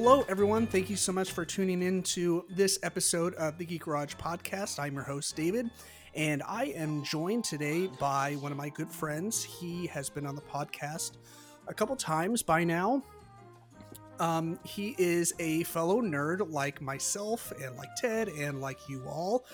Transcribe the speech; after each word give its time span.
hello, 0.00 0.24
everyone. 0.28 0.64
Thank 0.64 0.88
you 0.88 0.94
so 0.94 1.10
much 1.10 1.32
for 1.32 1.44
tuning 1.44 1.82
in 1.82 2.04
to 2.04 2.44
this 2.48 2.78
episode 2.84 3.34
of 3.34 3.58
the 3.58 3.64
Geek 3.64 3.82
Garage 3.82 4.14
podcast. 4.14 4.78
I'm 4.78 4.94
your 4.94 5.02
host, 5.02 5.34
David, 5.34 5.68
and 6.14 6.40
I 6.46 6.66
am 6.66 7.02
joined 7.02 7.42
today 7.42 7.88
by 7.98 8.34
one 8.34 8.52
of 8.52 8.58
my 8.58 8.68
good 8.68 8.88
friends. 8.88 9.42
He 9.42 9.88
has 9.88 10.08
been 10.08 10.24
on 10.24 10.36
the 10.36 10.42
podcast 10.42 11.16
a 11.66 11.74
couple 11.74 11.96
times 11.96 12.44
by 12.44 12.62
now. 12.62 13.02
Um, 14.20 14.60
he 14.62 14.94
is 14.98 15.34
a 15.40 15.64
fellow 15.64 16.00
nerd 16.00 16.48
like 16.48 16.80
myself 16.80 17.52
and 17.60 17.76
like 17.76 17.92
Ted 17.96 18.28
and 18.28 18.60
like 18.60 18.88
you 18.88 19.02
all. 19.04 19.46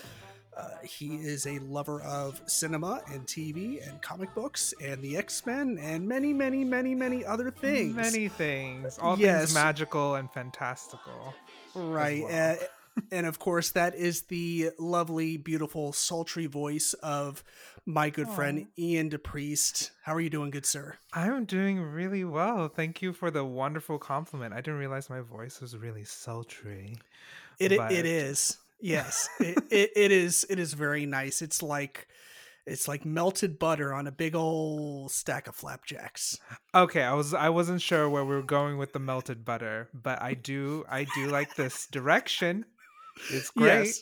Uh, 0.57 0.69
he 0.83 1.15
is 1.15 1.45
a 1.47 1.59
lover 1.59 2.01
of 2.01 2.41
cinema 2.45 3.01
and 3.11 3.25
TV 3.27 3.85
and 3.87 4.01
comic 4.01 4.33
books 4.33 4.73
and 4.81 5.01
the 5.01 5.17
X 5.17 5.45
Men 5.45 5.77
and 5.81 6.07
many, 6.07 6.31
many, 6.33 6.63
many, 6.63 6.95
many 6.95 7.25
other 7.25 7.51
things. 7.51 7.93
Many 7.95 8.29
things. 8.29 8.97
All 8.97 9.19
Yes. 9.19 9.39
things 9.47 9.53
magical 9.53 10.15
and 10.15 10.31
fantastical. 10.31 11.33
Right. 11.73 12.23
well. 12.23 12.57
uh, 12.61 12.65
and 13.11 13.25
of 13.25 13.37
course, 13.39 13.71
that 13.71 13.95
is 13.95 14.23
the 14.23 14.69
lovely, 14.79 15.35
beautiful, 15.35 15.91
sultry 15.91 16.45
voice 16.45 16.93
of 17.03 17.43
my 17.85 18.09
good 18.09 18.29
friend 18.29 18.67
Ian 18.79 19.09
DePriest. 19.09 19.91
How 20.03 20.15
are 20.15 20.21
you 20.21 20.29
doing, 20.29 20.49
good 20.51 20.65
sir? 20.65 20.95
I'm 21.13 21.43
doing 21.43 21.81
really 21.81 22.23
well. 22.23 22.69
Thank 22.69 23.01
you 23.01 23.11
for 23.11 23.29
the 23.29 23.43
wonderful 23.43 23.99
compliment. 23.99 24.53
I 24.53 24.57
didn't 24.61 24.79
realize 24.79 25.09
my 25.09 25.19
voice 25.19 25.59
was 25.59 25.75
really 25.75 26.05
sultry. 26.05 26.95
It 27.59 27.73
it, 27.73 27.77
But- 27.77 27.91
it 27.91 28.05
is. 28.05 28.57
Yes, 28.79 29.29
it, 29.39 29.57
it, 29.69 29.91
it 29.95 30.11
is. 30.11 30.45
It 30.49 30.59
is 30.59 30.73
very 30.73 31.05
nice. 31.05 31.41
It's 31.41 31.63
like 31.63 32.07
it's 32.65 32.87
like 32.87 33.05
melted 33.05 33.59
butter 33.59 33.93
on 33.93 34.07
a 34.07 34.11
big 34.11 34.35
old 34.35 35.11
stack 35.11 35.47
of 35.47 35.55
flapjacks. 35.55 36.39
Okay, 36.73 37.03
I 37.03 37.13
was 37.13 37.33
I 37.33 37.49
wasn't 37.49 37.81
sure 37.81 38.09
where 38.09 38.25
we 38.25 38.35
were 38.35 38.41
going 38.41 38.77
with 38.77 38.93
the 38.93 38.99
melted 38.99 39.45
butter, 39.45 39.89
but 39.93 40.21
I 40.21 40.33
do 40.33 40.83
I 40.89 41.05
do 41.15 41.27
like 41.27 41.55
this 41.55 41.87
direction. 41.87 42.65
It's 43.31 43.49
great. 43.51 43.99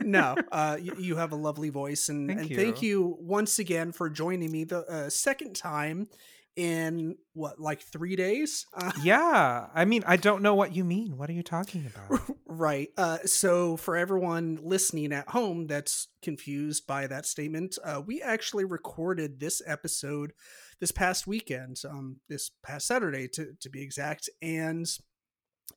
no, 0.00 0.34
uh, 0.52 0.76
you, 0.80 0.94
you 0.98 1.16
have 1.16 1.32
a 1.32 1.36
lovely 1.36 1.70
voice, 1.70 2.08
and 2.08 2.28
Thank 2.28 2.40
and 2.40 2.56
thank 2.56 2.82
you. 2.82 2.88
you 2.88 3.16
once 3.20 3.58
again 3.58 3.92
for 3.92 4.10
joining 4.10 4.50
me 4.50 4.64
the 4.64 4.80
uh, 4.86 5.08
second 5.08 5.54
time 5.54 6.08
in 6.56 7.16
what 7.32 7.60
like 7.60 7.82
three 7.82 8.16
days. 8.16 8.66
Uh, 8.74 8.92
Yeah, 9.02 9.66
I 9.74 9.84
mean, 9.84 10.04
I 10.06 10.16
don't 10.16 10.42
know 10.42 10.54
what 10.54 10.74
you 10.74 10.84
mean. 10.84 11.16
What 11.16 11.28
are 11.30 11.34
you 11.34 11.42
talking 11.42 11.86
about? 11.86 12.20
Right. 12.46 12.90
Uh, 12.96 13.18
so, 13.24 13.76
for 13.76 13.96
everyone 13.96 14.60
listening 14.62 15.12
at 15.12 15.28
home 15.30 15.66
that's 15.66 16.06
confused 16.22 16.86
by 16.86 17.08
that 17.08 17.26
statement, 17.26 17.78
uh, 17.82 18.00
we 18.06 18.22
actually 18.22 18.64
recorded 18.64 19.40
this 19.40 19.60
episode 19.66 20.34
this 20.78 20.92
past 20.92 21.26
weekend, 21.26 21.78
um, 21.88 22.20
this 22.28 22.52
past 22.62 22.86
Saturday 22.86 23.26
to, 23.32 23.54
to 23.60 23.68
be 23.68 23.82
exact, 23.82 24.30
and 24.40 24.86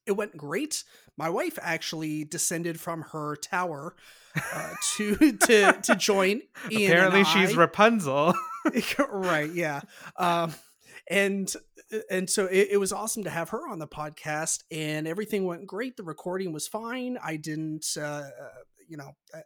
it 0.05 0.11
went 0.11 0.37
great. 0.37 0.83
My 1.17 1.29
wife 1.29 1.57
actually 1.61 2.23
descended 2.23 2.79
from 2.79 3.01
her 3.11 3.35
tower 3.35 3.95
uh, 4.53 4.73
to 4.97 5.15
to 5.15 5.73
to 5.81 5.95
join. 5.97 6.41
Ian 6.69 6.91
Apparently, 6.91 7.23
she's 7.23 7.55
Rapunzel. 7.55 8.33
right 9.09 9.51
yeah. 9.53 9.81
Um 10.17 10.53
and 11.09 11.51
and 12.09 12.29
so 12.29 12.45
it, 12.45 12.69
it 12.71 12.77
was 12.77 12.91
awesome 12.91 13.23
to 13.23 13.29
have 13.29 13.49
her 13.49 13.67
on 13.67 13.79
the 13.79 13.87
podcast 13.87 14.63
and 14.71 15.07
everything 15.07 15.45
went 15.45 15.65
great. 15.65 15.95
The 15.97 16.03
recording 16.03 16.51
was 16.51 16.67
fine. 16.67 17.17
I 17.23 17.37
didn't 17.37 17.85
uh 17.97 18.01
uh, 18.01 18.29
you 18.87 18.97
know 18.97 19.11
uh, 19.33 19.39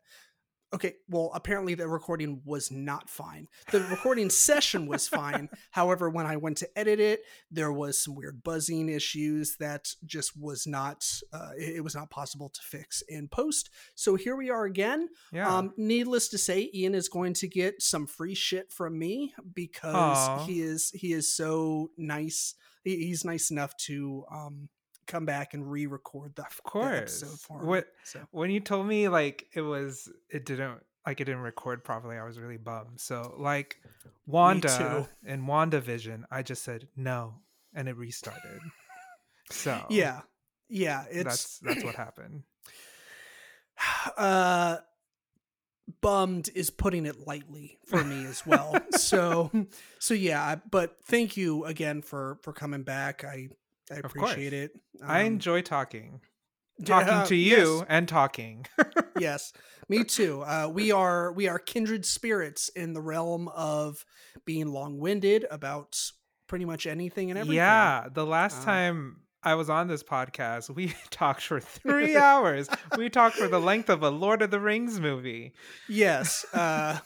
okay 0.73 0.93
well 1.09 1.31
apparently 1.33 1.73
the 1.75 1.87
recording 1.87 2.41
was 2.45 2.71
not 2.71 3.09
fine 3.09 3.47
the 3.71 3.81
recording 3.91 4.29
session 4.29 4.87
was 4.87 5.07
fine 5.07 5.49
however 5.71 6.09
when 6.09 6.25
i 6.25 6.37
went 6.37 6.57
to 6.57 6.69
edit 6.79 6.99
it 6.99 7.21
there 7.51 7.71
was 7.73 8.01
some 8.01 8.15
weird 8.15 8.41
buzzing 8.43 8.87
issues 8.89 9.57
that 9.57 9.93
just 10.05 10.31
was 10.39 10.65
not 10.65 11.05
uh, 11.33 11.51
it, 11.57 11.83
was 11.83 11.95
not 11.95 12.09
possible 12.09 12.49
to 12.49 12.61
fix 12.61 13.01
in 13.09 13.27
post 13.27 13.69
so 13.95 14.15
here 14.15 14.35
we 14.35 14.49
are 14.49 14.65
again 14.65 15.09
Yeah. 15.31 15.53
um, 15.53 15.73
needless 15.77 16.29
to 16.29 16.37
say, 16.37 16.69
Ian 16.73 16.95
is 16.95 17.09
going 17.09 17.33
to 17.35 17.47
get 17.47 17.81
some 17.81 18.07
free 18.07 18.35
shit 18.35 18.71
from 18.71 18.97
me 18.97 19.33
because 19.53 19.93
Aw. 19.95 20.45
he 20.45 20.61
is 20.61 20.91
he 20.91 21.11
is 21.13 21.33
so 21.33 21.91
nice. 21.97 22.55
He, 22.83 22.97
he's 23.07 23.25
nice 23.25 23.51
enough 23.51 23.75
to 23.87 24.25
um 24.31 24.69
come 25.07 25.25
back 25.25 25.53
and 25.53 25.69
re-record 25.71 26.35
the, 26.35 26.43
Of 26.43 26.59
the 26.63 26.79
episode 26.79 27.27
course. 27.27 27.45
for 27.45 27.61
me. 27.61 27.67
What 27.67 27.87
So 28.03 28.19
when 28.31 28.49
you 28.51 28.59
told 28.59 28.87
me 28.87 29.07
like 29.09 29.47
it 29.53 29.61
was 29.61 30.09
it 30.29 30.45
didn't 30.45 30.79
like 31.05 31.19
it 31.19 31.25
didn't 31.25 31.41
record 31.41 31.83
properly, 31.83 32.17
I 32.17 32.23
was 32.23 32.39
really 32.39 32.57
bummed. 32.57 32.99
So 32.99 33.33
like 33.37 33.77
Wanda 34.27 35.07
too. 35.25 35.35
wanda 35.45 35.81
vision 35.81 36.25
I 36.31 36.43
just 36.43 36.63
said 36.63 36.87
no 36.95 37.35
and 37.73 37.87
it 37.89 37.97
restarted. 37.97 38.61
So 39.49 39.85
yeah, 39.89 40.21
yeah, 40.69 41.03
it's 41.11 41.23
that's 41.23 41.59
that's 41.59 41.83
what 41.83 41.95
happened. 41.95 42.43
uh 44.17 44.77
bummed 45.99 46.49
is 46.55 46.69
putting 46.69 47.05
it 47.05 47.27
lightly 47.27 47.77
for 47.85 48.01
me 48.03 48.25
as 48.25 48.45
well. 48.45 48.77
so 48.91 49.51
so 49.99 50.13
yeah, 50.13 50.55
but 50.69 50.97
thank 51.03 51.35
you 51.35 51.65
again 51.65 52.01
for 52.01 52.37
for 52.43 52.53
coming 52.53 52.83
back. 52.83 53.23
I 53.25 53.49
I 53.91 53.95
Of 53.95 54.13
course. 54.13 54.31
appreciate 54.31 54.53
it. 54.53 54.71
I 55.05 55.21
Um, 55.21 55.27
enjoy 55.27 55.61
talking. 55.61 56.21
yeah, 56.79 56.85
Talking 56.85 57.27
to 57.27 57.35
you 57.35 57.77
yes. 57.77 57.85
and 57.89 58.07
talking. 58.07 58.65
yes 59.19 59.53
me 59.89 60.03
too 60.05 60.41
uh, 60.43 60.69
we 60.71 60.91
are 60.91 61.33
we 61.33 61.47
are 61.49 61.59
kindred 61.59 62.05
spirits 62.05 62.69
in 62.69 62.93
the 62.93 63.01
realm 63.01 63.49
of 63.49 64.05
being 64.45 64.67
long-winded 64.67 65.45
about 65.51 65.99
pretty 66.47 66.63
much 66.65 66.87
anything 66.87 67.29
and 67.29 67.37
everything 67.37 67.57
Yeah, 67.57 68.07
the 68.11 68.25
last 68.25 68.61
Uh, 68.61 68.65
time 68.65 69.17
I 69.43 69.55
was 69.55 69.69
on 69.69 69.87
this 69.87 70.01
podcast, 70.03 70.69
we 70.73 70.93
talked 71.09 71.41
for 71.41 71.59
three 71.59 72.15
hours. 72.29 72.69
We 72.97 73.09
talked 73.09 73.35
for 73.35 73.47
the 73.47 73.59
length 73.59 73.89
of 73.89 74.01
a 74.03 74.09
Lord 74.09 74.41
of 74.41 74.49
the 74.51 74.59
Rings 74.59 74.99
movie. 74.99 75.53
yes 75.89 76.45
uh 76.53 76.97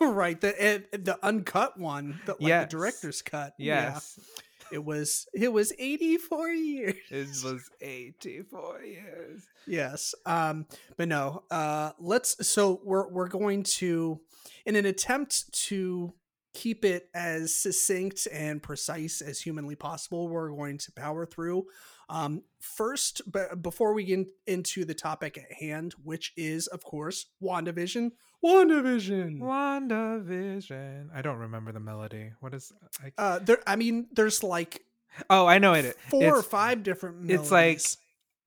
right 0.00 0.40
the 0.40 0.52
it, 0.74 1.04
the 1.04 1.16
uncut 1.24 1.78
one 1.78 2.20
the, 2.26 2.32
like 2.32 2.40
Yes. 2.40 2.64
the 2.70 2.76
director's 2.76 3.22
cut 3.22 3.52
Yes, 3.56 4.18
yeah, 4.18 4.24
it 4.72 4.84
was 4.84 5.26
it 5.34 5.52
was 5.52 5.72
84 5.78 6.48
years 6.50 6.94
it 7.10 7.28
was 7.44 7.70
84 7.80 8.82
years. 8.82 9.42
yes 9.66 10.14
um 10.26 10.66
but 10.96 11.08
no 11.08 11.44
uh 11.50 11.90
let's 11.98 12.46
so 12.46 12.80
we're 12.84 13.08
we're 13.08 13.28
going 13.28 13.62
to 13.64 14.20
in 14.66 14.76
an 14.76 14.86
attempt 14.86 15.52
to 15.66 16.12
keep 16.54 16.84
it 16.84 17.08
as 17.14 17.54
succinct 17.54 18.28
and 18.30 18.62
precise 18.62 19.22
as 19.22 19.40
humanly 19.40 19.74
possible 19.74 20.28
we're 20.28 20.50
going 20.50 20.78
to 20.78 20.92
power 20.92 21.24
through 21.24 21.64
um 22.08 22.42
first 22.60 23.22
but 23.30 23.62
before 23.62 23.92
we 23.94 24.04
get 24.04 24.26
into 24.46 24.84
the 24.84 24.94
topic 24.94 25.38
at 25.38 25.52
hand 25.60 25.94
which 26.02 26.32
is 26.36 26.66
of 26.68 26.82
course 26.84 27.26
wandavision 27.42 28.10
wandavision 28.44 29.38
WandaVision. 29.38 31.08
I 31.14 31.22
don't 31.22 31.38
remember 31.38 31.72
the 31.72 31.80
melody. 31.80 32.32
What 32.40 32.54
is 32.54 32.72
I, 33.02 33.12
uh 33.18 33.38
there 33.38 33.58
i 33.66 33.76
mean 33.76 34.06
there's 34.12 34.42
like 34.42 34.82
Oh, 35.28 35.46
I 35.46 35.58
know 35.58 35.74
it. 35.74 35.94
four 36.08 36.38
or 36.38 36.42
five 36.42 36.82
different 36.82 37.30
it's 37.30 37.50
like- 37.50 37.80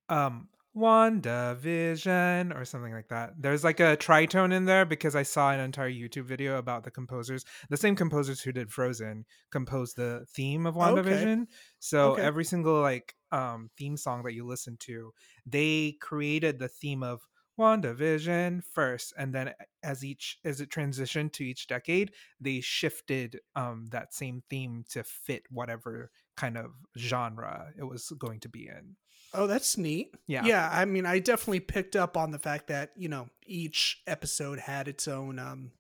um 0.10 0.48
WandaVision 0.76 2.54
or 2.54 2.66
something 2.66 2.92
like 2.92 3.08
that. 3.08 3.42
There's 3.42 3.64
like 3.64 3.80
a 3.80 3.96
tritone 3.96 4.52
in 4.52 4.66
there 4.66 4.86
because 4.86 5.16
I 5.16 5.24
saw 5.24 5.52
an 5.52 5.62
entire 5.62 5.90
YouTube 5.90 6.26
video 6.26 6.58
about 6.58 6.84
the 6.84 6.92
composers. 6.92 7.46
The 7.70 7.78
same 7.78 7.96
composers 7.96 8.42
who 8.42 8.52
did 8.52 8.74
Frozen 8.74 9.26
composed 9.52 9.96
the 9.96 10.26
theme 10.30 10.66
of 10.66 10.76
Okay. 10.82 11.28
WandaVision. 11.28 11.48
So 11.80 12.16
Okay. 12.16 12.22
every 12.22 12.44
single 12.44 12.82
like 12.82 13.16
um 13.32 13.70
theme 13.78 13.96
song 13.96 14.24
that 14.24 14.34
you 14.34 14.46
listen 14.46 14.76
to, 14.82 15.14
they 15.46 15.94
created 16.02 16.60
the 16.60 16.68
theme 16.68 17.04
of 17.04 17.26
WandaVision 17.58 18.62
first 18.66 19.14
and 19.18 19.34
then 19.34 19.54
as 19.82 20.04
each 20.04 20.40
as 20.44 20.60
it 20.60 20.70
transitioned 20.70 21.32
to 21.34 21.46
each 21.46 21.68
decade, 21.68 22.14
they 22.40 22.60
shifted 22.60 23.40
um 23.56 23.86
that 23.92 24.14
same 24.14 24.44
theme 24.50 24.84
to 24.90 25.04
fit 25.06 25.44
whatever 25.50 26.12
kind 26.36 26.58
of 26.58 26.74
genre 26.98 27.72
it 27.78 27.84
was 27.84 28.10
going 28.18 28.42
to 28.42 28.50
be 28.50 28.68
in. 28.68 28.98
Oh, 29.36 29.48
that's 29.48 29.78
neat. 29.78 30.16
Yeah. 30.28 30.46
Yeah, 30.46 30.70
I 30.72 30.86
mean, 30.86 31.06
I 31.06 31.20
definitely 31.20 31.60
picked 31.60 31.96
up 31.96 32.16
on 32.18 32.32
the 32.32 32.40
fact 32.40 32.68
that, 32.68 32.92
you 32.96 33.10
know, 33.10 33.28
each 33.46 34.02
episode 34.08 34.60
had 34.60 34.88
its 34.88 35.08
own 35.08 35.38
um, 35.40 35.72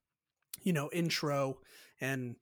you 0.63 0.73
know, 0.73 0.89
intro 0.93 1.59
and 2.01 2.35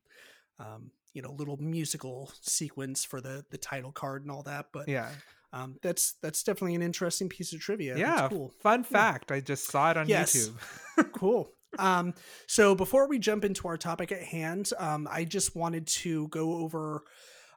um, 0.59 0.91
you 1.13 1.21
know, 1.21 1.31
little 1.31 1.57
musical 1.57 2.31
sequence 2.41 3.05
for 3.05 3.21
the 3.21 3.45
the 3.51 3.57
title 3.57 3.91
card 3.91 4.23
and 4.23 4.31
all 4.31 4.43
that, 4.43 4.67
but 4.73 4.87
Yeah. 4.87 5.09
um 5.51 5.77
that's 5.81 6.13
that's 6.21 6.41
definitely 6.43 6.75
an 6.75 6.81
interesting 6.81 7.29
piece 7.29 7.53
of 7.53 7.59
trivia. 7.59 7.97
Yeah, 7.97 8.15
That's 8.15 8.33
cool. 8.33 8.51
fun 8.61 8.83
fact. 8.83 9.31
I 9.31 9.39
just 9.39 9.65
saw 9.69 9.91
it 9.91 9.97
on 9.97 10.07
Yes. 10.09 10.35
YouTube. 10.35 11.11
cool. 11.13 11.51
Um, 11.79 12.13
so 12.47 12.75
before 12.75 13.07
we 13.07 13.17
jump 13.19 13.43
into 13.45 13.67
our 13.67 13.77
topic 13.77 14.11
at 14.11 14.21
hand, 14.23 14.71
um, 14.77 15.07
I 15.09 15.23
just 15.25 15.55
wanted 15.55 15.87
to 15.87 16.27
go 16.29 16.57
over 16.57 17.03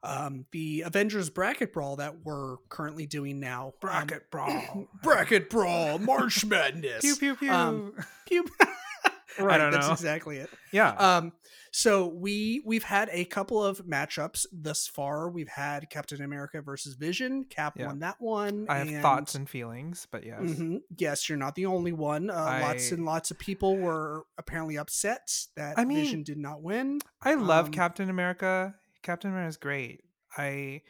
um, 0.07 0.47
the 0.53 0.83
Avengers 0.83 1.29
bracket 1.31 1.73
brawl 1.73 1.97
that 1.97 2.25
we're 2.25 2.57
currently 2.69 3.07
doing 3.07 3.41
now. 3.41 3.75
Um, 3.83 4.09
brawl. 4.31 4.89
bracket 5.03 5.51
brawl, 5.51 5.99
March 5.99 6.45
Madness. 6.47 7.01
pew 7.03 7.17
pew 7.17 7.37
pew. 7.37 7.53
Um, 7.53 7.93
Pew. 8.27 8.45
right, 9.39 9.59
don't 9.59 9.71
that's 9.73 9.87
know. 9.87 9.93
exactly 9.93 10.39
it. 10.39 10.51
Yeah. 10.73 10.91
Um, 10.93 11.33
so 11.73 12.07
we 12.07 12.63
we've 12.65 12.85
had 12.85 13.11
a 13.13 13.27
couple 13.27 13.63
of 13.63 13.85
matchups 13.85 14.47
thus 14.51 14.87
far. 14.87 15.29
We've 15.29 15.49
had 15.49 15.91
Captain 15.91 16.23
America 16.23 16.63
versus 16.63 16.95
Vision. 16.95 17.45
Cap 17.45 17.75
Yeah. 17.77 17.89
won 17.89 17.99
that 17.99 18.17
one. 18.19 18.65
I 18.71 18.79
have 18.79 19.03
thoughts 19.03 19.35
and 19.35 19.47
feelings, 19.49 20.07
but 20.11 20.25
yes. 20.25 20.41
Mhm. 20.41 20.81
Yes, 20.97 21.29
you're 21.29 21.37
not 21.37 21.55
the 21.55 21.67
only 21.67 21.93
one. 21.93 22.31
Uh, 22.31 22.61
lots 22.63 22.93
and 22.93 23.05
lots 23.05 23.31
of 23.31 23.39
people 23.39 23.77
were 23.77 24.23
apparently 24.39 24.79
upset 24.79 25.29
that 25.57 25.79
I 25.79 25.85
mean, 25.85 25.99
Vision 25.99 26.23
did 26.23 26.39
not 26.39 26.63
win. 26.63 27.01
I 27.21 27.35
love 27.35 27.67
Um, 27.67 27.73
Captain 27.73 28.09
America. 28.09 28.75
Captain 29.07 29.31
America 29.31 29.49
is 29.49 29.57
great. 29.57 30.05
I 30.37 30.83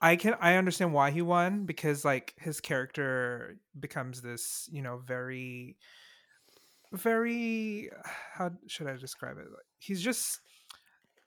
I 0.00 0.16
can 0.16 0.34
I 0.34 0.56
understand 0.56 0.92
why 0.92 1.10
he 1.10 1.22
won 1.22 1.64
because 1.66 2.04
like 2.04 2.34
his 2.38 2.60
character 2.60 3.58
becomes 3.78 4.20
this, 4.22 4.68
you 4.70 4.82
know, 4.82 4.98
very 4.98 5.78
very 6.92 7.90
how 8.32 8.50
should 8.66 8.86
I 8.86 8.96
describe 8.96 9.38
it? 9.38 9.50
Like, 9.50 9.66
he's 9.78 10.02
just 10.02 10.40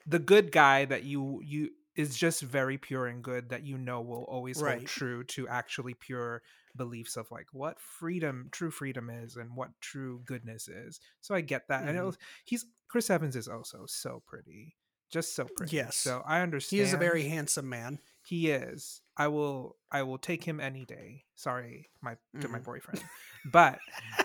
the 0.08 0.20
good 0.20 0.52
guy 0.52 0.86
that 0.86 1.04
you 1.04 1.42
you 1.44 1.72
is 1.96 2.18
just 2.18 2.42
very 2.44 2.78
pure 2.78 3.08
and 3.08 3.24
good 3.24 3.50
that 3.50 3.64
you 3.64 3.78
know 3.78 4.02
will 4.02 4.26
always 4.26 4.60
Right. 4.60 4.62
hold 4.62 4.86
true 4.86 5.24
to 5.26 5.48
actually 5.48 5.96
pure 5.96 6.44
beliefs 6.76 7.18
of 7.18 7.32
like 7.32 7.48
what 7.54 7.80
freedom 7.82 8.50
true 8.52 8.72
freedom 8.72 9.10
is 9.10 9.38
and 9.38 9.56
what 9.58 9.72
true 9.82 10.22
goodness 10.26 10.68
is 10.70 11.00
so 11.22 11.36
i 11.36 11.42
get 11.42 11.68
that 11.70 11.88
and 11.88 11.98
it 11.98 12.02
Mhm. 12.02 12.06
was, 12.06 12.18
he's 12.46 12.66
chris 12.88 13.10
evans 13.10 13.36
is 13.36 13.48
also 13.48 13.86
so 13.88 14.22
pretty 14.28 14.78
just 15.10 15.36
so 15.36 15.46
pretty 15.56 15.76
Yes. 15.76 15.96
so 15.98 16.22
i 16.26 16.42
understand 16.42 16.80
He 16.80 16.84
is 16.88 16.94
a 16.94 16.98
very 16.98 17.28
handsome 17.28 17.70
man. 17.70 18.00
he 18.24 18.50
is 18.52 19.02
i 19.16 19.28
will 19.28 19.78
i 19.92 20.04
will 20.04 20.18
take 20.18 20.44
him 20.44 20.60
any 20.60 20.86
day 20.86 21.24
sorry 21.36 21.90
my 22.02 22.16
to 22.42 22.48
my 22.48 22.60
Mhm. 22.60 22.64
boyfriend 22.64 23.04
but 23.52 23.80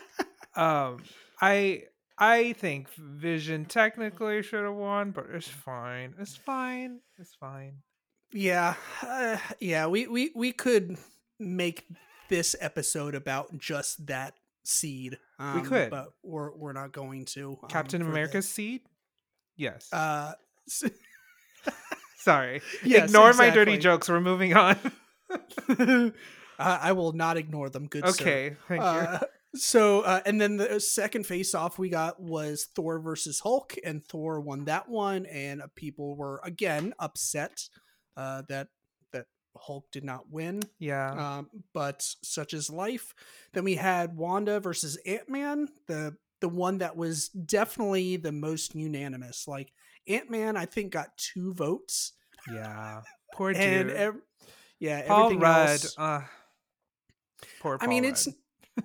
um 0.57 1.03
i 1.41 1.85
i 2.19 2.53
think 2.55 2.89
vision 2.95 3.65
technically 3.65 4.43
should 4.43 4.65
have 4.65 4.75
won 4.75 5.11
but 5.13 5.27
it's 5.33 5.49
fine 5.49 6.15
it's 6.19 6.37
fine 6.37 7.01
it's 7.19 7.35
fine 7.35 7.83
Yeah, 8.35 8.75
uh, 9.03 9.37
yeah. 9.61 9.87
We 9.89 10.07
we 10.07 10.33
we 10.35 10.53
could 10.53 10.97
make 11.39 11.85
this 12.31 12.57
episode 12.61 13.15
about 13.15 13.59
just 13.59 14.07
that 14.07 14.33
seed. 14.65 15.19
Um, 15.39 15.67
could. 15.67 15.91
but 15.91 16.15
we're 16.23 16.51
we're 16.57 16.73
not 16.73 16.93
going 16.93 17.27
to. 17.37 17.59
um, 17.63 17.69
captain 17.69 18.01
for 18.01 18.07
the- 18.07 18.11
america's 18.11 18.49
seed 18.49 18.81
yes 19.57 19.89
Uh, 19.93 20.33
sorry 22.19 22.61
yes, 22.85 23.09
ignore 23.09 23.33
my 23.35 23.51
dirty 23.51 23.79
jokes 23.79 24.09
we're 24.09 24.21
moving 24.21 24.55
on 24.55 24.77
I 25.69 26.13
I 26.59 26.93
will 26.93 27.13
not 27.13 27.37
ignore 27.37 27.71
them. 27.71 27.87
Good. 27.87 28.07
sir. 28.07 28.11
okay 28.23 28.57
thank 28.69 28.81
you 28.81 28.87
Uh, 28.87 29.19
so, 29.55 30.01
uh, 30.01 30.21
and 30.25 30.41
then 30.41 30.57
the 30.57 30.81
second 30.81 31.27
face 31.27 31.55
off 31.55 31.79
we 31.79 31.91
got 31.91 32.19
was 32.19 32.69
Thor 32.75 32.99
versus 33.01 33.41
Hulk, 33.41 33.75
and 33.85 34.03
Thor 34.03 34.41
won 34.41 34.65
that 34.65 34.89
one, 34.89 35.27
and 35.27 35.61
uh, 35.61 35.67
people 35.77 36.17
were 36.17 36.41
again 36.43 36.95
upset 36.99 37.69
uh, 38.17 38.43
that 38.49 38.69
that 39.13 39.27
Hulk 39.57 39.91
did 39.93 40.05
not 40.05 40.31
win. 40.31 40.63
yeah 40.79 41.37
Um, 41.39 41.51
but 41.75 42.03
such 42.23 42.55
is 42.55 42.71
life. 42.71 43.15
Then 43.53 43.65
we 43.65 43.75
had 43.75 44.17
Wanda 44.17 44.59
versus 44.59 44.97
Ant 45.05 45.29
Man, 45.29 45.69
the 45.87 46.17
the 46.41 46.49
one 46.49 46.79
that 46.79 46.97
was 46.97 47.29
definitely 47.29 48.17
the 48.17 48.33
most 48.33 48.75
unanimous. 48.75 49.47
Like 49.47 49.71
Ant 50.09 50.31
Man, 50.31 50.57
I 50.57 50.67
think 50.67 50.93
got 50.93 51.17
two 51.17 51.53
votes, 51.55 52.13
yeah 52.53 53.03
poor 53.35 53.51
and 53.51 53.91
ev- 53.91 54.21
yeah, 54.79 55.07
paul 55.07 55.25
everything 55.27 55.41
rudd 55.41 55.69
else. 55.71 55.95
uh 55.99 56.23
poor 57.61 57.79
I 57.81 57.87
mean, 57.87 58.05
it's 58.05 58.27
Rudd. 58.27 58.37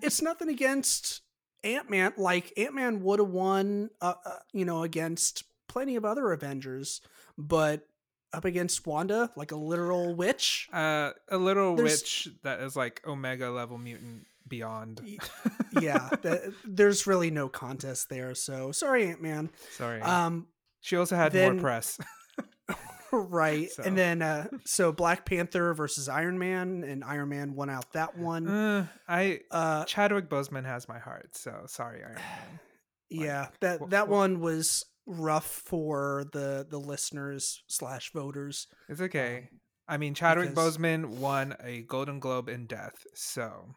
it's 0.02 0.22
nothing 0.22 0.50
against 0.50 1.22
Ant 1.64 1.90
Man. 1.90 2.14
Like 2.18 2.54
Ant 2.58 2.74
Man 2.76 3.02
would 3.04 3.20
have 3.20 3.30
won, 3.30 3.90
uh, 4.02 4.14
uh, 4.26 4.32
you 4.54 4.66
know, 4.66 4.84
against 4.84 5.44
plenty 5.68 5.96
of 5.96 6.06
other 6.06 6.32
Avengers, 6.32 7.02
but 7.38 7.88
up 8.34 8.46
against 8.46 8.86
Wanda, 8.86 9.32
like 9.36 9.52
a 9.52 9.56
literal 9.56 10.16
witch. 10.16 10.68
uh 10.74 11.12
a 11.30 11.38
little 11.38 11.76
There's- 11.76 12.02
witch 12.02 12.30
that 12.44 12.60
is 12.62 12.76
like 12.76 13.02
omega 13.08 13.50
level 13.50 13.78
mutant 13.78 14.26
beyond 14.48 15.02
yeah, 15.82 16.08
th- 16.22 16.42
there's 16.66 17.06
really 17.08 17.32
no 17.32 17.50
contest 17.50 18.08
there. 18.10 18.34
So 18.36 18.72
sorry, 18.72 19.08
Ant 19.10 19.22
Man. 19.22 19.50
sorry 19.72 20.02
Um, 20.02 20.48
she 20.82 20.96
also 20.98 21.16
had 21.16 21.32
then- 21.32 21.54
more 21.54 21.62
press 21.62 21.98
right, 23.12 23.70
So. 23.72 23.84
and 23.84 23.98
then 23.98 24.22
uh, 24.22 24.48
so 24.66 24.92
Black 24.92 25.26
Panther 25.26 25.74
versus 25.74 26.10
Iron 26.10 26.38
Man, 26.38 26.84
and 26.84 27.04
Iron 27.04 27.30
Man 27.30 27.56
won 27.56 27.70
out 27.70 27.94
that 27.94 28.18
one. 28.18 28.48
uh, 28.48 28.88
i 29.08 29.40
Uh, 29.50 29.86
chadwick 29.86 30.30
boseman 30.30 30.66
has 30.66 30.88
my 30.90 31.00
heart 31.00 31.36
so 31.36 31.64
sorry 31.68 32.04
Iron 32.04 32.16
Man. 32.16 32.60
yeah, 33.10 33.48
that 33.62 33.80
wh- 33.80 33.90
that 33.90 34.08
wh- 34.08 34.12
one 34.12 34.40
was 34.42 34.84
rough 35.06 35.46
for 35.48 36.26
the 36.34 36.68
the 36.70 36.78
listeners 36.80 37.64
slash 37.68 38.12
voters. 38.12 38.68
it's 38.90 39.00
okay 39.00 39.48
Um, 39.52 39.60
i 39.88 39.98
mean 39.98 40.14
chadwick 40.14 40.50
because- 40.50 40.78
boseman 40.78 41.06
won 41.08 41.56
a 41.64 41.84
golden 41.84 42.20
globe 42.20 42.50
in 42.50 42.66
death 42.68 43.06
so 43.16 43.76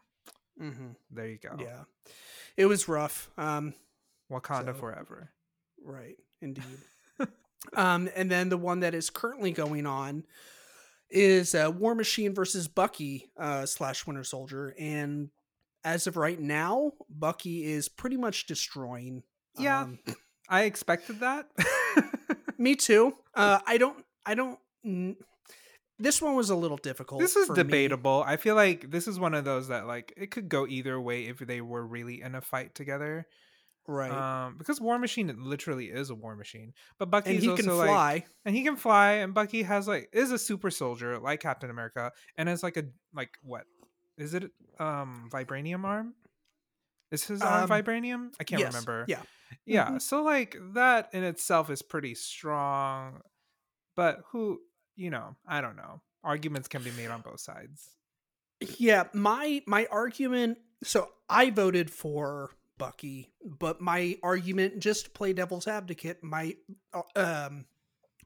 Mm-hmm. 0.61 0.89
there 1.09 1.27
you 1.27 1.37
go 1.41 1.55
Yeah, 1.57 1.83
it 2.57 2.65
was 2.65 2.87
rough. 2.89 3.31
Um, 3.37 3.73
wakanda 4.29 4.73
So- 4.73 4.79
forever 4.79 5.31
right, 5.83 6.17
indeed. 6.41 6.63
um, 7.75 8.09
and 8.15 8.29
then 8.29 8.49
the 8.49 8.57
one 8.57 8.79
that 8.81 8.93
is 8.93 9.09
currently 9.09 9.51
going 9.51 9.85
on 9.85 10.23
is 11.09 11.53
uh, 11.55 11.71
War 11.77 11.93
Machine 11.95 12.33
versus 12.33 12.67
Bucky 12.67 13.29
uh, 13.37 13.65
slash 13.65 14.05
Winter 14.07 14.23
Soldier, 14.23 14.73
and 14.79 15.29
as 15.83 16.07
of 16.07 16.15
right 16.17 16.39
now, 16.39 16.93
Bucky 17.09 17.65
is 17.65 17.89
pretty 17.89 18.17
much 18.17 18.45
destroying. 18.45 19.23
Yeah. 19.57 19.81
um, 19.81 19.99
i 20.49 20.63
expected 20.63 21.19
that 21.21 21.47
me 22.57 22.75
too. 22.75 23.13
Uh, 23.35 23.59
I 23.67 23.77
don't. 23.77 24.03
I 24.25 24.35
don't. 24.35 24.59
n- 24.85 25.17
This 25.99 26.21
one 26.21 26.35
was 26.35 26.49
a 26.49 26.55
little 26.55 26.77
difficult. 26.77 27.19
this 27.21 27.35
is 27.35 27.47
for 27.47 27.53
me. 27.53 27.63
debatable 27.63 28.23
i 28.25 28.37
feel 28.37 28.55
like 28.55 28.89
this 28.89 29.07
is 29.07 29.19
one 29.19 29.33
of 29.33 29.43
those 29.45 29.67
that 29.67 29.85
like 29.87 30.13
it 30.17 30.31
could 30.31 30.49
go 30.49 30.65
either 30.67 30.99
way 30.99 31.25
if 31.27 31.37
they 31.39 31.61
were 31.61 31.85
really 31.85 32.21
in 32.21 32.33
a 32.35 32.41
fight 32.41 32.73
together 32.73 33.27
right? 33.87 34.11
um 34.11 34.57
because 34.57 34.79
war 34.81 34.97
machine 34.99 35.33
literally 35.39 35.85
is 35.87 36.09
a 36.09 36.15
war 36.15 36.35
machine 36.35 36.73
but 36.97 37.05
and 37.05 37.11
bucky's 37.11 37.43
he 37.43 37.49
also 37.49 37.63
can 37.63 37.77
like 37.77 37.87
fly. 37.87 38.25
and 38.45 38.55
he 38.55 38.63
can 38.63 38.75
fly 38.75 39.13
and 39.13 39.33
bucky 39.33 39.63
has 39.63 39.87
like 39.87 40.09
is 40.13 40.31
a 40.31 40.37
super 40.37 40.69
soldier 40.71 41.17
like 41.19 41.39
captain 41.39 41.69
america 41.69 42.11
and 42.37 42.47
has 42.49 42.63
like 42.63 42.77
a 42.77 42.83
like 43.13 43.31
what 43.43 43.63
is 44.17 44.33
it 44.33 44.51
um 44.79 45.29
vibranium 45.31 45.83
arm 45.83 46.13
is 47.11 47.25
his 47.25 47.41
arm 47.41 47.63
Um, 47.63 47.69
vibranium 47.69 48.29
i 48.39 48.43
can't 48.43 48.61
yes, 48.61 48.73
remember 48.73 49.05
Yeah. 49.07 49.23
yeah 49.65 49.89
Mhm. 49.91 50.01
so 50.01 50.23
like 50.23 50.55
that 50.73 51.09
in 51.13 51.23
itself 51.23 51.69
is 51.69 51.81
pretty 51.81 52.15
strong 52.15 53.21
but 53.95 54.21
who 54.31 54.59
you 54.95 55.09
know 55.09 55.35
i 55.47 55.61
don't 55.61 55.75
know 55.75 56.01
arguments 56.23 56.67
can 56.67 56.83
be 56.83 56.91
made 56.91 57.07
on 57.09 57.21
both 57.21 57.39
sides 57.39 57.89
Yeah, 58.77 59.05
my 59.13 59.63
my 59.65 59.87
argument. 59.91 60.57
So 60.83 61.09
I 61.29 61.49
voted 61.49 61.89
for 61.89 62.51
Bucky, 62.81 63.31
but 63.43 63.79
my 63.81 64.17
argument, 64.23 64.79
just 64.79 65.13
play 65.13 65.33
devil's 65.33 65.67
advocate, 65.67 66.23
my 66.23 66.55
uh, 66.93 67.01
um 67.15 67.65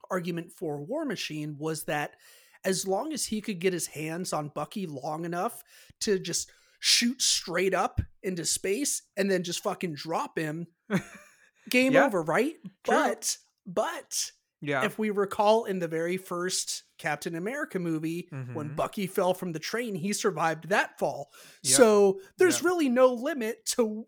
argument 0.10 0.52
for 0.52 0.82
War 0.84 1.04
Machine 1.06 1.58
was 1.58 1.84
that 1.86 2.16
as 2.64 2.88
long 2.88 3.12
as 3.14 3.26
he 3.26 3.42
could 3.42 3.60
get 3.60 3.74
his 3.74 3.88
hands 3.88 4.34
on 4.34 4.50
Bucky 4.50 4.86
long 4.88 5.26
enough 5.26 5.64
to 6.02 6.18
just 6.20 6.52
shoot 6.80 7.22
straight 7.22 7.74
up 7.74 8.00
into 8.24 8.46
space 8.46 9.02
and 9.18 9.30
then 9.30 9.44
just 9.44 9.62
fucking 9.64 9.94
drop 9.96 10.38
him, 10.38 10.68
game 11.70 11.94
Yeah. 11.94 12.06
over, 12.06 12.22
right? 12.22 12.56
True. 12.84 12.96
But 12.96 13.38
but 13.66 14.32
yeah 14.62 14.86
if 14.86 14.98
we 14.98 15.10
recall 15.10 15.66
in 15.66 15.80
the 15.80 15.88
very 15.88 16.18
first 16.18 16.84
Captain 16.98 17.36
America 17.36 17.78
movie, 17.80 18.28
when 18.54 18.70
Mhm. 18.70 18.76
Bucky 18.76 19.06
fell 19.08 19.34
from 19.34 19.52
the 19.52 19.60
train, 19.60 19.96
he 19.96 20.14
survived 20.14 20.70
that 20.70 20.98
fall. 21.00 21.32
Yep. 21.64 21.74
So 21.78 22.20
there's 22.38 22.58
Yep. 22.60 22.66
really 22.66 22.90
no 22.90 23.08
limit 23.14 23.66
to 23.76 24.08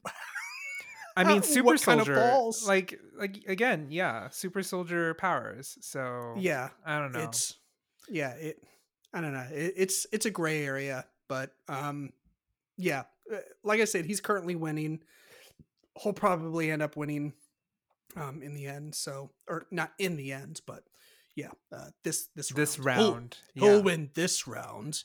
I 1.17 1.23
mean, 1.23 1.41
super 1.41 1.65
what 1.65 1.81
kind 1.81 1.99
of 1.99 2.07
soldier, 2.07 2.21
balls? 2.21 2.67
like, 2.67 2.99
like 3.17 3.43
again, 3.47 3.87
yeah, 3.89 4.29
super 4.29 4.63
soldier 4.63 5.13
powers. 5.15 5.77
So 5.81 6.35
yeah, 6.37 6.69
I 6.85 6.99
don't 6.99 7.11
know. 7.11 7.21
it's 7.23 7.55
yeah, 8.09 8.31
it 8.31 8.61
I 9.13 9.21
don't 9.21 9.33
know. 9.33 9.47
It, 9.51 9.73
it's 9.77 10.05
it's 10.11 10.25
a 10.25 10.31
gray 10.31 10.63
area, 10.63 11.05
but 11.27 11.51
um 11.67 12.11
yeah, 12.77 13.03
uh, 13.33 13.37
like 13.63 13.79
I 13.81 13.85
said, 13.85 14.05
he's 14.05 14.21
currently 14.21 14.55
winning. 14.55 14.99
He'll 16.01 16.13
probably 16.13 16.69
end 16.69 16.81
up 16.81 16.95
winning 16.95 17.33
um 18.15 18.41
in 18.41 18.53
the 18.53 18.67
end. 18.67 18.95
So 18.95 19.31
or 19.47 19.65
not 19.71 19.93
in 19.97 20.15
the 20.17 20.31
end, 20.31 20.61
but 20.65 20.83
yeah, 21.35 21.51
uh, 21.71 21.89
this 22.03 22.29
this 22.35 22.49
this 22.49 22.79
round. 22.79 23.37
He'll- 23.53 23.67
round, 23.67 23.75
He'll, 23.75 23.83
win 23.83 24.09
this 24.13 24.47
round. 24.47 25.03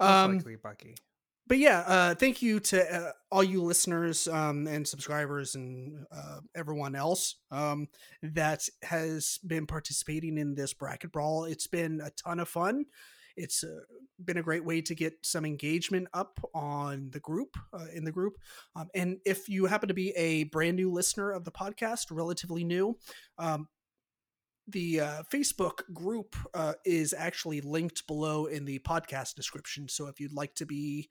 Um, 0.00 0.36
likely 0.36 0.56
Bucky. 0.56 0.96
But 1.48 1.58
yeah, 1.58 1.80
uh, 1.86 2.14
thank 2.14 2.42
you 2.42 2.60
to 2.60 2.94
uh, 2.94 3.12
all 3.32 3.42
you 3.42 3.62
listeners 3.62 4.28
um, 4.28 4.66
and 4.66 4.86
subscribers 4.86 5.54
and 5.54 6.06
uh, 6.12 6.40
everyone 6.54 6.94
else 6.94 7.36
um, 7.50 7.88
that 8.22 8.68
has 8.82 9.38
been 9.46 9.66
participating 9.66 10.36
in 10.38 10.54
this 10.54 10.74
bracket 10.74 11.10
brawl. 11.10 11.44
It's 11.44 11.66
been 11.66 12.00
a 12.04 12.10
ton 12.10 12.38
of 12.40 12.48
fun. 12.48 12.84
it's 13.38 13.64
uh, 13.64 13.80
been 14.24 14.36
a 14.36 14.42
great 14.42 14.64
way 14.64 14.80
to 14.82 14.94
get 14.94 15.14
some 15.22 15.44
engagement 15.44 16.08
up 16.12 16.38
on 16.54 17.08
the 17.10 17.20
group 17.20 17.56
uh, 17.72 17.86
in 17.94 18.04
the 18.04 18.12
group. 18.12 18.34
Um, 18.74 18.88
and 18.94 19.18
if 19.24 19.48
you 19.48 19.66
happen 19.66 19.88
to 19.88 19.94
be 19.94 20.10
a 20.10 20.44
brand 20.44 20.76
new 20.76 20.90
listener 20.92 21.30
of 21.30 21.44
the 21.44 21.52
podcast, 21.52 22.06
relatively 22.10 22.64
new, 22.64 22.98
um, 23.38 23.68
the 24.68 25.00
uh, 25.00 25.22
Facebook 25.32 25.80
group 25.92 26.36
uh, 26.54 26.74
is 26.84 27.14
actually 27.16 27.60
linked 27.60 28.06
below 28.06 28.46
in 28.46 28.64
the 28.64 28.78
podcast 28.80 29.34
description. 29.34 29.88
So 29.88 30.06
if 30.06 30.20
you'd 30.20 30.32
like 30.32 30.54
to 30.56 30.66
be 30.66 31.08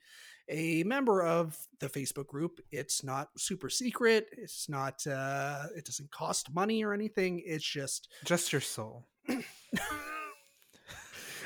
a 0.49 0.83
member 0.83 1.23
of 1.23 1.57
the 1.79 1.87
Facebook 1.89 2.27
group, 2.27 2.59
it's 2.71 3.03
not 3.03 3.29
super 3.37 3.69
secret. 3.69 4.29
It's 4.31 4.69
not. 4.69 5.05
Uh, 5.05 5.65
it 5.75 5.85
doesn't 5.85 6.11
cost 6.11 6.53
money 6.53 6.83
or 6.83 6.93
anything. 6.93 7.41
It's 7.45 7.65
just 7.65 8.09
just 8.23 8.51
your 8.53 8.61
soul. 8.61 9.07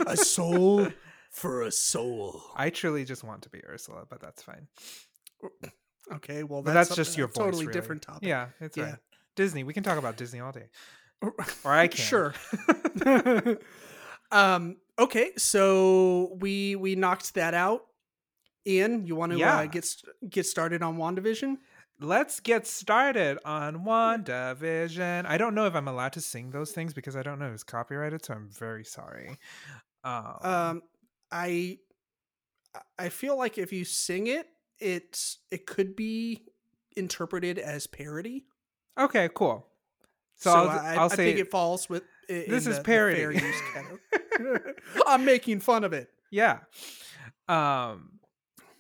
a 0.05 0.17
soul 0.17 0.87
for 1.31 1.63
a 1.63 1.71
soul. 1.71 2.43
I 2.55 2.69
truly 2.69 3.05
just 3.05 3.23
want 3.23 3.43
to 3.43 3.49
be 3.49 3.63
Ursula, 3.65 4.03
but 4.09 4.19
that's 4.21 4.43
fine. 4.43 4.67
Okay, 6.13 6.43
well, 6.43 6.61
that's, 6.61 6.89
that's 6.89 6.95
just 6.95 7.17
your 7.17 7.27
voice, 7.27 7.37
totally 7.37 7.65
really. 7.65 7.73
different 7.73 8.01
topic. 8.01 8.27
Yeah, 8.27 8.47
it's 8.59 8.77
Yeah. 8.77 8.83
right. 8.83 8.95
Disney. 9.35 9.63
We 9.63 9.73
can 9.73 9.83
talk 9.83 9.97
about 9.97 10.17
Disney 10.17 10.41
all 10.41 10.51
day, 10.51 10.67
or 11.63 11.71
I 11.73 11.87
can. 11.87 11.97
Sure. 12.05 12.33
um. 14.31 14.77
Okay, 14.99 15.31
so 15.37 16.35
we 16.39 16.75
we 16.75 16.95
knocked 16.95 17.33
that 17.35 17.53
out. 17.53 17.85
Ian, 18.67 19.05
you 19.07 19.15
want 19.15 19.31
to 19.31 19.37
Yeah. 19.39 19.57
uh, 19.59 19.65
get 19.65 19.87
get 20.29 20.45
started 20.45 20.83
on 20.83 20.97
Wandavision? 20.97 21.57
Let's 21.99 22.39
get 22.39 22.65
started 22.67 23.37
on 23.45 23.83
WandaVision. 23.85 25.25
I 25.27 25.37
don't 25.37 25.53
know 25.55 25.65
if 25.67 25.75
I'm 25.75 25.87
allowed 25.87 26.13
to 26.13 26.21
sing 26.21 26.49
those 26.51 26.71
things 26.71 26.93
because 26.93 27.15
I 27.15 27.21
don't 27.23 27.37
know 27.39 27.47
if 27.47 27.53
it's 27.53 27.63
copyrighted, 27.63 28.25
so 28.25 28.33
I'm 28.33 28.49
very 28.49 28.83
sorry. 28.83 29.37
Um, 30.03 30.35
Um, 30.41 30.81
I 31.31 31.77
I 32.97 33.09
feel 33.09 33.37
like 33.37 33.57
if 33.57 33.71
you 33.73 33.85
sing 33.85 34.27
it, 34.27 34.47
it's 34.79 35.39
it 35.51 35.65
could 35.65 35.95
be 35.95 36.45
interpreted 36.95 37.57
as 37.59 37.87
parody. 37.87 38.45
okay, 38.99 39.29
cool. 39.33 39.67
So, 40.41 40.51
So, 40.51 40.57
I'll, 40.57 40.69
I, 40.69 40.95
I'll 40.95 41.05
I 41.11 41.15
say 41.15 41.25
think 41.27 41.39
it 41.39 41.51
falls 41.51 41.87
with. 41.89 42.03
This 42.27 42.65
is 42.67 42.77
the- 42.77 42.83
parody. 42.83 43.17
fair 43.19 43.31
use 43.31 43.61
category. 43.73 44.73
I'm 45.07 45.23
making 45.25 45.59
fun 45.59 45.83
of 45.83 45.93
it. 45.93 46.09
yeah. 46.31 46.59
Um. 47.47 48.19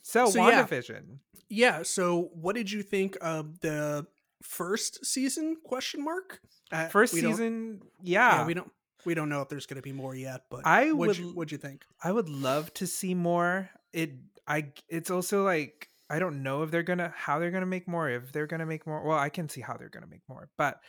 So, 0.01 0.29
So, 0.29 0.47
yeah. 0.47 0.63
WandaVision. 0.65 1.19
Yeah. 1.49 1.83
So, 1.83 2.29
what 2.33 2.55
did 2.55 2.71
you 2.71 2.81
think 2.83 3.17
of 3.21 3.59
the 3.61 4.05
first 4.41 5.05
season? 5.05 5.57
Question 5.63 6.03
mark. 6.03 6.39
Uh, 6.71 6.87
First 6.87 7.13
season, 7.13 7.81
Yeah. 8.01 8.37
yeah. 8.39 8.45
we 8.45 8.53
don't. 8.53 8.71
We 9.03 9.13
don't 9.15 9.29
know 9.29 9.41
if 9.41 9.49
there's 9.49 9.65
going 9.65 9.77
to 9.77 9.81
be 9.81 9.91
more 9.93 10.13
yet, 10.15 10.43
but 10.49 10.61
I 10.65 10.91
would 10.91 11.17
you, 11.17 11.29
what'd 11.29 11.51
you 11.51 11.57
think? 11.57 11.83
I 12.03 12.11
would 12.11 12.29
love 12.29 12.71
to 12.75 12.85
see 12.87 13.13
more. 13.15 13.69
It 13.93 14.11
I 14.47 14.71
it's 14.89 15.09
also 15.09 15.43
like 15.43 15.89
I 16.09 16.19
don't 16.19 16.43
know 16.43 16.61
if 16.63 16.69
they're 16.71 16.83
gonna 16.83 17.11
how 17.15 17.39
they're 17.39 17.49
gonna 17.51 17.65
make 17.65 17.87
more. 17.87 18.09
If 18.09 18.31
they're 18.31 18.45
gonna 18.47 18.65
make 18.67 18.85
more, 18.85 19.03
well, 19.03 19.17
I 19.17 19.29
can 19.29 19.49
see 19.49 19.59
how 19.61 19.75
they're 19.75 19.89
gonna 19.89 20.07
make 20.07 20.21
more. 20.29 20.49
But 20.55 20.79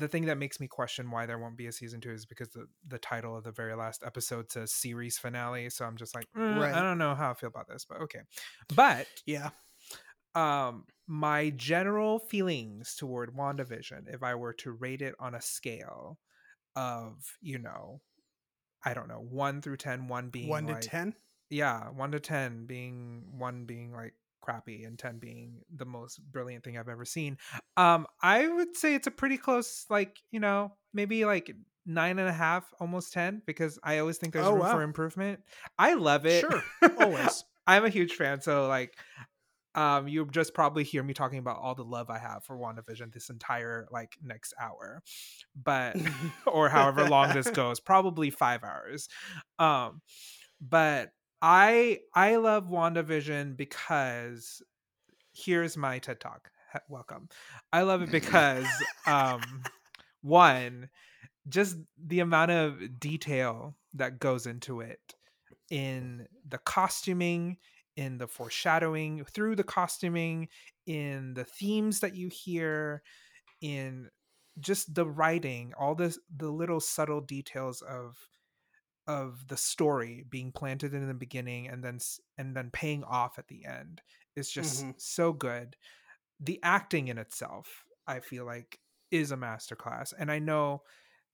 the 0.00 0.08
thing 0.08 0.26
that 0.26 0.38
makes 0.38 0.60
me 0.60 0.66
question 0.68 1.10
why 1.10 1.26
there 1.26 1.38
won't 1.38 1.56
be 1.56 1.66
a 1.66 1.72
season 1.72 2.00
two 2.00 2.10
is 2.12 2.26
because 2.26 2.48
the 2.50 2.66
the 2.86 2.98
title 2.98 3.36
of 3.36 3.44
the 3.44 3.52
very 3.52 3.74
last 3.76 4.02
episode 4.04 4.50
says 4.50 4.72
series 4.74 5.18
finale. 5.18 5.70
So 5.70 5.84
I'm 5.84 5.96
just 5.96 6.14
like, 6.14 6.26
mm, 6.36 6.58
Right. 6.58 6.74
I 6.74 6.82
don't 6.82 6.98
know 6.98 7.14
how 7.14 7.30
I 7.30 7.34
feel 7.34 7.48
about 7.48 7.68
this, 7.68 7.84
but 7.84 8.00
okay. 8.02 8.20
But 8.74 9.06
Yeah. 9.26 9.50
um 10.34 10.86
my 11.06 11.50
general 11.50 12.18
feelings 12.20 12.94
toward 12.94 13.34
WandaVision, 13.34 14.12
if 14.14 14.22
I 14.22 14.34
were 14.36 14.52
to 14.54 14.72
rate 14.72 15.02
it 15.02 15.14
on 15.18 15.34
a 15.34 15.40
scale 15.40 16.18
of, 16.76 17.36
you 17.40 17.58
know, 17.58 18.00
I 18.84 18.94
don't 18.94 19.08
know, 19.08 19.20
one 19.20 19.62
through 19.62 19.78
ten, 19.78 20.08
one 20.08 20.30
being 20.30 20.48
One 20.48 20.66
to 20.68 20.76
ten. 20.76 21.14
yeah, 21.50 21.90
one 21.90 22.12
to 22.12 22.20
ten 22.20 22.66
being 22.66 23.38
one 23.38 23.64
being 23.66 23.92
like 23.92 24.14
crappy 24.40 24.84
and 24.84 24.98
ten 24.98 25.18
being 25.18 25.60
the 25.74 25.84
most 25.84 26.20
brilliant 26.32 26.64
thing 26.64 26.78
I've 26.78 26.88
ever 26.88 27.04
seen. 27.04 27.38
Um, 27.76 28.06
I 28.22 28.48
would 28.48 28.76
say 28.76 28.94
it's 28.94 29.06
a 29.06 29.10
pretty 29.10 29.36
close, 29.38 29.86
like 29.90 30.18
you 30.30 30.40
know, 30.40 30.72
maybe 30.92 31.24
like 31.24 31.54
nine 31.86 32.18
and 32.18 32.28
a 32.28 32.32
half, 32.32 32.72
almost 32.80 33.12
ten, 33.12 33.42
because 33.46 33.78
I 33.82 33.98
always 33.98 34.18
think 34.18 34.32
there's 34.32 34.46
Oh, 34.46 34.52
room 34.52 34.62
wow. 34.62 34.72
for 34.72 34.82
improvement. 34.82 35.40
I 35.78 35.94
love 35.94 36.26
it. 36.26 36.42
Sure, 36.42 36.62
always. 36.98 37.44
I'm 37.66 37.84
a 37.84 37.90
huge 37.90 38.14
fan, 38.14 38.40
so 38.40 38.68
like. 38.68 38.94
Um, 39.72 40.08
you 40.08 40.26
just 40.26 40.52
probably 40.52 40.82
hear 40.82 41.00
me 41.04 41.14
talking 41.14 41.38
about 41.38 41.58
all 41.58 41.76
the 41.76 41.84
love 41.84 42.10
I 42.10 42.18
have 42.18 42.42
for 42.44 42.58
WandaVision 42.58 43.12
this 43.12 43.30
entire 43.30 43.86
like 43.92 44.16
next 44.20 44.52
hour, 44.60 45.00
but 45.54 45.96
or 46.46 46.68
however 46.68 47.08
long 47.08 47.32
this 47.32 47.48
goes 47.52 47.78
probably 47.78 48.30
five 48.30 48.64
hours 48.64 49.08
um 49.60 50.02
but 50.60 51.10
i 51.42 51.98
i 52.14 52.36
love 52.36 52.68
wandavision 52.68 53.56
because 53.56 54.62
here's 55.32 55.76
my 55.76 55.98
ted 55.98 56.20
talk. 56.20 56.50
Welcome. 56.88 57.28
I 57.72 57.82
love 57.82 58.02
it 58.02 58.10
because 58.10 58.66
um 59.06 59.42
one 60.22 60.88
just 61.48 61.76
the 62.06 62.20
amount 62.20 62.50
of 62.50 63.00
detail 63.00 63.74
that 63.94 64.20
goes 64.20 64.46
into 64.46 64.80
it 64.80 65.14
in 65.70 66.26
the 66.48 66.58
costuming 66.58 67.56
in 67.96 68.18
the 68.18 68.26
foreshadowing 68.26 69.24
through 69.24 69.56
the 69.56 69.64
costuming 69.64 70.48
in 70.86 71.34
the 71.34 71.44
themes 71.44 72.00
that 72.00 72.14
you 72.14 72.28
hear 72.28 73.02
in 73.60 74.08
just 74.60 74.94
the 74.94 75.06
writing 75.06 75.72
all 75.78 75.94
this 75.94 76.18
the 76.36 76.50
little 76.50 76.80
subtle 76.80 77.20
details 77.20 77.82
of 77.82 78.16
of 79.10 79.48
the 79.48 79.56
story 79.56 80.24
being 80.30 80.52
planted 80.52 80.94
in 80.94 81.08
the 81.08 81.14
beginning 81.14 81.66
and 81.68 81.82
then 81.82 81.98
and 82.38 82.54
then 82.56 82.70
paying 82.72 83.02
off 83.04 83.38
at 83.38 83.48
the 83.48 83.64
end 83.64 84.00
is 84.36 84.48
just 84.50 84.84
Mhm. 84.84 84.94
so 85.00 85.32
good 85.32 85.76
the 86.38 86.60
acting 86.62 87.08
in 87.08 87.18
itself 87.18 87.84
i 88.06 88.20
feel 88.20 88.44
like 88.44 88.78
is 89.10 89.32
a 89.32 89.36
masterclass 89.36 90.12
and 90.18 90.30
i 90.30 90.38
know 90.38 90.82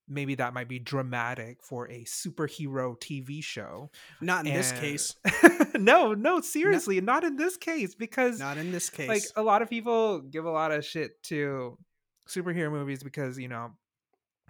maybe 0.08 0.34
that 0.36 0.54
might 0.54 0.68
be 0.68 0.78
dramatic 0.78 1.62
for 1.62 1.90
a 1.90 2.04
superhero 2.04 2.96
tv 2.98 3.42
show 3.44 3.90
Not 4.20 4.46
in 4.46 4.54
this 4.54 4.72
case. 4.72 5.14
no 5.74 6.14
no 6.14 6.40
seriously 6.40 7.00
not 7.00 7.24
in 7.24 7.36
this 7.36 7.56
case 7.56 7.94
because 7.94 8.38
Not 8.38 8.56
in 8.56 8.70
this 8.72 8.88
case. 8.88 9.08
like 9.08 9.24
a 9.36 9.42
lot 9.42 9.60
of 9.62 9.68
people 9.68 10.20
give 10.20 10.44
a 10.46 10.50
lot 10.50 10.70
of 10.72 10.84
shit 10.84 11.22
to 11.24 11.76
superhero 12.28 12.70
movies 12.70 13.02
because 13.02 13.36
you 13.38 13.48
know 13.48 13.72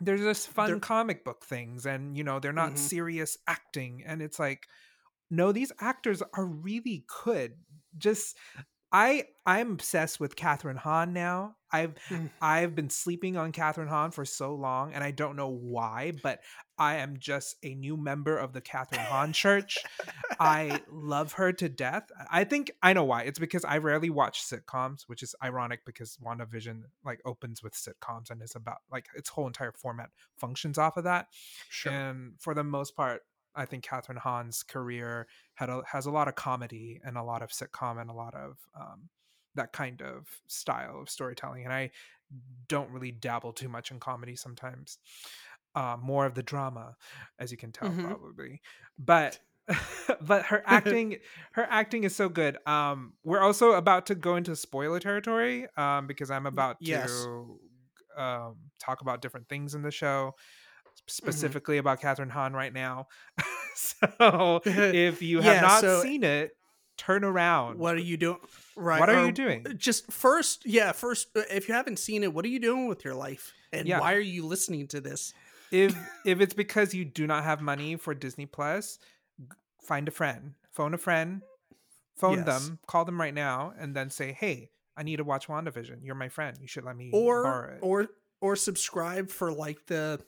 there's 0.00 0.21
just 0.21 0.49
fun 0.49 0.67
They're- 0.71 0.81
comic 0.81 1.25
book 1.25 1.45
things 1.45 1.87
and 1.87 2.17
you 2.17 2.25
know 2.25 2.38
they're 2.38 2.53
not 2.53 2.73
Mhm. 2.73 2.79
serious 2.79 3.38
acting 3.47 4.03
and 4.05 4.21
it's 4.23 4.38
like 4.38 4.67
no 5.31 5.53
these 5.53 5.73
actors 5.81 6.23
are 6.35 6.45
really 6.47 7.05
good 7.25 7.55
just 7.97 8.37
i 8.93 9.25
i'm 9.47 9.73
obsessed 9.73 10.21
with 10.21 10.37
kathryn 10.37 10.76
hahn 10.76 11.12
now 11.12 11.57
i've 11.73 11.95
Mm. 12.09 12.31
i've 12.41 12.75
been 12.75 12.91
sleeping 12.91 13.37
on 13.37 13.53
kathryn 13.53 13.88
hahn 13.88 14.11
for 14.12 14.25
so 14.25 14.55
long 14.55 14.93
and 14.93 15.03
i 15.03 15.11
don't 15.11 15.35
know 15.37 15.49
why 15.49 16.12
but 16.23 16.41
i 16.78 16.97
am 16.97 17.16
just 17.18 17.56
a 17.62 17.75
new 17.75 17.97
member 17.97 18.37
of 18.37 18.52
the 18.52 18.61
kathryn 18.61 18.99
hahn 18.99 19.33
church 19.33 19.78
I 20.38 20.80
love 20.90 21.33
her 21.33 21.52
to 21.52 21.68
death. 21.68 22.11
I 22.30 22.45
think 22.45 22.71
I 22.83 22.92
know 22.92 23.04
why. 23.04 23.23
It's 23.23 23.38
because 23.38 23.64
I 23.64 23.78
rarely 23.78 24.11
watch 24.11 24.42
sitcoms, 24.42 25.02
which 25.06 25.23
is 25.23 25.35
ironic 25.42 25.85
because 25.85 26.18
WandaVision 26.25 26.83
like 27.04 27.21
opens 27.25 27.62
with 27.62 27.75
sitcoms 27.75 28.30
and 28.30 28.42
is 28.42 28.54
about 28.54 28.78
like 28.90 29.06
its 29.14 29.30
whole 29.30 29.47
entire 29.47 29.73
format 29.73 30.11
functions 30.37 30.78
off 30.78 30.97
of 30.97 31.04
that. 31.04 31.28
sure. 31.68 31.92
And 31.92 32.35
for 32.38 32.54
the 32.54 32.64
most 32.64 32.97
part, 32.97 33.23
I 33.54 33.64
think 33.64 33.85
Kathryn 33.85 34.18
Hahn's 34.18 34.62
career 34.62 35.26
had 35.54 35.71
a, 35.71 35.83
has 35.90 36.04
a 36.04 36.11
lot 36.11 36.28
of 36.28 36.35
comedy 36.35 37.00
and 37.02 37.16
a 37.16 37.23
lot 37.23 37.42
of 37.42 37.50
sitcom 37.50 38.00
and 38.00 38.11
a 38.11 38.14
lot 38.14 38.35
of 38.35 38.59
um, 38.78 39.09
that 39.54 39.73
kind 39.73 40.02
of 40.02 40.26
style 40.47 41.00
of 41.00 41.09
storytelling. 41.09 41.64
And 41.64 41.73
I 41.73 41.90
don't 42.68 42.90
really 42.90 43.12
dabble 43.12 43.54
too 43.54 43.68
much 43.68 43.90
in 43.90 44.00
comedy 44.00 44.37
sometimes. 44.37 44.99
Uh, 45.76 45.97
more 46.02 46.25
of 46.26 46.35
the 46.35 46.42
drama, 46.42 46.97
as 47.38 47.52
you 47.52 47.59
can 47.59 47.71
tell, 47.71 47.88
Mhm. 47.90 48.06
probably. 48.06 48.61
But 48.99 49.38
but 50.21 50.47
her 50.47 50.62
acting 50.66 51.18
her 51.52 51.66
acting 51.68 52.04
is 52.04 52.14
so 52.16 52.28
good 52.28 52.56
um 52.66 53.12
we're 53.25 53.40
also 53.40 53.73
about 53.73 54.06
to 54.06 54.14
go 54.14 54.37
into 54.37 54.54
spoiler 54.54 55.00
territory 55.00 55.66
um 55.76 56.06
because 56.06 56.30
i'm 56.30 56.47
about 56.47 56.76
yes. 56.78 57.11
to 57.11 57.59
um 58.16 58.54
talk 58.78 59.00
about 59.00 59.21
different 59.21 59.49
things 59.49 59.75
in 59.75 59.83
the 59.83 59.90
show 59.90 60.35
Mm-hmm. 60.97 61.12
specifically 61.12 61.76
about 61.78 62.00
Kathryn 62.00 62.30
Hahn 62.30 62.52
right 62.54 62.73
now. 62.73 63.06
so 63.75 64.61
if 64.64 65.21
you 65.21 65.40
have 65.42 65.54
Yeah, 65.56 65.61
not 65.61 65.80
so- 65.83 66.02
seen 66.02 66.25
it, 66.25 66.56
turn 66.97 67.23
around. 67.23 67.78
What 67.78 67.95
are 67.97 68.00
you 68.00 68.16
doing? 68.16 68.38
Right. 68.76 68.99
What 68.99 69.11
are 69.11 69.21
or 69.21 69.26
you 69.26 69.33
doing? 69.33 69.66
Just 69.76 70.11
first, 70.11 70.64
yeah, 70.64 70.92
first, 70.92 71.28
uh, 71.37 71.42
if 71.50 71.68
you 71.68 71.75
haven't 71.75 71.99
seen 71.99 72.23
it, 72.25 72.33
what 72.33 72.45
are 72.47 72.49
you 72.49 72.59
doing 72.59 72.88
with 72.88 73.04
your 73.04 73.14
life? 73.14 73.52
And 73.73 73.87
Yeah. 73.87 74.00
why 74.00 74.14
are 74.14 74.18
you 74.21 74.47
listening 74.47 74.88
to 74.88 75.00
this? 75.02 75.35
If 75.70 75.96
if 76.25 76.40
it's 76.40 76.54
because 76.54 76.94
you 76.94 77.04
do 77.04 77.26
not 77.26 77.44
have 77.44 77.61
money 77.61 77.96
for 77.96 78.14
Disney 78.14 78.46
Plus, 78.46 78.99
find 79.82 80.08
a 80.08 80.11
friend, 80.11 80.54
phone 80.70 80.94
a 80.94 80.99
friend, 80.99 81.42
phone 82.16 82.38
Yes. 82.38 82.46
them, 82.46 82.78
call 82.87 83.04
them 83.04 83.20
right 83.20 83.35
now, 83.35 83.73
and 83.78 83.94
then 83.94 84.11
say, 84.11 84.32
"Hey, 84.32 84.70
I 84.96 85.02
need 85.02 85.16
to 85.16 85.25
watch 85.25 85.49
WandaVision. 85.49 85.99
You're 86.02 86.14
my 86.14 86.28
friend. 86.28 86.56
You 86.61 86.66
should 86.68 86.85
let 86.85 86.96
me 86.96 87.11
borrow 87.11 87.20
Or 87.20 87.70
it." 87.70 87.78
or 87.82 88.08
or 88.40 88.56
subscribe 88.56 89.30
for 89.30 89.52
like 89.52 89.87
the 89.87 90.20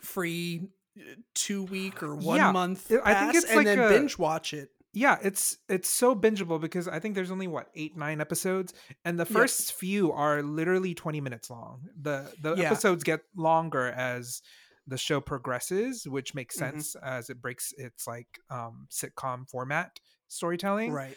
free 0.00 0.68
uh, 0.98 1.02
two 1.34 1.64
week 1.64 2.02
or 2.02 2.14
one 2.14 2.36
Yeah, 2.36 2.52
month. 2.52 2.90
I- 2.92 3.00
I 3.10 3.14
think 3.14 3.34
it's 3.34 3.46
and 3.46 3.56
like 3.56 3.66
then 3.66 3.78
a- 3.80 3.88
binge 3.88 4.18
watch 4.18 4.52
it. 4.54 4.70
Yeah 4.94 5.18
it's 5.22 5.58
it's 5.68 5.88
so 5.88 6.14
bingeable 6.14 6.60
because 6.60 6.86
i 6.88 6.98
think 7.00 7.14
there's 7.14 7.30
only 7.30 7.46
what 7.48 7.68
eight 7.74 7.96
nine 7.96 8.20
episodes 8.20 8.72
and 9.04 9.18
the 9.18 9.24
first 9.26 9.72
few 9.74 10.12
are 10.12 10.42
literally 10.42 10.94
20 10.94 11.20
minutes 11.20 11.50
long 11.50 11.82
the 12.00 12.32
the 12.40 12.54
Yeah. 12.54 12.66
episodes 12.66 13.04
get 13.04 13.20
longer 13.36 13.88
as 13.88 14.40
the 14.86 14.96
show 14.98 15.20
progresses 15.20 16.06
which 16.06 16.34
makes 16.34 16.56
Mhm. 16.56 16.58
sense 16.60 16.94
as 16.96 17.28
it 17.30 17.40
breaks 17.42 17.72
its 17.76 18.06
like 18.06 18.38
um 18.50 18.86
sitcom 18.90 19.48
format 19.48 19.98
storytelling 20.28 20.92
Right. 20.92 21.16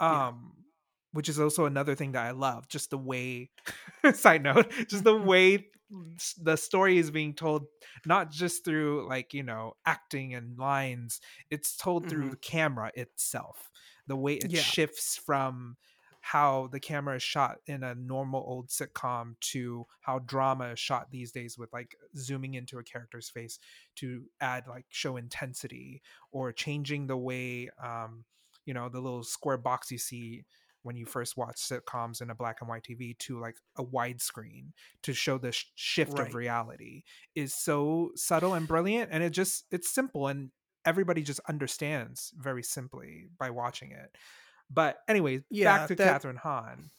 Yeah. 0.00 0.28
um 0.28 0.52
which 1.12 1.28
is 1.28 1.38
also 1.38 1.66
another 1.66 1.94
thing 1.94 2.12
that 2.12 2.24
i 2.24 2.30
love 2.30 2.68
just 2.68 2.90
the 2.90 2.98
way 2.98 3.50
side 4.14 4.42
note 4.42 4.70
just 4.88 5.04
the 5.04 5.14
way 5.32 5.66
the 6.38 6.56
story 6.56 6.98
is 6.98 7.10
being 7.10 7.34
told 7.34 7.66
not 8.06 8.30
just 8.30 8.64
through 8.64 9.06
like 9.08 9.34
you 9.34 9.42
know 9.42 9.74
acting 9.86 10.34
and 10.34 10.58
lines 10.58 11.20
it's 11.50 11.76
told 11.76 12.08
through 12.08 12.28
Mhm. 12.28 12.30
the 12.30 12.36
camera 12.36 12.90
itself 12.94 13.70
the 14.06 14.16
way 14.16 14.34
it 14.34 14.52
Yeah. 14.52 14.54
shifts 14.54 15.16
from 15.16 15.76
how 16.20 16.68
the 16.68 16.78
camera 16.78 17.16
is 17.16 17.22
shot 17.22 17.58
in 17.66 17.82
a 17.82 17.94
normal 17.96 18.40
old 18.46 18.68
sitcom 18.68 19.34
to 19.40 19.84
how 20.02 20.20
drama 20.20 20.66
is 20.70 20.78
shot 20.78 21.10
these 21.10 21.32
days 21.32 21.58
with 21.58 21.72
like 21.72 21.96
zooming 22.16 22.54
into 22.54 22.78
a 22.78 22.84
character's 22.84 23.28
face 23.28 23.58
to 23.96 24.24
add 24.40 24.66
like 24.68 24.86
show 24.88 25.16
intensity 25.16 26.00
or 26.30 26.52
changing 26.52 27.06
the 27.08 27.16
way 27.16 27.68
um 27.82 28.24
you 28.64 28.72
know 28.72 28.88
the 28.88 29.00
little 29.00 29.24
square 29.24 29.56
box 29.58 29.90
you 29.90 29.98
see 29.98 30.44
when 30.82 30.96
you 30.96 31.06
first 31.06 31.36
watch 31.36 31.56
sitcoms 31.56 32.20
in 32.22 32.30
a 32.30 32.34
black 32.34 32.58
and 32.60 32.68
white 32.68 32.82
TV 32.82 33.16
to 33.18 33.38
like 33.40 33.56
a 33.76 33.84
widescreen 33.84 34.72
to 35.02 35.12
show 35.12 35.38
the 35.38 35.52
sh- 35.52 35.66
shift 35.74 36.12
Right. 36.18 36.26
of 36.28 36.34
reality 36.34 37.02
is 37.34 37.54
so 37.54 38.10
subtle 38.16 38.54
and 38.54 38.66
brilliant 38.66 39.10
and 39.12 39.22
it 39.22 39.30
just 39.30 39.64
it's 39.70 39.88
simple 39.94 40.26
and 40.28 40.50
everybody 40.84 41.22
just 41.22 41.40
understands 41.48 42.32
very 42.36 42.62
simply 42.62 43.28
by 43.38 43.50
watching 43.50 43.92
it 43.92 44.16
but 44.70 44.98
anyways 45.08 45.42
Yeah, 45.50 45.78
back 45.78 45.88
to 45.88 45.94
that- 45.96 46.22
Kathryn 46.22 46.36
Hahn 46.36 46.90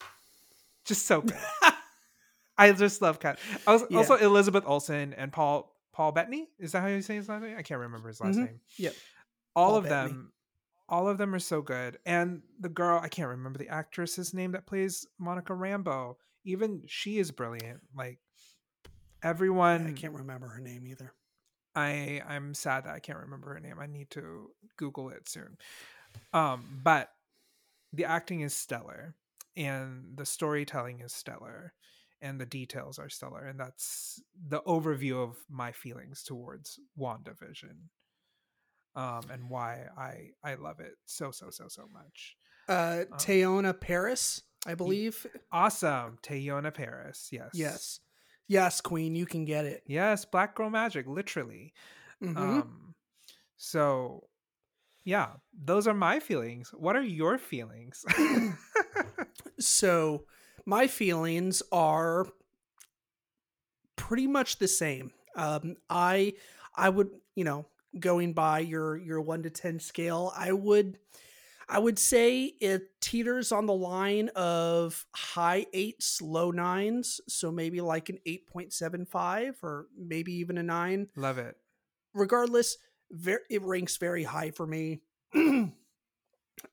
just 0.85 1.05
so 1.05 1.21
good 1.21 1.37
I 2.57 2.71
just 2.71 3.01
love 3.01 3.19
Cat 3.19 3.39
I 3.67 3.73
was 3.73 3.83
Yeah. 3.89 3.97
also 3.97 4.15
Elizabeth 4.15 4.63
Olsen 4.65 5.13
and 5.13 5.31
Paul 5.31 5.75
Paul 5.91 6.11
Bettany 6.11 6.47
is 6.59 6.71
that 6.71 6.81
how 6.81 6.87
you 6.87 7.01
say 7.01 7.15
his 7.15 7.27
last 7.29 7.41
name 7.43 7.57
I 7.57 7.61
can't 7.63 7.79
remember 7.81 8.07
his 8.07 8.21
last 8.21 8.37
Mhm. 8.37 8.45
name 8.45 8.59
Yep. 8.77 8.95
all 9.55 9.67
Paul 9.69 9.77
of 9.77 9.83
Bettany. 9.85 10.13
them 10.13 10.33
all 10.89 11.07
of 11.07 11.17
them 11.17 11.33
are 11.33 11.39
so 11.39 11.61
good 11.61 11.97
and 12.05 12.41
the 12.59 12.69
girl 12.69 12.99
i 13.01 13.07
can't 13.07 13.29
remember 13.29 13.57
the 13.57 13.69
actress's 13.69 14.33
name 14.33 14.51
that 14.51 14.65
plays 14.65 15.05
monica 15.17 15.53
rambeau 15.53 16.15
even 16.45 16.81
she 16.87 17.17
is 17.17 17.31
brilliant 17.31 17.79
like 17.95 18.19
everyone 19.23 19.87
I 19.87 19.93
can't 19.93 20.13
remember 20.13 20.47
her 20.47 20.59
name 20.59 20.85
either. 20.87 21.13
i 21.75 22.21
i'm 22.27 22.53
sad 22.53 22.85
that 22.85 22.93
i 22.93 22.99
can't 22.99 23.19
remember 23.19 23.53
her 23.53 23.59
name 23.59 23.79
i 23.79 23.87
need 23.87 24.09
to 24.11 24.49
google 24.77 25.09
it 25.09 25.29
soon 25.29 25.57
um 26.33 26.81
but 26.83 27.09
the 27.93 28.05
acting 28.05 28.41
is 28.41 28.53
stellar 28.55 29.15
and 29.55 30.05
the 30.15 30.25
storytelling 30.25 30.99
is 30.99 31.13
stellar 31.13 31.73
and 32.21 32.39
the 32.39 32.45
details 32.45 32.99
are 32.99 33.09
stellar 33.09 33.45
and 33.45 33.59
that's 33.59 34.21
the 34.47 34.61
overview 34.61 35.23
of 35.23 35.37
my 35.49 35.71
feelings 35.71 36.23
towards 36.23 36.79
wandavision 36.99 37.89
um 38.95 39.23
and 39.31 39.49
why 39.49 39.85
i 39.97 40.29
i 40.43 40.55
love 40.55 40.79
it 40.79 40.93
so 41.05 41.31
so 41.31 41.49
so 41.49 41.67
so 41.67 41.83
much 41.91 42.35
Uh, 42.67 43.03
Um, 43.11 43.17
Teyonah 43.17 43.79
Parris, 43.79 44.41
I 44.65 44.75
believe. 44.75 45.25
awesome 45.51 46.17
Teyonah 46.23 46.73
Parris 46.73 47.29
yes 47.31 47.49
Yes. 47.53 47.99
Yes, 48.47 48.81
Queen, 48.81 49.15
you 49.15 49.25
can 49.25 49.45
get 49.45 49.65
it. 49.65 49.83
yes 49.87 50.25
black 50.25 50.55
girl 50.55 50.69
magic 50.69 51.07
literally 51.07 51.73
Mhm. 52.21 52.37
Um, 52.37 52.95
so 53.57 54.27
yeah, 55.05 55.33
those 55.53 55.85
are 55.87 55.93
my 55.93 56.19
feelings. 56.21 56.69
What 56.73 56.95
are 56.95 57.01
your 57.01 57.37
feelings? 57.37 58.05
so 59.59 60.23
my 60.65 60.87
feelings 60.87 61.61
are 61.71 62.25
pretty 63.95 64.27
much 64.27 64.57
the 64.59 64.67
same 64.67 65.11
um 65.35 65.75
i 65.89 66.33
i 66.75 66.89
would 66.89 67.09
you 67.35 67.43
know 67.43 67.65
going 67.99 68.33
by 68.33 68.59
your 68.59 68.97
your 68.97 69.21
1 69.21 69.43
to 69.43 69.49
10 69.49 69.79
scale 69.79 70.33
i 70.35 70.51
would 70.51 70.97
i 71.69 71.77
would 71.77 71.99
say 71.99 72.45
it 72.45 72.89
teeters 73.01 73.51
on 73.51 73.65
the 73.65 73.73
line 73.73 74.29
of 74.35 75.05
high 75.15 75.65
eights 75.73 76.21
low 76.21 76.51
nines 76.51 77.21
so 77.27 77.51
maybe 77.51 77.81
like 77.81 78.09
an 78.09 78.17
8.75 78.27 79.55
or 79.63 79.87
maybe 79.97 80.33
even 80.33 80.57
a 80.57 80.63
9 80.63 81.07
Love 81.15 81.37
it. 81.37 81.55
regardless 82.13 82.77
ver- 83.11 83.43
it 83.49 83.61
ranks 83.61 83.97
very 83.97 84.23
high 84.23 84.51
for 84.51 84.65
me 84.65 85.01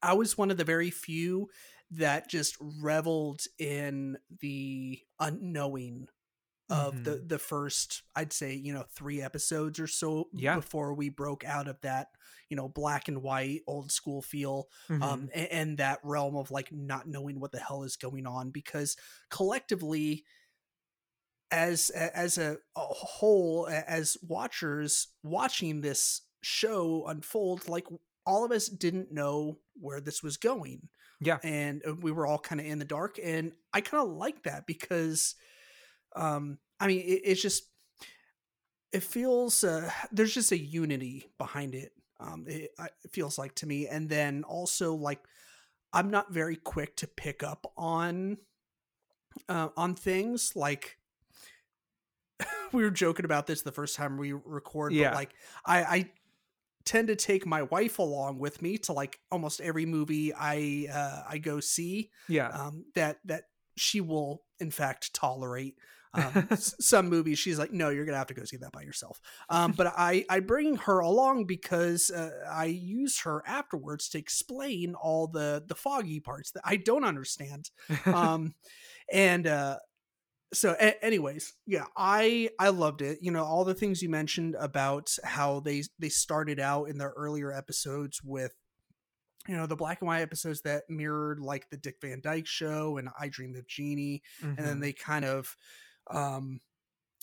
i 0.03 0.13
was 0.15 0.39
one 0.39 0.51
of 0.51 0.57
the 0.57 0.65
very 0.65 0.91
few 0.91 1.49
that 1.93 2.29
just 2.31 2.57
reveled 2.81 3.43
in 3.59 4.17
the 4.41 4.99
unknowing 5.19 6.07
of 6.71 7.05
the 7.05 7.11
Mhm. 7.13 7.29
the 7.29 7.39
first 7.39 8.03
i'd 8.17 8.33
say 8.33 8.55
you 8.55 8.73
know 8.73 8.85
three 8.91 9.21
episodes 9.21 9.79
or 9.81 9.87
so 9.87 10.29
Yeah. 10.33 10.57
before 10.57 10.95
we 10.95 11.09
broke 11.09 11.45
out 11.45 11.69
of 11.69 11.81
that 11.83 12.09
you 12.49 12.57
know 12.57 12.69
black 12.69 13.09
and 13.09 13.23
white 13.23 13.63
old 13.67 13.91
school 13.93 14.23
feel 14.23 14.69
Mhm. 14.89 15.03
um 15.03 15.31
and, 15.35 15.49
and 15.49 15.79
that 15.79 16.01
realm 16.05 16.37
of 16.37 16.51
like 16.51 16.71
not 16.73 17.07
knowing 17.09 17.41
what 17.41 17.53
the 17.53 17.59
hell 17.61 17.83
is 17.83 17.97
going 17.97 18.27
on 18.27 18.51
because 18.51 18.97
collectively 19.31 20.25
as 21.51 21.91
as 21.91 22.39
a, 22.39 22.59
a 22.77 22.81
whole 22.81 23.69
as 23.69 24.17
watchers 24.23 25.09
watching 25.23 25.81
this 25.81 26.23
show 26.43 27.05
unfold 27.07 27.69
like 27.69 27.87
all 28.25 28.45
of 28.45 28.53
us 28.53 28.69
didn't 28.69 29.11
know 29.13 29.59
where 29.75 30.01
this 30.01 30.23
was 30.23 30.37
going 30.37 30.89
yeah. 31.21 31.39
and 31.43 31.83
uh, 31.87 31.95
we 31.95 32.13
were 32.13 32.27
all 32.27 32.39
kind 32.39 32.61
of 32.61 32.67
in 32.67 32.79
the 32.79 32.85
dark 32.85 33.19
and 33.23 33.53
i 33.75 33.81
kind 33.81 34.03
of 34.09 34.17
like 34.17 34.45
that 34.45 34.67
because 34.67 35.35
um 36.16 36.59
i 36.79 36.87
mean 36.87 37.01
it, 37.01 37.20
it's 37.25 37.42
just 37.42 37.64
it 38.92 39.03
feels 39.03 39.62
uh 39.64 39.90
there's 40.12 40.35
just 40.35 40.53
a 40.53 40.59
unity 40.59 41.27
behind 41.38 41.75
it 41.75 41.92
um 42.18 42.44
it, 42.49 42.70
it 42.79 43.11
feels 43.12 43.38
like 43.38 43.55
to 43.55 43.66
me 43.66 43.87
and 43.87 44.09
then 44.09 44.42
also 44.44 44.94
like 44.94 45.20
i'm 45.92 46.11
not 46.11 46.33
very 46.33 46.57
quick 46.57 46.96
to 46.96 47.07
pick 47.07 47.42
up 47.42 47.73
on 47.77 48.37
uh, 49.49 49.68
on 49.77 49.94
things 49.94 50.53
like 50.57 50.99
we 52.73 52.83
were 52.83 52.90
joking 52.90 53.25
about 53.25 53.46
this 53.46 53.62
the 53.62 53.73
first 53.73 53.96
time 53.96 54.16
we 54.16 54.33
record 54.33 54.92
Yeah. 54.92 55.11
but 55.11 55.14
like 55.14 55.35
i 55.64 55.83
i 55.83 56.11
tend 56.85 57.09
to 57.09 57.16
take 57.16 57.46
my 57.46 57.62
wife 57.62 57.99
along 57.99 58.38
with 58.38 58.62
me 58.62 58.79
to 58.79 58.92
like 58.92 59.20
almost 59.31 59.61
every 59.61 59.87
movie 59.87 60.33
i 60.35 60.87
uh 60.92 61.23
i 61.29 61.38
go 61.38 61.61
see 61.61 62.11
Yeah. 62.29 62.49
um, 62.49 62.87
that 62.94 63.18
that 63.27 63.44
she 63.77 64.01
will 64.01 64.42
in 64.59 64.70
fact 64.70 65.14
tolerate. 65.14 65.79
Um, 66.14 66.49
some 66.57 67.09
movies 67.09 67.38
she's 67.38 67.59
like, 67.59 67.73
no, 67.73 67.90
you're 67.90 68.05
gonna 68.05 68.18
have 68.18 68.27
to 68.29 68.35
go 68.35 68.44
see 68.44 68.57
that 68.59 68.73
by 68.73 68.83
yourself. 68.83 69.20
Um, 69.49 69.73
but 69.73 69.87
I 69.96 70.25
I 70.29 70.40
bring 70.40 70.77
her 70.77 70.99
along 70.99 71.44
because 71.46 72.11
uh, 72.11 72.31
I 72.51 72.64
use 72.66 73.20
her 73.20 73.42
afterwards 73.46 74.09
to 74.11 74.18
explain 74.18 74.94
all 74.94 75.27
the 75.29 75.62
the 75.66 75.75
foggy 75.75 76.20
parts 76.20 76.51
that 76.53 76.62
I 76.64 76.77
don't 76.77 77.05
understand. 77.05 77.70
Um, 78.07 78.55
and 79.12 79.46
uh, 79.46 79.77
so 80.53 80.75
a- 80.81 81.05
anyways 81.05 81.55
yeah 81.64 81.85
i 81.96 82.51
i 82.59 82.70
loved 82.70 83.03
it 83.03 83.18
you 83.23 83.31
know 83.31 83.44
all 83.44 83.64
the 83.64 83.73
things 83.73 84.03
you 84.03 84.09
mentioned 84.09 84.57
about 84.59 85.09
how 85.23 85.61
they 85.61 85.81
they 86.01 86.09
started 86.09 86.59
out 86.59 86.87
in 86.88 86.99
their 86.99 87.12
earlier 87.16 87.53
episodes 87.53 88.20
with 88.25 88.53
you 89.46 89.57
know 89.57 89.66
the 89.66 89.77
black 89.77 90.01
and 90.01 90.09
white 90.09 90.23
episodes 90.23 90.61
that 90.62 90.83
mirrored 90.88 91.38
like 91.38 91.70
the 91.70 91.77
dick 91.77 91.99
van 92.03 92.20
dyke 92.20 92.49
show 92.49 92.96
and 92.96 93.09
i 93.20 93.29
dream 93.29 93.55
of 93.55 93.64
jeannie 93.68 94.23
and 94.42 94.59
then 94.59 94.79
Mhm. 94.79 94.81
they 94.81 94.92
kind 94.92 95.25
of 95.25 95.55
um 96.09 96.61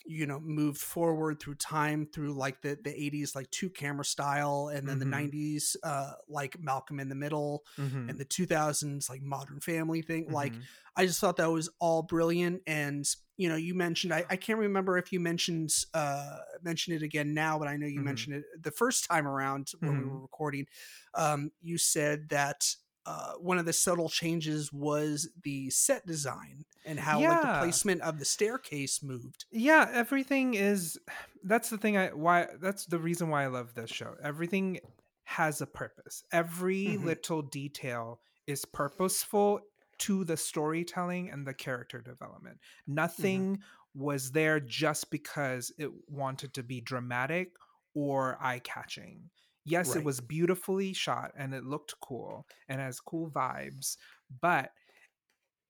you 0.05 0.25
know 0.25 0.39
moved 0.39 0.79
forward 0.79 1.39
through 1.39 1.55
time 1.55 2.05
through 2.13 2.33
like 2.33 2.61
the 2.61 2.77
the 2.83 2.91
80s 3.03 3.35
like 3.35 3.49
two 3.51 3.69
camera 3.69 4.05
style 4.05 4.69
and 4.73 4.87
then 4.87 4.99
Mhm. 4.99 4.99
the 4.99 5.05
90s 5.05 5.75
uh 5.83 6.13
like 6.29 6.59
malcolm 6.59 6.99
in 6.99 7.09
the 7.09 7.15
middle 7.15 7.63
Mhm. 7.77 8.07
and 8.07 8.19
the 8.19 8.25
2000s 8.25 9.09
like 9.09 9.21
modern 9.21 9.59
family 9.59 10.01
thing 10.01 10.29
like 10.31 10.57
Mhm. 10.57 10.67
I 10.95 11.05
just 11.05 11.19
thought 11.19 11.37
that 11.37 11.51
was 11.51 11.69
all 11.79 12.01
brilliant. 12.01 12.63
And 12.65 13.05
you 13.37 13.49
know, 13.49 13.55
you 13.55 13.75
mentioned 13.75 14.13
I, 14.13 14.25
I 14.31 14.35
can't 14.35 14.57
remember 14.57 14.97
if 14.97 15.11
you 15.11 15.19
mentioned 15.19 15.71
uh 15.93 16.37
mentioned 16.63 16.95
it 16.95 17.03
again 17.03 17.33
now, 17.35 17.59
but 17.59 17.67
I 17.67 17.77
know 17.77 17.85
you 17.85 18.01
Mhm. 18.01 18.01
mentioned 18.01 18.37
it 18.37 18.45
the 18.63 18.71
first 18.71 19.05
time 19.05 19.27
around 19.27 19.71
when 19.79 19.95
we 19.95 20.05
were 20.05 20.19
recording. 20.19 20.65
Um, 21.13 21.51
you 21.61 21.77
said 21.77 22.29
that 22.29 22.67
uh, 23.07 23.33
one 23.39 23.57
of 23.57 23.65
the 23.65 23.71
subtle 23.73 24.09
changes 24.09 24.71
was 24.73 25.29
the 25.43 25.69
set 25.69 26.05
design 26.05 26.65
and 26.85 26.99
how 26.99 27.19
like 27.21 27.41
the 27.41 27.57
placement 27.59 28.01
of 28.01 28.19
the 28.19 28.25
staircase 28.25 29.01
moved. 29.01 29.45
yeah 29.51 29.89
everything 29.93 30.53
is 30.53 30.99
that's 31.43 31.69
the 31.69 31.77
thing 31.77 31.95
i 31.97 32.07
why 32.09 32.47
that's 32.61 32.85
the 32.85 32.99
reason 32.99 33.29
why 33.29 33.43
i 33.43 33.47
love 33.47 33.73
this 33.75 33.89
show 33.89 34.13
everything 34.21 34.79
has 35.23 35.61
a 35.61 35.65
purpose 35.65 36.23
every 36.31 36.85
Mhm. 36.97 37.03
little 37.05 37.41
detail 37.41 38.19
is 38.45 38.65
purposeful 38.65 39.61
to 39.99 40.23
the 40.25 40.37
storytelling 40.37 41.29
and 41.31 41.47
the 41.47 41.53
character 41.53 41.99
development 42.01 42.57
nothing 42.85 43.59
was 43.95 44.31
there 44.31 44.59
just 44.59 45.09
because 45.11 45.71
it 45.79 45.89
wanted 46.09 46.53
to 46.53 46.61
be 46.63 46.79
dramatic 46.81 47.53
or 47.95 48.37
eye 48.39 48.59
catching. 48.59 49.29
Yes, 49.67 49.95
Right. 49.95 49.97
it 49.97 50.03
was 50.03 50.21
beautifully 50.21 50.93
shot 50.93 51.31
and 51.37 51.53
it 51.53 51.65
looked 51.65 51.95
cool 52.01 52.47
and 52.69 52.81
has 52.81 52.99
cool 53.01 53.29
vibes, 53.31 53.97
but 54.41 54.71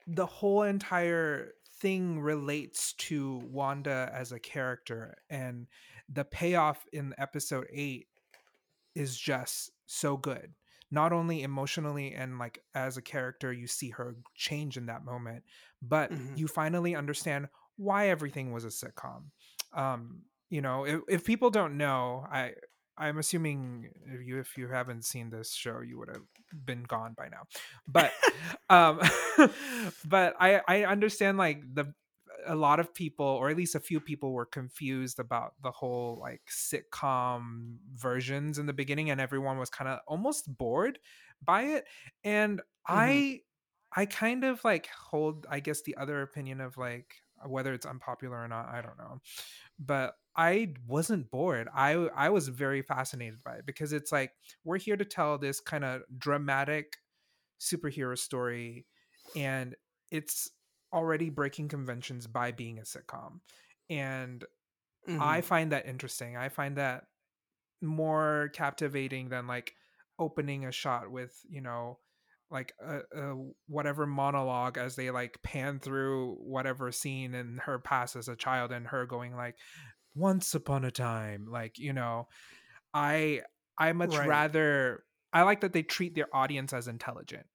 the 0.05 0.25
whole 0.25 0.63
entire 0.63 1.53
thing 1.79 2.19
relates 2.19 2.93
to 2.93 3.37
Wanda 3.37 4.09
as 4.13 4.31
a 4.31 4.39
character 4.39 5.15
and 5.29 5.67
the 6.09 6.25
payoff 6.25 6.85
in 6.93 7.13
episode 7.17 7.67
8 7.71 8.07
is 8.95 9.17
just 9.17 9.71
so 9.85 10.17
good. 10.17 10.55
Not 10.91 11.13
only 11.13 11.43
emotionally 11.43 12.13
and 12.13 12.39
like 12.39 12.63
as 12.75 12.97
a 12.97 13.01
character 13.01 13.53
you 13.53 13.67
see 13.67 13.89
her 13.91 14.17
change 14.35 14.77
in 14.77 14.87
that 14.87 15.03
moment, 15.05 15.43
but 15.81 16.11
Mhm. 16.11 16.35
you 16.35 16.47
finally 16.47 16.95
understand 16.95 17.49
why 17.77 18.09
everything 18.09 18.51
was 18.53 18.65
a 18.65 18.69
sitcom. 18.69 19.31
Um, 19.73 20.23
you 20.49 20.61
know, 20.61 20.85
if, 20.85 21.01
if 21.09 21.25
people 21.25 21.49
don't 21.51 21.77
know, 21.77 22.25
I 22.31 22.55
I'm 22.97 23.17
assuming 23.17 23.89
if 24.05 24.25
you 24.25 24.39
if 24.39 24.57
you 24.57 24.67
haven't 24.67 25.05
seen 25.05 25.29
this 25.29 25.53
show, 25.53 25.81
you 25.81 25.97
would 25.99 26.09
have 26.09 26.23
been 26.65 26.83
gone 26.83 27.13
by 27.17 27.29
now. 27.29 27.43
But 27.87 28.11
um 28.69 28.99
but 30.05 30.35
I 30.39 30.61
I 30.67 30.85
understand 30.85 31.37
like 31.37 31.61
the 31.73 31.93
a 32.45 32.55
lot 32.55 32.79
of 32.79 32.93
people 32.93 33.25
or 33.25 33.49
at 33.49 33.57
least 33.57 33.75
a 33.75 33.79
few 33.79 33.99
people 33.99 34.31
were 34.31 34.45
confused 34.45 35.19
about 35.19 35.53
the 35.61 35.71
whole 35.71 36.17
like 36.21 36.41
sitcom 36.49 37.75
versions 37.95 38.57
in 38.57 38.65
the 38.65 38.73
beginning 38.73 39.09
and 39.09 39.19
everyone 39.19 39.57
was 39.57 39.69
kind 39.69 39.89
of 39.89 39.99
almost 40.07 40.57
bored 40.57 40.99
by 41.43 41.63
it. 41.63 41.85
And 42.23 42.61
i 42.87 43.41
i 43.95 44.05
kind 44.05 44.43
of 44.45 44.63
like 44.63 44.87
hold 44.87 45.45
i 45.49 45.59
guess 45.59 45.81
the 45.81 45.95
other 45.97 46.21
opinion 46.21 46.61
of 46.61 46.77
like 46.77 47.15
whether 47.45 47.73
it's 47.73 47.85
unpopular 47.85 48.37
or 48.37 48.47
not 48.47 48.69
i 48.69 48.81
don't 48.81 48.97
know. 48.97 49.19
But 49.79 50.15
i 50.37 50.73
wasn't 50.85 51.29
bored 51.31 51.67
i 51.73 51.91
i 51.93 52.29
was 52.29 52.47
very 52.47 52.81
fascinated 52.81 53.43
by 53.43 53.55
it 53.57 53.65
because 53.65 53.93
it's 53.93 54.11
like 54.11 54.33
we're 54.63 54.77
here 54.77 54.97
to 54.97 55.05
tell 55.05 55.37
this 55.37 55.59
kind 55.59 55.83
of 55.83 56.03
dramatic 56.17 56.97
superhero 57.59 58.17
story 58.17 58.87
and 59.35 59.75
it's 60.11 60.51
already 60.93 61.29
breaking 61.29 61.67
conventions 61.67 62.27
by 62.27 62.51
being 62.51 62.79
a 62.79 62.83
sitcom 62.83 63.41
and 63.89 64.45
i 65.19 65.41
Mhm. 65.41 65.43
find 65.43 65.71
that 65.71 65.85
interesting 65.87 66.37
i 66.37 66.49
find 66.49 66.77
that 66.77 67.05
more 67.81 68.49
captivating 68.53 69.29
than 69.29 69.47
like 69.47 69.75
opening 70.19 70.65
a 70.65 70.71
shot 70.71 71.11
with 71.11 71.39
you 71.47 71.61
know 71.61 71.99
like 72.49 72.73
a, 72.81 73.01
a 73.11 73.35
whatever 73.67 74.05
monologue 74.07 74.77
as 74.77 74.95
they 74.95 75.11
like 75.11 75.41
pan 75.43 75.79
through 75.79 76.35
whatever 76.35 76.91
scene 76.91 77.35
in 77.35 77.57
her 77.59 77.77
past 77.77 78.15
as 78.15 78.27
a 78.29 78.35
child 78.35 78.71
and 78.71 78.87
her 78.87 79.05
going 79.05 79.35
like 79.35 79.57
once 80.17 80.55
upon 80.55 80.83
a 80.85 80.91
time 80.91 81.47
like 81.49 81.77
you 81.77 81.93
know 81.93 82.27
i 82.93 83.41
i 83.77 83.91
much 83.93 84.15
Right. 84.15 84.27
rather 84.27 85.03
i 85.33 85.43
like 85.43 85.61
that 85.61 85.73
they 85.73 85.83
treat 85.83 86.15
their 86.15 86.27
audience 86.35 86.73
as 86.73 86.87
intelligent 86.87 87.45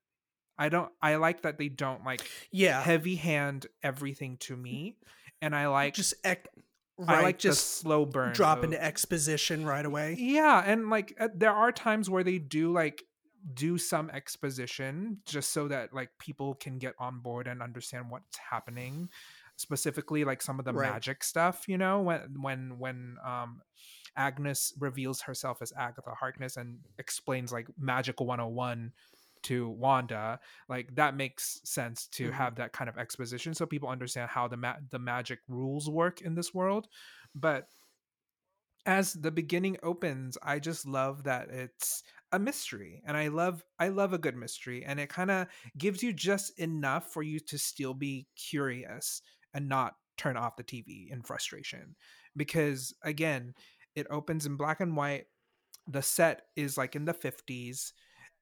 i 0.59 0.68
don't 0.68 0.90
i 1.01 1.16
like 1.16 1.42
that 1.42 1.59
they 1.59 1.68
don't 1.68 2.05
like 2.05 2.22
yeah. 2.51 2.81
heavy 2.83 3.16
hand 3.16 3.66
everything 3.83 4.37
to 4.38 4.57
me 4.57 4.96
and 5.40 5.55
i 5.57 5.66
like 5.68 5.94
just 5.94 6.14
ec- 6.25 6.48
i 7.07 7.14
right. 7.14 7.22
like 7.22 7.38
the 7.38 7.42
just 7.48 7.79
slow 7.79 8.05
burn 8.05 8.33
drop 8.33 8.59
of- 8.59 8.64
into 8.64 8.83
exposition 8.83 9.64
right 9.64 9.85
away. 9.87 10.14
yeah 10.18 10.62
and 10.64 10.90
like 10.90 11.14
uh, 11.18 11.29
there 11.35 11.53
are 11.53 11.72
times 11.72 12.09
where 12.09 12.22
they 12.22 12.38
do 12.38 12.72
like 12.72 13.03
do 13.55 13.77
some 13.77 14.09
exposition 14.11 15.18
just 15.27 15.51
so 15.53 15.66
that 15.66 15.92
like 15.92 16.11
people 16.20 16.55
can 16.55 16.79
get 16.79 16.94
on 17.01 17.18
board 17.18 17.48
and 17.48 17.61
understand 17.61 18.09
what's 18.09 18.38
happening 18.38 19.09
specifically 19.57 20.25
like 20.25 20.43
some 20.43 20.59
of 20.59 20.65
the 20.65 20.73
Right. 20.73 20.99
magic 20.99 21.23
stuff 21.23 21.69
you 21.69 21.79
know 21.79 22.01
when 22.03 22.35
when 22.41 22.79
when 22.79 23.17
um 23.25 23.62
agnes 24.17 24.73
reveals 24.79 25.21
herself 25.23 25.62
as 25.62 25.73
agatha 25.77 26.11
harkness 26.15 26.57
and 26.57 26.81
explains 26.99 27.53
like 27.53 27.67
magic 27.79 28.21
101 28.21 28.93
to 29.43 29.69
wanda 29.71 30.38
like 30.69 30.95
that 30.95 31.17
makes 31.17 31.61
sense 31.65 32.07
to 32.07 32.31
Mhm. 32.31 32.33
have 32.33 32.55
that 32.57 32.73
kind 32.73 32.88
of 32.88 32.97
exposition 32.97 33.55
so 33.55 33.67
people 33.67 33.88
understand 33.88 34.31
how 34.31 34.47
the 34.47 34.57
ma- 34.57 34.77
the 34.91 34.99
magic 34.99 35.41
rules 35.49 35.91
work 35.91 36.21
in 36.21 36.35
this 36.35 36.55
world 36.55 36.88
but 37.35 37.69
as 38.85 39.12
the 39.12 39.31
beginning 39.31 39.77
opens 39.83 40.37
i 40.43 40.59
just 40.59 40.87
love 40.87 41.23
that 41.23 41.49
it's 41.51 42.03
a 42.33 42.38
mystery 42.38 43.01
and 43.07 43.17
i 43.17 43.29
love 43.29 43.65
i 43.79 43.88
love 43.88 44.12
a 44.12 44.19
good 44.19 44.35
mystery 44.37 44.85
and 44.85 44.99
it 44.99 45.09
kind 45.09 45.31
of 45.31 45.47
gives 45.79 46.03
you 46.03 46.12
just 46.12 46.59
enough 46.59 47.12
for 47.12 47.23
you 47.23 47.38
to 47.38 47.57
still 47.59 47.95
be 47.95 48.27
curious 48.35 49.23
and 49.55 49.69
not 49.69 49.95
turn 50.17 50.37
off 50.37 50.57
the 50.57 50.65
tv 50.65 51.11
in 51.11 51.23
frustration 51.23 51.97
because 52.37 52.95
again 53.03 53.55
it 53.95 54.07
opens 54.11 54.47
in 54.47 54.57
black 54.57 54.81
and 54.81 54.97
white 54.97 55.27
the 55.87 56.03
set 56.03 56.43
is 56.57 56.77
like 56.79 56.95
in 56.95 57.05
the 57.05 57.15
50s 57.15 57.93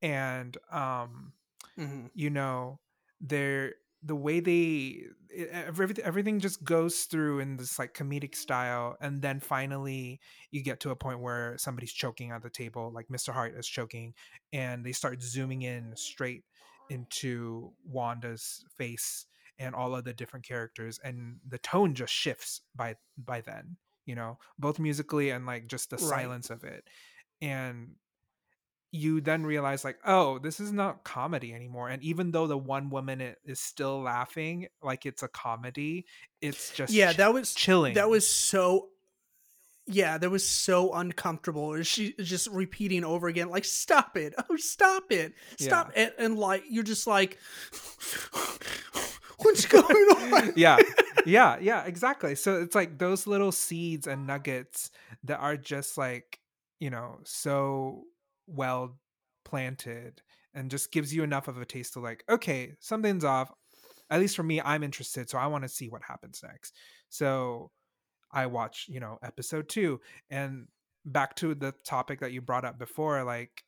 and 0.03 0.57
um 0.71 1.33
Mhm. 1.79 2.11
you 2.15 2.31
know 2.31 2.81
they're 3.21 3.75
the 4.03 4.17
way 4.17 4.41
they 4.41 5.03
it, 5.29 5.49
everything 5.53 6.05
everything 6.05 6.41
just 6.41 6.65
goes 6.65 7.03
through 7.05 7.39
in 7.41 7.57
this 7.57 7.79
like 7.79 7.95
comedic 7.95 8.35
style 8.35 8.97
and 9.01 9.23
then 9.23 9.41
finally 9.41 10.21
you 10.51 10.63
get 10.63 10.81
to 10.81 10.91
a 10.91 10.97
point 10.97 11.21
where 11.21 11.57
somebody's 11.59 11.93
choking 11.93 12.33
on 12.33 12.41
the 12.41 12.51
table 12.51 12.91
like 12.95 13.09
mr 13.09 13.33
hart 13.33 13.55
is 13.55 13.67
choking 13.69 14.15
and 14.53 14.85
they 14.85 14.93
start 14.93 15.23
zooming 15.23 15.63
in 15.63 15.95
straight 15.97 16.45
into 16.89 17.73
wanda's 17.85 18.65
face 18.77 19.27
and 19.61 19.75
all 19.77 19.95
of 19.95 20.03
the 20.05 20.13
different 20.13 20.45
characters 20.45 20.99
and 21.05 21.37
the 21.47 21.59
tone 21.59 21.95
just 21.95 22.13
shifts 22.13 22.63
by 22.75 22.97
by 23.17 23.41
then 23.43 23.77
you 24.07 24.17
know 24.17 24.37
both 24.59 24.81
musically 24.81 25.31
and 25.31 25.47
like 25.47 25.69
just 25.69 25.91
the 25.91 25.97
Right. 25.97 26.23
silence 26.23 26.51
of 26.51 26.65
it 26.65 26.83
and 27.41 27.91
you 28.93 29.21
then 29.21 29.45
realize 29.45 29.85
like 29.85 29.99
oh 30.05 30.41
this 30.41 30.59
is 30.59 30.73
not 30.73 31.05
comedy 31.05 31.55
anymore 31.55 31.89
and 31.91 32.03
even 32.03 32.33
though 32.33 32.49
the 32.49 32.59
one 32.59 32.91
woman 32.91 33.37
is 33.45 33.61
still 33.61 34.01
laughing 34.03 34.67
like 34.83 35.07
it's 35.07 35.23
a 35.23 35.29
comedy 35.29 36.07
it's 36.41 36.73
just 36.73 36.93
Yeah, 36.93 37.13
ch- 37.13 37.19
that 37.19 37.33
was 37.33 37.55
chilling 37.55 37.95
that 37.95 38.09
was 38.09 38.27
so 38.27 38.89
yeah, 39.87 40.19
that 40.19 40.31
was 40.31 40.47
so 40.47 40.93
uncomfortable. 40.93 41.83
She 41.83 42.13
just 42.13 42.47
repeating 42.49 43.03
over 43.03 43.27
again, 43.27 43.49
like, 43.49 43.65
stop 43.65 44.17
it. 44.17 44.35
Oh, 44.49 44.55
stop 44.57 45.11
it. 45.11 45.33
Stop 45.59 45.91
it! 45.97 46.15
and 46.17 46.39
like 46.39 46.63
you're 46.71 46.85
just 46.85 47.09
like 47.09 47.39
What's 49.51 49.67
going 49.67 49.85
on? 49.87 50.53
yeah. 50.57 50.79
Yeah. 51.27 51.59
Yeah 51.61 51.85
exactly. 51.85 52.35
So 52.35 52.61
it's 52.63 52.75
like 52.75 52.99
those 52.99 53.27
little 53.27 53.53
seeds 53.53 54.07
and 54.07 54.27
nuggets 54.27 54.91
that 55.25 55.39
are 55.39 55.57
just 55.57 55.99
like 55.99 56.39
you 56.79 56.91
know 56.91 57.19
so 57.25 58.05
well 58.47 58.97
planted 59.45 60.23
and 60.55 60.71
just 60.71 60.93
gives 60.93 61.13
you 61.15 61.23
enough 61.23 61.49
of 61.49 61.61
a 61.61 61.65
taste 61.65 61.97
of 61.97 62.03
like 62.03 62.25
okay 62.29 62.75
something's 62.81 63.25
off. 63.25 63.51
At 64.09 64.21
least 64.21 64.37
for 64.37 64.43
me 64.43 64.61
i'm 64.61 64.83
interested 64.83 65.31
so 65.31 65.39
i 65.39 65.47
want 65.47 65.63
to 65.65 65.69
see 65.69 65.89
what 65.89 66.03
happens 66.03 66.41
next. 66.43 66.75
So 67.09 67.71
i 68.33 68.47
watch 68.47 68.87
you 68.89 69.01
know 69.01 69.19
episode 69.23 69.69
two 69.69 70.01
and 70.31 70.69
back 71.05 71.35
to 71.35 71.55
the 71.55 71.75
topic 71.85 72.21
that 72.21 72.33
you 72.33 72.41
brought 72.41 72.65
up 72.65 72.79
before 72.79 73.25
like 73.25 73.65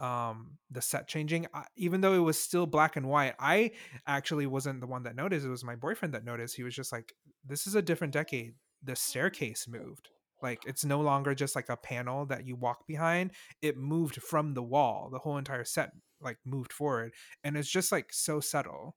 um 0.00 0.58
the 0.70 0.82
set 0.82 1.06
changing 1.06 1.46
I, 1.54 1.64
even 1.76 2.00
though 2.00 2.14
it 2.14 2.18
was 2.18 2.38
still 2.38 2.66
black 2.66 2.96
and 2.96 3.08
white 3.08 3.34
i 3.38 3.70
actually 4.06 4.46
wasn't 4.46 4.80
the 4.80 4.88
one 4.88 5.04
that 5.04 5.14
noticed 5.14 5.46
it 5.46 5.50
was 5.50 5.62
my 5.64 5.76
boyfriend 5.76 6.14
that 6.14 6.24
noticed 6.24 6.56
he 6.56 6.64
was 6.64 6.74
just 6.74 6.90
like 6.92 7.12
this 7.46 7.66
is 7.66 7.74
a 7.76 7.82
different 7.82 8.12
decade 8.12 8.54
the 8.82 8.96
staircase 8.96 9.66
moved 9.68 10.08
like 10.42 10.62
it's 10.66 10.84
no 10.84 11.00
longer 11.00 11.34
just 11.34 11.54
like 11.54 11.68
a 11.68 11.76
panel 11.76 12.26
that 12.26 12.44
you 12.46 12.56
walk 12.56 12.86
behind 12.88 13.30
it 13.62 13.76
moved 13.76 14.16
from 14.20 14.54
the 14.54 14.62
wall 14.62 15.08
the 15.12 15.18
whole 15.20 15.38
entire 15.38 15.64
set 15.64 15.90
like 16.20 16.38
moved 16.44 16.72
forward 16.72 17.12
and 17.44 17.56
it's 17.56 17.70
just 17.70 17.92
like 17.92 18.12
so 18.12 18.40
subtle 18.40 18.96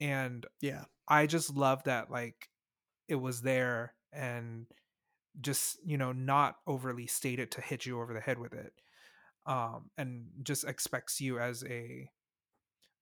and 0.00 0.44
Yeah. 0.60 0.84
i 1.08 1.26
just 1.26 1.54
love 1.56 1.84
that 1.84 2.10
like 2.10 2.48
it 3.08 3.14
was 3.14 3.42
there 3.42 3.94
and 4.12 4.66
just 5.40 5.78
you 5.84 5.98
know 5.98 6.12
not 6.12 6.56
overly 6.66 7.06
stated 7.06 7.50
to 7.52 7.60
hit 7.60 7.86
you 7.86 8.00
over 8.00 8.12
the 8.12 8.20
head 8.20 8.38
with 8.38 8.52
it 8.54 8.72
um 9.46 9.90
and 9.96 10.26
just 10.42 10.64
expects 10.64 11.20
you 11.20 11.38
as 11.38 11.64
a 11.64 12.08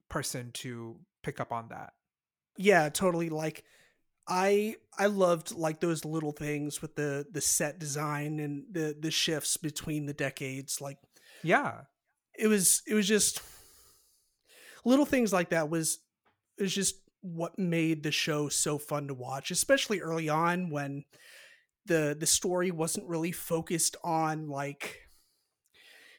person 0.09 0.51
to 0.53 0.97
pick 1.23 1.41
up 1.41 1.53
on 1.53 1.69
that 1.71 1.93
Yeah, 2.57 2.89
totally. 2.89 3.31
Like 3.31 3.65
I 4.29 4.77
I 4.99 5.07
loved 5.07 5.53
like 5.53 5.81
those 5.81 6.05
little 6.05 6.33
things 6.33 6.81
with 6.81 6.95
the 6.97 7.27
the 7.31 7.41
set 7.41 7.79
design 7.79 8.41
and 8.41 8.65
the 8.71 8.97
the 8.99 9.11
shifts 9.11 9.57
between 9.57 10.07
the 10.07 10.15
decades. 10.15 10.81
Like 10.81 10.99
yeah 11.43 11.83
it 12.39 12.47
was 12.47 12.83
it 12.87 12.95
was 12.95 13.07
just 13.07 13.43
little 14.85 15.05
things 15.05 15.33
like 15.33 15.51
that 15.51 15.69
was 15.69 15.99
was 16.59 16.75
just 16.75 16.97
what 17.21 17.59
made 17.59 18.03
the 18.03 18.13
show 18.13 18.49
so 18.49 18.79
fun 18.79 19.09
to 19.09 19.15
watch, 19.15 19.51
especially 19.51 20.01
early 20.01 20.29
on 20.29 20.71
when 20.71 21.05
the 21.87 22.17
the 22.19 22.27
story 22.27 22.71
wasn't 22.71 23.07
really 23.09 23.33
focused 23.33 23.97
on 24.05 24.49
like 24.49 25.04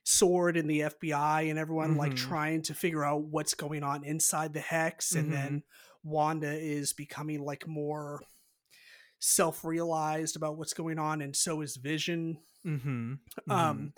SWORD 0.06 0.56
and 0.56 0.70
the 0.70 0.82
FBI 0.82 1.50
and 1.50 1.58
everyone 1.60 1.98
like 1.98 2.14
Mhm. 2.14 2.18
trying 2.18 2.62
to 2.64 2.74
figure 2.74 3.04
out 3.04 3.24
what's 3.26 3.54
going 3.56 3.84
on 3.84 4.04
inside 4.06 4.54
the 4.54 4.60
hex 4.62 5.14
and 5.14 5.34
then 5.34 5.64
Wanda 6.04 6.52
is 6.54 6.94
becoming 6.94 7.42
like 7.44 7.68
more 7.68 8.22
self-realized 9.20 10.36
about 10.36 10.58
what's 10.58 10.74
going 10.74 11.00
on 11.00 11.22
and 11.22 11.36
so 11.36 11.62
is 11.62 11.76
vision 11.78 12.38
Mm-hmm. 12.66 13.14
um 13.52 13.94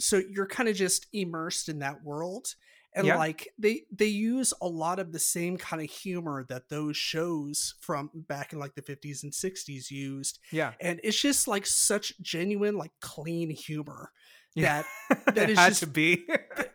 so 0.00 0.18
you're 0.30 0.46
kind 0.48 0.68
of 0.68 0.74
just 0.74 1.06
immersed 1.12 1.68
in 1.68 1.78
that 1.80 2.02
world 2.02 2.54
and 2.92 3.06
Yeah. 3.06 3.16
like 3.18 3.48
they 3.56 3.84
they 3.92 4.06
use 4.06 4.52
a 4.60 4.66
lot 4.66 4.98
of 4.98 5.12
the 5.12 5.18
same 5.20 5.56
kind 5.56 5.80
of 5.80 5.88
humor 5.88 6.44
that 6.48 6.68
those 6.70 6.96
shows 6.96 7.74
from 7.80 8.10
back 8.14 8.52
in 8.52 8.58
like 8.58 8.74
the 8.74 8.82
50s 8.82 9.22
and 9.22 9.32
60s 9.32 9.90
used 9.92 10.40
yeah. 10.50 10.72
and 10.80 10.98
it's 11.04 11.20
just 11.20 11.46
like 11.46 11.66
such 11.66 12.20
genuine 12.20 12.76
like 12.76 12.90
clean 13.00 13.50
humor 13.50 14.10
Yeah. 14.54 14.82
that 15.08 15.24
that 15.34 15.36
it 15.44 15.50
is 15.50 15.58
had 15.58 15.68
just- 15.70 15.80
to 15.80 15.86
be. 15.86 16.26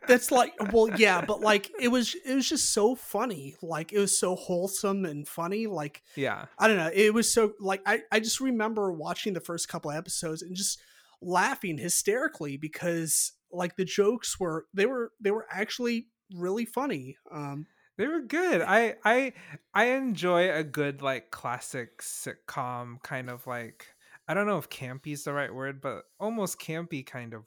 that's 0.08 0.32
like 0.32 0.54
well 0.72 0.90
yeah 1.00 1.22
but 1.26 1.42
like 1.42 1.72
it 1.80 1.88
was 1.90 2.16
it 2.26 2.34
was 2.36 2.48
just 2.48 2.72
so 2.74 2.96
funny 2.96 3.56
like 3.62 3.92
it 3.92 3.98
was 4.00 4.18
so 4.18 4.36
wholesome 4.36 5.04
and 5.06 5.28
funny 5.28 5.66
like 5.68 6.04
yeah. 6.16 6.46
i 6.60 6.68
don't 6.68 6.78
know 6.78 6.92
it 6.94 7.12
was 7.14 7.32
so 7.34 7.54
like 7.60 7.82
i 7.88 8.02
i 8.12 8.20
just 8.20 8.40
remember 8.40 8.92
watching 8.92 9.34
the 9.34 9.40
first 9.42 9.68
couple 9.68 9.90
episodes 9.90 10.44
and 10.44 10.56
just 10.56 10.80
laughing 11.22 11.78
hysterically 11.80 12.56
because 12.56 13.34
like 13.52 13.76
the 13.78 13.86
jokes 13.86 14.40
were 14.40 14.66
they 14.76 14.86
were 14.86 15.12
they 15.20 15.32
were 15.32 15.48
actually 15.52 16.08
really 16.36 16.66
funny 16.66 17.18
um 17.32 17.66
They 17.98 18.08
were 18.08 18.22
good. 18.22 18.62
I 18.62 18.96
I 19.06 19.34
I 19.74 19.86
enjoy 19.96 20.52
a 20.54 20.64
good 20.64 21.02
like 21.02 21.32
classic 21.32 22.02
sitcom 22.02 23.02
kind 23.04 23.30
of 23.30 23.48
like 23.48 23.88
I 24.28 24.34
don't 24.34 24.48
know 24.48 24.58
if 24.58 24.70
campy 24.70 25.14
is 25.14 25.24
the 25.24 25.34
right 25.34 25.54
word, 25.54 25.80
but 25.82 26.04
almost 26.20 26.60
campy 26.60 27.06
kind 27.06 27.34
of 27.34 27.44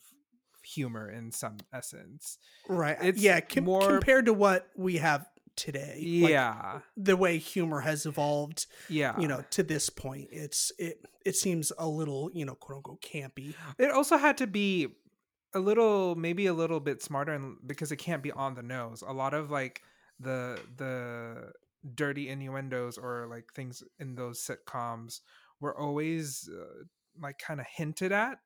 humor 0.75 1.11
in 1.11 1.33
some 1.33 1.57
essence. 1.73 2.39
right 2.69 2.97
It's 3.01 3.21
yeah 3.21 3.41
com- 3.41 3.65
more- 3.65 3.87
compared 3.89 4.27
to 4.27 4.33
what 4.35 4.69
we 4.77 4.97
have 4.99 5.27
today 5.57 5.95
like, 6.23 6.31
Yeah. 6.31 6.81
the 6.97 7.17
way 7.17 7.39
humor 7.39 7.81
has 7.81 8.07
evolved 8.07 8.67
yeah. 8.89 9.19
you 9.19 9.27
know 9.27 9.43
to 9.51 9.63
this 9.65 9.91
point 9.91 10.29
it's 10.31 10.71
it 10.79 10.99
it 11.25 11.35
seems 11.35 11.73
a 11.79 11.89
little 11.89 12.31
you 12.33 12.45
know 12.45 12.55
quote 12.55 12.77
unquote 12.79 13.03
campy 13.03 13.55
it 13.77 13.91
also 13.91 14.17
had 14.19 14.39
to 14.39 14.47
be 14.47 14.87
a 15.55 15.59
little 15.59 16.15
maybe 16.15 16.47
a 16.47 16.55
little 16.55 16.79
bit 16.79 17.03
smarter 17.03 17.33
and 17.33 17.57
because 17.67 17.91
it 17.91 17.97
can't 17.97 18.23
be 18.23 18.31
on 18.31 18.55
the 18.55 18.63
nose 18.63 19.03
a 19.05 19.13
lot 19.13 19.35
of 19.35 19.51
like 19.51 19.83
the 20.21 20.61
the 20.77 21.51
dirty 21.95 22.29
innuendos 22.29 22.97
or 22.99 23.27
like 23.29 23.47
things 23.55 23.83
in 23.99 24.15
those 24.15 24.41
sitcoms 24.45 25.21
were 25.61 25.77
always 25.77 26.49
uh, 26.53 26.85
like 27.21 27.39
kind 27.39 27.59
of 27.59 27.67
hinted 27.67 28.13
at 28.13 28.39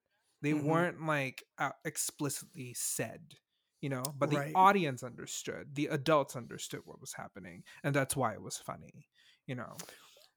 they 0.42 0.52
Mhm. 0.52 0.54
weren't 0.54 1.04
like 1.06 1.44
uh, 1.58 1.72
explicitly 1.84 2.74
said 2.74 3.34
you 3.80 3.88
know 3.90 4.14
but 4.18 4.30
the 4.30 4.42
Right. 4.42 4.56
audience 4.56 5.02
understood 5.02 5.74
the 5.74 5.86
adults 5.88 6.36
understood 6.36 6.82
what 6.84 7.00
was 7.00 7.14
happening 7.14 7.64
and 7.84 7.94
that's 7.94 8.16
why 8.16 8.32
it 8.34 8.42
was 8.42 8.58
funny 8.58 9.08
you 9.46 9.54
know 9.54 9.84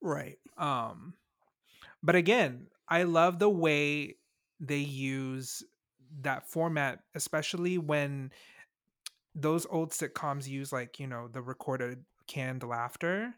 right 0.02 0.38
um 0.58 1.16
but 2.04 2.16
again 2.16 2.68
i 2.90 3.04
love 3.04 3.40
the 3.40 3.50
way 3.50 4.16
they 4.60 4.80
use 4.80 5.64
that 6.22 6.50
format 6.50 7.02
especially 7.16 7.78
when 7.78 8.32
those 9.34 9.66
old 9.70 9.92
sitcoms 9.92 10.48
use 10.48 10.72
like 10.72 11.00
you 11.00 11.08
know 11.08 11.28
the 11.28 11.42
recorded 11.42 12.06
canned 12.28 12.64
laughter 12.64 13.34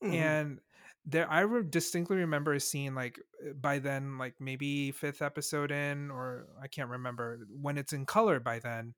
Mhm. 0.00 0.36
and 0.40 0.60
there 1.04 1.28
i 1.30 1.40
re- 1.40 1.62
distinctly 1.68 2.16
remember 2.16 2.52
a 2.54 2.60
scene 2.60 2.94
like 2.94 3.18
uh, 3.44 3.52
by 3.54 3.78
then 3.78 4.18
like 4.18 4.34
maybe 4.38 4.92
fifth 4.92 5.20
episode 5.22 5.70
in 5.70 6.10
or 6.10 6.46
i 6.62 6.68
can't 6.68 6.90
remember 6.90 7.40
when 7.60 7.76
it's 7.76 7.92
in 7.92 8.06
color 8.06 8.38
by 8.40 8.58
then 8.58 8.94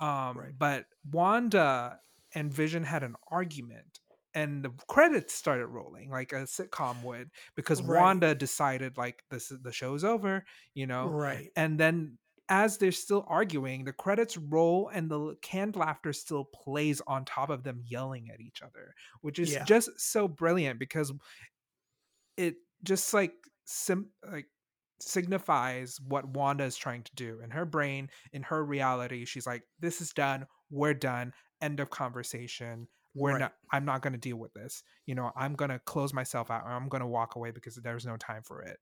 um 0.00 0.36
Right. 0.38 0.52
but 0.58 0.84
wanda 1.10 1.98
and 2.34 2.52
vision 2.52 2.84
had 2.84 3.02
an 3.02 3.14
argument 3.30 4.00
and 4.34 4.62
the 4.62 4.70
credits 4.88 5.32
started 5.34 5.66
rolling 5.68 6.10
like 6.10 6.32
a 6.32 6.44
sitcom 6.44 7.02
would 7.02 7.30
because 7.56 7.82
Right. 7.82 7.98
wanda 8.00 8.34
decided 8.34 8.98
like 8.98 9.24
this 9.30 9.50
is 9.50 9.58
the 9.62 9.72
show's 9.72 10.04
over 10.04 10.44
you 10.74 10.86
know 10.86 11.06
right 11.08 11.50
and 11.56 11.80
then 11.80 12.18
as 12.50 12.78
they're 12.78 12.92
still 12.92 13.24
arguing 13.28 13.84
the 13.84 13.92
credits 13.92 14.36
roll 14.36 14.88
and 14.92 15.10
the 15.10 15.36
canned 15.42 15.76
laughter 15.76 16.12
still 16.12 16.44
plays 16.44 17.02
on 17.06 17.24
top 17.24 17.50
of 17.50 17.62
them 17.62 17.82
yelling 17.84 18.30
at 18.32 18.40
each 18.40 18.62
other 18.62 18.94
which 19.20 19.38
is 19.38 19.52
Yeah. 19.52 19.64
just 19.64 19.90
so 19.98 20.26
brilliant 20.28 20.78
because 20.78 21.12
it 22.36 22.56
just 22.82 23.12
like 23.12 23.32
sim 23.64 24.10
like 24.30 24.46
signifies 25.00 26.00
what 26.00 26.26
wanda 26.28 26.64
is 26.64 26.76
trying 26.76 27.02
to 27.04 27.14
do. 27.14 27.40
In 27.40 27.50
her 27.50 27.64
brain 27.64 28.10
in 28.32 28.42
her 28.42 28.64
reality 28.64 29.24
she's 29.24 29.46
like 29.46 29.62
this 29.78 30.00
is 30.00 30.10
done. 30.12 30.46
We're 30.70 30.94
done. 30.94 31.32
End 31.60 31.80
of 31.80 31.90
conversation. 31.90 32.88
We're 33.14 33.32
Right. 33.32 33.40
not 33.40 33.54
i'm 33.72 33.84
not 33.84 34.02
going 34.02 34.12
to 34.12 34.18
deal 34.18 34.36
with 34.38 34.52
this. 34.54 34.82
You 35.06 35.14
know 35.14 35.32
i'm 35.36 35.54
going 35.54 35.70
to 35.70 35.78
close 35.80 36.12
myself 36.12 36.50
out. 36.50 36.64
Or 36.64 36.70
i'm 36.72 36.88
going 36.88 37.00
to 37.00 37.06
walk 37.06 37.36
away 37.36 37.50
because 37.52 37.76
there's 37.76 38.06
no 38.06 38.16
time 38.16 38.42
for 38.42 38.62
it 38.62 38.78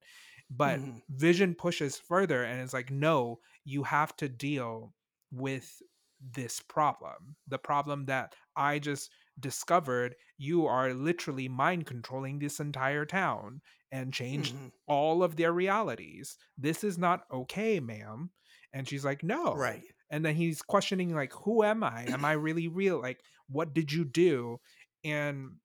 but 0.49 0.81
Mhm. 0.81 1.01
vision 1.09 1.55
pushes 1.55 1.97
further 1.97 2.43
and 2.43 2.61
it's 2.61 2.73
like 2.73 2.91
no 2.91 3.39
you 3.63 3.83
have 3.83 4.15
to 4.15 4.29
deal 4.29 4.93
with 5.31 5.81
this 6.19 6.59
problem 6.61 7.35
the 7.47 7.59
problem 7.59 8.05
that 8.05 8.33
i 8.55 8.79
just 8.79 9.11
discovered 9.39 10.15
you 10.37 10.65
are 10.65 10.93
literally 10.93 11.47
mind 11.47 11.85
controlling 11.85 12.39
this 12.39 12.59
entire 12.59 13.05
town 13.05 13.61
and 13.91 14.13
changed 14.13 14.55
Mhm. 14.55 14.71
all 14.89 15.21
of 15.21 15.35
their 15.35 15.51
realities. 15.51 16.37
This 16.57 16.81
is 16.81 16.97
not 16.97 17.25
okay 17.29 17.79
ma'am. 17.81 18.31
And 18.71 18.87
she's 18.87 19.03
like 19.03 19.21
no. 19.21 19.53
Right. 19.53 19.83
And 20.09 20.23
then 20.25 20.35
he's 20.35 20.61
questioning 20.61 21.13
like 21.13 21.33
who 21.33 21.61
am 21.63 21.83
i? 21.83 22.03
Am 22.05 22.23
i 22.25 22.31
really 22.31 22.69
real? 22.69 23.01
Like 23.01 23.21
what 23.47 23.73
did 23.73 23.91
you 23.91 24.05
do? 24.05 24.59
And 25.03 25.57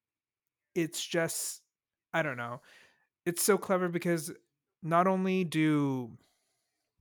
it's 0.75 1.05
just 1.07 1.62
i 2.12 2.23
don't 2.23 2.37
know. 2.37 2.61
It's 3.27 3.42
so 3.45 3.59
clever 3.59 3.88
because 3.88 4.33
not 4.83 5.07
only 5.07 5.45
do 5.45 6.18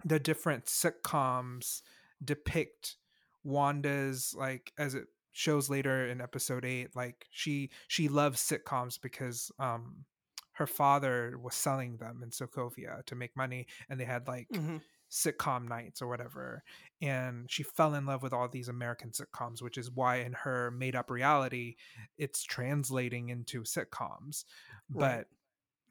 the 0.05 0.19
different 0.19 0.65
sitcoms 0.65 1.81
depict 2.23 2.97
wanda's 3.43 4.33
like 4.37 4.71
as 4.77 4.93
it 4.95 5.07
shows 5.31 5.69
later 5.69 6.07
in 6.07 6.21
episode 6.21 6.65
8 6.65 6.95
like 6.95 7.25
she 7.31 7.69
she 7.87 8.07
loves 8.09 8.39
sitcoms 8.41 8.99
because 9.01 9.51
um 9.59 10.05
her 10.53 10.67
father 10.67 11.37
was 11.39 11.55
selling 11.55 11.97
them 11.97 12.21
in 12.23 12.29
sokovia 12.29 13.03
to 13.05 13.15
make 13.15 13.35
money 13.35 13.65
and 13.89 13.99
they 13.99 14.05
had 14.05 14.27
like 14.27 14.49
Mhm. 14.49 14.81
sitcom 15.09 15.67
nights 15.67 16.01
or 16.01 16.07
whatever 16.07 16.63
and 17.01 17.49
she 17.51 17.63
fell 17.63 17.95
in 17.95 18.05
love 18.05 18.21
with 18.23 18.31
all 18.33 18.47
these 18.47 18.69
american 18.69 19.11
sitcoms 19.11 19.61
which 19.61 19.77
is 19.77 19.91
why 19.91 20.17
in 20.17 20.33
her 20.33 20.71
made 20.71 20.95
up 20.95 21.09
reality 21.11 21.75
it's 22.17 22.43
translating 22.43 23.29
into 23.29 23.63
sitcoms 23.63 24.45
but 24.89 25.09
Right. 25.13 25.27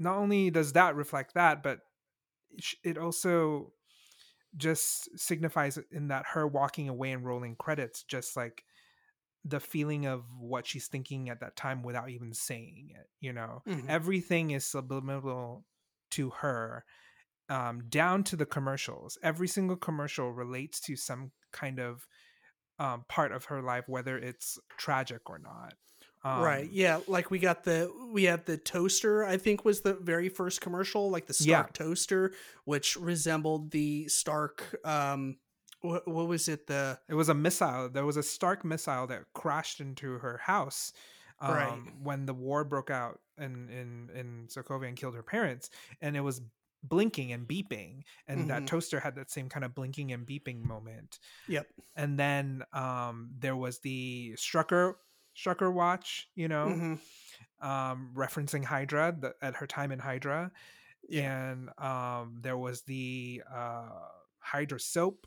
Not 0.00 0.16
only 0.16 0.50
does 0.50 0.72
that 0.72 0.96
reflect 0.96 1.34
that 1.34 1.62
but 1.62 1.78
it 2.82 2.98
also 2.98 3.72
just 4.56 5.08
signifies 5.18 5.78
in 5.92 6.08
that 6.08 6.26
her 6.26 6.46
walking 6.46 6.88
away 6.88 7.12
and 7.12 7.24
rolling 7.24 7.54
credits 7.54 8.02
just 8.02 8.36
like 8.36 8.64
the 9.44 9.60
feeling 9.60 10.06
of 10.06 10.24
what 10.38 10.66
she's 10.66 10.88
thinking 10.88 11.30
at 11.30 11.40
that 11.40 11.56
time 11.56 11.82
without 11.82 12.10
even 12.10 12.34
saying 12.34 12.88
it 12.98 13.06
you 13.20 13.32
know? 13.32 13.62
Mhm. 13.68 13.88
everything 13.88 14.50
is 14.50 14.66
subliminal 14.66 15.64
to 16.10 16.30
her 16.30 16.84
um, 17.48 17.88
down 17.88 18.22
to 18.24 18.36
the 18.36 18.46
commercials. 18.46 19.18
Every 19.24 19.48
single 19.48 19.76
commercial 19.76 20.32
relates 20.32 20.80
to 20.82 20.94
some 20.96 21.32
kind 21.52 21.80
of 21.80 22.06
um, 22.78 23.04
part 23.08 23.32
of 23.32 23.46
her 23.46 23.60
life 23.60 23.84
whether 23.88 24.16
it's 24.16 24.58
tragic 24.78 25.28
or 25.28 25.38
not 25.38 25.74
right 26.24 26.64
Um, 26.64 26.68
yeah 26.72 27.00
like 27.08 27.30
we 27.30 27.38
got 27.38 27.64
the 27.64 27.90
we 28.12 28.24
had 28.24 28.44
the 28.46 28.56
toaster 28.58 29.24
i 29.24 29.36
think 29.36 29.64
was 29.64 29.80
the 29.80 29.94
very 29.94 30.28
first 30.28 30.60
commercial 30.60 31.10
like 31.10 31.26
the 31.26 31.36
Yeah. 31.40 31.60
stark 31.60 31.72
toaster 31.72 32.32
which 32.64 32.96
resembled 32.96 33.70
the 33.70 34.08
stark 34.08 34.76
um 34.84 35.36
what, 35.82 36.06
what 36.06 36.28
was 36.28 36.46
it 36.48 36.66
the 36.66 36.98
It 37.08 37.14
was 37.14 37.30
a 37.30 37.34
missile. 37.34 37.88
There 37.88 38.04
was 38.04 38.18
a 38.18 38.22
Stark 38.22 38.66
missile 38.66 39.06
that 39.06 39.32
crashed 39.32 39.80
into 39.80 40.18
her 40.18 40.36
house 40.36 40.92
um, 41.38 41.54
Right. 41.54 41.80
when 42.02 42.26
the 42.26 42.34
war 42.34 42.64
broke 42.64 42.90
out 42.90 43.18
in 43.38 43.70
in 43.70 44.10
in 44.14 44.46
Sokovia 44.48 44.88
and 44.88 44.96
killed 44.98 45.14
her 45.14 45.22
parents, 45.22 45.70
and 46.02 46.18
it 46.18 46.20
was 46.20 46.42
blinking 46.82 47.32
and 47.32 47.48
beeping, 47.48 48.02
and 48.28 48.50
that 48.50 48.62
Mhm. 48.64 48.66
toaster 48.66 49.00
had 49.00 49.14
that 49.14 49.30
same 49.30 49.48
kind 49.48 49.64
of 49.64 49.74
blinking 49.74 50.12
and 50.12 50.26
beeping 50.26 50.62
moment. 50.62 51.18
Yep. 51.48 51.66
And 51.96 52.18
then 52.18 52.62
um, 52.74 53.30
there 53.38 53.56
was 53.56 53.78
the 53.78 54.34
Strucker 54.36 54.96
Strucker 55.36 55.72
watch, 55.72 56.28
you 56.34 56.48
know, 56.48 56.66
Mhm. 56.66 57.00
um, 57.66 58.12
referencing 58.14 58.64
Hydra 58.64 59.16
the, 59.18 59.34
at 59.42 59.56
her 59.56 59.66
time 59.66 59.92
in 59.92 59.98
Hydra, 59.98 60.50
Yeah. 61.08 61.50
and 61.50 61.70
um, 61.78 62.38
there 62.40 62.56
was 62.56 62.82
the 62.82 63.42
uh, 63.52 63.88
Hydra 64.38 64.80
soap. 64.80 65.26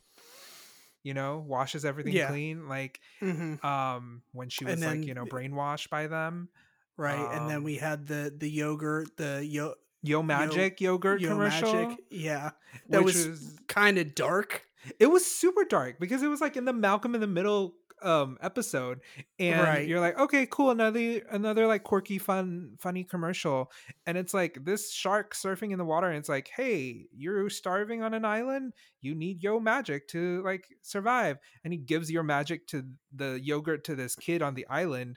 You 1.02 1.12
know, 1.12 1.38
washes 1.46 1.84
everything 1.84 2.14
Yeah. 2.14 2.28
clean. 2.28 2.66
Like 2.66 2.98
Mhm. 3.20 3.62
um 3.62 4.22
when 4.32 4.48
she 4.48 4.64
was 4.64 4.80
And 4.82 5.00
like 5.00 5.06
you 5.06 5.12
know 5.14 5.26
brainwashed 5.26 5.90
by 5.90 6.06
them 6.06 6.48
right 6.96 7.28
and 7.32 7.50
then 7.50 7.58
um, 7.58 7.64
we 7.64 7.76
had 7.76 8.06
the 8.06 8.32
the 8.36 8.48
yogurt 8.48 9.16
the 9.18 9.44
yo 9.44 9.74
yo 10.02 10.22
magic 10.22 10.80
yogurt 10.80 11.20
yo 11.20 11.28
commercial 11.28 11.72
magic 11.72 11.98
yeah 12.10 12.52
that 12.88 13.02
which 13.04 13.14
was 13.16 13.28
was 13.28 13.58
kind 13.68 13.98
of 13.98 14.14
dark 14.14 14.64
it 15.00 15.08
was 15.08 15.26
super 15.26 15.64
dark 15.64 15.98
because 15.98 16.22
it 16.22 16.28
was 16.28 16.40
like 16.40 16.56
in 16.56 16.64
the 16.64 16.72
malcolm 16.72 17.14
in 17.14 17.20
the 17.20 17.26
middle 17.26 17.74
um 18.02 18.36
episode 18.42 19.00
and 19.38 19.60
Right. 19.62 19.88
you're 19.88 20.00
like 20.00 20.18
okay 20.18 20.46
cool 20.50 20.70
another 20.70 21.20
another 21.30 21.66
like 21.66 21.84
quirky 21.84 22.18
fun 22.18 22.74
funny 22.78 23.04
commercial 23.04 23.70
and 24.06 24.18
it's 24.18 24.34
like 24.34 24.58
this 24.64 24.92
shark 24.92 25.34
surfing 25.34 25.70
in 25.72 25.78
the 25.78 25.84
water 25.84 26.08
and 26.08 26.18
it's 26.18 26.28
like 26.28 26.50
hey 26.54 27.06
you're 27.16 27.48
starving 27.48 28.02
on 28.02 28.12
an 28.12 28.24
island 28.24 28.72
you 29.00 29.14
need 29.14 29.42
yo 29.42 29.60
magic 29.60 30.08
to 30.08 30.42
like 30.44 30.66
survive 30.82 31.38
and 31.62 31.72
he 31.72 31.78
gives 31.78 32.10
your 32.10 32.22
magic 32.22 32.66
to 32.66 32.84
the 33.14 33.40
yogurt 33.42 33.84
to 33.84 33.94
this 33.94 34.14
kid 34.16 34.42
on 34.42 34.54
the 34.54 34.66
island 34.68 35.16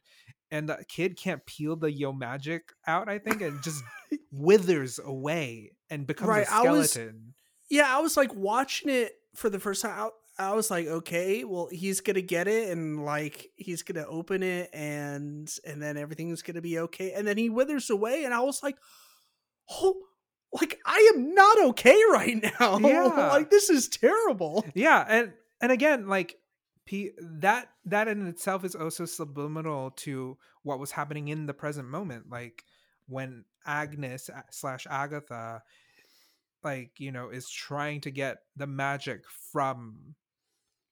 and 0.51 0.69
the 0.69 0.77
kid 0.87 1.17
can't 1.17 1.45
peel 1.45 1.75
the 1.75 1.91
yo 1.91 2.13
magic 2.13 2.71
out 2.85 3.09
i 3.09 3.17
think 3.17 3.41
and 3.41 3.61
just 3.63 3.83
withers 4.31 4.99
away 5.03 5.71
and 5.89 6.05
becomes 6.07 6.29
Right, 6.29 6.47
a 6.47 6.53
I 6.53 6.71
was- 6.71 6.91
skeleton 6.91 7.33
Yeah, 7.69 7.85
I 7.93 7.99
was 7.99 8.15
like 8.15 8.33
watching 8.33 8.89
it 8.89 9.13
for 9.35 9.49
the 9.49 9.59
first 9.59 9.81
time. 9.81 10.09
I, 10.39 10.53
was 10.53 10.69
like, 10.69 10.87
okay, 10.87 11.43
well, 11.43 11.67
he's 11.71 12.01
gonna 12.01 12.21
get 12.21 12.47
it, 12.47 12.69
and 12.69 13.03
like 13.05 13.49
he's 13.55 13.83
gonna 13.83 14.05
open 14.07 14.43
it, 14.43 14.69
and 14.73 15.51
and 15.65 15.81
then 15.81 15.97
everything's 15.97 16.41
gonna 16.41 16.61
be 16.61 16.79
okay. 16.79 17.13
And 17.13 17.27
then 17.27 17.37
he 17.37 17.49
withers 17.49 17.89
away, 17.89 18.23
and 18.23 18.33
I 18.33 18.41
was 18.41 18.61
like, 18.61 18.77
oh, 19.69 19.95
like 20.53 20.79
I 20.85 21.11
am 21.15 21.33
not 21.33 21.61
okay 21.69 21.99
right 22.11 22.41
now. 22.59 22.79
Yeah. 22.87 23.29
like 23.29 23.49
this 23.49 23.69
is 23.69 23.87
terrible. 23.89 24.65
yeah 24.73 25.05
and 25.07 25.33
and 25.61 25.71
again 25.71 26.07
like 26.07 26.35
P- 26.85 27.11
that 27.19 27.67
that 27.85 28.07
in 28.07 28.25
itself 28.27 28.63
is 28.63 28.73
also 28.75 29.03
subliminal 29.05 29.91
to 29.97 30.37
what 30.63 30.79
was 30.79 30.91
happening 30.91 31.27
in 31.27 31.45
the 31.45 31.53
present 31.53 31.89
moment 31.89 32.25
like 32.29 32.63
when 33.07 33.43
agnes 33.65 34.29
slash 34.51 34.87
agatha 34.89 35.61
like 36.63 36.91
you 36.97 37.11
know 37.11 37.29
is 37.29 37.49
trying 37.49 37.99
to 38.01 38.11
get 38.11 38.37
the 38.55 38.67
magic 38.67 39.23
from 39.51 40.15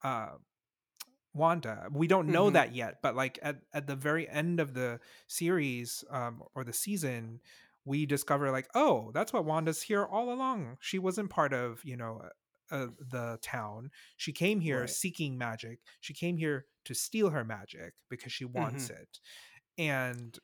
uh 0.06 0.30
wanda 1.34 1.88
we 1.92 2.08
don't 2.08 2.32
know 2.32 2.50
Mhm. 2.50 2.54
that 2.54 2.74
yet 2.74 3.02
but 3.02 3.16
like 3.16 3.38
at, 3.42 3.58
at 3.74 3.88
the 3.88 3.96
very 3.96 4.28
end 4.30 4.60
of 4.60 4.74
the 4.74 5.00
series 5.28 6.04
um 6.10 6.42
or 6.56 6.64
the 6.64 6.72
season 6.74 7.42
we 7.84 8.06
discover 8.06 8.52
like 8.52 8.70
oh 8.74 9.12
that's 9.14 9.34
what 9.34 9.44
wanda's 9.44 9.82
here 9.82 10.06
all 10.06 10.32
along 10.32 10.78
she 10.80 10.98
wasn't 10.98 11.30
part 11.30 11.54
of 11.54 11.84
you 11.84 11.98
know 11.98 12.22
uh, 12.72 12.88
the 13.12 13.38
town 13.42 13.92
she 14.18 14.32
came 14.32 14.60
here 14.62 14.82
Right. 14.82 14.90
seeking 14.90 15.38
magic 15.38 15.80
she 16.00 16.14
came 16.14 16.38
here 16.38 16.66
to 16.86 16.94
steal 16.96 17.30
her 17.30 17.44
magic 17.44 17.94
because 18.10 18.32
she 18.32 18.46
wants 18.46 18.90
it 18.90 19.20
and 19.78 20.40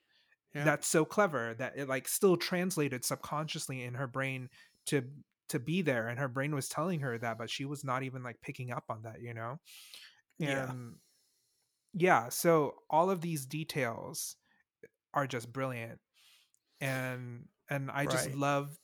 Yeah. 0.54 0.66
that's 0.66 0.88
so 0.88 1.06
clever 1.06 1.54
that 1.56 1.74
it 1.78 1.88
like 1.88 2.08
still 2.10 2.36
translated 2.36 3.06
subconsciously 3.06 3.82
in 3.84 3.94
her 3.94 4.08
brain 4.08 4.50
to 4.88 5.04
to 5.52 5.60
be 5.60 5.82
there 5.82 6.08
and 6.08 6.18
her 6.20 6.28
brain 6.28 6.54
was 6.56 6.68
telling 6.68 7.00
her 7.02 7.18
that 7.18 7.38
but 7.38 7.50
she 7.50 7.66
was 7.66 7.84
not 7.84 8.04
even 8.04 8.24
like 8.24 8.42
picking 8.42 8.72
up 8.72 8.86
on 8.90 9.04
that 9.04 9.22
you 9.22 9.34
know 9.34 9.60
Yeah. 10.40 10.70
and 10.72 10.96
yeah 11.94 12.30
so 12.30 12.76
all 12.90 13.10
of 13.10 13.22
these 13.22 13.46
details 13.46 14.36
are 15.14 15.28
just 15.28 15.52
brilliant 15.52 16.00
and 16.80 17.46
and 17.70 17.92
i 17.92 18.06
just 18.06 18.28
Right. 18.28 18.38
love 18.38 18.78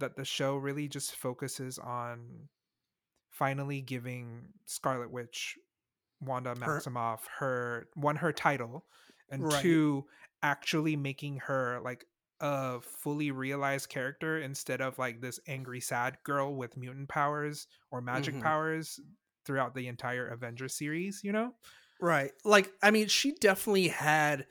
that 0.00 0.16
the 0.16 0.24
show 0.24 0.56
really 0.56 0.88
just 0.88 1.14
focuses 1.16 1.78
on 1.78 2.48
finally 3.30 3.80
giving 3.80 4.48
scarlet 4.66 5.10
witch 5.10 5.56
wanda 6.20 6.50
Her- 6.50 6.56
maximoff 6.80 7.20
her 7.38 7.88
one 7.94 8.16
her 8.16 8.32
title 8.32 8.84
and 9.30 9.42
Right. 9.44 9.62
two 9.62 10.06
actually 10.42 10.96
making 10.96 11.36
her 11.46 11.80
like 11.84 12.04
a 12.40 12.80
fully 12.80 13.30
realized 13.30 13.88
character 13.88 14.38
instead 14.38 14.80
of 14.80 14.98
like 14.98 15.20
this 15.20 15.40
angry 15.46 15.80
sad 15.80 16.18
girl 16.24 16.54
with 16.54 16.76
mutant 16.76 17.08
powers 17.08 17.66
or 17.90 18.00
magic 18.00 18.34
Mhm. 18.36 18.42
powers 18.42 19.00
throughout 19.44 19.74
the 19.74 19.88
entire 19.88 20.26
Avengers 20.28 20.74
series, 20.76 21.22
you 21.24 21.32
know? 21.32 21.54
Right. 22.00 22.30
Like 22.44 22.70
I 22.82 22.90
mean, 22.90 23.08
she 23.08 23.32
definitely 23.32 23.88
had 23.88 24.46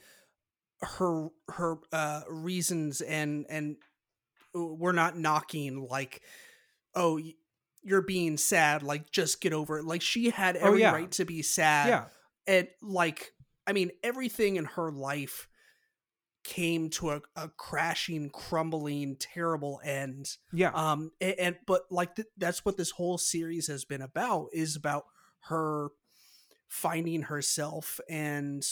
her 0.82 1.30
her 1.50 1.78
uh 1.92 2.22
reasons 2.30 3.02
and 3.02 3.46
and 3.50 3.78
uh, 4.56 4.64
we're 4.64 4.92
not 4.92 5.18
knocking 5.18 5.88
like 5.90 6.22
oh 6.94 7.20
you're 7.82 8.02
being 8.04 8.38
sad 8.38 8.84
like 8.84 9.10
just 9.12 9.42
get 9.42 9.54
over 9.54 9.80
it 9.80 9.86
like 9.86 10.02
she 10.04 10.30
had 10.30 10.56
Oh, 10.58 10.68
every 10.68 10.82
yeah. 10.82 10.92
right 10.92 11.12
to 11.14 11.26
be 11.26 11.42
sad 11.42 11.88
yeah. 11.90 12.06
and 12.46 12.68
like 12.84 13.32
i 13.66 13.74
mean 13.74 13.90
everything 14.04 14.58
in 14.58 14.66
her 14.66 14.92
life 14.92 15.48
came 16.48 16.90
to 16.90 17.10
a, 17.12 17.22
a 17.36 17.50
crashing 17.50 18.30
crumbling 18.30 19.18
terrible 19.18 19.82
end 19.84 20.38
Yeah. 20.54 20.72
um 20.74 21.12
and, 21.20 21.36
and 21.38 21.56
but 21.68 21.82
like 21.92 22.16
th- 22.16 22.30
that's 22.38 22.64
what 22.64 22.78
this 22.78 22.92
whole 22.92 23.18
series 23.18 23.68
has 23.68 23.84
been 23.84 24.02
about 24.02 24.48
is 24.54 24.78
about 24.78 25.04
her 25.50 25.90
finding 26.70 27.24
herself 27.24 28.00
and 28.10 28.66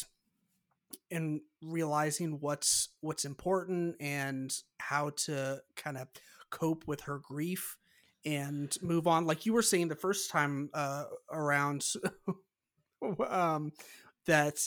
and 1.12 1.42
realizing 1.62 2.40
what's 2.40 2.90
what's 3.02 3.26
important 3.26 3.98
and 4.00 4.54
how 4.80 5.10
to 5.26 5.62
kind 5.76 5.98
of 5.98 6.08
cope 6.50 6.88
with 6.88 7.02
her 7.02 7.20
grief 7.20 7.78
and 8.26 8.78
move 8.82 9.06
on 9.06 9.26
like 9.26 9.46
you 9.46 9.52
were 9.52 9.62
saying 9.62 9.90
the 9.90 9.96
first 9.96 10.32
time 10.32 10.70
uh 10.74 11.04
around 11.30 11.86
um 13.28 13.72
that 14.26 14.58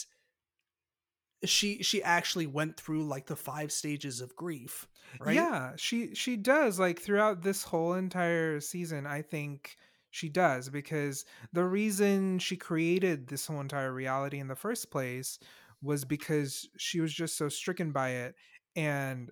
she 1.45 1.81
she 1.83 2.03
actually 2.03 2.47
went 2.47 2.77
through 2.79 3.03
like 3.05 3.27
the 3.27 3.35
five 3.35 3.71
stages 3.71 4.21
of 4.21 4.35
grief 4.35 4.87
right 5.19 5.49
Yeah, 5.49 5.75
she 5.75 6.15
she 6.15 6.37
does 6.37 6.79
like 6.79 6.99
throughout 6.99 7.41
this 7.41 7.63
whole 7.63 7.93
entire 7.93 8.59
season. 8.61 9.05
I 9.05 9.21
think 9.21 9.75
she 10.11 10.29
does 10.29 10.69
because 10.69 11.25
the 11.51 11.65
reason 11.65 12.39
she 12.39 12.57
created 12.57 13.27
this 13.27 13.45
whole 13.47 13.59
entire 13.59 13.93
reality 13.93 14.39
in 14.39 14.47
the 14.47 14.55
first 14.55 14.91
place 14.91 15.37
was 15.81 16.03
because 16.05 16.67
she 16.77 16.99
was 16.99 17.13
just 17.13 17.37
so 17.37 17.47
stricken 17.49 17.91
by 17.91 18.09
it 18.09 18.35
and 18.75 19.31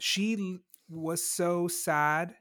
she 0.00 0.58
was 0.88 1.24
so 1.24 1.68
sad 1.68 2.36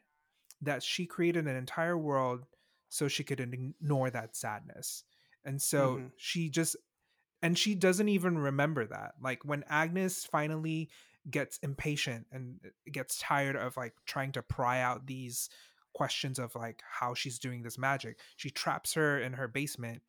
that 0.62 0.84
she 0.84 1.06
created 1.06 1.48
an 1.48 1.56
entire 1.56 1.98
world 1.98 2.46
so 2.90 3.08
she 3.08 3.24
could 3.24 3.40
ignore 3.40 4.10
that 4.12 4.36
sadness. 4.36 5.04
And 5.46 5.62
so 5.62 6.02
Mhm. 6.02 6.12
she 6.18 6.50
just 6.50 6.76
and 7.42 7.58
she 7.58 7.76
doesn't 7.76 8.10
even 8.10 8.38
remember 8.38 8.86
that. 8.88 9.14
Like 9.22 9.46
when 9.46 9.64
Agnes 9.70 10.26
finally 10.26 10.90
gets 11.30 11.58
impatient 11.60 12.28
and 12.32 12.60
uh, 12.66 12.70
gets 12.92 13.20
tired 13.20 13.56
of 13.56 13.78
like 13.78 13.94
trying 14.06 14.32
to 14.34 14.42
pry 14.42 14.82
out 14.82 15.08
these 15.08 15.50
questions 15.94 16.40
of 16.40 16.54
like 16.56 16.82
how 16.90 17.14
she's 17.14 17.40
doing 17.40 17.64
this 17.64 17.78
magic, 17.78 18.20
she 18.36 18.50
traps 18.50 18.94
her 18.94 19.20
in 19.20 19.34
her 19.34 19.48
basement 19.48 20.02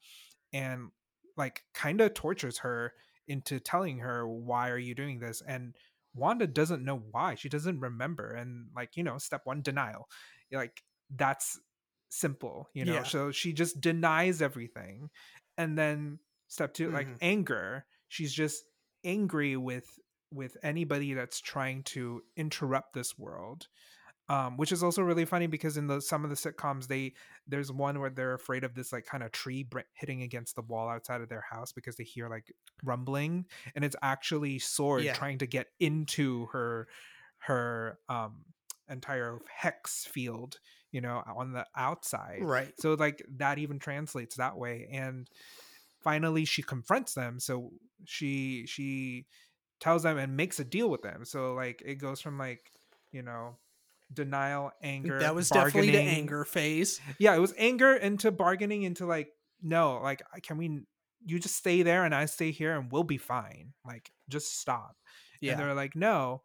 and 0.52 0.90
like 1.36 1.62
kind 1.74 2.00
of 2.00 2.14
tortures 2.14 2.58
her 2.58 2.92
into 3.28 3.58
telling 3.58 3.98
her 3.98 4.26
why 4.26 4.70
are 4.70 4.78
you 4.78 4.94
doing 4.94 5.18
this 5.18 5.42
and 5.46 5.74
Wanda 6.14 6.46
doesn't 6.46 6.82
know 6.82 7.02
why. 7.10 7.34
She 7.34 7.50
doesn't 7.50 7.78
remember 7.78 8.32
and 8.32 8.68
like, 8.74 8.96
you 8.96 9.02
know, 9.02 9.18
step 9.18 9.42
1 9.44 9.60
denial. 9.60 10.08
Like 10.50 10.82
that's 11.14 11.60
simple, 12.08 12.68
you 12.72 12.84
know. 12.84 12.94
Yeah. 12.94 13.02
So 13.02 13.30
she 13.30 13.52
just 13.52 13.80
denies 13.80 14.40
everything. 14.40 15.10
And 15.58 15.76
then 15.76 16.18
step 16.48 16.74
2 16.74 16.90
like 16.90 17.08
Mhm. 17.08 17.18
anger. 17.20 17.86
She's 18.08 18.32
just 18.32 18.64
angry 19.04 19.56
with 19.56 19.98
with 20.32 20.56
anybody 20.62 21.14
that's 21.14 21.40
trying 21.40 21.82
to 21.84 22.22
interrupt 22.36 22.92
this 22.94 23.16
world 23.18 23.68
um, 24.28 24.56
which 24.56 24.72
is 24.72 24.82
also 24.82 25.02
really 25.02 25.24
funny 25.24 25.46
because 25.46 25.76
in 25.76 25.86
the 25.86 26.00
some 26.00 26.24
of 26.24 26.30
the 26.30 26.36
sitcoms 26.36 26.88
they 26.88 27.14
there's 27.46 27.70
one 27.70 28.00
where 28.00 28.10
they're 28.10 28.34
afraid 28.34 28.64
of 28.64 28.74
this 28.74 28.92
like 28.92 29.06
kind 29.06 29.22
of 29.22 29.30
tree 29.30 29.62
br- 29.62 29.80
hitting 29.94 30.22
against 30.22 30.56
the 30.56 30.62
wall 30.62 30.88
outside 30.88 31.20
of 31.20 31.28
their 31.28 31.44
house 31.48 31.70
because 31.70 31.94
they 31.94 32.02
hear 32.02 32.28
like 32.28 32.52
rumbling 32.82 33.46
and 33.76 33.84
it's 33.84 33.94
actually 34.02 34.58
sword 34.58 35.04
Yeah. 35.04 35.12
trying 35.14 35.38
to 35.38 35.46
get 35.46 35.68
into 35.78 36.46
her 36.46 36.88
her 37.38 38.00
um 38.08 38.44
entire 38.88 39.38
hex 39.48 40.04
field 40.06 40.58
you 40.90 41.00
know 41.00 41.22
on 41.36 41.52
the 41.52 41.64
outside 41.76 42.40
right 42.42 42.72
so 42.80 42.94
like 42.94 43.24
that 43.36 43.58
even 43.58 43.78
translates 43.78 44.36
that 44.36 44.58
way 44.58 44.88
and 44.90 45.28
finally 46.06 46.44
she 46.44 46.62
confronts 46.62 47.14
them 47.14 47.40
so 47.40 47.72
she 48.04 48.64
she 48.68 49.26
tells 49.80 50.04
them 50.04 50.16
and 50.18 50.36
makes 50.36 50.60
a 50.60 50.64
deal 50.64 50.88
with 50.88 51.02
them 51.02 51.24
so 51.24 51.52
like 51.54 51.82
it 51.84 51.96
goes 51.96 52.20
from 52.20 52.38
like 52.38 52.70
you 53.10 53.22
know 53.22 53.56
denial 54.14 54.70
anger 54.84 55.18
that 55.18 55.34
was 55.34 55.48
definitely 55.48 55.90
the 55.90 55.98
anger 55.98 56.44
phase. 56.44 57.00
Yeah 57.18 57.34
it 57.34 57.40
was 57.40 57.52
anger 57.58 57.92
into 57.92 58.30
bargaining 58.30 58.84
into 58.84 59.04
like 59.04 59.30
no 59.60 59.98
like 60.00 60.22
can 60.42 60.58
we 60.58 60.82
you 61.24 61.40
just 61.40 61.56
stay 61.56 61.82
there 61.82 62.04
and 62.04 62.14
i 62.14 62.26
stay 62.26 62.52
here 62.52 62.76
and 62.78 62.92
we'll 62.92 63.02
be 63.02 63.18
fine 63.18 63.72
like 63.84 64.12
just 64.28 64.60
stop. 64.60 64.94
And 65.42 65.48
yeah. 65.48 65.56
they're 65.56 65.74
like 65.74 65.96
no 65.96 66.42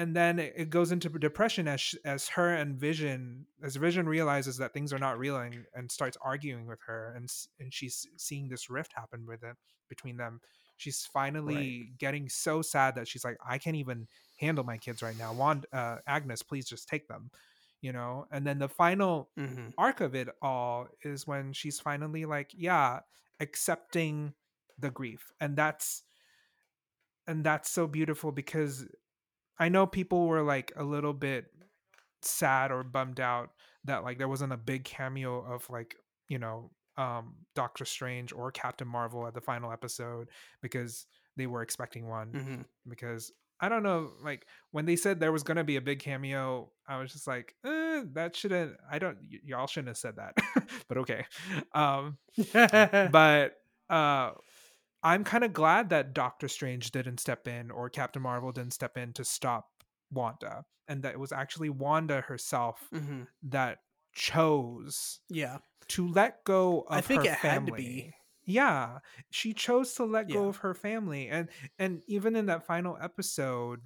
and 0.00 0.16
then 0.16 0.38
it 0.38 0.70
goes 0.70 0.92
into 0.92 1.08
depression 1.10 1.68
as 1.68 1.94
as 2.04 2.28
her 2.28 2.54
and 2.54 2.78
vision 2.78 3.46
as 3.62 3.76
vision 3.76 4.08
realizes 4.08 4.56
that 4.58 4.72
things 4.72 4.92
are 4.92 4.98
not 4.98 5.18
real 5.18 5.36
and, 5.36 5.66
and 5.74 5.90
starts 5.90 6.16
arguing 6.22 6.66
with 6.66 6.80
her 6.86 7.12
and 7.16 7.28
and 7.58 7.74
she's 7.74 8.06
seeing 8.16 8.48
this 8.48 8.70
rift 8.70 8.92
happen 8.94 9.26
with 9.26 9.42
it 9.42 9.56
between 9.88 10.16
them. 10.16 10.40
She's 10.76 11.04
finally 11.04 11.92
getting 11.98 12.28
so 12.28 12.62
sad 12.62 12.94
that 12.94 13.06
she's 13.08 13.24
like 13.24 13.36
i 13.46 13.58
can't 13.58 13.76
even 13.76 14.08
handle 14.36 14.64
my 14.64 14.78
kids 14.78 15.02
right 15.02 15.16
now. 15.16 15.32
Wand 15.34 15.66
uh, 15.72 15.98
agnes 16.06 16.42
please 16.42 16.68
just 16.68 16.88
take 16.88 17.08
them 17.08 17.30
you 17.80 17.92
know? 17.92 18.26
And 18.30 18.46
then 18.46 18.58
the 18.58 18.68
final 18.68 19.30
hmm 19.36 19.70
arc 19.78 20.00
of 20.00 20.14
it 20.14 20.28
all 20.42 20.88
is 21.02 21.26
when 21.26 21.52
she's 21.54 21.80
finally 21.80 22.26
like 22.26 22.50
yeah 22.54 23.00
accepting 23.40 24.34
the 24.78 24.90
grief 24.90 25.32
and 25.40 25.56
that's 25.56 26.04
and 27.26 27.44
that's 27.44 27.70
so 27.70 27.86
beautiful 27.86 28.32
because 28.32 28.86
i 29.60 29.68
know 29.68 29.86
people 29.86 30.26
were 30.26 30.42
like 30.42 30.72
a 30.76 30.82
little 30.82 31.12
bit 31.14 31.46
sad 32.22 32.72
or 32.72 32.82
bummed 32.82 33.20
out 33.20 33.50
that 33.84 34.02
like 34.04 34.18
there 34.18 34.28
wasn't 34.28 34.52
a 34.52 34.56
big 34.56 34.84
cameo 34.84 35.40
of 35.40 35.68
like 35.70 35.94
you 36.28 36.38
know 36.38 36.70
um 36.96 37.34
doctor 37.54 37.84
strange 37.84 38.32
or 38.32 38.50
captain 38.50 38.88
marvel 38.88 39.26
at 39.26 39.34
the 39.34 39.40
final 39.40 39.70
episode 39.72 40.28
because 40.60 41.06
they 41.36 41.46
were 41.46 41.62
expecting 41.62 42.08
one 42.08 42.32
Mhm. 42.32 42.64
because 42.88 43.32
i 43.60 43.68
don't 43.68 43.82
know 43.82 44.10
like 44.22 44.44
when 44.72 44.84
they 44.86 44.96
said 44.96 45.18
there 45.20 45.32
was 45.32 45.42
going 45.44 45.56
to 45.56 45.64
be 45.64 45.76
a 45.76 45.80
big 45.80 45.98
cameo 46.00 46.70
i 46.88 46.98
was 46.98 47.12
just 47.12 47.26
like 47.26 47.54
eh, 47.64 48.02
that 48.12 48.34
shouldn't 48.36 48.76
i 48.90 48.98
don't 48.98 49.16
y- 49.30 49.38
y'all 49.44 49.66
shouldn't 49.66 49.88
have 49.88 49.96
said 49.96 50.16
that 50.16 50.34
but 50.88 50.98
okay 50.98 51.24
um 51.74 52.18
but 52.52 53.54
uh 53.88 54.32
i'm 55.02 55.24
kind 55.24 55.44
of 55.44 55.52
glad 55.52 55.90
that 55.90 56.12
doctor 56.14 56.48
strange 56.48 56.90
didn't 56.90 57.18
step 57.20 57.46
in 57.48 57.70
or 57.70 57.88
captain 57.90 58.22
marvel 58.22 58.52
didn't 58.52 58.72
step 58.74 58.96
in 58.96 59.12
to 59.12 59.24
stop 59.24 59.68
wanda 60.10 60.64
and 60.88 61.02
that 61.02 61.12
it 61.14 61.20
was 61.20 61.32
actually 61.32 61.70
wanda 61.70 62.20
herself 62.22 62.88
Mhm. 62.92 63.26
that 63.42 63.78
chose 64.12 65.20
yeah 65.28 65.58
to 65.88 66.06
let 66.08 66.44
go 66.44 66.82
of 66.82 66.98
I 66.98 67.00
think 67.00 67.24
her 67.24 67.32
it 67.32 67.38
family. 67.38 67.48
had 67.48 67.66
to 67.66 67.72
be. 67.72 68.14
Yeah, 68.44 68.98
she 69.30 69.52
chose 69.54 69.94
to 69.94 70.04
let 70.04 70.28
go 70.28 70.48
of 70.48 70.56
her 70.58 70.74
family, 70.74 71.28
and 71.28 71.48
and 71.78 72.02
even 72.08 72.34
in 72.36 72.46
that 72.46 72.64
final 72.66 72.96
episode, 73.00 73.80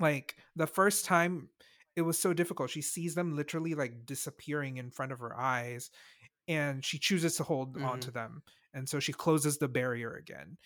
like 0.00 0.36
the 0.56 0.66
first 0.66 1.04
time, 1.04 1.48
it 1.96 2.02
was 2.02 2.18
so 2.18 2.32
difficult. 2.32 2.70
She 2.70 2.82
sees 2.82 3.14
them 3.14 3.36
literally 3.36 3.74
like 3.74 4.06
disappearing 4.06 4.76
in 4.78 4.90
front 4.90 5.12
of 5.12 5.20
her 5.20 5.36
eyes, 5.38 5.90
and 6.48 6.84
she 6.84 6.98
chooses 6.98 7.36
to 7.36 7.44
hold 7.44 7.80
on 7.82 8.00
to 8.00 8.10
them, 8.10 8.42
and 8.74 8.88
so 8.88 9.00
she 9.00 9.12
closes 9.14 9.58
the 9.58 9.68
barrier 9.68 10.14
again. 10.14 10.58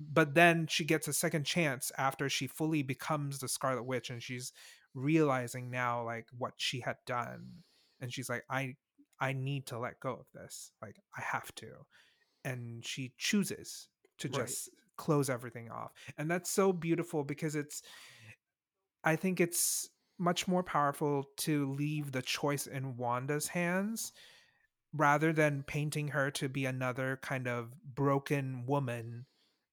But 0.00 0.34
then 0.34 0.66
she 0.68 0.84
gets 0.84 1.08
a 1.08 1.12
second 1.12 1.44
chance 1.44 1.90
after 1.98 2.28
she 2.28 2.46
fully 2.46 2.82
becomes 2.82 3.40
the 3.40 3.48
Scarlet 3.48 3.82
Witch, 3.84 4.10
and 4.10 4.22
she's 4.22 4.52
realizing 4.94 5.70
now 5.70 6.04
like 6.04 6.28
what 6.36 6.54
she 6.56 6.80
had 6.80 6.96
done, 7.06 7.64
and 8.00 8.12
she's 8.12 8.28
like, 8.28 8.44
I 8.50 8.76
I 9.20 9.32
need 9.32 9.66
to 9.68 9.78
let 9.78 10.00
go 10.00 10.12
of 10.14 10.26
this. 10.34 10.72
Like 10.82 10.96
I 11.16 11.22
have 11.22 11.52
to. 11.56 11.68
And 12.44 12.84
she 12.86 13.14
chooses 13.18 13.88
to 14.18 14.28
Right. 14.28 14.30
just 14.30 14.70
close 14.96 15.30
everything 15.30 15.70
off. 15.70 15.92
And 16.18 16.30
that's 16.30 16.50
so 16.50 16.72
beautiful 16.72 17.24
because 17.24 17.54
it's 17.56 17.82
I 19.04 19.16
think 19.16 19.40
it's 19.40 19.88
much 20.18 20.48
more 20.48 20.62
powerful 20.62 21.24
to 21.38 21.72
leave 21.72 22.12
the 22.12 22.22
choice 22.22 22.66
in 22.66 22.96
Wanda's 22.96 23.48
hands 23.48 24.12
rather 24.98 25.32
than 25.32 25.62
painting 25.62 26.08
her 26.08 26.30
to 26.32 26.48
be 26.48 26.66
another 26.66 27.18
kind 27.22 27.46
of 27.46 27.72
broken 27.94 28.66
woman 28.66 29.24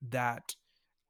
that 0.10 0.56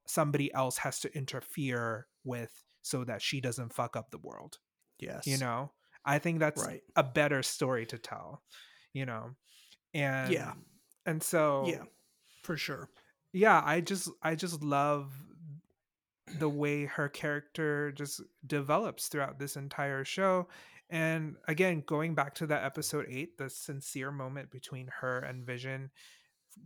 somebody 0.07 0.53
else 0.53 0.77
has 0.77 0.99
to 1.01 1.15
interfere 1.15 2.07
with 2.23 2.63
so 2.81 3.03
that 3.03 3.21
she 3.21 3.41
doesn't 3.41 3.73
fuck 3.73 3.95
up 3.95 4.09
the 4.09 4.17
world 4.17 4.57
yes. 4.99 5.27
you 5.27 5.37
know? 5.37 5.71
I 6.05 6.19
think 6.19 6.39
that's 6.39 6.63
right. 6.63 6.81
a 6.95 7.03
better 7.03 7.43
story 7.43 7.85
to 7.87 7.97
tell 7.97 8.41
you 8.93 9.05
know? 9.05 9.31
And 9.93 10.31
Yeah. 10.31 10.53
and 11.05 11.21
so 11.21 11.65
yeah 11.67 11.83
for 12.43 12.57
sure. 12.57 12.89
Yeah 13.33 13.61
i 13.65 13.81
just 13.81 14.09
i 14.23 14.35
just 14.35 14.63
love 14.63 15.13
the 16.39 16.49
way 16.49 16.85
her 16.85 17.09
character 17.09 17.91
just 17.91 18.21
develops 18.45 19.07
throughout 19.07 19.39
this 19.39 19.55
entire 19.55 20.03
show 20.03 20.47
and 20.89 21.35
again 21.47 21.83
going 21.85 22.13
back 22.15 22.35
to 22.35 22.47
that 22.47 22.63
episode 22.63 23.05
8 23.09 23.37
the 23.37 23.49
sincere 23.49 24.11
moment 24.11 24.51
between 24.51 24.87
her 24.87 25.19
and 25.19 25.45
vision 25.45 25.91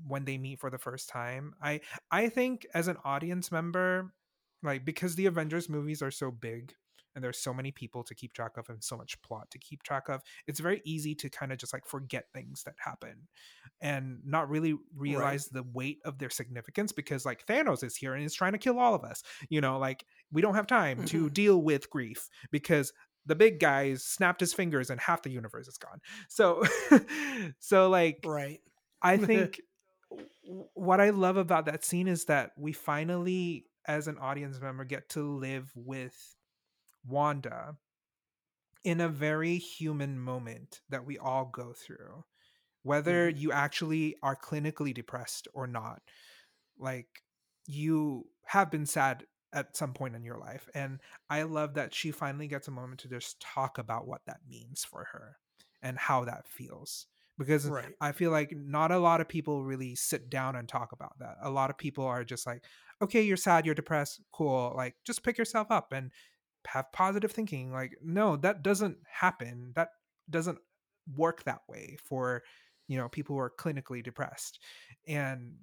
when 0.07 0.25
they 0.25 0.37
meet 0.37 0.59
for 0.59 0.69
the 0.69 0.77
first 0.77 1.09
time 1.09 1.53
i 1.61 1.79
i 2.11 2.29
think 2.29 2.65
as 2.73 2.87
an 2.87 2.97
audience 3.05 3.51
member 3.51 4.13
like 4.61 4.85
because 4.85 5.15
the 5.15 5.25
avengers 5.25 5.69
movies 5.69 6.01
are 6.01 6.11
so 6.11 6.31
big 6.31 6.73
and 7.15 7.23
there's 7.23 7.39
so 7.39 7.53
many 7.53 7.71
people 7.71 8.03
to 8.03 8.13
keep 8.13 8.33
track 8.33 8.55
of 8.57 8.69
and 8.69 8.83
so 8.83 8.95
much 8.95 9.19
plot 9.23 9.49
to 9.49 9.57
keep 9.57 9.81
track 9.83 10.09
of 10.09 10.21
it's 10.47 10.59
very 10.59 10.81
easy 10.85 11.15
to 11.15 11.29
kind 11.29 11.51
of 11.51 11.57
just 11.57 11.73
like 11.73 11.85
forget 11.87 12.25
things 12.33 12.61
that 12.63 12.75
happen 12.77 13.27
and 13.81 14.19
not 14.23 14.47
really 14.49 14.75
realize 14.95 15.47
the 15.47 15.63
weight 15.73 15.99
of 16.05 16.19
their 16.19 16.29
significance 16.29 16.91
because 16.91 17.25
like 17.25 17.45
Thanos 17.47 17.83
is 17.83 17.95
here 17.95 18.13
and 18.13 18.23
is 18.23 18.33
trying 18.35 18.51
to 18.51 18.57
kill 18.59 18.77
all 18.79 18.93
of 18.93 19.03
us 19.03 19.23
you 19.49 19.59
know 19.59 19.79
like 19.79 20.05
we 20.31 20.41
don't 20.41 20.55
have 20.55 20.67
time 20.67 21.03
to 21.05 21.25
Mhm. 21.27 21.33
deal 21.33 21.61
with 21.63 21.89
grief 21.89 22.29
because 22.51 22.93
the 23.29 23.35
big 23.35 23.59
guys 23.59 24.03
snapped 24.03 24.41
his 24.41 24.53
fingers 24.53 24.89
and 24.89 24.99
half 24.99 25.21
the 25.21 25.29
universe 25.29 25.67
is 25.67 25.77
gone. 25.77 26.01
So 26.27 26.63
so 27.59 27.89
like 27.89 28.19
right. 28.25 28.59
I 29.01 29.17
think 29.29 29.61
what 30.73 30.99
I 30.99 31.11
love 31.11 31.37
about 31.37 31.65
that 31.67 31.85
scene 31.85 32.07
is 32.07 32.25
that 32.25 32.51
we 32.57 32.73
finally, 32.73 33.65
as 33.87 34.07
an 34.07 34.17
audience 34.17 34.59
member, 34.59 34.83
get 34.83 35.09
to 35.09 35.21
live 35.21 35.71
with 35.75 36.35
Wanda 37.07 37.75
in 38.83 38.99
a 38.99 39.09
very 39.09 39.57
human 39.57 40.17
moment 40.19 40.81
that 40.89 41.05
we 41.05 41.19
all 41.19 41.45
go 41.53 41.73
through, 41.73 42.23
whether 42.81 43.29
mm-hmm. 43.29 43.39
you 43.39 43.51
actually 43.51 44.15
are 44.23 44.35
clinically 44.35 44.93
depressed 44.93 45.47
or 45.53 45.67
not. 45.67 46.01
Like, 46.79 47.07
you 47.67 48.25
have 48.45 48.71
been 48.71 48.87
sad 48.87 49.25
at 49.53 49.75
some 49.75 49.93
point 49.93 50.15
in 50.15 50.23
your 50.23 50.37
life. 50.37 50.67
And 50.73 50.99
I 51.29 51.43
love 51.43 51.73
that 51.75 51.93
she 51.93 52.11
finally 52.11 52.47
gets 52.47 52.67
a 52.67 52.71
moment 52.71 52.99
to 53.01 53.07
just 53.07 53.39
talk 53.39 53.77
about 53.77 54.07
what 54.07 54.21
that 54.27 54.39
means 54.47 54.83
for 54.83 55.07
her 55.11 55.37
and 55.81 55.97
how 55.97 56.25
that 56.25 56.47
feels. 56.47 57.07
Because 57.37 57.65
right 57.67 57.93
I 58.01 58.11
feel 58.11 58.31
like 58.31 58.53
not 58.53 58.91
a 58.91 58.99
lot 58.99 59.21
of 59.21 59.29
people 59.29 59.63
really 59.63 59.95
sit 59.95 60.29
down 60.29 60.57
and 60.57 60.67
talk 60.67 60.91
about 60.91 61.17
that. 61.19 61.37
A 61.41 61.49
lot 61.49 61.69
of 61.69 61.77
people 61.77 62.05
are 62.05 62.25
just 62.25 62.45
like, 62.45 62.63
okay, 63.01 63.21
you're 63.21 63.37
sad, 63.37 63.65
you're 63.65 63.73
depressed, 63.73 64.21
cool. 64.33 64.73
Like, 64.75 64.95
just 65.05 65.23
pick 65.23 65.37
yourself 65.37 65.71
up 65.71 65.93
and 65.93 66.11
have 66.67 66.91
positive 66.91 67.31
thinking. 67.31 67.71
Like, 67.71 67.93
no, 68.03 68.35
that 68.35 68.61
doesn't 68.61 68.97
happen. 69.09 69.71
That 69.75 69.89
doesn't 70.29 70.57
work 71.15 71.43
that 71.45 71.61
way 71.69 71.95
for, 72.03 72.43
you 72.89 72.97
know, 72.97 73.07
people 73.07 73.37
who 73.37 73.41
are 73.41 73.53
clinically 73.57 74.03
depressed. 74.03 74.59
And 75.07 75.53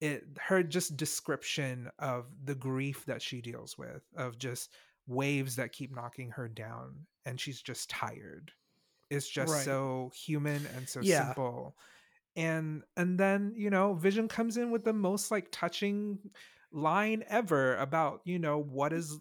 it, 0.00 0.24
her 0.40 0.62
just 0.62 0.96
description 0.96 1.90
of 1.98 2.26
the 2.44 2.54
grief 2.54 3.04
that 3.06 3.22
she 3.22 3.40
deals 3.40 3.78
with, 3.78 4.02
of 4.16 4.38
just 4.38 4.74
waves 5.06 5.56
that 5.56 5.72
keep 5.72 5.94
knocking 5.94 6.30
her 6.32 6.48
down, 6.48 7.06
and 7.24 7.40
she's 7.40 7.62
just 7.62 7.90
tired 7.90 8.52
is 9.10 9.28
just 9.28 9.62
Right. 9.64 9.64
so 9.64 10.10
human 10.14 10.66
and 10.66 10.88
so 10.88 11.00
Yeah. 11.00 11.02
simple 11.02 11.76
and 12.36 12.82
and 12.96 13.18
then 13.18 13.52
you 13.56 13.70
know 13.70 13.94
vision 13.94 14.28
comes 14.28 14.56
in 14.56 14.70
with 14.70 14.84
the 14.84 14.92
most 14.92 15.30
like 15.30 15.48
touching 15.52 16.18
line 16.72 17.24
ever 17.28 17.76
about 17.76 18.20
you 18.24 18.38
know 18.38 18.58
what 18.58 18.92
is 18.92 19.18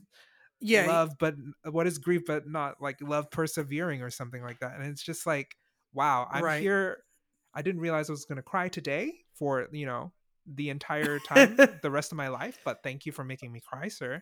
yeah 0.60 0.88
love 0.88 1.12
but 1.20 1.36
what 1.72 1.88
is 1.88 1.98
grief 2.00 2.24
but 2.28 2.48
not 2.48 2.82
like 2.82 3.00
love 3.02 3.30
persevering 3.32 4.02
or 4.02 4.10
something 4.10 4.44
like 4.44 4.60
that 4.60 4.76
and 4.76 4.86
it's 4.86 5.04
just 5.04 5.26
like 5.26 5.56
wow 5.94 6.28
i'm 6.32 6.48
Right. 6.48 6.60
here 6.60 7.04
i 7.54 7.62
didn't 7.62 7.82
realize 7.82 8.10
i 8.10 8.14
was 8.14 8.26
going 8.26 8.38
to 8.38 8.44
cry 8.44 8.68
today 8.70 9.14
for 9.34 9.68
you 9.72 9.86
know 9.86 10.12
the 10.46 10.70
entire 10.70 11.20
time 11.20 11.56
the 11.82 11.92
rest 11.92 12.12
of 12.12 12.18
my 12.18 12.28
life 12.28 12.60
but 12.64 12.84
thank 12.84 13.06
you 13.06 13.12
for 13.12 13.24
making 13.24 13.52
me 13.52 13.60
cry 13.60 13.88
sir 13.88 14.22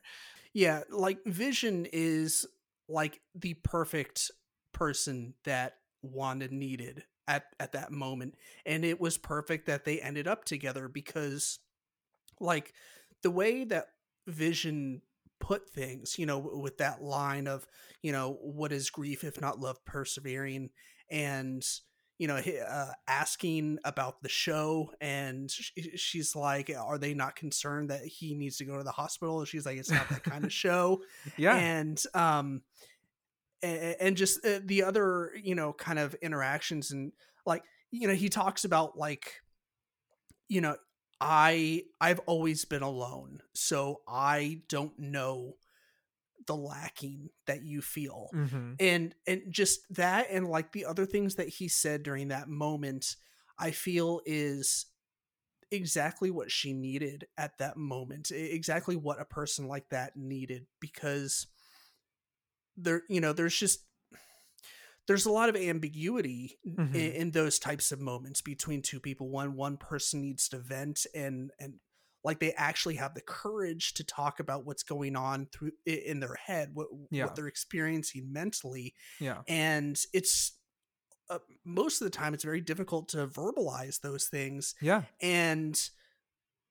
Yeah, 0.53 0.81
like 0.89 1.17
Vision 1.25 1.87
is 1.91 2.45
like 2.87 3.19
the 3.35 3.55
perfect 3.55 4.31
person 4.71 5.33
that 5.45 5.75
Wanda 6.01 6.47
needed 6.53 7.03
at 7.27 7.45
at 7.59 7.71
that 7.73 7.91
moment. 7.91 8.35
And 8.65 8.85
it 8.85 9.01
was 9.01 9.17
perfect 9.17 9.65
that 9.67 9.85
they 9.85 9.99
ended 9.99 10.27
up 10.27 10.45
together 10.45 10.87
because 10.87 11.59
like 12.39 12.73
the 13.23 13.31
way 13.31 13.63
that 13.65 13.87
Vision 14.27 15.01
put 15.39 15.69
things, 15.69 16.17
you 16.17 16.25
know, 16.25 16.37
with 16.39 16.77
that 16.77 17.01
line 17.01 17.47
of, 17.47 17.65
you 18.01 18.11
know, 18.11 18.37
what 18.41 18.71
is 18.71 18.89
grief 18.89 19.23
if 19.23 19.41
not 19.41 19.59
love 19.59 19.83
persevering 19.85 20.69
and 21.09 21.63
you 22.23 22.27
know, 22.29 22.37
uh, 22.37 22.91
asking 23.05 23.79
about 23.83 24.23
the 24.23 24.29
show, 24.29 24.91
and 25.01 25.51
sh- 25.51 25.73
she's 25.95 26.37
like, 26.37 26.71
"Are 26.73 26.97
they 26.97 27.13
not 27.13 27.35
concerned 27.35 27.89
that 27.89 28.05
he 28.05 28.33
needs 28.33 28.55
to 28.59 28.63
go 28.63 28.77
to 28.77 28.83
the 28.85 28.93
hospital?" 28.93 29.43
She's 29.43 29.65
like, 29.65 29.77
"It's 29.77 29.91
not 29.91 30.07
that 30.07 30.23
kind 30.31 30.45
of 30.45 30.53
show." 30.53 31.01
yeah 31.35 31.57
and 31.57 32.01
um 32.13 32.61
and, 33.61 33.95
and 33.99 34.17
just 34.17 34.45
uh, 34.45 34.61
the 34.63 34.83
other 34.83 35.31
you 35.35 35.53
know 35.53 35.73
kind 35.73 35.99
of 35.99 36.13
interactions 36.21 36.91
and 36.91 37.11
like 37.45 37.63
you 37.91 38.07
know 38.07 38.13
he 38.13 38.29
talks 38.29 38.63
about 38.63 38.97
like 38.97 39.41
you 40.47 40.61
know 40.61 40.77
i 41.19 41.83
i've 41.99 42.19
always 42.19 42.63
been 42.63 42.83
alone 42.83 43.41
so 43.53 43.99
i 44.07 44.61
don't 44.69 44.97
know 44.97 45.55
the 46.47 46.55
lacking 46.55 47.29
that 47.47 47.63
you 47.63 47.81
feel 47.81 48.29
hmm 48.31 48.73
and 48.79 49.15
and 49.27 49.41
just 49.49 49.81
that 49.95 50.27
and 50.29 50.47
like 50.49 50.71
the 50.71 50.85
other 50.85 51.05
things 51.05 51.35
that 51.35 51.47
he 51.47 51.67
said 51.67 52.03
during 52.03 52.29
that 52.29 52.47
moment 52.49 53.15
i 53.59 53.71
feel 53.71 54.19
is 54.25 54.87
exactly 55.71 56.31
what 56.31 56.51
she 56.51 56.73
needed 56.73 57.25
at 57.37 57.57
that 57.57 57.77
moment 57.77 58.31
exactly 58.31 58.95
what 58.95 59.21
a 59.21 59.25
person 59.25 59.67
like 59.67 59.89
that 59.89 60.15
needed 60.15 60.65
because 60.79 61.47
there 62.77 63.03
you 63.09 63.21
know 63.21 63.33
there's 63.33 63.57
just 63.57 63.85
there's 65.07 65.25
a 65.25 65.31
lot 65.31 65.49
of 65.49 65.55
ambiguity 65.55 66.57
Mhm. 66.65 66.95
in, 66.95 67.11
in 67.11 67.31
those 67.31 67.59
types 67.59 67.91
of 67.91 67.99
moments 67.99 68.41
between 68.41 68.81
two 68.81 68.99
people. 68.99 69.29
One 69.29 69.55
one 69.55 69.77
person 69.77 70.21
needs 70.21 70.47
to 70.49 70.57
vent 70.59 71.05
and 71.13 71.51
and 71.59 71.79
like 72.23 72.39
they 72.39 72.53
actually 72.53 72.95
have 72.95 73.13
the 73.13 73.21
courage 73.21 73.93
to 73.95 74.03
talk 74.03 74.39
about 74.39 74.65
what's 74.65 74.83
going 74.83 75.15
on 75.15 75.47
through 75.51 75.71
in 75.85 76.19
their 76.19 76.35
head, 76.35 76.71
what 76.73 76.87
Yeah. 77.11 77.25
what 77.25 77.35
they're 77.35 77.47
experiencing 77.47 78.31
mentally, 78.31 78.93
yeah. 79.19 79.41
and 79.47 79.99
it's 80.13 80.53
uh, 81.29 81.39
most 81.65 82.01
of 82.01 82.05
the 82.05 82.15
time 82.17 82.33
it's 82.33 82.43
very 82.43 82.61
difficult 82.61 83.07
to 83.09 83.27
verbalize 83.27 84.01
those 84.01 84.25
things 84.25 84.75
yeah. 84.81 85.03
and 85.21 85.89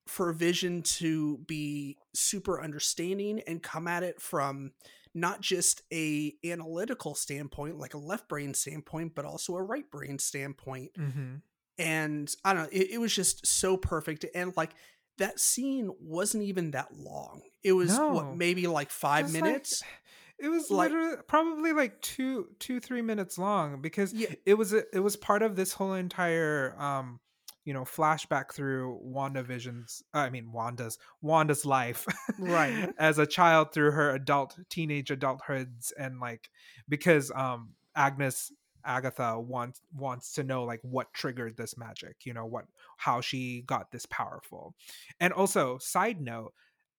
for 0.07 0.31
vision 0.31 0.81
to 0.83 1.39
be 1.47 1.97
super 2.13 2.61
understanding 2.61 3.41
and 3.47 3.63
come 3.63 3.87
at 3.87 4.03
it 4.03 4.21
from 4.21 4.71
not 5.15 5.41
just 5.41 5.81
a 5.91 6.33
analytical 6.45 7.15
standpoint 7.15 7.79
like 7.79 7.93
a 7.93 7.97
left 7.97 8.27
brain 8.29 8.53
standpoint 8.53 9.13
but 9.15 9.25
also 9.25 9.55
a 9.55 9.63
right 9.63 9.89
brain 9.89 10.19
standpoint. 10.19 10.91
Hmm 10.95 11.35
and 11.79 12.35
i 12.45 12.53
don't 12.53 12.63
know 12.63 12.69
it, 12.71 12.91
it 12.91 12.97
was 12.99 13.13
just 13.15 13.47
so 13.47 13.75
perfect 13.75 14.23
and 14.35 14.55
like 14.55 14.75
that 15.17 15.39
scene 15.39 15.91
wasn't 15.99 16.43
even 16.43 16.71
that 16.71 16.95
long 16.95 17.41
it 17.63 17.73
was 17.73 17.97
No. 17.97 18.09
what 18.13 18.35
maybe 18.35 18.67
like 18.67 18.89
five 18.89 19.25
Just, 19.25 19.33
like, 19.35 19.43
minutes 19.43 19.83
it 20.39 20.47
was 20.49 20.69
like- 20.71 20.89
literally 20.91 21.17
probably 21.27 21.73
like 21.73 22.01
two 22.01 22.47
two 22.59 22.79
three 22.79 23.01
minutes 23.01 23.37
long 23.37 23.81
because 23.81 24.13
yeah 24.13 24.27
it 24.45 24.55
was 24.55 24.73
a, 24.73 24.83
it 24.93 24.99
was 24.99 25.15
part 25.15 25.41
of 25.43 25.55
this 25.55 25.73
whole 25.73 25.93
entire 25.93 26.75
um 26.79 27.19
you 27.65 27.73
know 27.73 27.83
flashback 27.83 28.53
through 28.53 28.99
WandaVision's 29.05 30.03
I 30.13 30.29
mean 30.29 30.51
Wanda's 30.51 30.97
Wanda's 31.21 31.65
life 31.65 32.05
Right. 32.37 32.89
as 32.97 33.19
a 33.19 33.25
child 33.25 33.71
through 33.71 33.91
her 33.91 34.09
adult 34.13 34.57
teenage 34.69 35.09
adulthoods 35.09 35.91
and 35.97 36.19
like 36.19 36.49
because 36.89 37.31
um 37.33 37.69
Agnes 37.95 38.51
Agatha 38.85 39.39
wants 39.39 39.81
wants 39.95 40.33
to 40.33 40.43
know 40.43 40.63
like 40.63 40.79
what 40.83 41.13
triggered 41.13 41.57
this 41.57 41.77
magic 41.77 42.17
you 42.25 42.33
know 42.33 42.45
what 42.45 42.65
how 42.97 43.21
she 43.21 43.61
got 43.61 43.91
this 43.91 44.05
powerful. 44.07 44.75
And 45.19 45.33
also 45.33 45.77
side 45.77 46.21
note 46.21 46.53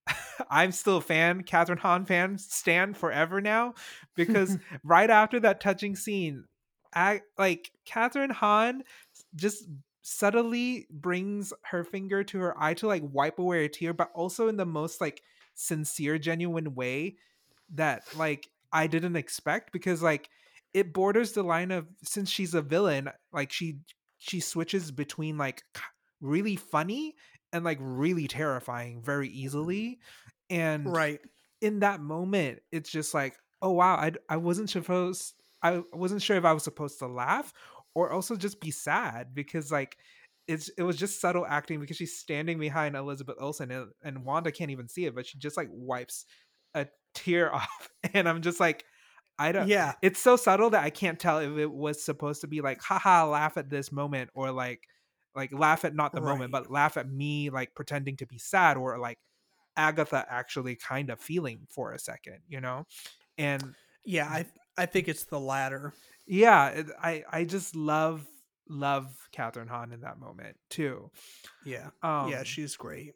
I'm 0.51 0.73
still 0.73 0.99
a 0.99 1.01
fan, 1.01 1.43
Kathryn 1.43 1.79
Hahn 1.79 2.05
fan, 2.05 2.39
stand 2.39 2.97
forever 2.97 3.41
now, 3.41 3.75
because 4.15 4.59
right 4.85 5.11
after 5.11 5.41
that 5.41 5.61
touching 5.61 5.97
scene, 5.97 6.45
I 6.95 7.23
like 7.39 7.71
Kathryn 7.87 8.33
Hahn 8.33 8.85
just 9.35 9.65
subtly 10.03 10.87
brings 10.91 11.53
her 11.63 11.83
finger 11.83 12.23
to 12.25 12.39
her 12.39 12.63
eye 12.63 12.75
to 12.75 12.87
like 12.87 13.03
wipe 13.05 13.39
away 13.39 13.65
a 13.65 13.69
tear, 13.69 13.93
but 13.93 14.11
also 14.15 14.49
in 14.49 14.57
the 14.57 14.67
most 14.67 15.01
like 15.01 15.23
sincere, 15.55 16.19
genuine 16.19 16.75
way 16.75 17.17
that 17.75 18.03
like 18.17 18.49
I 18.73 18.87
didn't 18.87 19.17
expect 19.17 19.73
because 19.73 20.03
like 20.03 20.29
it 20.75 20.93
borders 20.93 21.33
the 21.33 21.43
line 21.43 21.71
of 21.71 21.87
since 22.03 22.29
she's 22.29 22.55
a 22.55 22.63
villain, 22.63 23.09
like 23.33 23.53
she 23.53 23.79
she 24.19 24.41
switches 24.41 24.91
between 24.91 25.39
like 25.39 25.63
really 26.21 26.57
funny 26.57 27.15
and 27.53 27.65
like 27.65 27.79
really 27.81 28.27
terrifying 28.27 29.01
very 29.03 29.29
easily. 29.29 29.99
And 30.51 30.93
right. 30.93 31.21
in 31.63 31.81
that 31.81 32.01
moment 32.01 32.61
it's 32.71 32.91
just 32.91 33.15
like 33.15 33.35
oh 33.63 33.73
wow 33.73 33.97
i, 33.97 34.13
I 34.29 34.37
wasn't 34.37 34.71
supposed 34.71 35.35
i 35.63 35.83
wasn't 35.93 36.23
sure 36.23 36.37
if 36.37 36.45
i 36.45 36.53
was 36.53 36.63
supposed 36.63 36.99
to 37.01 37.07
laugh 37.07 37.53
or 37.95 38.11
also 38.11 38.37
just 38.37 38.61
be 38.61 38.71
sad 38.71 39.35
because 39.35 39.73
like 39.73 39.97
it's 40.47 40.69
it 40.77 40.83
was 40.83 40.97
just 40.97 41.21
subtle 41.21 41.47
acting 41.49 41.81
because 41.81 41.97
she's 41.97 42.19
standing 42.19 42.59
behind 42.59 42.95
elizabeth 42.95 43.37
olsen 43.41 43.71
and, 43.71 43.89
and 44.03 44.25
wanda 44.25 44.53
can't 44.53 44.71
even 44.71 44.89
see 44.89 45.07
it 45.07 45.15
but 45.15 45.27
she 45.27 45.39
just 45.39 45.57
like 45.57 45.69
wipes 45.73 46.27
a 46.75 46.87
tear 47.15 47.53
off 47.55 47.89
and 48.13 48.29
i'm 48.29 48.43
just 48.43 48.61
like 48.61 48.85
i 49.39 49.53
don't 49.53 49.69
yeah. 49.69 49.95
it's 50.03 50.21
so 50.21 50.37
subtle 50.37 50.71
that 50.71 50.85
I 50.85 50.91
can't 50.91 51.19
tell 51.19 51.39
if 51.39 51.57
it 51.59 51.71
was 51.71 52.03
supposed 52.05 52.41
to 52.43 52.47
be 52.47 52.61
like, 52.61 52.81
haha, 52.83 53.27
laugh 53.27 53.57
at 53.57 53.69
this 53.71 53.91
moment, 53.91 54.31
or 54.35 54.51
like, 54.53 54.83
like 55.35 55.53
laugh 55.53 55.85
at 55.85 55.95
not 55.95 56.13
the 56.13 56.21
moment, 56.21 56.53
but 56.53 56.71
laugh 56.71 56.97
at 56.97 57.11
me 57.11 57.51
like 57.51 57.75
pretending 57.75 58.17
to 58.19 58.27
be 58.27 58.39
sad, 58.39 58.77
or 58.77 58.99
like 58.99 59.19
Agatha 59.77 60.25
actually 60.29 60.77
kind 60.77 61.11
of 61.11 61.21
feeling 61.21 61.67
for 61.69 61.93
a 61.93 61.99
second, 61.99 62.39
you 62.49 62.61
know? 62.61 62.87
And 63.39 63.75
yeah 64.07 64.29
i 64.29 64.47
i 64.77 64.87
think 64.87 65.09
it's 65.09 65.25
the 65.25 65.41
latter. 65.41 65.93
Yeah, 66.27 66.69
it, 66.69 66.87
I 67.03 67.25
I 67.31 67.45
just 67.45 67.75
love 67.75 68.25
love 68.69 69.13
Kathryn 69.37 69.69
Hahn 69.69 69.93
in 69.93 70.01
that 70.03 70.19
moment 70.21 70.57
too. 70.71 71.11
yeah. 71.65 71.89
Um, 72.03 72.31
yeah 72.31 72.45
she's 72.45 72.77
great. 72.77 73.15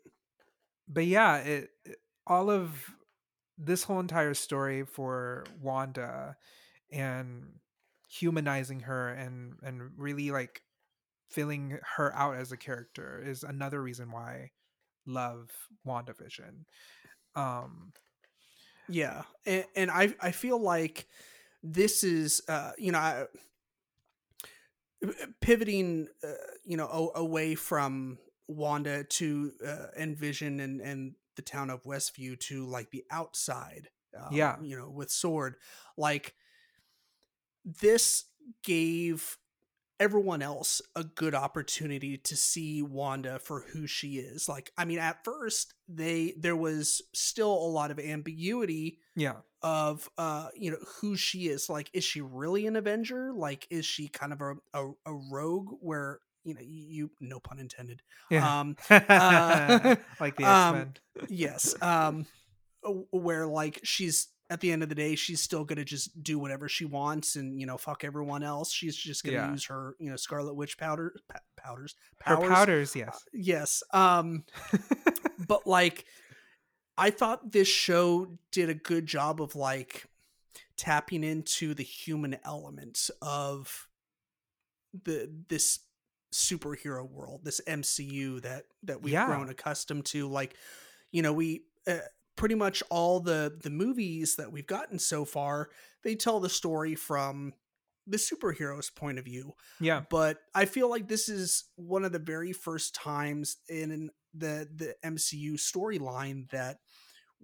but 0.89 1.07
yeah, 1.07 1.37
it, 1.39 1.71
it- 1.85 1.99
all 2.27 2.51
of 2.51 2.85
this 3.59 3.83
whole 3.83 4.01
entire 4.01 4.35
story 4.35 4.85
for 4.85 5.45
Wanda 5.61 6.37
and 6.93 7.59
humanizing 8.09 8.81
her 8.81 9.09
and 9.11 9.55
and 9.63 9.91
really 9.97 10.31
like 10.31 10.63
filling 11.29 11.79
her 11.97 12.15
out 12.15 12.37
as 12.37 12.53
a 12.53 12.57
character 12.57 13.23
is 13.25 13.43
another 13.43 13.83
reason 13.83 14.11
why 14.11 14.31
I 14.31 14.51
love 15.07 15.51
WandaVision. 15.87 16.65
Um 17.35 17.93
Yeah, 18.89 19.23
and, 19.45 19.65
and 19.77 19.91
I 19.91 20.15
I 20.21 20.31
feel 20.31 20.61
like 20.61 21.07
this 21.63 22.05
is 22.05 22.41
uh 22.49 22.73
you 22.79 22.93
know 22.93 22.99
I, 22.99 23.27
pivoting 25.41 26.09
uh, 26.25 26.33
you 26.65 26.77
know 26.77 27.13
away 27.15 27.55
from 27.55 28.19
Wanda 28.49 29.05
to 29.05 29.53
uh, 29.67 29.87
Envision 29.97 30.61
and 30.61 30.81
and 30.81 31.15
the 31.39 31.43
town 31.43 31.71
of 31.71 31.85
Westview 31.85 32.39
to 32.41 32.67
like 32.67 32.91
the 32.91 33.05
outside. 33.11 33.89
Um, 34.15 34.29
Yeah. 34.33 34.57
you 34.61 34.77
know 34.77 34.91
with 34.91 35.11
Sword, 35.11 35.57
like 35.97 36.35
this 37.65 38.25
gave 38.63 39.39
everyone 40.01 40.43
else 40.43 40.81
a 40.95 41.03
good 41.03 41.35
opportunity 41.35 42.17
to 42.17 42.37
see 42.37 42.83
Wanda 42.83 43.39
for 43.39 43.63
who 43.73 43.87
she 43.87 44.19
is. 44.19 44.49
Like, 44.49 44.71
I 44.79 44.85
mean, 44.85 44.99
at 44.99 45.25
first 45.25 45.75
they 45.89 46.35
there 46.39 46.57
was 46.57 47.03
still 47.15 47.53
a 47.53 47.69
lot 47.69 47.91
of 47.91 47.99
ambiguity 47.99 48.99
yeah. 49.17 49.37
of 49.63 50.09
uh 50.17 50.49
you 50.55 50.71
know 50.71 50.79
who 51.01 51.17
she 51.17 51.49
is 51.49 51.69
like 51.69 51.91
is 51.93 52.05
she 52.05 52.21
really 52.21 52.67
an 52.67 52.77
avenger 52.77 53.33
like 53.33 53.67
is 53.71 53.85
she 53.85 54.07
kind 54.09 54.33
of 54.33 54.41
a 54.41 54.55
a, 54.75 54.91
a 55.07 55.15
rogue 55.33 55.71
where 55.81 56.21
you 56.45 56.55
know 56.55 56.61
you 56.63 57.11
no 57.21 57.41
pun 57.41 57.59
intended 57.59 58.03
Yeah. 58.31 58.61
um 58.61 58.77
uh, 58.91 59.97
like 60.21 60.37
the 60.37 60.45
um, 60.45 60.77
X-Men. 60.77 60.95
yes 61.29 61.75
um 61.83 62.27
where 63.11 63.47
like 63.47 63.81
she's 63.83 64.29
at 64.51 64.61
the 64.61 64.73
end 64.73 64.83
of 64.83 64.89
the 64.89 64.95
day 64.95 65.15
she's 65.15 65.43
still 65.43 65.65
gonna 65.65 65.85
just 65.85 66.23
do 66.23 66.39
whatever 66.39 66.69
she 66.69 66.85
wants 66.87 67.37
and 67.37 67.61
you 67.61 67.67
know 67.67 67.77
fuck 67.77 68.03
everyone 68.05 68.43
else 68.43 68.73
she's 68.73 68.97
just 68.97 69.25
gonna 69.25 69.37
Yeah. 69.37 69.51
use 69.51 69.67
her 69.67 69.95
you 69.99 70.09
know 70.11 70.17
scarlet 70.17 70.55
witch 70.55 70.79
powder 70.79 71.15
pa- 71.29 71.41
powders 71.57 71.95
Her 72.25 72.37
powders, 72.37 72.97
yes. 72.97 73.25
yes 73.33 73.83
um 73.93 74.45
but 75.47 75.67
like 75.67 76.07
i 76.97 77.11
thought 77.11 77.53
this 77.53 77.69
show 77.69 78.39
did 78.53 78.71
a 78.71 78.75
good 78.75 79.05
job 79.07 79.43
of 79.43 79.55
like 79.55 80.07
tapping 80.79 81.25
into 81.25 81.75
the 81.75 81.83
human 81.83 82.39
element 82.45 83.11
of 83.21 83.89
the 85.05 85.31
this 85.49 85.81
superhero 86.33 87.09
world 87.11 87.41
this 87.45 87.61
mcu 87.67 88.41
that 88.43 88.65
that 88.83 89.03
we've 89.03 89.15
Yeah. 89.15 89.27
grown 89.27 89.49
accustomed 89.49 90.05
to 90.07 90.29
like 90.29 90.55
you 91.11 91.23
know 91.23 91.33
we 91.33 91.63
uh, 91.87 91.99
pretty 92.37 92.55
much 92.55 92.83
all 92.91 93.21
the 93.21 93.59
the 93.63 93.71
movies 93.71 94.37
that 94.37 94.53
we've 94.53 94.67
gotten 94.67 94.99
so 94.99 95.25
far 95.25 95.71
they 96.05 96.15
tell 96.15 96.39
the 96.41 96.49
story 96.51 96.95
from 96.95 97.55
the 98.07 98.19
superhero's 98.19 98.91
point 98.91 99.19
of 99.19 99.25
view 99.25 99.53
yeah. 99.81 100.03
but 100.11 100.39
I 100.55 100.65
feel 100.67 100.89
like 100.89 101.09
this 101.09 101.29
is 101.29 101.65
one 101.77 102.05
of 102.05 102.13
the 102.13 102.19
very 102.19 102.53
first 102.53 102.95
times 102.95 103.57
in 103.69 104.11
the 104.35 104.69
the 104.75 104.95
MCU 105.05 105.55
storyline 105.55 106.49
that 106.51 106.79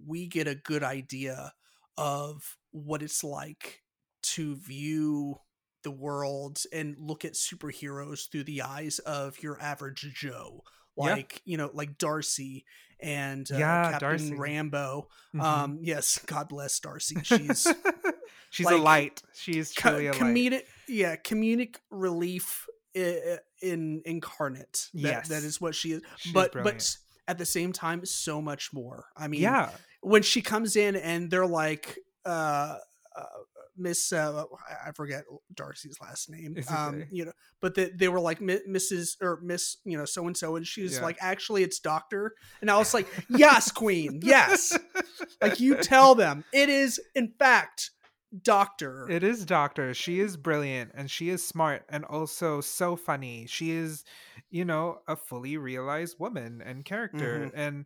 we 0.03 0.27
get 0.27 0.47
a 0.47 0.55
good 0.55 0.83
idea 0.83 1.53
of 1.97 2.57
what 2.71 3.01
it's 3.01 3.23
like 3.23 3.81
to 4.21 4.55
view 4.55 5.37
the 5.85 5.91
world 5.91 6.59
and 6.73 6.97
look 6.99 7.23
at 7.23 7.33
superheroes 7.35 8.29
through 8.29 8.43
the 8.43 8.61
eyes 8.63 8.99
of 8.99 9.41
your 9.41 9.57
average 9.61 10.01
Joe. 10.13 10.63
Yeah. 10.97 11.13
Like, 11.13 11.41
you 11.45 11.55
know, 11.57 11.69
like 11.73 11.97
Darcy 11.97 12.65
and 12.99 13.49
uh, 13.51 13.57
Yeah, 13.57 13.91
Captain 13.91 14.09
Darcy. 14.09 14.31
Rambeau. 14.31 15.05
Um, 15.39 15.79
yes, 15.81 16.19
God 16.25 16.49
bless 16.49 16.77
Darcy. 16.79 17.15
She's 17.23 17.65
she's 18.49 18.67
a 18.69 18.77
light. 18.77 19.21
She's 19.33 19.73
co- 19.73 19.89
truly 19.91 20.07
a 20.07 20.13
light. 20.13 20.63
yeah 20.87 21.15
comedic 21.17 21.75
relief 21.89 22.65
i- 22.95 23.39
in 23.61 24.01
incarnate 24.05 24.87
that, 24.93 24.99
Yes. 25.01 25.27
that 25.29 25.43
is 25.43 25.59
what 25.59 25.75
she 25.75 25.91
is 25.93 26.01
She's 26.17 26.31
but 26.33 26.51
brilliant. 26.53 26.77
but 26.77 26.97
at 27.31 27.37
the 27.37 27.45
same 27.45 27.73
time 27.73 28.05
so 28.05 28.41
much 28.41 28.71
more 28.71 29.05
i 29.17 29.27
mean 29.27 29.41
yeah. 29.41 29.71
when 30.01 30.21
she 30.21 30.41
comes 30.41 30.75
in 30.75 30.95
and 30.95 31.29
they're 31.31 31.47
like 31.47 31.97
uh, 32.25 32.77
uh 33.17 33.23
miss 33.77 34.11
uh 34.13 34.43
I- 34.85 34.91
forget 34.91 35.23
darcy's 35.53 35.97
last 36.01 36.29
name 36.29 36.55
um 36.69 36.95
okay. 36.95 37.07
you 37.11 37.25
know 37.25 37.31
but 37.61 37.75
they, 37.75 37.89
they 37.89 38.07
were 38.07 38.19
like 38.19 38.41
"Mi- 38.41 38.61
mrs 38.69 39.17
or 39.21 39.39
miss 39.41 39.77
you 39.83 39.97
know 39.97 40.05
so 40.05 40.25
and 40.27 40.35
so 40.35 40.55
and 40.55 40.65
she 40.65 40.83
was 40.83 40.95
Yeah. 40.97 41.03
like 41.03 41.17
actually 41.21 41.63
it's 41.63 41.79
doctor 41.79 42.35
and 42.61 42.71
i 42.71 42.77
was 42.77 42.93
like 42.93 43.07
yes 43.29 43.71
queen 43.71 44.19
yes 44.23 44.77
like 45.41 45.59
you 45.59 45.75
tell 45.75 46.15
them 46.15 46.43
it 46.53 46.69
is 46.69 46.99
in 47.15 47.33
fact 47.37 47.91
Doctor. 48.43 49.09
It 49.09 49.23
is 49.23 49.45
Doctor. 49.45 49.93
She 49.93 50.19
is 50.19 50.35
brilliant 50.35 50.91
and 50.93 51.09
she 51.09 51.29
is 51.29 51.45
smart 51.47 51.85
and 51.87 52.03
also 52.03 52.59
so 52.59 52.97
funny. 52.97 53.45
She 53.47 53.71
is, 53.71 54.03
you 54.49 54.65
know, 54.65 54.99
a 55.07 55.15
fully 55.15 55.55
realized 55.55 56.19
woman 56.19 56.61
and 56.61 56.83
character. 56.83 57.45
Mhm. 57.45 57.51
And 57.55 57.85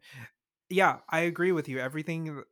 yeah, 0.69 0.99
I 1.07 1.19
agree 1.19 1.51
with 1.51 1.69
you. 1.69 1.77
Everything 1.79 2.43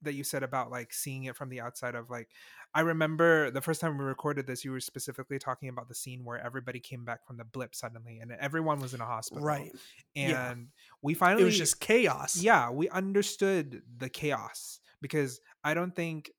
that 0.00 0.14
you 0.14 0.24
said 0.24 0.42
about 0.42 0.70
like 0.70 0.92
seeing 0.94 1.24
it 1.24 1.36
from 1.36 1.50
the 1.50 1.60
outside 1.60 1.94
of 1.94 2.08
like 2.08 2.28
I 2.74 2.80
remember 2.80 3.50
the 3.50 3.60
first 3.60 3.80
time 3.80 3.96
we 3.98 4.04
recorded 4.04 4.46
this, 4.46 4.64
you 4.64 4.72
were 4.72 4.80
specifically 4.80 5.38
talking 5.38 5.68
about 5.68 5.88
the 5.88 5.94
scene 5.94 6.24
where 6.24 6.38
everybody 6.44 6.80
came 6.80 7.04
back 7.04 7.24
from 7.26 7.36
the 7.36 7.44
blip 7.44 7.74
suddenly 7.74 8.18
and 8.18 8.32
everyone 8.32 8.80
was 8.80 8.94
in 8.94 9.00
a 9.00 9.06
hospital. 9.06 9.44
Right. 9.44 9.70
And 10.16 10.30
Yeah. 10.30 10.54
we 11.00 11.14
finally 11.14 11.42
It 11.42 11.46
was 11.46 11.58
just 11.58 11.78
chaos. 11.80 12.36
yeah, 12.36 12.70
we 12.70 12.88
understood 12.88 13.82
the 13.96 14.08
chaos 14.08 14.80
because 15.00 15.40
I 15.62 15.74
don't 15.74 15.94
think 15.94 16.32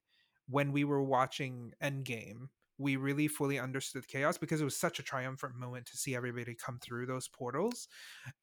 when 0.47 0.71
we 0.73 0.83
were 0.83 1.01
watching 1.03 1.73
Endgame, 1.81 2.49
we 2.77 2.97
really 2.97 3.29
fully 3.29 3.57
understood 3.57 4.05
chaos 4.05 4.37
because 4.37 4.59
it 4.59 4.65
was 4.65 4.75
such 4.77 4.99
a 4.99 5.03
triumphant 5.03 5.55
moment 5.55 5.85
to 5.85 5.95
see 5.97 6.13
everybody 6.13 6.53
come 6.55 6.77
through 6.79 7.05
those 7.05 7.29
portals. 7.29 7.87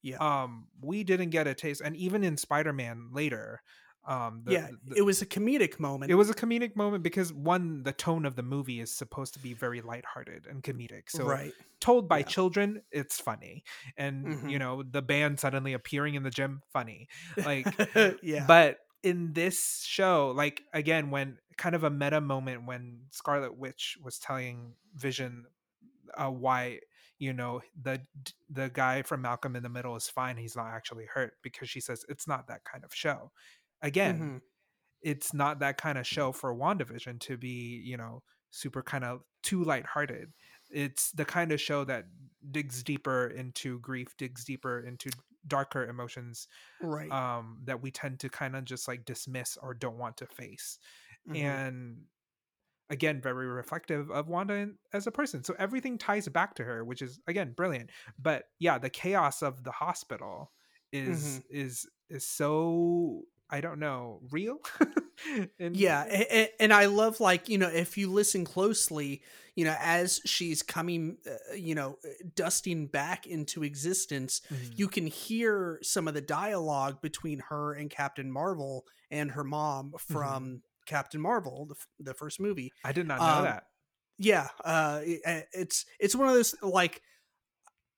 Yeah. 0.01 0.17
Um, 0.17 0.69
we 0.81 1.03
didn't 1.03 1.29
get 1.29 1.45
a 1.45 1.53
taste, 1.53 1.81
and 1.81 1.95
even 1.95 2.23
in 2.23 2.37
Spider-Man 2.37 3.09
later, 3.11 3.61
um, 4.05 4.41
the, 4.45 4.51
yeah. 4.53 4.67
the- 4.85 4.95
it 4.97 5.01
was 5.01 5.21
a 5.21 5.25
comedic 5.25 5.79
moment. 5.79 6.11
it 6.11 6.15
was 6.15 6.29
a 6.29 6.33
comedic 6.33 6.75
moment 6.75 7.03
because 7.03 7.31
one, 7.31 7.83
the 7.83 7.93
tone 7.93 8.25
of 8.25 8.35
the 8.35 8.43
movie 8.43 8.79
is 8.81 8.91
supposed 8.91 9.33
to 9.33 9.39
be 9.39 9.53
very 9.53 9.81
lighthearted 9.81 10.45
and 10.47 10.61
comedic. 10.61 11.09
So 11.09 11.25
right. 11.25 11.53
told 11.79 12.09
by 12.09 12.19
Yeah. 12.19 12.25
children, 12.25 12.81
it's 12.91 13.19
funny, 13.19 13.63
and 13.97 14.25
you 14.51 14.57
Mhm. 14.57 14.59
know 14.59 14.83
the 14.83 15.01
band 15.01 15.39
suddenly 15.39 15.73
appearing 15.73 16.15
in 16.15 16.23
the 16.23 16.29
gym, 16.31 16.61
funny. 16.71 17.07
Like 17.37 17.67
yeah. 18.23 18.45
but 18.47 18.79
in 19.03 19.33
this 19.33 19.83
show 19.85 20.31
like 20.35 20.63
again 20.73 21.09
when 21.11 21.37
kind 21.57 21.75
of 21.75 21.83
a 21.83 21.89
meta 21.89 22.21
moment 22.21 22.65
when 22.65 23.01
scarlet 23.11 23.55
witch 23.57 23.97
was 24.01 24.17
telling 24.17 24.73
vision 24.95 25.43
uh, 26.15 26.29
why 26.29 26.79
you 27.19 27.33
know 27.33 27.61
the 27.81 27.99
the 28.49 28.69
guy 28.69 29.01
from 29.01 29.21
malcolm 29.21 29.57
in 29.57 29.63
the 29.63 29.67
middle 29.67 29.95
is 29.97 30.07
fine 30.07 30.37
he's 30.37 30.55
not 30.55 30.67
actually 30.67 31.05
hurt 31.05 31.33
because 31.41 31.69
she 31.69 31.81
says 31.81 32.05
it's 32.07 32.27
not 32.29 32.47
that 32.47 32.63
kind 32.63 32.85
of 32.85 32.93
show 32.95 33.29
again 33.83 34.25
Mhm. 34.25 34.41
it's 35.01 35.33
not 35.33 35.59
that 35.59 35.77
kind 35.77 35.97
of 35.97 36.07
show 36.07 36.31
for 36.31 36.53
wandavision 36.55 37.19
to 37.21 37.37
be 37.37 37.81
you 37.85 37.97
know 37.97 38.23
super 38.51 38.83
kind 38.83 39.03
of 39.03 39.23
too 39.43 39.63
lighthearted 39.63 40.33
it's 40.71 41.11
the 41.11 41.25
kind 41.25 41.51
of 41.51 41.61
show 41.61 41.83
that 41.85 42.05
digs 42.51 42.83
deeper 42.83 43.27
into 43.27 43.79
grief 43.79 44.15
digs 44.17 44.45
deeper 44.45 44.81
into 44.81 45.11
darker 45.47 45.85
emotions 45.87 46.47
right. 46.79 47.11
um 47.11 47.59
that 47.65 47.81
we 47.81 47.91
tend 47.91 48.19
to 48.19 48.29
kind 48.29 48.55
of 48.55 48.65
just 48.65 48.87
like 48.87 49.05
dismiss 49.05 49.57
or 49.57 49.73
don't 49.73 49.97
want 49.97 50.17
to 50.17 50.27
face 50.27 50.79
Mhm. 51.25 51.63
and 51.63 52.05
again 52.89 53.21
very 53.21 53.47
reflective 53.47 54.11
of 54.11 54.27
wanda 54.27 54.69
as 54.91 55.07
a 55.07 55.11
person 55.11 55.43
so 55.43 55.55
everything 55.57 55.97
ties 55.97 56.27
back 56.27 56.53
to 56.55 56.63
her 56.63 56.83
which 56.83 57.01
is 57.01 57.19
again 57.27 57.53
brilliant 57.53 57.89
but 58.19 58.45
yeah 58.59 58.77
the 58.77 58.89
chaos 58.89 59.41
of 59.41 59.63
the 59.63 59.71
hospital 59.71 60.51
is 60.91 61.41
Mhm. 61.41 61.43
is 61.49 61.89
is 62.09 62.27
so 62.27 63.23
i 63.53 63.61
don't 63.61 63.79
know 63.79 64.19
real? 64.31 64.57
And 65.59 65.77
yeah 65.77 66.03
a- 66.09 66.37
a- 66.41 66.51
and 66.59 66.73
i 66.73 66.85
love 66.87 67.19
like 67.21 67.47
you 67.47 67.57
know 67.57 67.69
if 67.69 67.97
you 67.97 68.11
listen 68.11 68.43
closely 68.43 69.21
you 69.55 69.63
know 69.63 69.75
as 69.79 70.19
she's 70.25 70.61
coming 70.63 71.17
uh, 71.25 71.53
you 71.55 71.75
know 71.75 71.97
dusting 72.35 72.87
back 72.87 73.25
into 73.27 73.63
existence 73.63 74.41
Mhm. 74.51 74.77
you 74.79 74.87
can 74.89 75.07
hear 75.07 75.79
some 75.81 76.07
of 76.09 76.13
the 76.13 76.21
dialogue 76.39 76.99
between 77.01 77.39
her 77.49 77.73
and 77.73 77.89
captain 77.89 78.29
marvel 78.31 78.85
and 79.11 79.31
her 79.31 79.43
mom 79.45 79.93
from 79.97 80.63
captain 80.87 81.21
marvel 81.21 81.67
the, 81.67 81.75
f- 81.75 81.87
the 81.99 82.13
first 82.13 82.39
movie. 82.41 82.73
I 82.83 82.91
did 82.91 83.07
not 83.07 83.19
know 83.19 83.25
um, 83.39 83.43
that. 83.45 83.63
yeah 84.17 84.47
uh 84.65 84.99
it- 85.05 85.47
it's 85.53 85.85
it's 85.99 86.15
one 86.15 86.27
of 86.27 86.33
those 86.33 86.55
like 86.61 87.01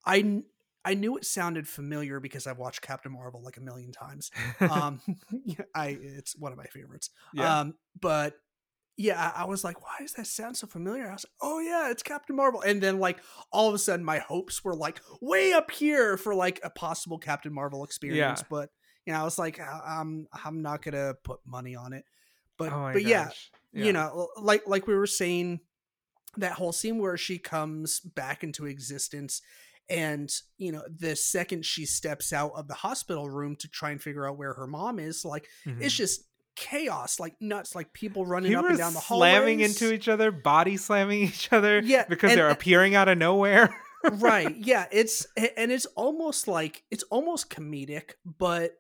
i 0.06 0.42
i 0.86 0.94
knew 0.94 1.18
it 1.18 1.26
sounded 1.26 1.68
familiar 1.68 2.20
because 2.20 2.48
i've 2.48 2.58
watched 2.58 2.82
captain 2.82 3.12
marvel 3.12 3.42
like 3.44 3.58
a 3.58 3.62
million 3.62 3.92
times 3.92 4.32
um 4.60 5.02
i 5.76 5.98
it's 6.02 6.36
one 6.38 6.52
of 6.52 6.58
my 6.58 6.66
favorites 6.66 7.10
yeah 7.34 7.60
um, 7.60 7.76
but 8.00 8.36
yeah, 8.98 9.34
I, 9.36 9.42
I 9.42 9.46
was 9.46 9.64
like, 9.64 9.82
why 9.84 9.96
does 10.00 10.14
that 10.14 10.28
sound 10.28 10.56
so 10.56 10.68
familiar? 10.68 11.10
I 11.10 11.14
was 11.14 11.26
like, 11.26 11.34
oh 11.42 11.60
yeah, 11.60 11.92
it's 11.92 12.04
Captain 12.04 12.36
Marvel. 12.36 12.62
And 12.62 12.82
then 12.82 13.00
like 13.00 13.20
all 13.52 13.68
of 13.68 13.76
a 13.76 13.78
sudden 13.78 14.06
my 14.06 14.20
hopes 14.20 14.64
were 14.64 14.76
like 14.76 15.02
way 15.22 15.52
up 15.52 15.70
here 15.72 16.18
for 16.18 16.34
like 16.34 16.62
a 16.64 16.70
possible 16.70 17.18
Captain 17.18 17.54
Marvel 17.54 17.84
experience. 17.84 18.44
But 18.50 18.70
you 19.06 19.14
know, 19.14 19.20
I 19.20 19.24
was 19.24 19.38
like, 19.38 19.60
I- 19.60 20.00
I'm 20.00 20.28
I'm 20.46 20.62
not 20.62 20.82
gonna 20.82 21.14
put 21.24 21.40
money 21.46 21.76
on 21.76 21.94
it. 21.94 22.06
But 22.58 22.72
oh 22.72 22.92
but 22.94 23.04
yeah, 23.04 23.26
gosh. 23.26 23.52
you 23.74 23.92
know, 23.92 24.30
like 24.38 24.64
like 24.66 24.88
we 24.88 24.96
were 24.96 25.08
saying, 25.08 25.60
that 26.38 26.54
whole 26.54 26.72
scene 26.72 27.00
where 27.00 27.18
she 27.18 27.38
comes 27.38 28.00
back 28.00 28.44
into 28.44 28.66
existence 28.66 29.42
and 29.90 30.30
you 30.58 30.72
know 30.72 30.84
the 31.00 31.16
second 31.16 31.64
she 31.66 31.86
steps 31.86 32.34
out 32.34 32.52
of 32.56 32.68
the 32.68 32.74
hospital 32.74 33.30
room 33.30 33.56
to 33.56 33.68
try 33.68 33.92
and 33.92 34.02
figure 34.02 34.28
out 34.28 34.38
where 34.38 34.54
her 34.54 34.68
mom 34.68 34.98
is 35.00 35.24
like 35.24 35.48
it's 35.66 35.94
Mhm. 35.94 35.98
just 35.98 36.22
chaos 36.56 37.20
like 37.20 37.36
nuts 37.42 37.76
like 37.76 37.92
people 37.94 38.26
running 38.26 38.52
People 38.52 38.64
up 38.66 38.70
and 38.70 38.80
down 38.80 38.94
the 38.94 39.00
hall. 39.00 39.20
slamming 39.20 39.60
into 39.60 39.94
each 39.94 40.08
other 40.08 40.32
body 40.32 40.78
slamming 40.78 41.22
each 41.24 41.52
other 41.52 41.80
Yeah, 41.84 42.06
because 42.08 42.32
and- 42.32 42.40
they're 42.40 42.50
appearing 42.50 42.96
out 42.96 43.08
of 43.10 43.18
nowhere 43.18 43.76
right 44.14 44.56
yeah 44.60 44.86
it's 44.92 45.28
and 45.58 45.72
it's 45.72 45.86
almost 45.96 46.48
like 46.48 46.84
it's 46.92 47.04
almost 47.12 47.50
comedic 47.50 48.12
but 48.26 48.72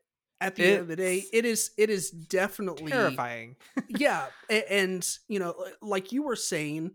at 0.41 0.55
the 0.55 0.63
end 0.65 0.79
of 0.81 0.87
the 0.87 0.95
day 0.95 1.17
It's 1.17 1.29
it 1.33 1.45
is 1.45 1.71
it 1.77 1.89
is 1.89 2.09
definitely 2.11 2.91
terrifying 2.91 3.55
yeah 3.89 4.27
a- 4.49 4.71
and 4.73 5.07
you 5.27 5.39
know 5.39 5.53
like 5.81 6.11
you 6.11 6.23
were 6.23 6.35
saying 6.35 6.91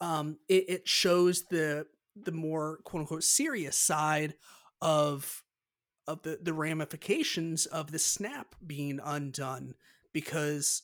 um 0.00 0.36
it, 0.48 0.64
it 0.68 0.88
shows 0.88 1.44
the 1.50 1.86
the 2.16 2.32
more 2.32 2.78
quote 2.84 3.00
unquote 3.00 3.24
serious 3.24 3.76
side 3.76 4.34
of 4.80 5.42
of 6.06 6.22
the 6.22 6.38
the 6.42 6.52
ramifications 6.52 7.66
of 7.66 7.92
the 7.92 7.98
snap 7.98 8.54
being 8.66 9.00
undone 9.04 9.74
because 10.12 10.82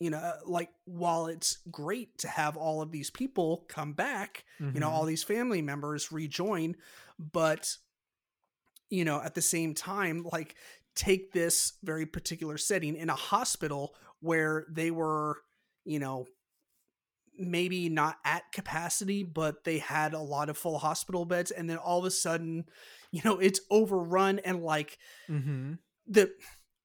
you 0.00 0.10
know 0.10 0.18
uh, 0.18 0.36
like 0.46 0.70
while 0.84 1.26
it's 1.26 1.58
great 1.70 2.16
to 2.18 2.28
have 2.28 2.56
all 2.56 2.80
of 2.80 2.90
these 2.90 3.10
people 3.10 3.64
come 3.68 3.92
back 3.92 4.44
you 4.72 4.80
know 4.80 4.88
all 4.88 5.00
mm-hmm. 5.00 5.08
these 5.08 5.22
family 5.22 5.62
members 5.62 6.12
rejoin 6.12 6.74
but 7.18 7.76
you 8.90 9.04
know 9.04 9.20
at 9.22 9.34
the 9.34 9.42
same 9.42 9.74
time 9.74 10.26
like 10.32 10.54
take 10.94 11.32
this 11.32 11.74
very 11.82 12.06
particular 12.06 12.56
setting 12.56 12.96
in 12.96 13.10
a 13.10 13.14
hospital 13.14 13.94
where 14.20 14.66
they 14.70 14.90
were 14.90 15.42
you 15.84 15.98
know 15.98 16.26
maybe 17.38 17.88
not 17.88 18.16
at 18.24 18.42
capacity 18.52 19.22
but 19.22 19.64
they 19.64 19.78
had 19.78 20.14
a 20.14 20.20
lot 20.20 20.48
of 20.48 20.56
full 20.58 20.78
hospital 20.78 21.24
beds 21.24 21.50
and 21.50 21.68
then 21.68 21.76
all 21.76 21.98
of 21.98 22.04
a 22.04 22.10
sudden 22.10 22.64
you 23.10 23.20
know 23.24 23.38
it's 23.38 23.60
overrun 23.70 24.38
and 24.40 24.62
like 24.62 24.98
Mhm. 25.28 25.78
the 26.06 26.30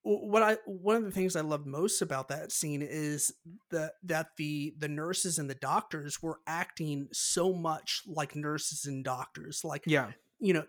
what 0.02 0.42
I 0.42 0.58
one 0.66 0.96
of 0.96 1.04
the 1.04 1.12
things 1.12 1.36
I 1.36 1.42
love 1.42 1.66
most 1.66 2.02
about 2.02 2.30
that 2.30 2.52
scene 2.52 2.82
is 2.82 3.34
that 3.70 3.94
that 4.04 4.28
the 4.38 4.74
the 4.78 4.88
nurses 4.88 5.38
and 5.38 5.50
the 5.50 5.56
doctors 5.56 6.22
were 6.22 6.40
acting 6.48 7.10
so 7.12 7.54
much 7.54 8.04
like 8.08 8.36
nurses 8.36 8.86
and 8.86 9.04
doctors 9.04 9.62
like 9.64 9.84
yeah 9.86 10.12
you 10.40 10.54
know 10.54 10.64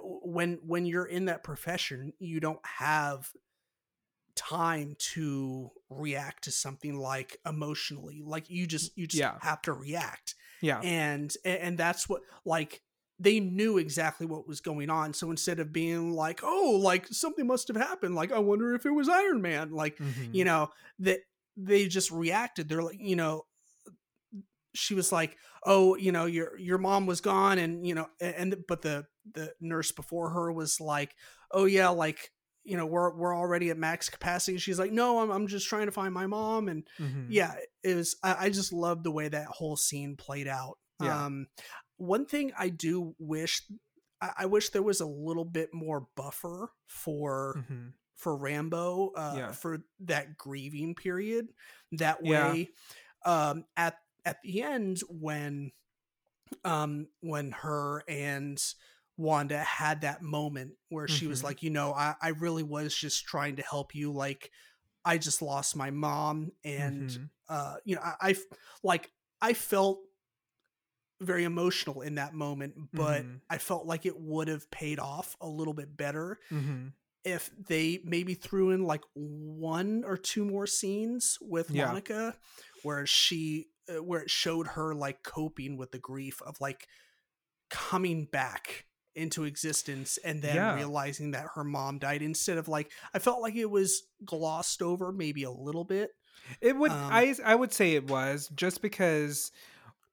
when 0.00 0.60
when 0.64 0.86
you're 0.86 1.06
in 1.06 1.24
that 1.24 1.42
profession 1.42 2.12
you 2.20 2.38
don't 2.38 2.64
have 2.64 3.30
time 4.36 4.96
to 5.14 5.70
react 5.90 6.44
to 6.44 6.50
something 6.50 6.96
like 6.98 7.36
emotionally 7.46 8.22
like 8.24 8.48
you 8.48 8.66
just 8.66 8.96
you 8.96 9.06
just 9.06 9.20
Yeah. 9.20 9.34
have 9.40 9.60
to 9.62 9.72
react. 9.72 10.34
Yeah. 10.60 10.80
And 10.80 11.32
and 11.44 11.76
that's 11.76 12.08
what 12.08 12.22
like 12.44 12.80
they 13.18 13.38
knew 13.40 13.78
exactly 13.78 14.26
what 14.26 14.48
was 14.48 14.60
going 14.60 14.90
on. 14.90 15.12
So 15.14 15.30
instead 15.30 15.60
of 15.60 15.72
being 15.72 16.12
like 16.12 16.40
oh 16.42 16.78
like 16.82 17.06
something 17.08 17.46
must 17.46 17.68
have 17.68 17.76
happened. 17.76 18.14
Like 18.14 18.32
i 18.32 18.38
wonder 18.38 18.74
if 18.74 18.86
it 18.86 18.90
was 18.90 19.08
iron 19.08 19.42
man. 19.42 19.70
Like 19.72 19.96
Mhm. 19.98 20.34
you 20.34 20.44
know 20.44 20.70
that 21.00 21.20
they 21.56 21.86
just 21.88 22.10
reacted. 22.10 22.68
They're 22.68 22.82
like 22.82 22.98
you 22.98 23.16
know 23.16 23.44
she 24.74 24.94
was 24.94 25.12
like 25.12 25.36
oh 25.66 25.94
you 25.96 26.10
know 26.12 26.24
your 26.24 26.58
your 26.58 26.78
mom 26.78 27.06
was 27.06 27.20
gone. 27.20 27.58
And 27.58 27.86
you 27.86 27.94
know 27.94 28.08
and 28.20 28.56
but 28.66 28.82
the 28.82 29.04
the 29.34 29.52
nurse 29.60 29.92
before 29.92 30.30
her 30.30 30.50
was 30.52 30.80
like 30.80 31.14
oh 31.50 31.64
yeah 31.66 31.90
like 31.90 32.30
you 32.64 32.76
know 32.76 32.86
we're 32.86 33.12
we're 33.14 33.36
already 33.36 33.70
at 33.70 33.76
max 33.78 34.08
capacity 34.08 34.56
she's 34.58 34.78
like 34.78 34.92
no 34.92 35.18
i'm, 35.20 35.30
I'm 35.30 35.46
just 35.48 35.68
trying 35.68 35.86
to 35.86 35.92
find 35.92 36.14
my 36.14 36.26
mom 36.26 36.68
and 36.68 36.86
Mhm. 37.00 37.26
yeah 37.28 37.54
it 37.82 37.94
was 37.96 38.16
I, 38.22 38.46
I 38.46 38.50
just 38.50 38.72
love 38.72 39.02
the 39.02 39.10
way 39.10 39.28
that 39.28 39.46
whole 39.48 39.76
scene 39.76 40.16
played 40.16 40.46
out 40.48 40.78
Yeah. 41.02 41.24
um 41.26 41.46
one 41.96 42.24
thing 42.26 42.52
i 42.58 42.68
do 42.68 43.14
wish 43.18 43.62
I, 44.20 44.30
I 44.38 44.46
wish 44.46 44.70
there 44.70 44.82
was 44.82 45.00
a 45.00 45.06
little 45.06 45.44
bit 45.44 45.70
more 45.74 46.06
buffer 46.16 46.70
for 46.86 47.64
Mhm. 47.68 47.92
for 48.16 48.38
rambeau 48.38 49.10
uh 49.16 49.34
Yeah. 49.36 49.50
for 49.52 49.78
that 50.00 50.36
grieving 50.36 50.94
period 50.94 51.48
that 51.92 52.18
Yeah. 52.24 52.52
way 52.52 52.70
um 53.24 53.64
at 53.76 53.98
at 54.24 54.36
the 54.44 54.62
end 54.62 55.00
when 55.10 55.72
um 56.64 57.08
when 57.20 57.50
her 57.52 58.04
and 58.08 58.62
wanda 59.16 59.58
had 59.58 60.00
that 60.00 60.22
moment 60.22 60.72
where 60.88 61.06
she 61.06 61.26
was 61.26 61.40
Mhm. 61.40 61.44
like 61.44 61.62
you 61.62 61.70
know 61.70 61.92
I, 61.92 62.14
I 62.20 62.28
really 62.30 62.62
was 62.62 62.94
just 62.94 63.24
trying 63.24 63.56
to 63.56 63.62
help 63.62 63.94
you 63.94 64.12
like 64.12 64.50
I 65.04 65.18
just 65.18 65.42
lost 65.42 65.74
my 65.76 65.90
mom, 65.90 66.52
and 66.64 67.08
Mhm. 67.10 67.30
uh, 67.48 67.76
you 67.84 67.96
know, 67.96 68.02
I 68.02 68.36
like 68.84 69.10
I 69.40 69.52
felt 69.52 69.98
very 71.20 71.44
emotional 71.44 72.02
in 72.02 72.16
that 72.16 72.34
moment, 72.34 72.74
but 72.92 73.24
Mhm. 73.24 73.40
I 73.50 73.58
felt 73.58 73.86
like 73.86 74.06
it 74.06 74.18
would 74.18 74.48
have 74.48 74.70
paid 74.70 74.98
off 74.98 75.36
a 75.40 75.48
little 75.48 75.74
bit 75.74 75.96
better 75.96 76.40
Mhm. 76.50 76.92
if 77.24 77.50
they 77.56 78.00
maybe 78.04 78.34
threw 78.34 78.70
in 78.70 78.84
like 78.84 79.02
one 79.14 80.04
or 80.04 80.16
two 80.16 80.44
more 80.44 80.66
scenes 80.66 81.38
with 81.40 81.70
Yeah. 81.70 81.86
Monica 81.86 82.36
where 82.82 83.06
she 83.06 83.68
uh, 83.88 84.02
where 84.02 84.20
it 84.22 84.30
showed 84.30 84.68
her 84.68 84.94
like 84.94 85.22
coping 85.24 85.76
with 85.76 85.90
the 85.90 85.98
grief 85.98 86.40
of 86.42 86.60
like 86.60 86.88
coming 87.70 88.24
back 88.26 88.86
into 89.14 89.44
existence 89.44 90.18
and 90.18 90.42
then 90.42 90.56
Yeah. 90.56 90.70
realizing 90.70 91.32
that 91.32 91.48
her 91.54 91.64
mom 91.64 91.98
died 91.98 92.22
instead 92.22 92.58
of 92.58 92.68
like 92.68 92.90
I 93.14 93.18
felt 93.18 93.42
like 93.42 93.54
it 93.56 93.70
was 93.70 94.02
glossed 94.24 94.82
over 94.82 95.12
maybe 95.12 95.44
a 95.44 95.50
little 95.50 95.84
bit. 95.84 96.10
It 96.60 96.76
would 96.76 96.92
Um, 96.92 97.08
I 97.08 97.34
I 97.44 97.54
would 97.54 97.72
say 97.72 97.92
it 97.94 98.04
was 98.06 98.48
just 98.54 98.82
because 98.82 99.52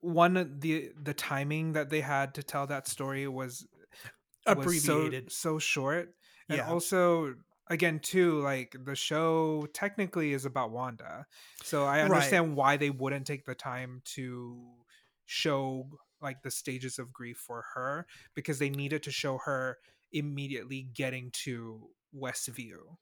one 0.02 0.60
the 0.60 0.92
the 1.02 1.14
timing 1.14 1.74
that 1.74 1.90
they 1.90 2.02
had 2.02 2.36
to 2.36 2.44
tell 2.44 2.68
that 2.68 2.88
story 2.88 3.28
was 3.28 3.68
was 4.50 4.74
so, 4.76 5.14
so 5.30 5.60
short 5.60 6.16
and 6.50 6.62
Yeah. 6.62 6.62
also 6.62 7.36
again 7.70 8.00
too 8.00 8.40
like 8.42 8.76
the 8.86 8.96
show 8.96 9.68
technically 9.74 10.34
is 10.34 10.46
about 10.46 10.72
wanda 10.72 11.26
so 11.64 11.86
i 11.86 12.02
Right. 12.02 12.04
understand 12.04 12.56
why 12.56 12.78
they 12.78 12.90
wouldn't 12.92 13.28
take 13.28 13.46
the 13.46 13.56
time 13.56 14.02
to 14.06 14.86
show 15.26 15.90
like 16.22 16.42
the 16.44 16.52
stages 16.52 17.00
of 17.00 17.14
grief 17.14 17.38
for 17.38 17.64
her 17.76 18.06
because 18.36 18.60
they 18.60 18.70
needed 18.70 19.04
to 19.04 19.12
show 19.12 19.38
her 19.40 19.78
immediately 20.12 20.84
getting 20.94 21.30
to 21.32 21.90
westview 22.16 22.98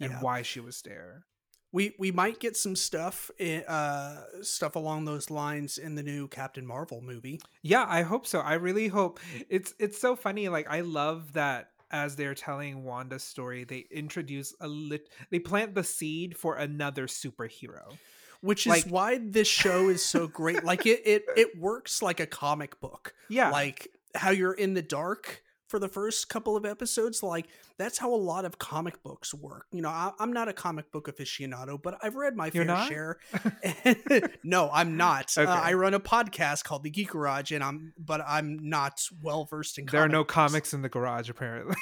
and 0.00 0.10
Yeah. 0.12 0.20
why 0.20 0.42
she 0.42 0.60
was 0.60 0.82
there 0.82 1.24
we 1.72 1.94
we 1.98 2.10
might 2.10 2.40
get 2.40 2.56
some 2.56 2.74
stuff 2.74 3.30
uh 3.68 4.16
stuff 4.42 4.74
along 4.76 5.04
those 5.04 5.30
lines 5.30 5.78
in 5.78 5.94
the 5.94 6.02
new 6.02 6.26
Captain 6.28 6.66
Marvel 6.66 7.00
movie. 7.00 7.40
Yeah, 7.62 7.86
I 7.88 8.02
hope 8.02 8.26
so. 8.26 8.40
I 8.40 8.54
really 8.54 8.88
hope 8.88 9.20
it's 9.48 9.72
it's 9.78 10.00
so 10.00 10.16
funny. 10.16 10.48
Like 10.48 10.66
I 10.68 10.80
love 10.80 11.34
that 11.34 11.68
as 11.92 12.16
they're 12.16 12.34
telling 12.34 12.82
Wanda's 12.84 13.22
story, 13.22 13.62
they 13.64 13.86
introduce 13.90 14.52
a 14.60 14.66
lit 14.66 15.10
they 15.30 15.38
plant 15.38 15.74
the 15.76 15.84
seed 15.84 16.36
for 16.36 16.56
another 16.56 17.06
superhero. 17.06 17.96
Which 18.40 18.66
is 18.66 18.86
why 18.86 19.18
this 19.22 19.48
show 19.48 19.88
is 19.88 20.04
so 20.04 20.26
great. 20.26 20.64
like 20.64 20.86
it, 20.86 21.02
it 21.04 21.24
it 21.36 21.58
works 21.58 22.02
like 22.02 22.20
a 22.20 22.26
comic 22.26 22.80
book. 22.80 23.14
Yeah. 23.28 23.50
Like 23.50 23.88
how 24.14 24.30
you're 24.30 24.52
in 24.52 24.74
the 24.74 24.82
dark 24.82 25.42
for 25.68 25.78
the 25.78 25.88
first 25.88 26.28
couple 26.28 26.56
of 26.56 26.66
episodes. 26.66 27.22
Like 27.22 27.46
that's 27.78 27.96
how 27.96 28.12
a 28.12 28.16
lot 28.16 28.44
of 28.44 28.58
comic 28.58 29.02
books 29.02 29.32
work. 29.32 29.66
You 29.70 29.82
know, 29.82 29.88
I, 29.88 30.10
I'm 30.18 30.32
not 30.32 30.48
a 30.48 30.52
comic 30.52 30.90
book 30.90 31.06
aficionado, 31.08 31.80
but 31.80 31.96
I've 32.02 32.16
read 32.16 32.36
my 32.36 32.50
You're 32.52 32.64
fair 32.64 32.74
not? 32.74 32.88
share. 32.88 33.18
no, 34.44 34.68
I'm 34.72 34.96
not. 34.96 35.36
Uh, 35.38 35.42
I 35.42 35.74
run 35.74 35.94
a 35.94 36.00
podcast 36.00 36.64
called 36.64 36.82
The 36.82 36.90
Geek 36.90 37.10
Garage, 37.10 37.52
and 37.52 37.62
I'm 37.62 37.92
but 37.98 38.20
I'm 38.26 38.58
not 38.68 39.00
well 39.22 39.44
versed 39.44 39.78
in. 39.78 39.86
there 39.86 40.02
are 40.02 40.08
no 40.08 40.20
books. 40.22 40.34
comics 40.34 40.74
in 40.74 40.82
the 40.82 40.88
garage 40.88 41.30
apparently. 41.30 41.76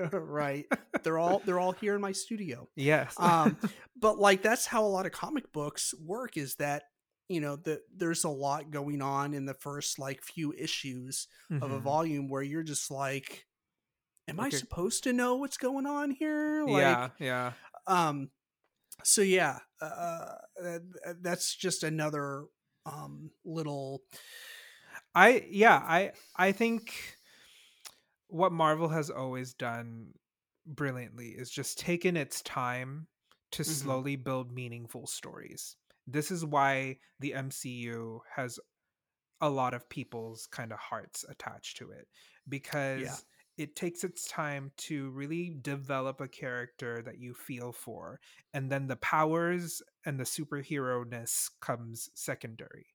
right. 0.12 0.66
They're 1.02 1.18
all 1.18 1.42
they're 1.44 1.58
all 1.60 1.72
here 1.72 1.94
in 1.94 2.00
my 2.00 2.12
studio. 2.12 2.68
yes. 2.76 3.14
um 3.18 3.56
but 4.00 4.18
like 4.18 4.42
that's 4.42 4.66
how 4.66 4.84
a 4.84 4.88
lot 4.88 5.06
of 5.06 5.12
comic 5.12 5.52
books 5.52 5.92
work 6.02 6.36
is 6.36 6.54
that 6.56 6.84
you 7.28 7.40
know 7.40 7.56
that 7.56 7.80
there's 7.94 8.24
a 8.24 8.28
lot 8.30 8.70
going 8.70 9.02
on 9.02 9.34
in 9.34 9.44
the 9.46 9.54
first 9.54 9.98
like 9.98 10.22
few 10.22 10.52
issues 10.56 11.26
of 11.50 11.70
a 11.70 11.78
Mhm. 11.78 11.82
volume 11.82 12.28
where 12.28 12.42
you're 12.42 12.62
just 12.62 12.90
like 12.90 13.46
am 14.28 14.40
i 14.40 14.48
supposed 14.50 15.04
to 15.04 15.12
know 15.12 15.36
what's 15.36 15.56
going 15.58 15.86
on 15.86 16.10
here 16.10 16.64
like 16.66 16.80
yeah, 16.82 17.08
yeah. 17.18 17.52
um 17.86 18.30
so 19.02 19.20
yeah 19.22 19.58
uh, 19.82 20.36
uh, 20.64 20.78
that's 21.20 21.54
just 21.54 21.82
another 21.82 22.44
um 22.86 23.30
little 23.44 24.02
I 25.14 25.46
yeah, 25.50 25.76
I 25.76 26.12
I 26.36 26.52
think 26.52 26.92
what 28.28 28.52
Marvel 28.52 28.88
has 28.88 29.10
always 29.10 29.54
done 29.54 30.14
brilliantly 30.66 31.30
is 31.30 31.50
just 31.50 31.78
taken 31.78 32.16
its 32.16 32.42
time 32.42 33.08
to 33.52 33.64
Mhm. 33.66 34.04
slowly 34.04 34.16
build 34.16 34.52
meaningful 34.52 35.06
stories. 35.06 35.76
This 36.06 36.30
is 36.30 36.44
why 36.44 36.98
the 37.20 37.34
MCU 37.34 38.20
has 38.34 38.58
a 39.40 39.50
lot 39.50 39.74
of 39.74 39.88
people's 39.88 40.46
kind 40.46 40.72
of 40.72 40.78
hearts 40.78 41.24
attached 41.28 41.76
to 41.78 41.90
it 41.90 42.08
because 42.48 43.24
it 43.56 43.76
takes 43.76 44.02
its 44.04 44.26
time 44.28 44.72
to 44.76 45.10
really 45.10 45.50
develop 45.50 46.20
a 46.20 46.28
character 46.28 47.02
that 47.02 47.18
you 47.18 47.34
feel 47.34 47.72
for 47.72 48.20
and 48.52 48.70
then 48.70 48.86
the 48.86 48.96
powers 48.96 49.82
and 50.04 50.18
the 50.18 50.24
superhero 50.24 51.06
ness 51.06 51.50
comes 51.60 52.08
secondary 52.14 52.86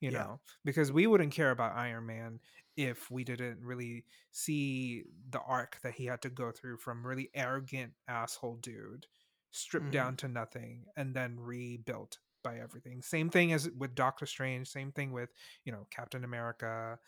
you 0.00 0.10
Yeah. 0.10 0.10
know 0.10 0.40
because 0.64 0.90
we 0.92 1.06
wouldn't 1.06 1.32
care 1.32 1.50
about 1.50 1.76
iron 1.76 2.06
man 2.06 2.40
if 2.76 3.10
we 3.10 3.24
didn't 3.24 3.60
really 3.64 4.04
see 4.32 5.04
the 5.30 5.40
arc 5.40 5.80
that 5.82 5.94
he 5.94 6.06
had 6.06 6.22
to 6.22 6.30
go 6.30 6.50
through 6.52 6.78
from 6.78 7.06
really 7.06 7.30
arrogant 7.34 7.92
asshole 8.08 8.56
dude 8.56 9.06
stripped 9.50 9.90
Mhm. 9.90 9.92
down 9.92 10.16
to 10.16 10.28
nothing 10.28 10.86
and 10.96 11.14
then 11.14 11.38
rebuilt 11.38 12.18
by 12.42 12.58
everything 12.58 13.02
same 13.02 13.28
thing 13.30 13.52
as 13.52 13.68
with 13.70 13.94
doctor 13.94 14.24
strange 14.26 14.68
same 14.68 14.92
thing 14.92 15.12
with 15.12 15.30
you 15.64 15.72
know 15.72 15.86
captain 15.90 16.24
america 16.24 16.98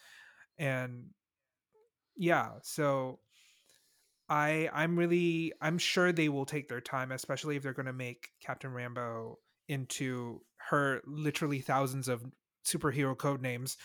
and 0.58 1.10
yeah 2.16 2.58
so 2.62 3.20
i 4.28 4.68
i'm 4.72 4.98
really 4.98 5.52
i'm 5.60 5.78
sure 5.78 6.12
they 6.12 6.28
will 6.28 6.46
take 6.46 6.68
their 6.68 6.80
time 6.80 7.12
especially 7.12 7.56
if 7.56 7.62
they're 7.62 7.72
going 7.72 7.86
to 7.86 7.92
make 7.92 8.30
captain 8.40 8.70
rambeau 8.70 9.36
into 9.68 10.40
her 10.56 11.00
literally 11.06 11.60
thousands 11.60 12.08
of 12.08 12.24
superhero 12.64 13.16
code 13.16 13.42
names 13.42 13.76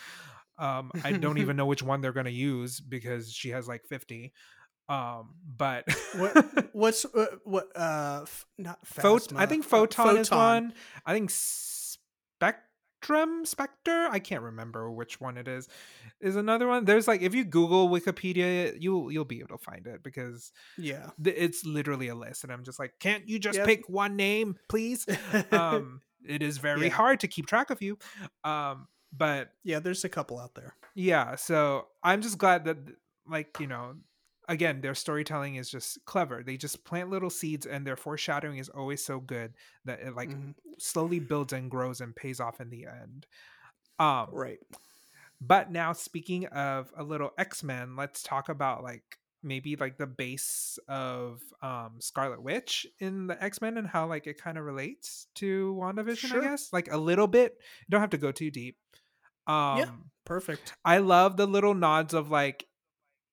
um 0.59 0.91
i 1.03 1.11
don't 1.11 1.37
even 1.37 1.55
know 1.55 1.65
which 1.65 1.83
one 1.83 2.01
they're 2.01 2.11
going 2.13 2.25
to 2.25 2.31
use 2.31 2.79
because 2.79 3.31
she 3.31 3.49
has 3.49 3.67
like 3.67 3.85
50 3.85 4.33
um 4.89 5.35
but 5.57 5.83
what 6.15 6.69
what's 6.73 7.05
uh, 7.05 7.25
what 7.43 7.67
uh 7.75 8.21
f- 8.23 8.45
not 8.57 8.79
Phot- 8.85 9.33
I 9.37 9.45
think 9.45 9.65
uh, 9.65 9.67
photon, 9.67 10.17
is 10.17 10.31
one. 10.31 10.73
I 11.05 11.13
think 11.13 11.29
spectrum, 12.39 13.45
specter. 13.45 14.07
I 14.09 14.19
can't 14.19 14.41
remember 14.43 14.89
which 14.91 15.19
one 15.19 15.37
it 15.37 15.47
is. 15.47 15.67
Is 16.21 16.35
another 16.35 16.67
one. 16.67 16.85
There's 16.85 17.07
like 17.07 17.21
if 17.21 17.35
you 17.35 17.43
Google 17.43 17.89
Wikipedia, 17.89 18.75
you'll 18.79 19.11
you'll 19.11 19.25
be 19.25 19.39
able 19.39 19.57
to 19.57 19.63
find 19.63 19.85
it 19.87 20.03
because 20.03 20.51
yeah 20.77 21.09
th- 21.23 21.35
it's 21.37 21.65
literally 21.65 22.07
a 22.07 22.15
list, 22.15 22.43
and 22.43 22.51
I'm 22.53 22.63
just 22.63 22.79
like, 22.79 22.93
can't 22.99 23.27
you 23.27 23.39
just 23.39 23.59
Yeah. 23.59 23.65
pick 23.65 23.87
one 23.89 24.15
name, 24.15 24.55
please? 24.69 25.05
Um, 25.51 26.01
it 26.27 26.41
is 26.41 26.57
very 26.57 26.83
Yeah. 26.87 26.93
hard 26.93 27.19
to 27.21 27.27
keep 27.27 27.45
track 27.45 27.69
of 27.69 27.81
you. 27.81 27.97
Um, 28.43 28.87
but 29.11 29.51
yeah 29.63 29.79
there's 29.79 30.03
a 30.03 30.09
couple 30.09 30.39
out 30.39 30.53
there. 30.55 30.75
Yeah 30.95 31.35
so 31.35 31.87
i'm 32.03 32.21
just 32.21 32.37
glad 32.37 32.65
that 32.65 32.77
like 33.27 33.57
you 33.59 33.67
know 33.67 33.95
again 34.49 34.81
their 34.81 34.95
storytelling 34.95 35.55
is 35.55 35.69
just 35.69 36.03
clever. 36.05 36.41
They 36.43 36.55
just 36.57 36.83
plant 36.85 37.09
little 37.09 37.29
seeds 37.29 37.65
and 37.65 37.85
their 37.85 37.97
foreshadowing 37.97 38.57
is 38.59 38.69
always 38.69 39.03
so 39.05 39.19
good 39.19 39.53
that 39.85 39.99
it 39.99 40.15
like 40.15 40.29
Mhm. 40.29 40.55
slowly 40.79 41.19
builds 41.19 41.51
and 41.53 41.69
grows 41.69 41.99
and 42.01 42.15
pays 42.15 42.39
off 42.39 42.61
in 42.61 42.69
the 42.69 42.85
end. 42.85 43.27
Um 43.99 44.27
right. 44.31 44.59
but 45.41 45.71
now 45.71 45.93
speaking 45.93 46.45
of 46.47 46.91
a 46.97 47.03
little 47.03 47.31
x-men 47.37 47.95
let's 47.95 48.23
talk 48.23 48.49
about 48.49 48.83
like 48.83 49.19
maybe 49.43 49.75
like 49.75 49.97
the 49.97 50.07
base 50.07 50.79
of 50.87 51.41
um 51.61 51.91
scarlet 51.99 52.41
witch 52.41 52.85
in 52.99 53.27
the 53.27 53.43
x-men 53.43 53.77
and 53.77 53.87
how 53.87 54.07
like 54.07 54.27
it 54.27 54.41
kind 54.41 54.57
of 54.57 54.63
relates 54.65 55.27
to 55.35 55.75
wandavision 55.79 56.27
Sure. 56.27 56.41
i 56.41 56.49
guess 56.49 56.73
like 56.73 56.91
a 56.91 56.97
little 56.97 57.27
bit 57.27 57.53
you 57.81 57.91
don't 57.91 58.01
have 58.01 58.09
to 58.09 58.17
go 58.17 58.31
too 58.31 58.49
deep 58.51 58.77
um 59.45 60.09
perfect 60.25 60.73
I 60.83 60.97
love 60.97 61.37
the 61.37 61.45
little 61.47 61.73
nods 61.73 62.13
of 62.13 62.29
like, 62.29 62.65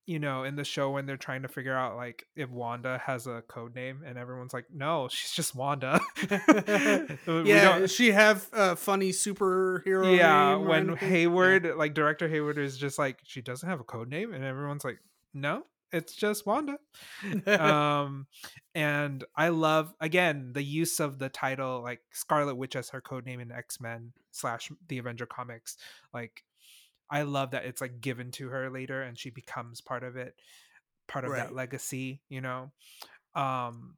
you 0.05 0.19
know, 0.19 0.43
in 0.43 0.55
the 0.55 0.63
show 0.63 0.91
when 0.91 1.05
they're 1.07 1.17
trying 1.17 1.41
to 1.41 1.49
figure 1.49 1.75
out 1.75 1.97
like 1.97 2.23
if 2.35 2.49
Wanda 2.49 3.01
has 3.05 3.27
a 3.27 3.41
code 3.49 3.75
name 3.75 4.01
and 4.05 4.17
everyone's 4.17 4.53
like, 4.53 4.67
no, 4.73 5.09
she's 5.09 5.31
just 5.31 5.55
Wanda. 5.55 5.99
Yeah 7.27 7.85
she 7.87 8.11
have 8.11 8.47
a 8.53 8.75
funny 8.77 9.11
superhero 9.11 10.15
yeah. 10.17 10.55
When? 10.55 10.95
Hayward, 10.95 11.73
like 11.75 11.93
director 11.93 12.29
Hayward, 12.29 12.57
is 12.57 12.77
just 12.77 12.97
like, 12.97 13.19
she 13.23 13.41
doesn't 13.41 13.67
have 13.67 13.79
a 13.81 13.83
code 13.83 14.09
name, 14.09 14.33
and 14.33 14.43
everyone's 14.43 14.85
like, 14.85 14.99
no, 15.33 15.63
it's 15.91 16.15
just 16.15 16.45
Wanda. 16.45 16.77
Um 17.47 18.27
and 18.75 19.23
i 19.35 19.47
love 19.47 19.93
again 20.01 20.51
the 20.53 20.61
use 20.61 20.99
of 20.99 21.17
the 21.17 21.29
title 21.29 21.81
like 21.81 22.01
scarlet 22.11 22.55
witch 22.55 22.75
as 22.75 22.89
her 22.89 22.99
code 22.99 23.25
name 23.25 23.39
in 23.39 23.51
x-men 23.51 24.11
slash 24.31 24.69
the 24.89 24.97
avenger 24.97 25.25
comics 25.25 25.77
like 26.13 26.43
i 27.09 27.21
love 27.21 27.51
that 27.51 27.65
it's 27.65 27.79
like 27.79 28.01
given 28.01 28.31
to 28.31 28.49
her 28.49 28.69
later 28.69 29.01
and 29.01 29.17
she 29.17 29.29
becomes 29.29 29.79
part 29.79 30.03
of 30.03 30.17
it 30.17 30.35
part 31.07 31.23
of 31.23 31.31
that 31.31 31.55
legacy 31.55 32.21
you 32.27 32.41
know? 32.41 32.71
Um 33.33 33.95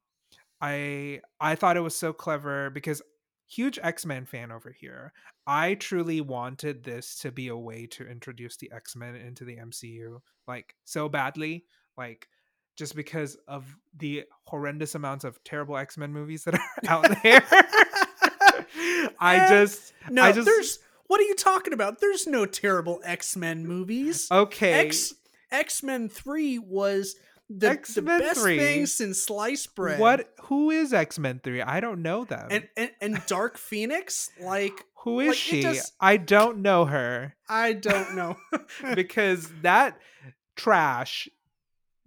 i 0.62 1.22
i 1.40 1.56
thought 1.56 1.78
it 1.78 1.82
was 1.82 1.96
so 1.96 2.14
clever 2.14 2.70
because 2.70 3.02
huge 3.48 3.80
x-men 3.82 4.26
fan 4.26 4.52
over 4.52 4.72
here 4.72 5.12
i 5.48 5.74
truly 5.74 6.22
wanted 6.22 6.84
this 6.84 7.16
to 7.16 7.32
be 7.32 7.48
a 7.48 7.58
way 7.58 7.88
to 7.88 8.06
introduce 8.06 8.58
the 8.58 8.72
x-men 8.72 9.16
into 9.16 9.44
the 9.46 9.56
mcu 9.56 10.20
like 10.48 10.76
so 10.86 11.10
badly 11.10 11.66
like 11.98 12.28
just 12.78 12.96
because 12.96 13.38
of 13.48 13.76
the 13.98 14.24
horrendous 14.44 14.94
amounts 14.96 15.26
of 15.26 15.44
terrible 15.44 15.76
X-Men 15.76 16.14
movies 16.14 16.44
that 16.44 16.54
are 16.54 16.62
out 16.88 17.08
there. 17.24 17.42
I 19.20 19.38
Eh, 19.38 19.50
just 19.50 19.94
No, 20.10 20.24
I 20.24 20.32
just 20.32 20.46
there's 20.46 20.80
what 21.08 21.20
are 21.20 21.24
you 21.24 21.36
talking 21.36 21.74
about? 21.74 22.00
There's 22.00 22.28
no 22.28 22.46
terrible 22.46 23.02
X-Men 23.04 23.66
movies. 23.66 24.28
okay. 24.32 24.86
X 24.86 25.14
X-Men 25.52 26.10
3 26.10 26.60
was 26.60 27.16
the, 27.50 27.56
the 27.60 27.70
X-Men 27.70 28.20
best 28.20 28.42
3? 28.42 28.58
thing 28.58 28.86
since 28.86 29.22
sliced 29.22 29.76
bread. 29.76 30.00
What 30.00 30.34
who 30.44 30.70
is 30.72 30.94
X-Men 30.94 31.42
3? 31.44 31.62
I 31.62 31.80
don't 31.80 32.02
know 32.02 32.26
them. 32.26 32.48
And, 32.52 32.68
and 32.76 32.92
and 33.02 33.22
Dark 33.28 33.58
Phoenix? 33.58 34.30
Like 34.42 34.84
who 35.04 35.20
is 35.22 35.28
like, 35.30 35.38
she? 35.38 35.62
just- 35.62 35.94
I 36.00 36.18
don't 36.18 36.60
know 36.60 36.86
her 36.86 37.36
I 37.50 37.74
don't 37.88 38.16
know. 38.16 38.36
because 38.96 39.50
that 39.62 39.98
trash 40.56 41.30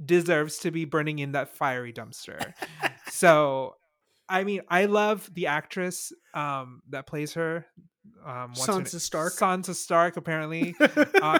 deserves 0.04 0.58
to 0.60 0.70
be 0.70 0.84
burning 0.84 1.18
in 1.18 1.32
that 1.32 1.54
fiery 1.56 1.92
dumpster. 1.92 2.54
so, 3.10 3.76
I 4.28 4.44
mean, 4.44 4.62
I 4.68 4.86
love 4.86 5.28
the 5.34 5.46
actress 5.48 6.12
um, 6.34 6.82
that 6.90 7.06
plays 7.06 7.34
her. 7.34 7.66
Um, 8.24 8.52
Sansa? 8.54 9.00
Stark. 9.00 9.34
Sansa 9.34 9.74
Stark, 9.74 10.16
apparently. 10.16 10.74
uh, 11.22 11.38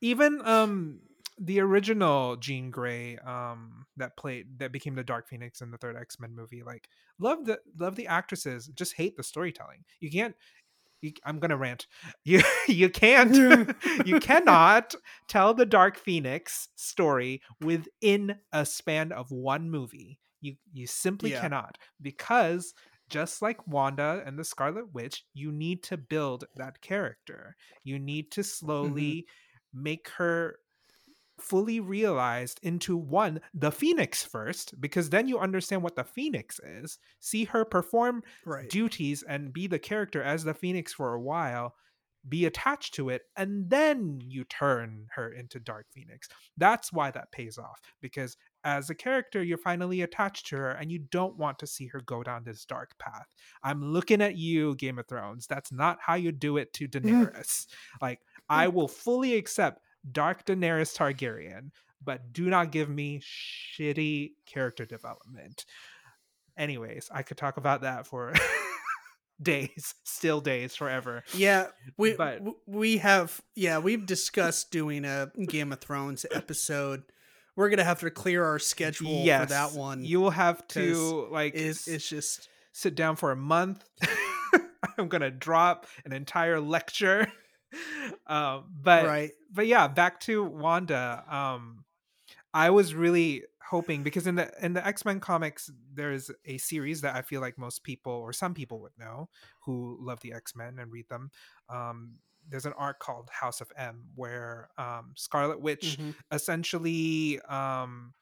even 0.00 0.40
um, 0.46 1.00
the 1.40 1.60
original 1.60 2.36
Jean 2.36 2.70
Grey 2.70 3.16
um, 3.18 3.86
that 3.96 4.16
played 4.16 4.58
that 4.58 4.72
became 4.72 4.94
the 4.94 5.04
Dark 5.04 5.28
Phoenix 5.28 5.62
in 5.62 5.70
the 5.70 5.78
third 5.78 5.96
X 5.96 6.20
Men 6.20 6.34
movie. 6.34 6.62
Like, 6.62 6.88
love 7.18 7.44
the 7.46 7.58
love 7.78 7.96
the 7.96 8.06
actresses. 8.06 8.66
Just 8.68 8.94
hate 8.94 9.16
the 9.16 9.22
storytelling. 9.22 9.84
You 10.00 10.10
can't. 10.10 10.34
You, 11.02 11.12
I'm 11.24 11.38
gonna 11.38 11.56
rant. 11.56 11.86
You 12.24 12.42
you 12.68 12.90
can't 12.90 13.34
you 14.06 14.20
cannot 14.20 14.94
tell 15.28 15.54
the 15.54 15.66
Dark 15.66 15.96
Phoenix 15.98 16.68
story 16.76 17.42
within 17.60 18.36
a 18.52 18.66
span 18.66 19.12
of 19.12 19.30
one 19.30 19.70
movie. 19.70 20.20
You 20.42 20.56
you 20.72 20.86
simply 20.86 21.30
Yeah. 21.30 21.40
cannot 21.40 21.78
because 22.02 22.74
just 23.08 23.42
like 23.42 23.66
Wanda 23.66 24.22
and 24.26 24.38
the 24.38 24.44
Scarlet 24.44 24.92
Witch, 24.94 25.24
you 25.34 25.50
need 25.52 25.82
to 25.84 25.96
build 25.96 26.44
that 26.56 26.80
character. 26.80 27.56
You 27.82 27.98
need 27.98 28.30
to 28.32 28.44
slowly 28.44 29.26
make 29.72 30.08
her 30.10 30.56
fully 31.40 31.80
realized 31.80 32.60
into 32.62 32.96
one 32.96 33.40
the 33.54 33.70
phoenix 33.70 34.24
first 34.24 34.80
because 34.80 35.10
then 35.10 35.26
you 35.26 35.38
understand 35.38 35.82
what 35.82 35.96
the 35.96 36.04
phoenix 36.04 36.60
is 36.60 36.98
see 37.20 37.44
her 37.44 37.64
perform 37.64 38.22
right. 38.44 38.68
duties 38.68 39.22
and 39.22 39.52
be 39.52 39.66
the 39.66 39.78
character 39.78 40.22
as 40.22 40.44
the 40.44 40.54
phoenix 40.54 40.92
for 40.92 41.14
a 41.14 41.20
while 41.20 41.74
be 42.28 42.44
attached 42.44 42.94
to 42.94 43.08
it 43.08 43.22
and 43.36 43.68
then 43.70 44.20
you 44.22 44.44
turn 44.44 45.06
her 45.14 45.32
into 45.32 45.58
dark 45.58 45.86
phoenix. 45.92 46.28
That's 46.56 46.92
why 46.92 47.10
that 47.12 47.32
pays 47.32 47.56
off 47.56 47.80
because 48.00 48.36
as 48.62 48.90
a 48.90 48.94
character 48.94 49.42
you're 49.42 49.56
finally 49.56 50.02
attached 50.02 50.46
to 50.48 50.56
her 50.56 50.72
and 50.72 50.92
you 50.92 50.98
don't 51.10 51.38
want 51.38 51.58
to 51.60 51.66
see 51.66 51.86
her 51.86 52.00
go 52.02 52.22
down 52.22 52.44
this 52.44 52.64
dark 52.66 52.90
path. 52.98 53.26
I'm 53.62 53.82
looking 53.82 54.20
at 54.20 54.36
you 54.36 54.74
game 54.76 54.98
of 54.98 55.06
thrones. 55.06 55.46
That's 55.46 55.72
not 55.72 55.98
how 56.00 56.14
you 56.14 56.30
do 56.30 56.58
it 56.58 56.72
to 56.74 56.88
daenerys. 56.88 57.66
Like 58.02 58.20
i 58.48 58.68
will 58.68 58.88
fully 58.88 59.36
accept 59.36 59.80
dark 60.10 60.44
daenerys 60.46 60.96
targaryen 60.96 61.70
but 62.02 62.32
do 62.32 62.48
not 62.48 62.72
give 62.72 62.88
me 62.88 63.20
shitty 63.20 64.30
character 64.46 64.84
development 64.86 65.64
anyways 66.56 67.08
i 67.12 67.22
could 67.22 67.36
talk 67.36 67.56
about 67.56 67.82
that 67.82 68.06
for 68.06 68.32
days 69.42 69.94
still 70.04 70.40
days 70.40 70.76
forever 70.76 71.22
Yeah, 71.34 71.68
we 71.96 72.12
But- 72.14 72.42
we 72.66 72.98
have 72.98 73.40
yeah 73.54 73.78
we've 73.78 74.04
discussed 74.04 74.70
doing 74.70 75.04
a 75.04 75.30
Game 75.48 75.72
of 75.72 75.80
Thrones 75.80 76.26
episode. 76.30 77.04
We're 77.56 77.70
gonna 77.70 77.84
have 77.84 78.00
to 78.00 78.10
clear 78.10 78.44
our 78.44 78.58
schedule 78.58 79.22
yes 79.24 79.42
for 79.44 79.48
that 79.50 79.72
one. 79.72 80.04
you 80.04 80.20
will 80.20 80.30
have 80.30 80.66
to 80.68 81.26
like 81.30 81.54
it's 81.54 81.86
just 82.08 82.48
sit 82.72 82.94
down 82.94 83.16
for 83.16 83.32
a 83.32 83.36
month 83.36 83.82
i'm 84.98 85.08
gonna 85.08 85.30
drop 85.30 85.86
an 86.04 86.12
entire 86.12 86.60
lecture 86.60 87.26
um 88.26 88.66
but 88.82 89.12
right. 89.12 89.32
but 89.50 89.66
yeah 89.66 89.86
back 89.88 90.20
to 90.20 90.44
wanda 90.44 91.24
um 91.28 91.84
i 92.54 92.70
was 92.70 92.94
really 92.94 93.44
hoping 93.68 94.02
because 94.02 94.26
in 94.26 94.36
the 94.36 94.52
in 94.64 94.72
the 94.74 94.86
x-men 94.86 95.20
comics 95.20 95.70
there's 95.92 96.30
a 96.46 96.58
series 96.58 97.00
that 97.02 97.16
i 97.16 97.22
feel 97.22 97.40
like 97.40 97.58
most 97.58 97.84
people 97.84 98.12
or 98.12 98.32
some 98.32 98.54
people 98.54 98.80
would 98.80 98.96
know 98.98 99.28
who 99.62 99.98
love 100.00 100.20
the 100.20 100.32
x-men 100.32 100.78
and 100.78 100.92
read 100.92 101.08
them 101.08 101.30
um 101.68 102.18
there's 102.48 102.66
an 102.66 102.72
arc 102.74 102.98
called 103.00 103.28
house 103.30 103.60
of 103.60 103.70
m 103.76 104.08
where 104.16 104.70
um 104.78 105.12
scarlet 105.16 105.60
witch 105.60 105.98
Mhm. 105.98 106.14
essentially 106.32 107.40
um, 107.42 108.14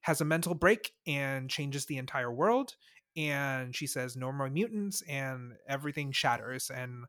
has 0.00 0.20
a 0.20 0.24
mental 0.24 0.54
break 0.54 0.92
and 1.06 1.48
changes 1.50 1.86
the 1.86 1.96
entire 1.98 2.32
world. 2.32 2.76
And 3.16 3.74
she 3.76 3.86
says 3.86 4.16
no 4.16 4.32
more 4.32 4.50
mutants, 4.50 5.02
and 5.02 5.54
everything 5.68 6.10
shatters, 6.10 6.68
and 6.68 7.04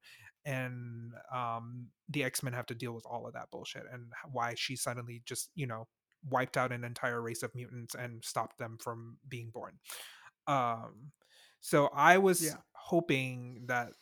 and 0.45 1.11
um, 1.33 1.87
the 2.09 2.23
X 2.23 2.43
Men 2.43 2.53
have 2.53 2.67
to 2.67 2.75
deal 2.75 2.93
with 2.93 3.05
all 3.05 3.27
of 3.27 3.33
that 3.33 3.49
bullshit, 3.51 3.83
and 3.91 4.11
why 4.31 4.53
she 4.55 4.75
suddenly 4.75 5.21
just 5.25 5.49
you 5.55 5.67
know 5.67 5.87
wiped 6.29 6.57
out 6.57 6.71
an 6.71 6.83
entire 6.83 7.21
race 7.21 7.43
of 7.43 7.53
mutants 7.53 7.93
and 7.95 8.23
stopped 8.23 8.57
them 8.57 8.77
from 8.81 9.17
being 9.27 9.49
born. 9.51 9.77
Um, 10.47 11.11
so 11.61 11.87
I 11.93 12.17
was 12.17 12.41
Yeah. 12.43 12.57
hoping 12.73 13.65
that 13.67 13.93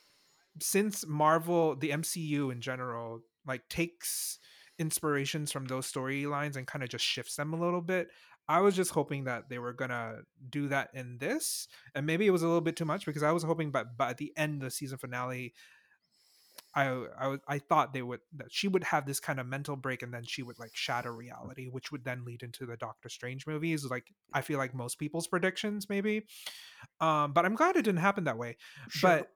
since 0.61 1.05
Marvel, 1.07 1.75
the 1.75 1.91
MCU 1.91 2.49
in 2.51 2.61
general, 2.61 3.21
like 3.45 3.67
takes 3.69 4.39
inspirations 4.79 5.51
from 5.51 5.65
those 5.65 5.91
storylines 5.91 6.55
and 6.55 6.67
kind 6.67 6.83
of 6.83 6.89
just 6.89 7.05
shifts 7.05 7.35
them 7.35 7.53
a 7.53 7.59
little 7.59 7.81
bit. 7.81 8.09
I 8.47 8.59
was 8.59 8.75
just 8.75 8.91
hoping 8.91 9.23
that 9.25 9.49
they 9.49 9.57
were 9.59 9.73
gonna 9.73 10.23
do 10.49 10.67
that 10.67 10.89
in 10.93 11.17
this, 11.17 11.67
and 11.95 12.05
maybe 12.05 12.27
it 12.27 12.31
was 12.31 12.41
a 12.43 12.47
little 12.47 12.61
bit 12.61 12.75
too 12.75 12.85
much 12.85 13.05
because 13.05 13.23
I 13.23 13.31
was 13.31 13.43
hoping, 13.43 13.71
but 13.71 13.95
by 13.97 14.13
the 14.13 14.33
end 14.37 14.55
of 14.61 14.67
the 14.67 14.71
season 14.71 14.97
finale, 14.97 15.53
I 16.76 16.88
I 17.19 17.38
I 17.47 17.59
thought 17.59 17.93
they 17.93 18.01
would 18.01 18.21
that 18.38 18.47
she 18.51 18.67
would 18.67 18.84
have 18.86 19.05
this 19.05 19.19
kind 19.19 19.39
of 19.39 19.45
mental 19.47 19.76
break, 19.76 20.01
and 20.01 20.13
then 20.13 20.24
she 20.26 20.43
would 20.43 20.59
like 20.59 20.71
shatter 20.76 21.13
reality, 21.15 21.67
which 21.69 21.91
would 21.91 22.03
then 22.03 22.26
lead 22.26 22.43
into 22.43 22.65
the 22.65 22.78
Doctor 22.78 23.09
Strange 23.09 23.45
movies. 23.45 23.86
Like 23.86 24.07
I 24.34 24.41
feel 24.41 24.57
like 24.57 24.74
most 24.74 24.97
people's 24.99 25.28
predictions, 25.28 25.88
maybe. 25.89 26.26
Um, 26.99 27.34
but 27.34 27.45
I'm 27.45 27.55
glad 27.55 27.76
it 27.76 27.84
didn't 27.84 28.01
happen 28.01 28.24
that 28.26 28.38
way 28.38 28.57
Sure. 28.89 29.09
but 29.09 29.28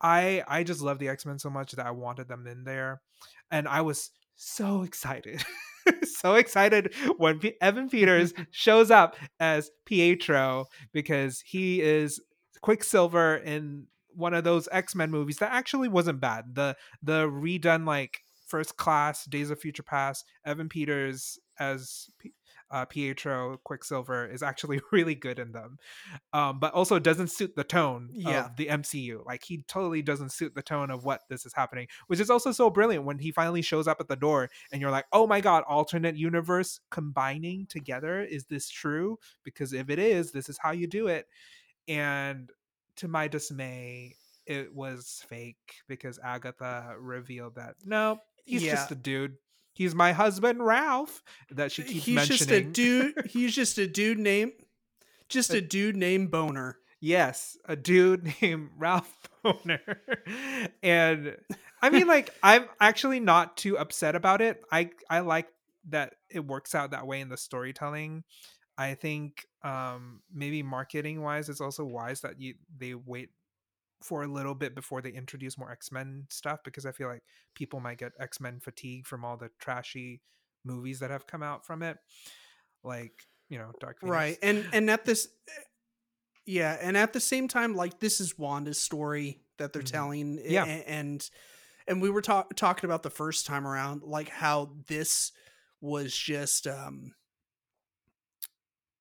I 0.00 0.42
I 0.48 0.64
just 0.64 0.80
love 0.82 0.98
the 0.98 1.08
X 1.08 1.24
Men 1.26 1.38
so 1.38 1.50
much 1.50 1.72
that 1.72 1.86
I 1.86 1.90
wanted 1.92 2.28
them 2.28 2.46
in 2.46 2.64
there, 2.64 3.00
and 3.50 3.66
I 3.68 3.80
was 3.82 4.10
so 4.36 4.82
excited, 4.82 5.44
so 6.04 6.34
excited 6.34 6.92
when 7.18 7.38
P- 7.38 7.54
Evan 7.60 7.88
Peters 7.88 8.32
shows 8.50 8.90
up 8.90 9.16
as 9.38 9.70
Pietro 9.86 10.66
because 10.92 11.40
he 11.46 11.80
is 11.80 12.20
Quicksilver 12.62 13.36
in 13.36 13.86
one 14.14 14.34
of 14.34 14.44
those 14.44 14.68
X 14.72 14.94
Men 14.94 15.10
movies 15.10 15.38
that 15.38 15.52
actually 15.52 15.88
wasn't 15.88 16.20
bad. 16.20 16.54
The 16.54 16.76
the 17.02 17.26
redone 17.28 17.86
like 17.86 18.20
First 18.46 18.76
Class, 18.76 19.24
Days 19.24 19.50
of 19.50 19.60
Future 19.60 19.82
Past, 19.82 20.24
Evan 20.44 20.68
Peters 20.68 21.38
as 21.58 22.08
uh, 22.70 22.86
Pietro 22.86 23.58
Quicksilver 23.64 24.26
is 24.26 24.42
actually 24.42 24.80
really 24.92 25.14
good 25.14 25.38
in 25.38 25.52
them, 25.52 25.78
um, 26.32 26.58
but 26.58 26.72
also 26.72 26.98
doesn't 26.98 27.28
suit 27.28 27.54
the 27.54 27.64
tone 27.64 28.08
Yeah. 28.12 28.46
of 28.46 28.56
the 28.56 28.66
MCU. 28.66 29.24
Like 29.26 29.44
he 29.44 29.62
totally 29.68 30.00
doesn't 30.02 30.32
suit 30.32 30.54
the 30.54 30.62
tone 30.62 30.90
of 30.90 31.04
what 31.04 31.20
this 31.28 31.44
is 31.44 31.52
happening, 31.54 31.86
which 32.06 32.18
is 32.20 32.30
also 32.30 32.50
so 32.50 32.70
brilliant 32.70 33.04
when 33.04 33.18
he 33.18 33.30
finally 33.30 33.62
shows 33.62 33.86
up 33.86 34.00
at 34.00 34.08
the 34.08 34.16
door 34.16 34.48
and 34.72 34.80
you're 34.80 34.90
like, 34.90 35.04
oh 35.12 35.26
my 35.26 35.40
god, 35.42 35.64
alternate 35.68 36.16
universe 36.16 36.80
combining 36.90 37.66
together. 37.68 38.22
Is 38.22 38.46
this 38.46 38.70
true? 38.70 39.18
Because 39.44 39.72
if 39.74 39.90
it 39.90 39.98
is, 39.98 40.32
this 40.32 40.48
is 40.48 40.58
how 40.62 40.72
you 40.72 40.86
do 40.86 41.08
it. 41.08 41.26
And 41.88 42.50
to 43.02 43.08
my 43.08 43.28
dismay, 43.28 44.16
it 44.46 44.74
was 44.74 45.22
fake 45.28 45.76
because 45.88 46.18
Agatha 46.24 46.94
revealed 46.98 47.56
that 47.56 47.74
no, 47.84 48.18
he's 48.44 48.62
Yeah. 48.64 48.72
just 48.76 48.90
a 48.90 48.94
dude. 48.96 49.36
He's 49.74 49.94
my 49.94 50.12
husband, 50.12 50.64
Ralph, 50.64 51.22
that 51.50 51.72
she 51.72 51.82
keeps 51.82 52.04
He's 52.04 52.14
mentioning. 52.16 52.38
just 52.38 52.50
a 52.50 52.60
dude. 52.62 53.26
He's 53.30 53.54
just 53.54 53.78
a 53.78 53.86
dude 53.86 54.18
named 54.18 54.52
just 55.28 55.52
uh, 55.54 55.58
a 55.58 55.60
dude 55.60 55.96
named 55.96 56.30
Bohner. 56.30 56.74
Yes, 57.00 57.56
a 57.66 57.74
dude 57.76 58.34
named 58.42 58.70
Ralph 58.78 59.12
Bohner. 59.44 59.80
and 60.82 61.36
I 61.80 61.90
mean 61.90 62.06
like 62.06 62.30
I'm 62.42 62.66
actually 62.80 63.20
not 63.20 63.56
too 63.56 63.78
upset 63.78 64.14
about 64.14 64.40
it. 64.42 64.62
I 64.70 64.90
I 65.10 65.20
like 65.20 65.48
that 65.88 66.14
it 66.30 66.46
works 66.46 66.74
out 66.74 66.90
that 66.92 67.06
way 67.06 67.20
in 67.20 67.28
the 67.28 67.36
storytelling. 67.36 68.24
I 68.78 68.94
think 68.94 69.46
um 69.62 70.22
maybe 70.32 70.62
marketing 70.62 71.20
wise 71.22 71.48
it's 71.48 71.60
also 71.60 71.84
wise 71.84 72.20
that 72.22 72.40
you 72.40 72.54
they 72.76 72.94
wait 72.94 73.30
for 74.02 74.24
a 74.24 74.26
little 74.28 74.54
bit 74.54 74.74
before 74.74 75.00
they 75.00 75.10
introduce 75.12 75.56
more 75.56 75.70
X-Men 75.70 76.26
stuff 76.28 76.58
because 76.64 76.84
I 76.86 76.90
feel 76.92 77.06
like 77.08 77.22
people 77.54 77.78
might 77.78 77.98
get 77.98 78.12
X-Men 78.18 78.58
fatigue 78.60 79.06
from 79.06 79.24
all 79.24 79.36
the 79.36 79.50
trashy 79.60 80.20
movies 80.64 80.98
that 81.00 81.10
have 81.10 81.26
come 81.28 81.42
out 81.42 81.64
from 81.64 81.82
it. 81.82 81.98
Like, 82.82 83.12
you 83.48 83.58
know, 83.58 83.70
Dark 83.78 84.00
Phoenix. 84.00 84.10
Right. 84.12 84.38
And 84.42 84.66
and 84.72 84.90
at 84.90 85.04
this 85.04 85.28
yeah, 86.44 86.76
and 86.80 86.96
at 86.96 87.12
the 87.12 87.20
same 87.20 87.46
time 87.46 87.74
like 87.76 88.00
this 88.00 88.20
is 88.20 88.36
Wanda's 88.36 88.80
story 88.80 89.42
that 89.58 89.72
they're 89.72 89.82
Mhm. 89.82 89.92
telling 89.92 90.40
Yeah. 90.44 90.64
a- 90.64 90.88
and 90.88 91.28
and 91.86 92.00
we 92.02 92.10
were 92.10 92.22
talk- 92.22 92.54
talking 92.56 92.88
about 92.88 93.02
the 93.02 93.10
first 93.10 93.46
time 93.46 93.66
around 93.66 94.02
like 94.02 94.28
how 94.28 94.76
this 94.88 95.30
was 95.80 96.16
just 96.16 96.66
um 96.66 97.14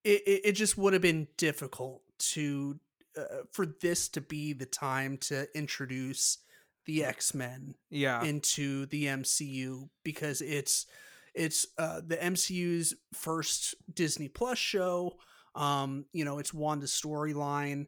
it, 0.03 0.21
it, 0.27 0.41
it 0.45 0.51
just 0.53 0.77
would 0.77 0.93
have 0.93 1.01
been 1.01 1.27
difficult 1.37 2.01
to 2.19 2.79
uh, 3.17 3.43
for 3.51 3.65
this 3.81 4.07
to 4.09 4.21
be 4.21 4.53
the 4.53 4.65
time 4.65 5.17
to 5.17 5.47
introduce 5.55 6.37
the 6.85 7.03
X-Men 7.03 7.75
Yeah. 7.89 8.23
into 8.23 8.85
the 8.87 9.05
MCU 9.05 9.89
because 10.03 10.41
it's 10.41 10.85
it's 11.33 11.65
uh, 11.77 12.01
the 12.05 12.17
MCU's 12.17 12.93
first 13.13 13.75
Disney 13.93 14.27
Plus 14.27 14.57
show. 14.57 15.17
Um, 15.55 16.05
you 16.13 16.25
know, 16.25 16.39
it's 16.39 16.53
Wanda's 16.53 16.91
storyline. 16.91 17.87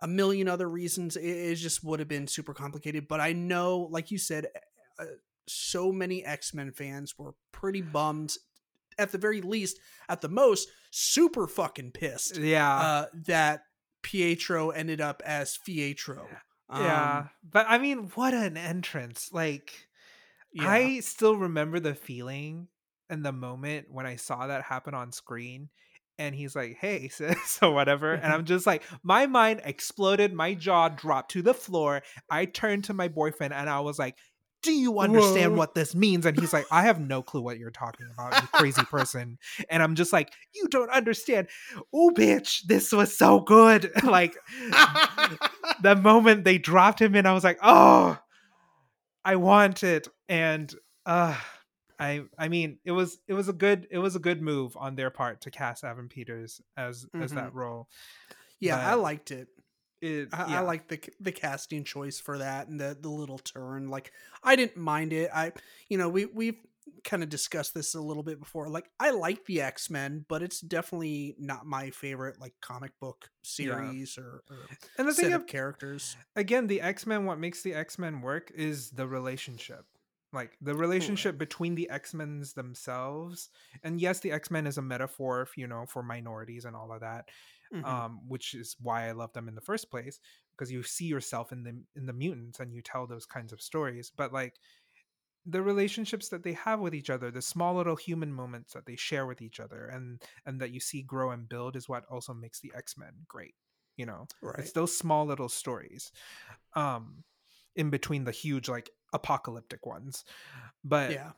A 0.00 0.06
million 0.08 0.48
other 0.48 0.68
reasons. 0.68 1.16
It, 1.16 1.24
it 1.26 1.54
just 1.56 1.82
would 1.84 1.98
have 2.00 2.08
been 2.08 2.26
super 2.26 2.52
complicated. 2.52 3.06
But 3.08 3.20
I 3.20 3.32
know, 3.32 3.88
like 3.90 4.10
you 4.10 4.18
said, 4.18 4.46
uh, 4.98 5.04
so 5.46 5.92
many 5.92 6.24
X 6.24 6.52
Men 6.52 6.72
fans 6.72 7.14
were 7.18 7.34
pretty 7.52 7.80
bummed. 7.82 8.34
At 8.98 9.12
the 9.12 9.18
very 9.18 9.40
least, 9.40 9.78
at 10.08 10.20
the 10.20 10.28
most, 10.28 10.68
super 10.90 11.46
fucking 11.46 11.92
pissed 11.92 12.36
yeah. 12.36 12.76
uh, 12.76 13.06
that 13.26 13.62
Pietro 14.02 14.70
ended 14.70 15.00
up 15.00 15.22
as 15.24 15.58
Fietro. 15.66 16.26
yeah. 16.72 17.18
Um, 17.18 17.30
But 17.48 17.66
I 17.68 17.78
mean, 17.78 18.10
what 18.14 18.34
an 18.34 18.56
entrance. 18.56 19.30
Like 19.32 19.72
yeah. 20.52 20.70
I 20.70 21.00
still 21.00 21.36
remember 21.36 21.80
the 21.80 21.94
feeling 21.94 22.68
and 23.10 23.24
the 23.24 23.32
moment 23.32 23.86
when 23.90 24.06
I 24.06 24.16
saw 24.16 24.46
that 24.46 24.62
happen 24.62 24.94
on 24.94 25.12
screen. 25.12 25.68
And 26.16 26.32
he's 26.32 26.54
like, 26.54 26.76
hey, 26.80 27.08
sis, 27.12 27.58
or 27.60 27.72
whatever. 27.72 28.12
And 28.12 28.32
I'm 28.32 28.44
just 28.44 28.66
like, 28.66 28.84
my 29.02 29.26
mind 29.26 29.62
exploded. 29.64 30.32
My 30.32 30.54
jaw 30.54 30.88
dropped 30.88 31.32
to 31.32 31.42
the 31.42 31.54
floor. 31.54 32.02
I 32.30 32.44
turned 32.44 32.84
to 32.84 32.94
my 32.94 33.08
boyfriend 33.08 33.52
and 33.52 33.68
I 33.68 33.80
was 33.80 33.98
like, 33.98 34.16
do 34.64 34.72
you 34.72 34.98
understand 34.98 35.52
Whoa. 35.52 35.58
what 35.58 35.74
this 35.74 35.94
means? 35.94 36.26
And 36.26 36.38
he's 36.38 36.52
like, 36.52 36.66
I 36.70 36.82
have 36.82 36.98
no 37.00 37.22
clue 37.22 37.40
what 37.40 37.58
you're 37.58 37.70
talking 37.70 38.06
about, 38.12 38.40
you 38.42 38.48
crazy 38.48 38.82
person. 38.82 39.38
And 39.70 39.82
I'm 39.82 39.94
just 39.94 40.12
like, 40.12 40.32
you 40.54 40.66
don't 40.68 40.90
understand. 40.90 41.48
Oh, 41.92 42.10
bitch, 42.10 42.62
this 42.66 42.90
was 42.92 43.16
so 43.16 43.40
good. 43.40 43.92
like, 44.02 44.36
the 45.82 45.94
moment 46.02 46.44
they 46.44 46.58
dropped 46.58 47.00
him 47.00 47.14
in, 47.14 47.26
I 47.26 47.32
was 47.32 47.44
like, 47.44 47.58
oh, 47.62 48.18
I 49.24 49.36
want 49.36 49.82
it. 49.82 50.08
And 50.28 50.74
uh 51.06 51.36
I 51.98 52.22
I 52.38 52.48
mean 52.48 52.78
it 52.84 52.92
was 52.92 53.18
it 53.28 53.34
was 53.34 53.48
a 53.48 53.52
good 53.52 53.86
it 53.90 53.98
was 53.98 54.16
a 54.16 54.18
good 54.18 54.42
move 54.42 54.76
on 54.76 54.96
their 54.96 55.10
part 55.10 55.42
to 55.42 55.50
cast 55.50 55.84
Evan 55.84 56.08
Peters 56.08 56.60
as 56.76 57.06
as 57.14 57.30
Mhm. 57.32 57.36
that 57.36 57.54
role. 57.54 57.88
yeah, 58.60 58.76
I 58.76 58.94
liked 58.94 59.30
it. 59.30 59.48
It, 60.00 60.28
I, 60.32 60.50
yeah. 60.50 60.58
I 60.58 60.60
like 60.62 60.88
the 60.88 61.00
the 61.20 61.32
casting 61.32 61.84
choice 61.84 62.20
for 62.20 62.38
that 62.38 62.68
and 62.68 62.80
the 62.80 62.96
the 63.00 63.08
little 63.08 63.38
turn. 63.38 63.88
Like 63.88 64.12
I 64.42 64.56
didn't 64.56 64.76
mind 64.76 65.12
it. 65.12 65.30
I 65.34 65.52
you 65.88 65.98
know 65.98 66.08
we 66.08 66.26
we've 66.26 66.58
kind 67.04 67.22
of 67.22 67.28
discussed 67.28 67.74
this 67.74 67.94
a 67.94 68.00
little 68.00 68.22
bit 68.22 68.38
before. 68.40 68.68
Like 68.68 68.90
I 68.98 69.10
like 69.10 69.44
the 69.46 69.60
X 69.60 69.90
Men, 69.90 70.24
but 70.28 70.42
it's 70.42 70.60
definitely 70.60 71.34
not 71.38 71.66
my 71.66 71.90
favorite 71.90 72.40
like 72.40 72.54
comic 72.60 72.92
book 73.00 73.30
series 73.42 74.18
or, 74.18 74.42
or 74.50 74.56
and 74.98 75.08
the 75.08 75.12
set 75.12 75.24
thing 75.24 75.32
of 75.32 75.42
of, 75.42 75.46
characters. 75.46 76.16
again, 76.36 76.66
the 76.66 76.80
X 76.80 77.06
Men, 77.06 77.26
what 77.26 77.38
makes 77.38 77.62
the 77.62 77.74
X 77.74 77.98
Men 77.98 78.20
work 78.20 78.50
is 78.54 78.90
the 78.90 79.06
relationship. 79.06 79.84
Like 80.32 80.56
the 80.60 80.74
relationship 80.74 81.38
between 81.38 81.76
the 81.76 81.88
X 81.90 82.12
Men's 82.12 82.54
themselves, 82.54 83.50
and 83.84 84.00
yes, 84.00 84.18
the 84.18 84.32
X 84.32 84.50
Men 84.50 84.66
is 84.66 84.78
a 84.78 84.82
metaphor, 84.82 85.46
you 85.54 85.68
know, 85.68 85.86
for 85.86 86.02
minorities 86.02 86.64
and 86.64 86.74
all 86.74 86.90
of 86.90 87.02
that. 87.02 87.28
Mhm. 87.74 87.84
um, 87.84 88.20
which 88.28 88.54
is 88.54 88.76
why 88.80 89.08
I 89.08 89.12
love 89.12 89.32
them 89.32 89.48
in 89.48 89.54
the 89.54 89.60
first 89.60 89.90
place 89.90 90.20
because 90.52 90.70
you 90.70 90.82
see 90.82 91.06
yourself 91.06 91.50
in 91.50 91.64
the 91.64 91.82
in 91.96 92.06
the 92.06 92.12
mutants 92.12 92.60
and 92.60 92.72
you 92.72 92.82
tell 92.82 93.06
those 93.06 93.26
kinds 93.26 93.52
of 93.52 93.60
stories. 93.60 94.12
But 94.14 94.32
like 94.32 94.54
the 95.46 95.62
relationships 95.62 96.28
that 96.30 96.42
they 96.42 96.54
have 96.54 96.80
with 96.80 96.94
each 96.94 97.10
other, 97.10 97.30
the 97.30 97.42
small 97.42 97.74
little 97.74 97.96
human 97.96 98.32
moments 98.32 98.72
that 98.72 98.86
they 98.86 98.96
share 98.96 99.26
with 99.26 99.42
each 99.42 99.60
other, 99.60 99.86
and 99.86 100.22
and 100.46 100.60
that 100.60 100.70
you 100.70 100.80
see 100.80 101.02
grow 101.02 101.30
and 101.32 101.48
build 101.48 101.76
is 101.76 101.88
what 101.88 102.04
also 102.10 102.32
makes 102.32 102.60
the 102.60 102.72
X 102.74 102.96
Men 102.96 103.12
great. 103.28 103.54
You 103.96 104.06
know, 104.06 104.26
right. 104.42 104.58
it's 104.58 104.72
those 104.72 104.96
small 104.96 105.26
little 105.26 105.48
stories, 105.48 106.10
um, 106.74 107.24
in 107.76 107.90
between 107.90 108.24
the 108.24 108.32
huge 108.32 108.68
like 108.68 108.90
apocalyptic 109.12 109.84
ones. 109.86 110.24
But 110.84 111.12
yeah. 111.12 111.32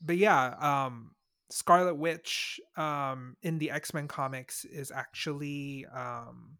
but 0.00 0.16
yeah, 0.18 0.54
um 0.60 1.12
Scarlet 1.52 1.94
Witch 1.96 2.60
um 2.76 3.36
in 3.42 3.58
the 3.58 3.70
X-Men 3.70 4.08
comics 4.08 4.64
is 4.64 4.90
actually 4.90 5.86
um 5.94 6.58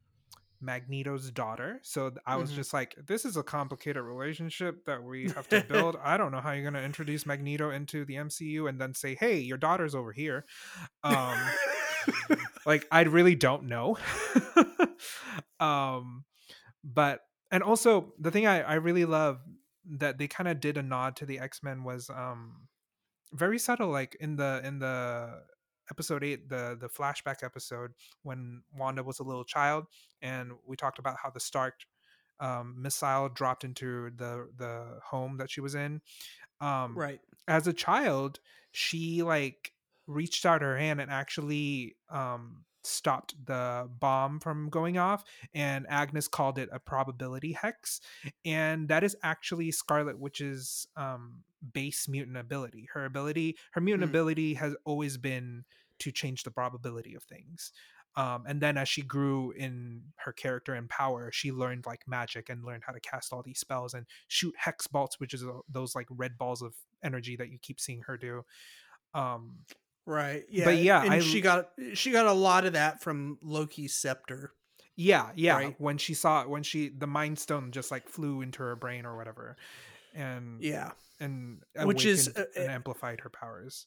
Magneto's 0.65 1.31
daughter. 1.33 1.81
So 1.83 2.13
I 2.25 2.37
was 2.37 2.53
Mhm. 2.53 2.55
just 2.55 2.73
like, 2.73 2.95
this 3.05 3.25
is 3.25 3.37
a 3.37 3.43
complicated 3.43 4.01
relationship 4.03 4.85
that 4.85 5.03
we 5.03 5.29
have 5.31 5.49
to 5.49 5.61
build. 5.69 5.97
I 6.01 6.17
don't 6.17 6.31
know 6.31 6.41
how 6.41 6.53
you're 6.53 6.63
gonna 6.63 6.83
introduce 6.87 7.27
Magneto 7.27 7.71
into 7.71 8.05
the 8.05 8.15
MCU 8.15 8.69
and 8.69 8.81
then 8.81 8.95
say, 8.95 9.17
hey, 9.17 9.39
your 9.41 9.59
daughter's 9.59 9.95
over 9.97 10.13
here. 10.13 10.45
Um 11.03 11.37
like 12.67 12.87
I 12.93 13.03
really 13.03 13.35
don't 13.35 13.65
know. 13.65 13.99
um 15.61 16.25
but 16.85 17.21
and 17.51 17.63
also 17.63 18.13
the 18.19 18.31
thing 18.31 18.47
I, 18.47 18.63
I 18.63 18.75
really 18.75 19.05
love 19.05 19.41
that 19.99 20.19
they 20.19 20.29
kind 20.29 20.49
of 20.49 20.61
did 20.61 20.77
a 20.77 20.83
nod 20.83 21.17
to 21.17 21.27
the 21.27 21.39
X-Men 21.39 21.85
was 21.85 22.09
um 22.11 22.69
very 23.33 23.59
subtle 23.59 23.89
like 23.89 24.17
in 24.21 24.37
the 24.37 24.61
in 24.65 24.79
the 24.79 25.43
episode 25.91 26.23
8 26.25 26.49
the 26.49 26.77
the 26.81 26.89
flashback 26.89 27.43
episode 27.43 27.93
when 28.23 28.63
Wanda 28.77 29.03
was 29.03 29.19
a 29.19 29.23
little 29.23 29.45
child 29.45 29.87
and 30.21 30.53
we 30.67 30.77
talked 30.77 30.99
about 30.99 31.17
how 31.23 31.31
the 31.31 31.41
Stark 31.41 31.75
um, 32.41 32.75
missile 32.79 33.29
dropped 33.29 33.65
into 33.65 34.11
the 34.17 34.49
the 34.57 34.99
home 35.05 35.37
that 35.39 35.51
she 35.51 35.61
was 35.61 35.75
in 35.75 36.01
um 36.61 36.97
right. 36.97 37.21
as 37.47 37.67
a 37.67 37.73
child 37.73 38.41
she 38.73 39.23
like 39.23 39.73
reached 40.07 40.45
out 40.45 40.63
her 40.63 40.77
hand 40.77 41.01
and 41.01 41.11
actually 41.11 41.97
um 42.11 42.65
stopped 42.85 43.35
the 43.47 43.89
bomb 44.01 44.41
from 44.41 44.69
going 44.69 44.99
off 44.99 45.23
and 45.55 45.87
agnes 45.89 46.27
called 46.27 46.59
it 46.59 46.69
a 46.73 46.81
probability 46.81 47.53
hex 47.53 48.01
and 48.45 48.89
that 48.89 49.05
is 49.05 49.17
actually 49.23 49.71
scarlet 49.71 50.19
witch's 50.19 50.89
um 50.97 51.45
base 51.73 52.09
mutant 52.09 52.37
ability 52.37 52.89
her 52.93 53.05
ability 53.05 53.57
her 53.73 53.81
mutant 53.81 54.07
Mm. 54.07 54.11
ability 54.11 54.55
has 54.55 54.75
always 54.85 55.17
been 55.17 55.65
to 55.99 56.11
change 56.11 56.43
the 56.43 56.51
probability 56.51 57.15
of 57.15 57.23
things 57.25 57.73
um, 58.17 58.45
and 58.47 58.61
then 58.61 58.77
as 58.77 58.89
she 58.89 59.01
grew 59.03 59.53
in 59.53 60.03
her 60.17 60.33
character 60.33 60.75
and 60.75 60.89
power 60.91 61.31
she 61.33 61.51
learned 61.53 61.87
like 61.87 62.03
magic 62.07 62.49
and 62.51 62.65
learned 62.65 62.83
how 62.87 62.93
to 62.93 63.01
cast 63.01 63.33
all 63.33 63.43
these 63.43 63.61
spells 63.61 63.95
and 63.95 64.07
shoot 64.29 64.55
hex 64.59 64.87
bolts 64.87 65.21
which 65.21 65.33
is 65.35 65.45
those 65.71 65.95
like 65.95 66.07
red 66.11 66.37
balls 66.37 66.61
of 66.63 66.75
energy 67.05 67.37
that 67.37 67.51
you 67.51 67.59
keep 67.63 67.79
seeing 67.81 68.03
her 68.03 68.17
do 68.17 68.45
um 69.15 69.57
Right. 70.05 70.43
Yeah. 70.51 70.65
But 70.65 70.79
yeah, 70.79 71.03
and 71.05 71.13
I 71.13 71.21
she 71.21 71.41
got 71.41 71.69
she 71.95 72.11
got 72.11 72.27
a 72.27 72.33
lot 72.33 72.65
of 72.65 72.73
that 72.73 73.01
from 73.01 73.39
Loki's 73.41 73.95
scepter. 73.95 74.53
yeah 74.97 75.31
yeah 75.37 75.55
Right. 75.57 75.75
when 75.81 75.97
she 75.97 76.13
saw 76.15 76.43
it, 76.43 76.49
when 76.51 76.65
she 76.65 76.89
the 76.89 77.07
mind 77.07 77.39
stone 77.39 77.71
just 77.71 77.93
like 77.93 78.09
flew 78.09 78.43
into 78.43 78.65
her 78.65 78.75
brain 78.75 79.07
or 79.07 79.17
whatever 79.17 79.57
and 80.13 80.61
Yeah. 80.61 80.91
And 81.23 81.87
Which 81.89 82.05
is, 82.05 82.29
uh, 82.37 82.45
and 82.57 82.69
uh, 82.69 82.73
amplified 82.73 83.21
her 83.21 83.31
powers 83.31 83.87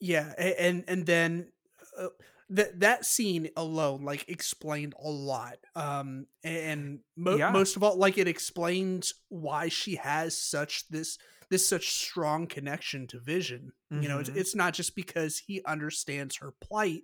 Yeah, 0.00 0.32
and 0.38 0.84
and 0.88 1.04
then 1.06 1.52
uh, 1.98 2.08
that 2.50 2.80
that 2.80 3.04
scene 3.04 3.48
alone 3.56 4.02
like 4.04 4.28
explained 4.28 4.94
a 5.02 5.08
lot. 5.10 5.56
Um, 5.74 6.26
and 6.44 7.00
mo- 7.16 7.36
Yeah. 7.36 7.50
most 7.50 7.76
of 7.76 7.82
all, 7.82 7.96
like 7.96 8.18
it 8.18 8.28
explains 8.28 9.14
why 9.28 9.68
she 9.68 9.96
has 9.96 10.36
such 10.38 10.86
this 10.88 11.18
this 11.50 11.68
such 11.68 11.90
strong 11.90 12.46
connection 12.46 13.06
to 13.08 13.20
Vision. 13.20 13.72
You 13.90 14.08
know, 14.08 14.18
it's, 14.18 14.30
Mhm. 14.30 14.36
it's 14.36 14.54
not 14.54 14.74
just 14.74 14.94
because 14.96 15.38
he 15.38 15.62
understands 15.64 16.36
her 16.38 16.52
plight. 16.60 17.02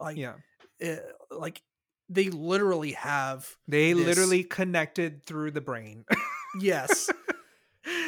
Like, 0.00 0.16
yeah 0.16 0.36
uh, 0.84 0.96
like 1.30 1.62
they 2.08 2.30
literally 2.30 2.92
have 2.92 3.56
they 3.68 3.92
this- 3.92 4.04
literally 4.06 4.42
connected 4.44 5.24
through 5.26 5.50
the 5.50 5.60
brain 5.60 6.04
yes. 6.60 7.10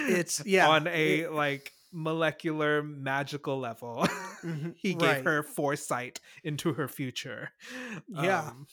It's- 0.08 0.42
yeah, 0.46 0.68
on 0.68 0.86
a 0.86 1.20
it- 1.20 1.32
like 1.32 1.72
molecular 1.94 2.82
magical 2.82 3.58
level 3.58 4.06
Mhm, 4.42 4.74
he 4.78 4.94
gave 4.94 5.08
right. 5.08 5.24
her 5.24 5.42
foresight 5.42 6.20
into 6.42 6.72
her 6.72 6.88
future 6.88 7.50
Yeah. 8.08 8.48
Um, 8.48 8.66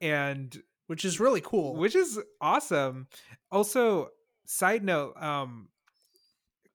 and 0.00 0.56
which 0.86 1.04
is 1.04 1.18
really 1.18 1.40
cool. 1.40 1.74
which 1.74 1.96
is 1.96 2.20
awesome 2.40 3.08
also 3.50 4.10
side 4.44 4.84
note 4.84 5.20
um 5.20 5.68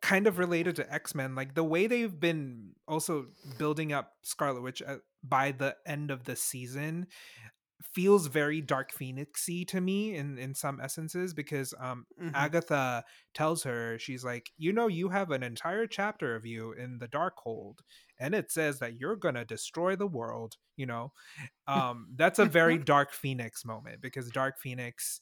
kind 0.02 0.28
of 0.28 0.40
related 0.40 0.76
to 0.76 0.94
x-men 0.94 1.36
like 1.36 1.54
the 1.56 1.64
way 1.64 1.88
they've 1.88 2.20
been 2.20 2.72
also 2.88 3.28
building 3.58 3.94
up 3.94 4.12
scarlet 4.24 4.62
witch 4.62 4.82
uh, 4.86 4.98
by 5.24 5.52
the 5.54 5.74
end 5.86 6.12
of 6.12 6.26
the 6.26 6.36
season 6.36 7.08
feels 7.94 8.28
very 8.28 8.62
dark 8.62 8.92
phoenixy 8.92 9.68
to 9.68 9.82
me 9.82 10.16
in 10.16 10.38
in 10.38 10.54
some 10.54 10.80
essences 10.80 11.34
because 11.34 11.74
um 11.80 12.06
Mhm. 12.18 12.32
agatha 12.34 13.04
tells 13.34 13.64
her 13.64 13.98
she's 14.00 14.24
like 14.24 14.52
you 14.58 14.72
know 14.72 14.88
you 14.88 15.10
have 15.10 15.32
an 15.32 15.44
entire 15.44 15.88
chapter 15.88 16.36
of 16.36 16.46
you 16.46 16.72
in 16.74 17.00
the 17.00 17.08
dark 17.08 17.34
hold 17.38 17.82
and 18.20 18.36
it 18.36 18.52
says 18.52 18.80
that 18.80 19.00
you're 19.00 19.16
gonna 19.16 19.46
destroy 19.46 19.96
the 19.96 20.08
world 20.08 20.56
you 20.76 20.86
know 20.86 21.12
um 21.68 22.08
that's 22.16 22.40
a 22.40 22.46
very 22.46 22.78
dark 22.86 23.14
phoenix 23.14 23.66
moment 23.66 24.02
because 24.02 24.30
dark 24.32 24.60
phoenix 24.60 25.22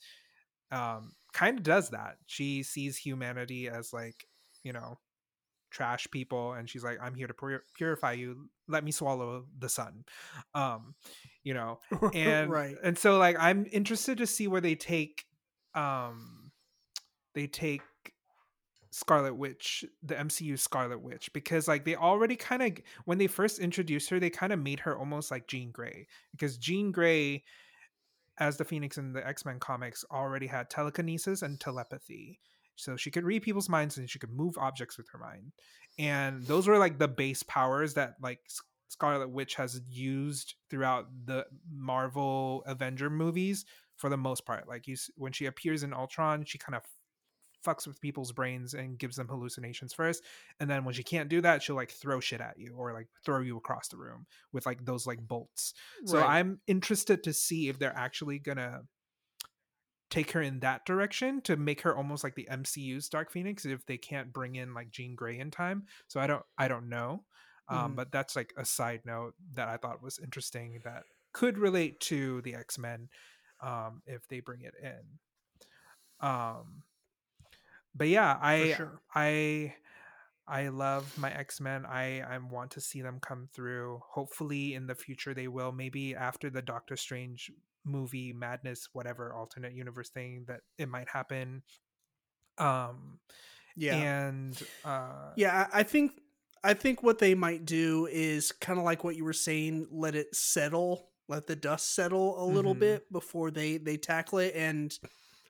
um 0.71 1.13
kind 1.33 1.57
of 1.59 1.63
does 1.63 1.89
that 1.89 2.17
she 2.25 2.63
sees 2.63 2.97
humanity 2.97 3.67
as 3.67 3.93
like 3.93 4.25
you 4.63 4.73
know 4.73 4.99
trash 5.69 6.07
people 6.11 6.53
and 6.53 6.69
she's 6.69 6.83
like 6.83 6.97
i'm 7.01 7.13
here 7.13 7.27
to 7.27 7.33
pur- 7.33 7.63
purify 7.75 8.11
you 8.11 8.49
let 8.67 8.83
me 8.83 8.91
swallow 8.91 9.45
the 9.57 9.69
sun 9.69 10.03
um 10.55 10.95
you 11.43 11.53
know 11.53 11.79
and 12.13 12.49
right. 12.49 12.75
and 12.83 12.97
so 12.97 13.17
like 13.17 13.35
i'm 13.39 13.65
interested 13.71 14.17
to 14.17 14.27
see 14.27 14.47
where 14.47 14.61
they 14.61 14.75
take 14.75 15.25
um 15.75 16.51
they 17.35 17.47
take 17.47 17.81
Scarlet 18.91 19.35
Witch, 19.35 19.85
the 20.01 20.15
MCU 20.15 20.57
Scarlet 20.57 21.01
Witch, 21.01 21.31
because 21.31 21.67
like 21.67 21.85
they 21.85 21.95
already 21.95 22.35
kind 22.35 22.61
of 22.61 22.71
when 23.05 23.17
they 23.17 23.27
first 23.27 23.59
introduced 23.59 24.09
her, 24.09 24.19
they 24.19 24.29
kind 24.29 24.51
of 24.51 24.59
made 24.59 24.79
her 24.81 24.97
almost 24.97 25.29
like 25.29 25.47
Jean 25.47 25.71
Grey, 25.71 26.07
because 26.31 26.57
Jean 26.57 26.91
Grey, 26.91 27.43
as 28.39 28.57
the 28.57 28.65
Phoenix 28.65 28.97
in 28.97 29.13
the 29.13 29.25
X 29.25 29.45
Men 29.45 29.59
comics, 29.59 30.03
already 30.11 30.47
had 30.47 30.69
telekinesis 30.69 31.43
and 31.43 31.59
telepathy, 31.59 32.39
so 32.79 32.95
she 32.95 33.11
could 33.11 33.23
read 33.23 33.43
people's 33.43 33.69
minds 33.69 33.97
and 33.97 34.09
she 34.09 34.19
could 34.19 34.31
move 34.31 34.57
objects 34.57 34.97
with 34.97 35.07
her 35.11 35.19
mind, 35.19 35.51
and 35.97 36.45
those 36.45 36.67
were 36.67 36.77
like 36.77 36.97
the 36.97 37.07
base 37.07 37.43
powers 37.43 37.93
that 37.95 38.15
like 38.21 38.39
Scarlet 38.87 39.29
Witch 39.29 39.55
has 39.55 39.81
used 39.87 40.55
throughout 40.69 41.07
the 41.25 41.45
Marvel 41.71 42.63
Avenger 42.65 43.09
movies 43.09 43.65
for 43.97 44.09
the 44.09 44.17
most 44.17 44.45
part. 44.45 44.67
Like 44.67 44.87
you, 44.87 44.95
when 45.15 45.31
she 45.31 45.45
appears 45.45 45.83
in 45.83 45.93
Ultron, 45.93 46.45
she 46.45 46.57
kind 46.57 46.75
of 46.75 46.83
fucks 47.65 47.85
with 47.85 47.99
people's 48.01 48.31
brains 48.31 48.73
and 48.73 48.97
gives 48.97 49.15
them 49.15 49.27
hallucinations 49.27 49.93
first. 49.93 50.23
And 50.59 50.69
then 50.69 50.85
when 50.85 50.93
she 50.93 51.03
can't 51.03 51.29
do 51.29 51.41
that 51.41 51.61
she'll 51.61 51.75
like 51.75 51.91
throw 51.91 52.19
shit 52.19 52.41
at 52.41 52.57
you 52.57 52.73
or 52.77 52.93
like 52.93 53.07
throw 53.25 53.41
you 53.41 53.57
across 53.57 53.89
the 53.89 53.97
room 53.97 54.25
with 54.53 54.65
like 54.65 54.85
those 54.85 55.05
like 55.05 55.19
bolts. 55.19 55.73
So 56.05 56.19
i'm 56.19 56.61
interested 56.67 57.23
to 57.23 57.33
see 57.33 57.67
if 57.67 57.77
they're 57.77 57.95
actually 57.95 58.39
gonna 58.39 58.81
take 60.09 60.31
her 60.31 60.41
in 60.41 60.59
that 60.59 60.85
direction 60.85 61.41
to 61.41 61.55
make 61.55 61.81
her 61.81 61.95
almost 61.95 62.23
like 62.23 62.35
the 62.35 62.47
mcu's 62.51 63.09
dark 63.09 63.31
phoenix 63.31 63.65
if 63.65 63.85
they 63.85 63.97
can't 63.97 64.33
bring 64.33 64.55
in 64.55 64.73
like 64.73 64.89
jean 64.91 65.15
grey 65.15 65.37
in 65.39 65.51
time 65.51 65.83
so 66.07 66.19
i 66.19 66.27
don't 66.27 66.43
i 66.57 66.67
don't 66.67 66.89
know 66.89 67.23
um, 67.69 67.91
Mhm. 67.91 67.95
but 67.97 68.11
that's 68.11 68.35
like 68.35 68.51
a 68.57 68.65
side 68.65 69.01
note 69.05 69.33
that 69.53 69.67
i 69.67 69.77
thought 69.77 70.01
was 70.01 70.19
interesting 70.19 70.81
that 70.83 71.03
could 71.33 71.57
relate 71.57 71.99
to 72.01 72.41
the 72.41 72.55
x-men 72.55 73.09
um, 73.61 74.01
if 74.07 74.27
they 74.29 74.39
bring 74.39 74.61
it 74.61 74.73
in 74.81 75.19
um 76.27 76.83
but 77.95 78.07
yeah 78.07 78.37
i 78.41 78.73
sure. 78.73 79.01
i 79.15 79.73
i 80.47 80.67
love 80.69 81.15
my 81.17 81.31
x-men 81.31 81.85
i 81.85 82.21
i 82.21 82.37
want 82.37 82.71
to 82.71 82.81
see 82.81 83.01
them 83.01 83.19
come 83.21 83.47
through 83.53 84.01
hopefully 84.09 84.73
in 84.73 84.87
the 84.87 84.95
future 84.95 85.33
they 85.33 85.47
will 85.47 85.71
maybe 85.71 86.15
after 86.15 86.49
the 86.49 86.61
doctor 86.61 86.97
strange 86.97 87.51
movie 87.85 88.33
madness 88.33 88.89
whatever 88.93 89.33
alternate 89.33 89.73
universe 89.73 90.09
thing 90.09 90.43
that 90.47 90.61
it 90.77 90.87
might 90.89 91.07
happen 91.09 91.63
um 92.57 93.19
Yeah. 93.75 93.95
and 93.95 94.61
uh 94.83 95.31
Yeah, 95.35 95.67
I 95.73 95.83
think 95.83 96.11
I 96.63 96.73
think 96.73 97.01
what 97.03 97.19
they 97.19 97.35
might 97.35 97.63
do 97.65 98.05
is 98.11 98.51
kind 98.51 98.77
of 98.79 98.83
like 98.85 99.03
what 99.05 99.15
you 99.15 99.23
were 99.23 99.31
saying, 99.31 99.87
let 99.91 100.13
it 100.13 100.35
settle, 100.35 101.09
let 101.29 101.47
the 101.47 101.55
dust 101.55 101.95
settle 101.95 102.43
a 102.43 102.45
little 102.45 102.75
Mhm. 102.75 102.79
bit 102.79 103.11
before 103.13 103.49
they 103.49 103.77
they 103.77 103.95
tackle 103.95 104.39
it. 104.39 104.53
And 104.55 104.97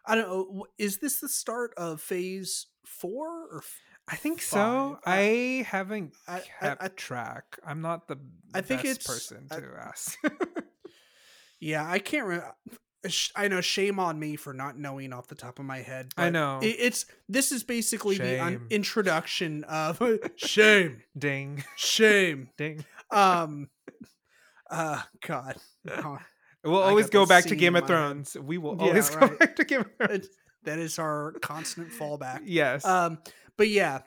I 0.05 0.13
don't 0.15 0.27
know, 0.29 0.67
is 0.77 0.99
this 0.99 1.19
the 1.19 1.27
start 1.29 1.73
of 1.77 1.99
phase 2.01 2.67
four 2.85 3.47
or? 3.51 3.57
f- 3.59 3.81
i 4.07 4.15
think 4.15 4.41
so? 4.41 4.99
I- 5.05 5.19
i 5.19 5.63
haven't 5.67 6.13
I- 6.27 6.39
kept 6.59 6.83
I- 6.83 6.87
track 6.89 7.59
i'm 7.63 7.81
not 7.81 8.07
the 8.07 8.17
I 8.55 8.61
think 8.61 8.81
best 8.83 9.01
it's- 9.01 9.07
person 9.07 9.47
to 9.49 9.77
ask 9.79 10.17
Yeah, 11.59 11.89
I 11.89 11.99
can't. 11.99 12.25
Re- 12.27 12.41
I 13.35 13.47
know. 13.47 13.61
Shame 13.61 13.99
on 13.99 14.19
me 14.19 14.35
for 14.35 14.53
not 14.53 14.77
knowing 14.77 15.13
off 15.13 15.27
the 15.27 15.35
top 15.35 15.57
of 15.59 15.65
my 15.65 15.77
head. 15.77 16.11
i 16.17 16.29
know 16.29 16.59
It, 16.61 16.75
it's 16.79 17.05
this 17.29 17.51
is 17.51 17.63
basically 17.63 18.17
the 18.17 18.43
un- 18.43 18.65
introduction 18.69 19.63
of 19.65 20.01
shame, 20.35 21.01
ding 21.17 21.63
shame. 21.77 22.49
ding 22.57 22.83
Um, 23.11 23.69
uh, 24.69 25.01
God. 25.25 25.55
Oh, 25.89 26.17
we'll 26.63 26.83
I 26.83 26.89
always 26.89 27.09
go 27.09 27.25
back 27.25 27.45
to 27.45 27.55
game 27.55 27.75
of 27.75 27.83
my 27.83 27.87
head. 27.87 27.87
thrones 27.87 28.37
we 28.37 28.57
will 28.57 28.75
Yeah, 28.79 28.87
always 28.87 29.09
go 29.09 29.17
right. 29.19 29.39
back 29.39 29.55
to 29.55 29.63
game 29.63 29.81
of 29.81 29.95
thrones 29.97 30.25
It's- 30.25 30.35
that 30.63 30.77
is 30.77 30.99
our 30.99 31.31
constant 31.41 31.89
fallback. 31.91 32.41
yes 32.43 32.83
Um, 32.85 33.19
but 33.57 33.69
yeah, 33.69 34.01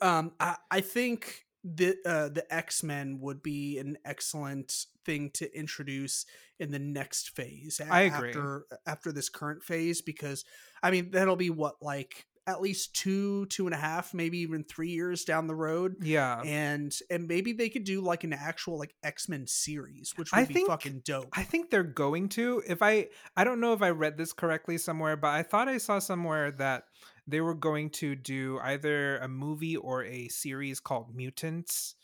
um, 0.00 0.32
I, 0.40 0.56
I 0.70 0.80
think 0.80 1.44
the 1.62 1.96
uh, 2.06 2.28
the 2.30 2.44
X 2.52 2.82
Men 2.82 3.18
would 3.20 3.42
be 3.42 3.78
an 3.78 3.98
excellent 4.04 4.86
thing 5.08 5.30
to 5.34 5.44
introduce 5.56 6.26
in 6.60 6.70
the 6.70 6.78
next 6.78 7.30
phase. 7.36 7.80
I 7.80 8.02
agree. 8.02 8.28
After 8.28 8.64
after 8.86 9.12
this 9.12 9.28
current 9.28 9.62
phase, 9.62 10.02
because 10.02 10.44
I 10.82 10.90
mean 10.90 11.10
that'll 11.12 11.36
be 11.36 11.50
what 11.50 11.76
like 11.80 12.26
at 12.46 12.62
least 12.62 12.94
two, 12.94 13.44
two 13.46 13.66
and 13.66 13.74
a 13.74 13.78
half, 13.78 14.14
maybe 14.14 14.38
even 14.38 14.64
three 14.64 14.88
years 14.88 15.24
down 15.24 15.46
the 15.48 15.54
road. 15.54 15.96
yeah 16.00 16.40
And 16.44 16.90
and 17.10 17.28
maybe 17.28 17.52
they 17.52 17.68
could 17.68 17.84
do 17.84 18.00
like 18.00 18.24
an 18.24 18.32
actual 18.32 18.78
like 18.78 18.94
X 19.02 19.28
Men 19.28 19.46
series, 19.46 20.12
which 20.16 20.32
would 20.32 20.40
I 20.40 20.44
be 20.46 20.54
think- 20.54 20.68
fucking 20.68 21.02
dope. 21.04 21.28
I 21.36 21.42
think 21.44 21.70
they're 21.70 21.82
going 21.82 22.28
to. 22.30 22.62
If 22.66 22.80
I 22.82 23.08
I 23.36 23.44
don't 23.44 23.60
know 23.60 23.72
if 23.74 23.82
I 23.82 23.90
read 23.90 24.16
this 24.18 24.32
correctly 24.32 24.78
somewhere, 24.78 25.16
but 25.16 25.28
I 25.28 25.42
thought 25.42 25.68
I 25.68 25.78
saw 25.78 25.98
somewhere 25.98 26.50
that 26.52 26.84
they 27.26 27.40
were 27.42 27.54
going 27.54 27.90
to 27.90 28.14
do 28.16 28.58
either 28.62 29.18
a 29.18 29.28
movie 29.28 29.76
or 29.76 30.04
a 30.04 30.28
series 30.28 30.80
called 30.80 31.14
Mutants 31.14 31.94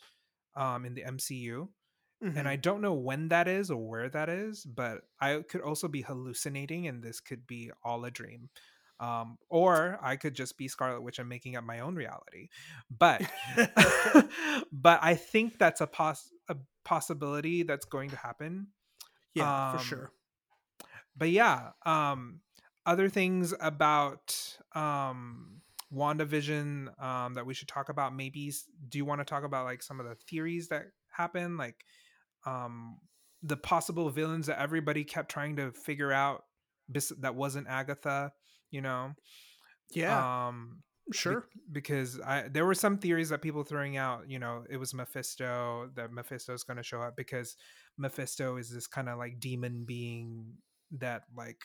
um 0.55 0.85
in 0.85 0.93
the 0.93 1.01
MCU. 1.03 1.69
Mhm. 2.25 2.37
And 2.37 2.47
I 2.47 2.55
don't 2.55 2.81
know 2.81 2.93
when 2.93 3.29
that 3.29 3.47
is 3.47 3.69
or 3.69 3.87
where 3.87 4.09
that 4.09 4.29
is, 4.29 4.65
but 4.65 5.03
I 5.19 5.43
could 5.47 5.61
also 5.61 5.87
be 5.87 6.01
hallucinating 6.01 6.87
and 6.87 7.03
this 7.03 7.19
could 7.19 7.45
be 7.45 7.71
all 7.83 8.03
a 8.05 8.11
dream. 8.11 8.49
Um, 8.99 9.37
or 9.49 9.99
I 10.01 10.15
could 10.15 10.33
just 10.33 10.57
be 10.57 10.67
Scarlet 10.69 11.01
Witch 11.01 11.19
and 11.19 11.29
making 11.29 11.55
up 11.55 11.65
my 11.65 11.81
own 11.81 11.95
reality. 11.95 12.49
But 12.89 13.21
but 14.71 14.99
I 15.03 15.15
think 15.15 15.59
that's 15.59 15.81
a 15.81 15.87
pos 15.87 16.31
a 16.49 16.55
possibility 16.83 17.63
that's 17.63 17.85
going 17.85 18.09
to 18.11 18.15
happen. 18.17 18.67
yeah, 19.33 19.71
um, 19.71 19.77
for 19.77 19.83
sure. 19.83 20.11
But 21.15 21.29
yeah, 21.29 21.71
um 21.85 22.41
other 22.85 23.09
things 23.09 23.53
about 23.59 24.57
um 24.73 25.61
WandaVision 25.93 27.01
um 27.01 27.33
that 27.35 27.45
we 27.45 27.53
should 27.53 27.67
talk 27.67 27.89
about 27.89 28.15
maybe 28.15 28.51
do 28.89 28.97
you 28.97 29.05
want 29.05 29.21
to 29.21 29.25
talk 29.25 29.43
about 29.43 29.65
like 29.65 29.83
some 29.83 29.99
of 29.99 30.05
the 30.07 30.15
theories 30.15 30.69
that 30.69 30.87
happen 31.11 31.57
like 31.57 31.85
um 32.45 32.97
the 33.43 33.57
possible 33.57 34.09
villains 34.09 34.47
that 34.47 34.59
everybody 34.59 35.03
kept 35.03 35.29
trying 35.29 35.55
to 35.57 35.71
figure 35.71 36.11
out 36.11 36.43
that 37.19 37.35
wasn't 37.35 37.67
Agatha, 37.67 38.31
you 38.71 38.81
know? 38.81 39.13
Yeah, 39.93 40.47
Um 40.47 40.83
be- 41.11 41.17
sure. 41.17 41.47
because 41.71 42.19
I 42.19 42.47
there 42.49 42.65
were 42.65 42.73
some 42.75 42.97
theories 42.97 43.29
that 43.29 43.41
people 43.41 43.63
throwing 43.63 43.97
out, 43.97 44.29
you 44.29 44.39
know, 44.39 44.63
it 44.69 44.77
was 44.77 44.93
Mephisto 44.93 45.89
that 45.95 46.11
Mephisto's 46.11 46.63
going 46.63 46.77
to 46.77 46.83
show 46.83 47.01
up 47.01 47.15
because 47.15 47.55
Mephisto 47.97 48.57
is 48.57 48.69
this 48.69 48.87
kind 48.87 49.09
of 49.09 49.17
like 49.17 49.39
demon 49.39 49.83
being 49.85 50.45
that 50.91 51.23
like 51.35 51.59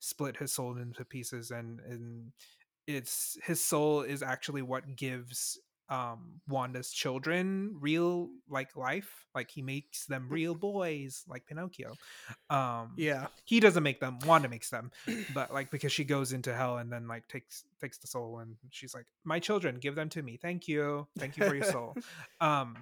split 0.00 0.36
his 0.36 0.52
soul 0.52 0.76
into 0.78 1.04
pieces 1.04 1.50
and 1.50 1.80
and 1.80 2.32
it's 2.86 3.36
his 3.44 3.64
soul 3.64 4.00
is 4.02 4.22
actually 4.22 4.62
what 4.62 4.96
gives 4.96 5.58
um 5.90 6.40
Wanda's 6.48 6.92
children 6.92 7.74
real 7.80 8.30
like 8.48 8.76
life 8.76 9.26
like 9.34 9.50
he 9.50 9.60
makes 9.60 10.06
them 10.06 10.28
real 10.30 10.54
boys 10.70 11.24
like 11.28 11.46
Pinocchio 11.46 11.98
um 12.48 12.92
Yeah. 12.96 13.26
he 13.44 13.60
doesn't 13.60 13.82
make 13.82 14.00
them 14.00 14.18
wanda 14.24 14.48
makes 14.48 14.70
them 14.70 14.90
but 15.34 15.52
like 15.52 15.70
because 15.70 15.92
she 15.92 16.04
goes 16.04 16.32
into 16.32 16.54
hell 16.54 16.78
and 16.78 16.92
then 16.92 17.08
like 17.08 17.26
takes 17.28 17.64
takes 17.80 17.98
the 17.98 18.06
soul 18.06 18.38
and 18.38 18.56
she's 18.70 18.94
like 18.94 19.06
my 19.24 19.38
children 19.38 19.78
give 19.80 19.94
them 19.96 20.08
to 20.08 20.22
me 20.22 20.38
thank 20.40 20.68
you 20.68 21.06
thank 21.18 21.36
you 21.36 21.42
for 21.42 21.54
your 21.54 21.64
soul 21.64 21.96
um 22.40 22.76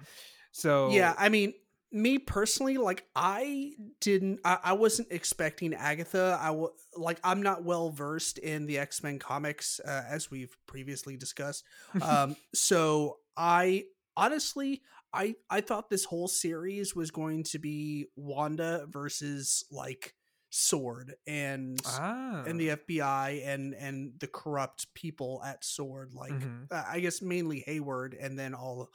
so 0.51 0.89
Yeah, 0.91 1.13
I 1.17 1.29
mean, 1.29 1.53
me 1.91 2.17
personally, 2.17 2.77
like 2.77 3.05
I 3.15 3.73
didn't, 3.99 4.39
I, 4.45 4.57
I 4.63 4.73
wasn't 4.73 5.07
expecting 5.11 5.73
Agatha. 5.73 6.37
I 6.41 6.47
w- 6.47 6.71
like 6.95 7.19
I'm 7.23 7.41
not 7.41 7.63
well 7.63 7.89
versed 7.89 8.37
in 8.37 8.65
the 8.65 8.77
X 8.77 9.03
Men 9.03 9.19
comics 9.19 9.79
uh, 9.85 10.03
as 10.07 10.29
we've 10.29 10.55
previously 10.67 11.17
discussed. 11.17 11.63
Um, 12.01 12.35
so 12.53 13.17
I 13.35 13.85
honestly, 14.15 14.81
I 15.13 15.35
I 15.49 15.61
thought 15.61 15.89
this 15.89 16.05
whole 16.05 16.27
series 16.27 16.95
was 16.95 17.11
going 17.11 17.43
to 17.45 17.59
be 17.59 18.07
Wanda 18.15 18.85
versus 18.87 19.63
like 19.71 20.13
Sword 20.51 21.13
and 21.27 21.79
ah, 21.85 22.43
and 22.45 22.59
the 22.59 22.69
FBI 22.69 23.47
and 23.47 23.73
and 23.73 24.13
the 24.19 24.27
corrupt 24.27 24.93
people 24.93 25.41
at 25.45 25.63
Sword, 25.63 26.13
like 26.13 26.31
mhm. 26.31 26.71
uh, 26.71 26.83
I 26.87 26.99
guess 26.99 27.21
mainly 27.21 27.63
Hayward, 27.65 28.15
and 28.19 28.37
then 28.37 28.53
all 28.53 28.89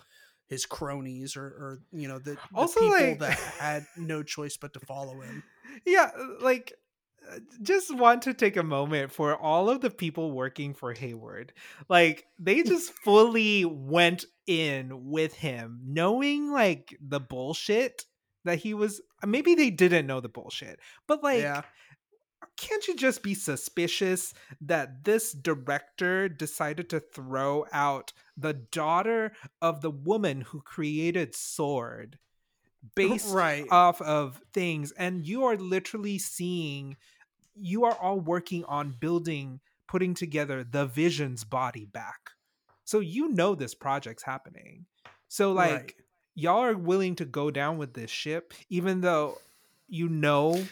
his 0.49 0.67
cronies 0.67 1.37
or, 1.37 1.45
or 1.45 1.81
you 1.93 2.09
know 2.09 2.19
the, 2.19 2.33
the 2.33 2.39
Also, 2.55 2.81
people 2.81 2.97
like- 3.11 3.19
that 3.21 3.39
had 3.59 3.87
no 3.97 4.23
choice 4.23 4.57
but 4.57 4.73
to 4.75 4.81
follow 4.81 5.21
him. 5.21 5.43
yeah 5.87 6.11
like 6.41 6.73
uh, 7.33 7.39
just 7.63 7.95
want 7.97 8.21
to 8.23 8.35
take 8.35 8.57
a 8.59 8.63
moment 8.63 9.11
for 9.11 9.35
all 9.35 9.71
of 9.71 9.81
the 9.81 9.89
people 9.89 10.31
working 10.33 10.75
for 10.75 10.93
Hayward. 10.93 11.55
Like 11.89 12.27
they 12.39 12.63
just 12.73 12.93
fully 12.93 13.65
went 13.65 14.27
in 14.47 15.11
with 15.11 15.33
him 15.33 15.81
knowing 15.87 16.51
like 16.53 16.95
the 17.01 17.21
bullshit 17.21 18.05
that 18.45 18.59
he 18.59 18.75
was 18.75 19.01
maybe 19.25 19.55
they 19.55 19.71
didn't 19.71 20.07
know 20.07 20.21
the 20.21 20.29
bullshit. 20.29 20.79
But 21.09 21.23
like 21.23 21.41
yeah, 21.41 21.63
can't 22.57 22.87
you 22.87 22.95
just 22.97 23.23
be 23.23 23.35
suspicious 23.35 24.33
that 24.61 25.05
this 25.05 25.33
director 25.33 26.29
decided 26.29 26.89
to 26.91 27.01
throw 27.01 27.67
out 27.73 28.13
the 28.37 28.53
daughter 28.53 29.33
of 29.61 29.81
the 29.81 29.91
woman 29.91 30.41
who 30.43 30.61
created 30.61 31.35
Sword 31.35 32.19
based 32.95 33.33
right. 33.35 33.67
off 33.71 34.01
of 34.03 34.41
things 34.53 34.93
and 34.93 35.27
you 35.27 35.45
are 35.45 35.57
literally 35.57 36.19
seeing 36.19 36.97
you 37.55 37.85
are 37.85 37.95
all 37.95 38.21
working 38.21 38.65
on 38.65 38.95
building 38.99 39.61
putting 39.89 40.15
together 40.15 40.65
the 40.65 40.87
vision's 40.87 41.45
body 41.45 41.87
back 41.87 42.31
so 42.85 43.01
you 43.01 43.29
know 43.29 43.55
this 43.55 43.75
project's 43.75 44.23
happening 44.23 44.85
so 45.29 45.53
like 45.53 45.73
Right. 45.73 45.95
y'all 46.35 46.63
are 46.63 46.77
willing 46.77 47.17
to 47.17 47.25
go 47.25 47.51
down 47.51 47.79
with 47.79 47.95
this 47.95 48.11
ship 48.11 48.53
even 48.69 49.01
though 49.01 49.39
you 49.89 50.09
know 50.09 50.63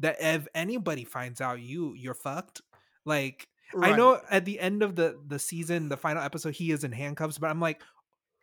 that 0.00 0.16
if 0.20 0.46
anybody 0.54 1.04
finds 1.04 1.40
out 1.40 1.60
you 1.60 1.94
you're 1.94 2.14
fucked 2.14 2.60
like 3.04 3.48
i 3.80 3.94
know 3.96 4.20
at 4.30 4.44
the 4.44 4.58
end 4.60 4.82
of 4.82 4.96
the 4.96 5.18
the 5.26 5.38
season 5.38 5.88
the 5.88 5.96
final 5.96 6.22
episode 6.22 6.54
he 6.54 6.70
is 6.70 6.84
in 6.84 6.92
handcuffs 6.92 7.38
but 7.38 7.50
i'm 7.50 7.60
like 7.60 7.82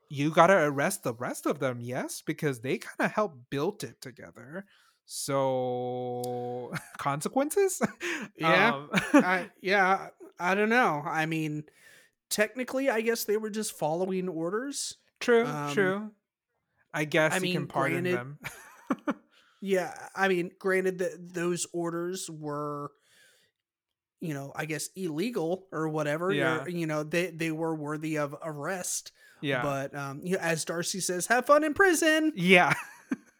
you 0.09 0.29
gotta 0.29 0.53
arrest 0.55 1.03
the 1.03 1.13
rest 1.13 1.45
of 1.45 1.59
them 1.59 1.79
yes 1.81 2.21
because 2.25 2.59
they 2.59 2.77
kind 2.77 2.99
of 2.99 3.11
helped 3.11 3.37
build 3.49 3.83
it 3.83 3.99
together 4.01 4.65
so 5.05 6.71
consequences 6.97 7.81
Yeah. 8.37 8.73
Um, 8.75 8.89
I, 9.13 9.49
yeah, 9.61 10.09
I 10.39 10.55
don't 10.55 10.69
know. 10.69 11.01
I 11.05 11.25
mean, 11.25 11.63
technically, 12.29 12.89
I 12.89 13.01
guess 13.01 13.23
they 13.23 13.37
were 13.37 13.49
just 13.49 13.77
following 13.77 14.27
orders. 14.27 14.97
true 15.19 15.45
Um, 15.45 15.73
true 15.73 16.11
i 16.93 17.03
guess 17.05 17.33
I 17.33 17.37
you 17.45 17.53
can 17.53 17.67
pardon 17.67 18.03
granted- 18.03 18.17
them 18.17 19.15
Yeah, 19.65 19.93
I 20.15 20.27
mean, 20.27 20.51
granted 20.59 20.99
that 20.99 21.33
those 21.33 21.65
orders 21.73 22.29
were, 22.29 22.91
you 24.21 24.33
know, 24.33 24.51
I 24.55 24.65
guess 24.65 24.89
illegal 24.95 25.67
or 25.71 25.89
whatever. 25.89 26.31
Yeah. 26.31 26.59
They're- 26.59 26.69
You 26.69 26.85
know, 26.87 27.03
they 27.03 27.31
they 27.31 27.51
were 27.51 27.73
worthy 27.75 28.17
of 28.17 28.35
arrest. 28.43 29.11
yeah 29.41 29.61
But 29.63 29.95
um, 29.95 30.21
you 30.23 30.33
know, 30.35 30.41
as 30.41 30.65
Darcy 30.65 30.99
says, 30.99 31.27
have 31.27 31.45
fun 31.45 31.63
in 31.63 31.73
prison. 31.73 32.31
Yeah. 32.35 32.73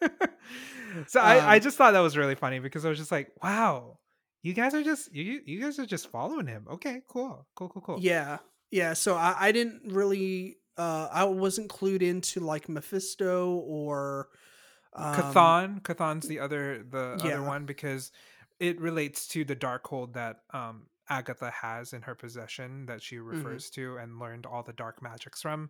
so 1.08 1.20
I, 1.20 1.38
I 1.38 1.56
Um, 1.58 1.62
just 1.62 1.78
thought 1.78 1.92
that 1.92 2.00
was 2.00 2.18
really 2.18 2.36
funny 2.36 2.60
because 2.60 2.86
I 2.86 2.90
was 2.90 2.98
just 2.98 3.12
like, 3.12 3.32
wow, 3.44 4.00
you 4.44 4.54
guys 4.54 4.74
are 4.74 4.84
just 4.84 5.14
you 5.14 5.42
you 5.46 5.62
guys 5.62 5.80
are 5.80 5.86
just 5.86 6.10
following 6.12 6.48
him. 6.48 6.66
Okay, 6.70 7.02
cool, 7.08 7.48
cool, 7.56 7.70
cool, 7.70 7.82
cool. 7.82 7.98
Yeah, 8.00 8.38
yeah. 8.72 8.94
So 8.94 9.16
I, 9.16 9.36
I 9.40 9.52
didn't 9.52 9.94
really, 9.94 10.58
uh, 10.78 11.08
I 11.12 11.24
wasn't 11.26 11.70
clued 11.70 12.02
into 12.02 12.40
like 12.42 12.70
Mephisto 12.70 13.56
or 13.66 14.30
um, 14.96 15.82
Chthon's 15.82 16.28
the 16.28 16.40
other 16.40 16.84
the 16.90 17.20
yeah. 17.24 17.34
other 17.34 17.44
one 17.44 17.66
because 17.66 18.12
it 18.60 18.80
relates 18.80 19.28
to 19.30 19.44
the 19.46 19.56
dark 19.56 19.86
hold 19.88 20.14
that 20.14 20.42
um 20.54 20.88
Agatha 21.10 21.52
has 21.52 21.94
in 21.94 22.02
her 22.04 22.16
possession 22.16 22.86
that 22.88 23.02
she 23.02 23.18
Mm-hmm. 23.18 23.28
refers 23.44 23.70
to 23.72 23.98
and 23.98 24.18
learned 24.20 24.46
all 24.46 24.64
the 24.64 24.74
dark 24.74 25.02
magics 25.02 25.42
from. 25.42 25.70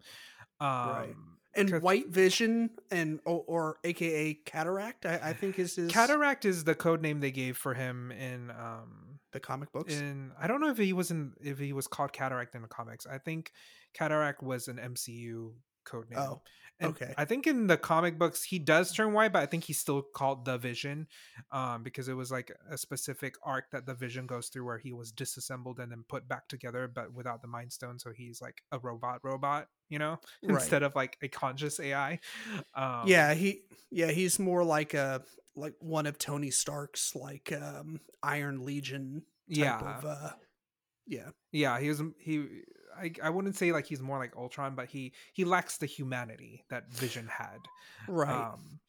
Um 0.59 1.37
and 1.57 1.69
Cath- 1.69 1.81
White 1.81 2.09
Vision 2.09 2.69
and 2.91 3.19
or, 3.25 3.43
or 3.47 3.77
AKA 3.83 4.35
Cataract. 4.45 5.05
I, 5.05 5.19
I 5.23 5.33
think 5.33 5.57
is 5.59 5.75
his 5.75 5.91
Cataract 5.91 6.45
is 6.45 6.63
the 6.63 6.75
code 6.75 7.01
name 7.01 7.19
they 7.21 7.31
gave 7.31 7.57
for 7.57 7.73
him 7.73 8.11
in 8.11 8.51
um 8.51 9.19
the 9.31 9.39
comic 9.39 9.71
books. 9.71 9.93
in 9.93 10.31
I 10.39 10.47
don't 10.47 10.61
know 10.61 10.69
if 10.69 10.77
he 10.77 10.93
was 10.93 11.11
in 11.11 11.33
if 11.41 11.57
he 11.59 11.73
was 11.73 11.87
called 11.87 12.13
Cataract 12.13 12.55
in 12.55 12.61
the 12.61 12.67
comics. 12.67 13.05
I 13.05 13.17
think 13.17 13.51
Cataract 13.93 14.41
was 14.43 14.67
an 14.67 14.77
MCU 14.77 15.51
code 15.85 16.09
name. 16.09 16.19
Oh, 16.19 16.41
And 16.79 16.91
okay. 16.91 17.13
I 17.17 17.23
think 17.25 17.47
in 17.47 17.67
the 17.67 17.77
comic 17.77 18.19
books 18.19 18.43
he 18.43 18.59
does 18.59 18.91
turn 18.91 19.13
white, 19.13 19.31
but 19.31 19.41
I 19.41 19.45
think 19.45 19.63
he's 19.63 19.79
still 19.79 20.01
called 20.01 20.43
the 20.43 20.57
Vision, 20.57 21.07
um, 21.51 21.83
because 21.83 22.09
it 22.09 22.13
was 22.13 22.31
like 22.31 22.51
a 22.69 22.77
specific 22.77 23.35
arc 23.43 23.71
that 23.71 23.85
the 23.85 23.93
Vision 23.93 24.27
goes 24.27 24.49
through 24.49 24.65
where 24.65 24.77
he 24.77 24.91
was 24.91 25.11
disassembled 25.11 25.79
and 25.79 25.89
then 25.91 26.03
put 26.09 26.27
back 26.27 26.47
together, 26.49 26.87
but 26.93 27.13
without 27.13 27.41
the 27.41 27.47
Mind 27.47 27.71
Stone, 27.71 27.99
so 27.99 28.11
he's 28.11 28.41
like 28.41 28.61
a 28.73 28.79
robot, 28.79 29.19
robot, 29.23 29.67
you 29.89 29.99
know, 29.99 30.19
Right. 30.43 30.61
instead 30.61 30.83
of 30.83 30.95
like 30.95 31.17
a 31.21 31.29
conscious 31.29 31.79
AI. 31.79 32.19
Um, 32.73 33.03
yeah, 33.05 33.33
he 33.33 33.61
yeah 33.89 34.11
he's 34.11 34.37
more 34.37 34.63
like 34.63 34.93
a 34.93 35.23
like 35.55 35.75
one 35.79 36.05
of 36.05 36.17
Tony 36.17 36.51
Stark's 36.51 37.15
like 37.15 37.53
um 37.53 38.01
Iron 38.21 38.65
Legion 38.65 39.23
type 39.49 39.57
yeah, 39.57 39.97
of 39.97 40.05
uh 40.05 40.29
yeah 41.07 41.29
yeah. 41.51 41.79
He 41.79 41.87
was 41.87 42.01
he. 42.19 42.63
I, 42.99 43.11
I 43.23 43.29
wouldn't 43.29 43.55
say 43.55 43.71
like 43.71 43.85
he's 43.85 44.01
more 44.01 44.17
like 44.17 44.35
Ultron, 44.35 44.75
but 44.75 44.87
he 44.87 45.13
he 45.33 45.45
lacks 45.45 45.77
the 45.77 45.85
humanity 45.85 46.63
that 46.69 46.91
Vision 46.93 47.27
had. 47.27 47.59
right. 48.07 48.53
Um, 48.53 48.79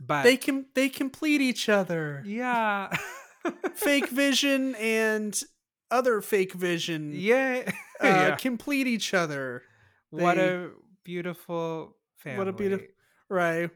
but 0.00 0.22
they 0.24 0.36
can 0.36 0.66
they 0.74 0.88
complete 0.88 1.40
each 1.40 1.68
other. 1.68 2.22
yeah, 2.26 2.94
Fake 3.74 4.08
Vision 4.10 4.74
and 4.76 5.40
other 5.90 6.20
fake 6.20 6.52
Vision 6.52 7.12
yeah, 7.14 7.62
uh, 8.00 8.06
yeah. 8.06 8.34
complete 8.36 8.86
each 8.86 9.14
other. 9.14 9.62
What 10.10 10.38
a 10.38 10.70
beautiful 11.04 11.96
family. 12.16 12.38
What 12.38 12.48
a 12.48 12.52
beautiful- 12.52 12.86
Right. 13.28 13.70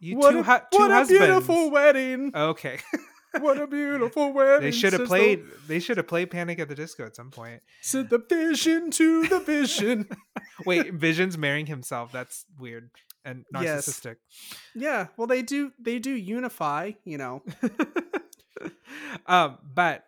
You 0.00 0.16
what 0.16 0.32
two, 0.32 0.38
a, 0.38 0.42
ha- 0.42 0.62
two 0.72 0.78
what 0.78 0.90
a 0.90 1.06
beautiful 1.06 1.70
wedding. 1.70 2.30
Okay. 2.34 2.78
what 3.40 3.60
a 3.60 3.66
beautiful 3.66 4.32
wedding. 4.32 4.62
they 4.62 4.70
should 4.70 4.92
have 4.94 5.06
played. 5.06 5.44
The, 5.44 5.56
They 5.68 5.80
should 5.80 5.96
have 5.98 6.06
played 6.08 6.30
Panic 6.30 6.58
at 6.58 6.68
the 6.68 6.74
Disco 6.74 7.04
at 7.06 7.14
some 7.16 7.30
point. 7.30 7.62
said 7.82 8.08
the 8.10 8.18
vision 8.18 8.90
to 8.92 9.26
the 9.26 9.40
vision. 9.40 10.08
Wait, 10.66 10.92
Vision's 10.94 11.36
marrying 11.38 11.66
himself. 11.66 12.10
That's 12.12 12.44
weird 12.58 12.90
and 13.24 13.44
Yes. 13.60 13.86
narcissistic. 13.88 14.16
yeah. 14.74 15.08
Well, 15.16 15.26
they 15.26 15.42
do. 15.42 15.72
They 15.78 15.98
do 15.98 16.10
unify. 16.10 16.92
You 17.04 17.18
know. 17.18 17.42
um, 19.26 19.58
but 19.74 20.04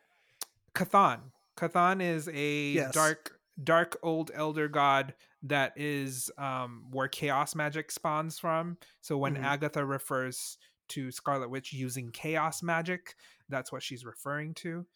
Chthon. 0.74 1.20
Chthon 1.58 2.00
is 2.02 2.28
a 2.32 2.70
Yes. 2.72 2.94
dark, 2.94 3.38
dark 3.62 3.98
old 4.02 4.30
elder 4.34 4.68
god 4.68 5.14
that 5.42 5.72
is 5.76 6.30
um 6.38 6.84
where 6.90 7.08
chaos 7.08 7.54
magic 7.54 7.90
spawns 7.90 8.38
from. 8.38 8.76
So 9.00 9.16
when 9.18 9.36
Mhm. 9.36 9.42
Agatha 9.44 9.84
refers 9.84 10.58
to 10.90 11.10
Scarlet 11.10 11.50
Witch 11.50 11.72
using 11.72 12.10
chaos 12.10 12.62
magic, 12.62 13.14
that's 13.48 13.72
what 13.72 13.82
she's 13.82 14.04
referring 14.04 14.54
to. 14.54 14.86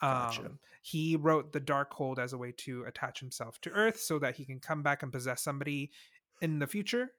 Gotcha. 0.00 0.46
Um, 0.46 0.58
he 0.82 1.14
wrote 1.16 1.52
the 1.52 1.60
Darkhold 1.60 2.18
as 2.18 2.32
a 2.32 2.38
way 2.38 2.52
to 2.58 2.84
attach 2.84 3.20
himself 3.20 3.60
to 3.60 3.70
Earth 3.70 4.00
so 4.00 4.18
that 4.18 4.34
he 4.34 4.44
can 4.44 4.58
come 4.58 4.82
back 4.82 5.02
and 5.04 5.12
possess 5.12 5.42
somebody 5.42 5.90
in 6.40 6.58
the 6.58 6.66
future. 6.66 7.12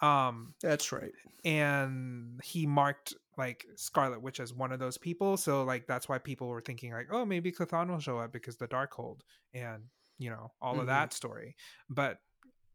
Um, 0.00 0.54
That's 0.62 0.92
right. 0.92 1.12
and 1.44 2.40
he 2.44 2.66
marked 2.66 3.14
like 3.38 3.66
Scarlet 3.76 4.20
Witch 4.22 4.40
as 4.40 4.52
one 4.52 4.72
of 4.72 4.78
those 4.78 4.98
people. 4.98 5.36
So 5.36 5.64
like 5.64 5.86
that's 5.86 6.08
why 6.08 6.18
people 6.18 6.48
were 6.48 6.60
thinking 6.60 6.92
like, 6.92 7.08
oh, 7.10 7.24
maybe 7.24 7.52
Chthon 7.52 7.88
will 7.90 7.98
show 8.00 8.18
up 8.18 8.32
because 8.32 8.56
the 8.56 8.68
Darkhold 8.68 9.20
and 9.54 9.84
you 10.18 10.30
know 10.30 10.52
all 10.60 10.76
Mhm. 10.76 10.80
of 10.80 10.86
that 10.86 11.12
story. 11.12 11.56
But 11.90 12.18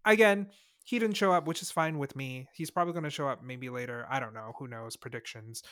again, 0.06 0.50
he 0.84 1.00
didn't 1.00 1.18
show 1.18 1.32
up, 1.32 1.48
which 1.48 1.62
is 1.62 1.72
fine 1.72 2.00
with 2.00 2.16
me. 2.16 2.48
He's 2.54 2.72
probably 2.72 2.94
going 2.94 3.04
to 3.04 3.10
show 3.10 3.28
up 3.28 3.44
maybe 3.44 3.70
later. 3.70 4.06
I 4.10 4.20
don't 4.20 4.34
know. 4.34 4.54
Who 4.60 4.68
knows? 4.68 4.96
Predictions. 4.96 5.64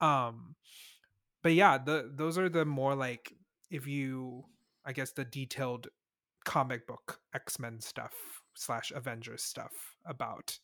Um, 0.00 0.54
but 1.42 1.52
yeah, 1.54 1.78
the 1.78 2.10
those 2.14 2.38
are 2.38 2.48
the 2.48 2.64
more 2.64 2.94
like 2.94 3.32
if 3.70 3.86
you, 3.86 4.44
I 4.84 4.92
guess, 4.92 5.12
the 5.12 5.24
detailed 5.24 5.88
comic 6.44 6.86
book 6.86 7.20
X 7.34 7.58
Men 7.58 7.80
stuff 7.80 8.12
slash 8.54 8.92
Avengers 8.94 9.42
stuff 9.42 9.72
about 10.04 10.58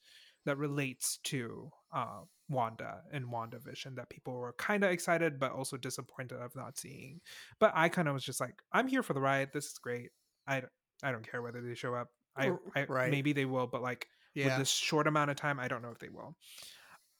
that 0.44 0.56
relates 0.56 1.18
to 1.24 1.70
uh, 1.92 2.20
Wanda 2.48 3.02
and 3.12 3.26
WandaVision 3.26 3.96
that 3.96 4.08
people 4.08 4.34
were 4.34 4.54
kind 4.54 4.84
of 4.84 4.90
excited 4.90 5.38
but 5.38 5.52
also 5.52 5.76
disappointed 5.76 6.38
of 6.38 6.54
not 6.56 6.78
seeing. 6.78 7.20
But 7.58 7.72
I 7.74 7.88
kind 7.88 8.08
of 8.08 8.14
was 8.14 8.24
just 8.24 8.40
like, 8.40 8.62
I'm 8.72 8.88
here 8.88 9.02
for 9.02 9.14
the 9.14 9.20
ride. 9.20 9.50
This 9.52 9.66
is 9.66 9.78
great. 9.78 10.10
I, 10.46 10.62
I 11.02 11.12
don't 11.12 11.28
care 11.28 11.42
whether 11.42 11.60
they 11.60 11.74
show 11.74 11.94
up. 11.94 12.08
I, 12.38 12.52
I 12.74 12.84
right. 12.84 13.10
maybe 13.10 13.32
they 13.32 13.44
will, 13.44 13.66
but 13.66 13.82
like 13.82 14.08
with 14.34 14.58
this 14.58 14.70
short 14.70 15.06
amount 15.06 15.30
of 15.30 15.36
time, 15.36 15.58
I 15.58 15.68
don't 15.68 15.82
know 15.82 15.90
if 15.90 15.98
they 15.98 16.08
will. 16.08 16.36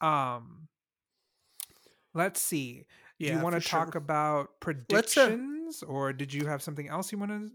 Um, 0.00 0.68
let's 2.14 2.40
see. 2.40 2.86
Do 3.18 3.26
yeah. 3.26 3.36
you 3.36 3.42
want 3.42 3.54
to 3.54 3.60
for 3.60 3.68
talk 3.68 3.92
sure. 3.92 4.02
about 4.02 4.44
uh, 4.44 4.50
predictions, 4.60 5.82
or 5.82 6.12
did 6.12 6.32
you 6.32 6.46
have 6.46 6.62
something 6.62 6.88
else 6.88 7.10
you 7.10 7.18
wanted 7.18 7.50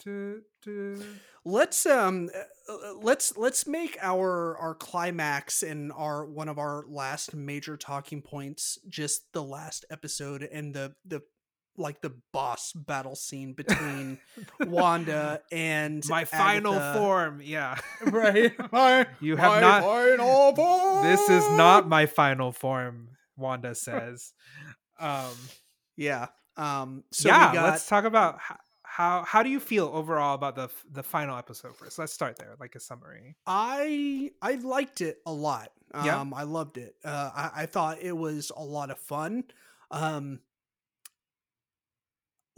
to 0.00 0.42
to? 0.62 1.02
let's 1.44 1.86
um 1.86 2.28
uh, 2.34 2.72
uh, 2.72 2.94
let's 3.00 3.36
let's 3.36 3.66
make 3.66 3.96
our 4.02 4.56
our 4.58 4.74
climax 4.74 5.62
and 5.62 5.90
our 5.92 6.26
one 6.26 6.48
of 6.48 6.58
our 6.58 6.84
last 6.88 7.34
major 7.34 7.76
talking 7.76 8.20
points 8.20 8.78
just 8.88 9.32
the 9.32 9.42
last 9.42 9.84
episode 9.90 10.42
and 10.52 10.74
the 10.74 10.94
the 11.06 11.20
like 11.78 12.00
the 12.02 12.12
boss 12.32 12.72
battle 12.72 13.14
scene 13.16 13.52
between 13.56 14.18
Wanda 14.66 15.40
and 15.52 16.04
My 16.08 16.24
final 16.24 16.78
form, 16.94 17.40
yeah. 17.42 17.78
right 18.06 18.52
my, 18.72 19.06
You 19.20 19.36
have 19.36 19.52
my 19.52 19.60
not- 19.60 19.82
final 19.82 20.54
form 20.54 21.06
this 21.06 21.28
is 21.28 21.48
not 21.56 21.88
my 21.88 22.06
final 22.06 22.52
form 22.52 23.10
wanda 23.36 23.72
says 23.74 24.32
um 24.98 25.32
yeah 25.96 26.26
um 26.56 27.04
so 27.12 27.28
yeah 27.28 27.50
we 27.52 27.54
got 27.56 27.70
let's 27.70 27.86
talk 27.88 28.04
about 28.04 28.38
how, 28.40 28.56
how 28.82 29.22
how 29.24 29.42
do 29.44 29.48
you 29.48 29.60
feel 29.60 29.88
overall 29.94 30.34
about 30.34 30.56
the 30.56 30.68
the 30.90 31.04
final 31.04 31.38
episode 31.38 31.76
first 31.76 32.00
let's 32.00 32.12
start 32.12 32.36
there 32.36 32.56
like 32.58 32.74
a 32.74 32.80
summary 32.80 33.36
I 33.46 34.32
I 34.42 34.54
liked 34.56 35.00
it 35.02 35.18
a 35.24 35.32
lot. 35.32 35.70
Um, 35.94 36.04
Yeah? 36.04 36.24
I 36.34 36.42
loved 36.42 36.78
it. 36.78 36.96
Uh, 37.04 37.30
I, 37.34 37.62
I 37.62 37.66
thought 37.66 37.98
it 38.02 38.16
was 38.16 38.50
a 38.56 38.62
lot 38.64 38.90
of 38.90 38.98
fun. 38.98 39.44
Um, 39.90 40.40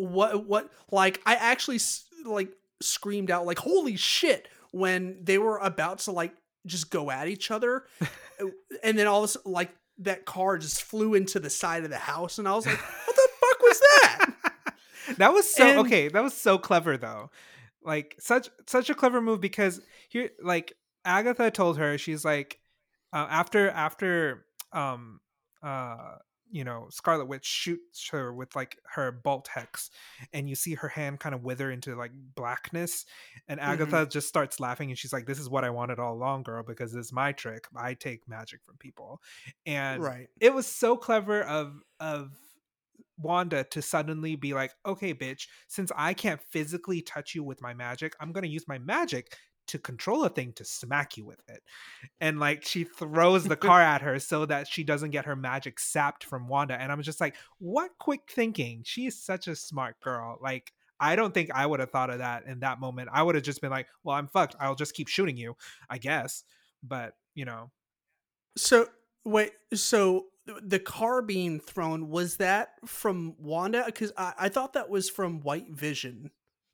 what 0.00 0.46
what 0.46 0.70
like 0.90 1.20
I 1.26 1.34
actually 1.34 1.78
like 2.24 2.50
screamed 2.82 3.30
out 3.30 3.46
like 3.46 3.58
holy 3.58 3.96
shit 3.96 4.48
when 4.72 5.18
they 5.22 5.38
were 5.38 5.58
about 5.58 5.98
to 6.00 6.12
like 6.12 6.32
just 6.66 6.90
go 6.90 7.10
at 7.10 7.28
each 7.28 7.50
other 7.50 7.84
and 8.82 8.98
then 8.98 9.06
all 9.06 9.18
of 9.18 9.24
a 9.24 9.28
sudden, 9.28 9.52
like 9.52 9.70
that 9.98 10.24
car 10.24 10.58
just 10.58 10.82
flew 10.82 11.14
into 11.14 11.38
the 11.38 11.50
side 11.50 11.84
of 11.84 11.90
the 11.90 11.98
house, 11.98 12.38
and 12.38 12.48
I 12.48 12.54
was 12.54 12.64
like, 12.66 12.78
"What 12.78 13.16
the 13.16 13.28
fuck 13.40 13.62
was 13.62 13.80
that?" 13.80 14.34
that 15.18 15.32
was 15.32 15.54
so 15.54 15.66
And- 15.66 15.78
okay. 15.80 16.08
That 16.08 16.22
was 16.22 16.34
so 16.34 16.58
clever 16.58 16.96
though. 16.96 17.30
Like 17.82 18.16
such 18.18 18.48
such 18.66 18.88
a 18.90 18.94
clever 18.94 19.20
move 19.20 19.40
because 19.40 19.80
here 20.08 20.30
like 20.42 20.74
Agatha 21.04 21.50
told 21.50 21.78
her 21.78 21.98
she's 21.98 22.24
like 22.24 22.60
uh, 23.12 23.26
after 23.30 23.70
after 23.70 24.44
um 24.72 25.20
uh 25.62 26.16
you 26.50 26.64
know 26.64 26.88
Scarlet 26.90 27.26
Witch 27.26 27.46
shoots 27.46 28.08
her 28.10 28.32
with 28.32 28.54
like 28.56 28.78
her 28.94 29.12
bolt 29.12 29.48
hex 29.48 29.90
and 30.32 30.48
you 30.48 30.54
see 30.54 30.74
her 30.74 30.88
hand 30.88 31.20
kind 31.20 31.34
of 31.34 31.42
wither 31.42 31.70
into 31.70 31.94
like 31.94 32.12
blackness 32.34 33.06
and 33.48 33.60
mm-hmm. 33.60 33.70
Agatha 33.70 34.06
just 34.06 34.28
starts 34.28 34.60
laughing 34.60 34.90
and 34.90 34.98
she's 34.98 35.12
like 35.12 35.26
this 35.26 35.38
is 35.38 35.48
what 35.48 35.64
I 35.64 35.70
wanted 35.70 35.98
all 35.98 36.14
along 36.14 36.42
girl 36.42 36.62
because 36.62 36.94
it's 36.94 37.12
my 37.12 37.32
trick. 37.32 37.66
I 37.76 37.94
take 37.94 38.28
magic 38.28 38.60
from 38.64 38.76
people. 38.76 39.20
And 39.66 40.02
right. 40.02 40.28
it 40.40 40.52
was 40.52 40.66
so 40.66 40.96
clever 40.96 41.42
of 41.42 41.82
of 41.98 42.30
Wanda 43.18 43.64
to 43.64 43.82
suddenly 43.82 44.34
be 44.34 44.54
like, 44.54 44.72
okay, 44.86 45.12
bitch, 45.12 45.46
since 45.68 45.92
I 45.94 46.14
can't 46.14 46.40
physically 46.50 47.02
touch 47.02 47.34
you 47.34 47.44
with 47.44 47.60
my 47.60 47.74
magic, 47.74 48.14
I'm 48.20 48.32
gonna 48.32 48.46
use 48.46 48.66
my 48.66 48.78
magic 48.78 49.36
to 49.68 49.78
control 49.78 50.24
a 50.24 50.28
thing 50.28 50.52
to 50.54 50.64
smack 50.64 51.16
you 51.16 51.24
with 51.24 51.40
it. 51.48 51.62
And 52.20 52.40
like 52.40 52.64
she 52.64 52.84
throws 52.84 53.44
the 53.44 53.56
car 53.68 53.80
at 53.80 54.02
her 54.02 54.18
so 54.18 54.44
that 54.46 54.66
she 54.66 54.82
doesn't 54.84 55.10
get 55.10 55.26
her 55.26 55.36
magic 55.36 55.78
sapped 55.78 56.24
from 56.24 56.48
Wanda. 56.48 56.74
And 56.80 56.90
I'm 56.90 57.02
just 57.02 57.20
like, 57.20 57.36
what 57.58 57.90
quick 57.98 58.22
thinking? 58.28 58.82
She 58.84 59.06
is 59.06 59.22
such 59.22 59.46
a 59.48 59.54
smart 59.54 60.00
girl. 60.00 60.38
Like, 60.42 60.72
I 60.98 61.16
don't 61.16 61.32
think 61.32 61.50
I 61.54 61.64
would 61.66 61.80
have 61.80 61.90
thought 61.90 62.10
of 62.10 62.18
that 62.18 62.44
in 62.46 62.60
that 62.60 62.80
moment. 62.80 63.08
I 63.12 63.22
would 63.22 63.34
have 63.34 63.44
just 63.44 63.60
been 63.60 63.70
like, 63.70 63.86
well, 64.04 64.16
I'm 64.16 64.26
fucked. 64.28 64.56
I'll 64.60 64.74
just 64.74 64.94
keep 64.94 65.08
shooting 65.08 65.36
you, 65.36 65.56
I 65.88 65.98
guess. 65.98 66.42
But, 66.82 67.14
you 67.34 67.44
know, 67.44 67.70
So 68.56 68.86
wait, 69.24 69.52
so 69.72 70.26
the 70.62 70.78
car 70.80 71.22
being 71.22 71.60
thrown 71.60 72.08
was 72.08 72.38
that 72.38 72.70
from 72.86 73.34
Wanda? 73.38 73.84
Because 73.86 74.12
I, 74.16 74.32
I 74.38 74.48
thought 74.48 74.72
that 74.72 74.90
was 74.90 75.08
from 75.08 75.40
White 75.42 75.70
Vision. 75.70 76.30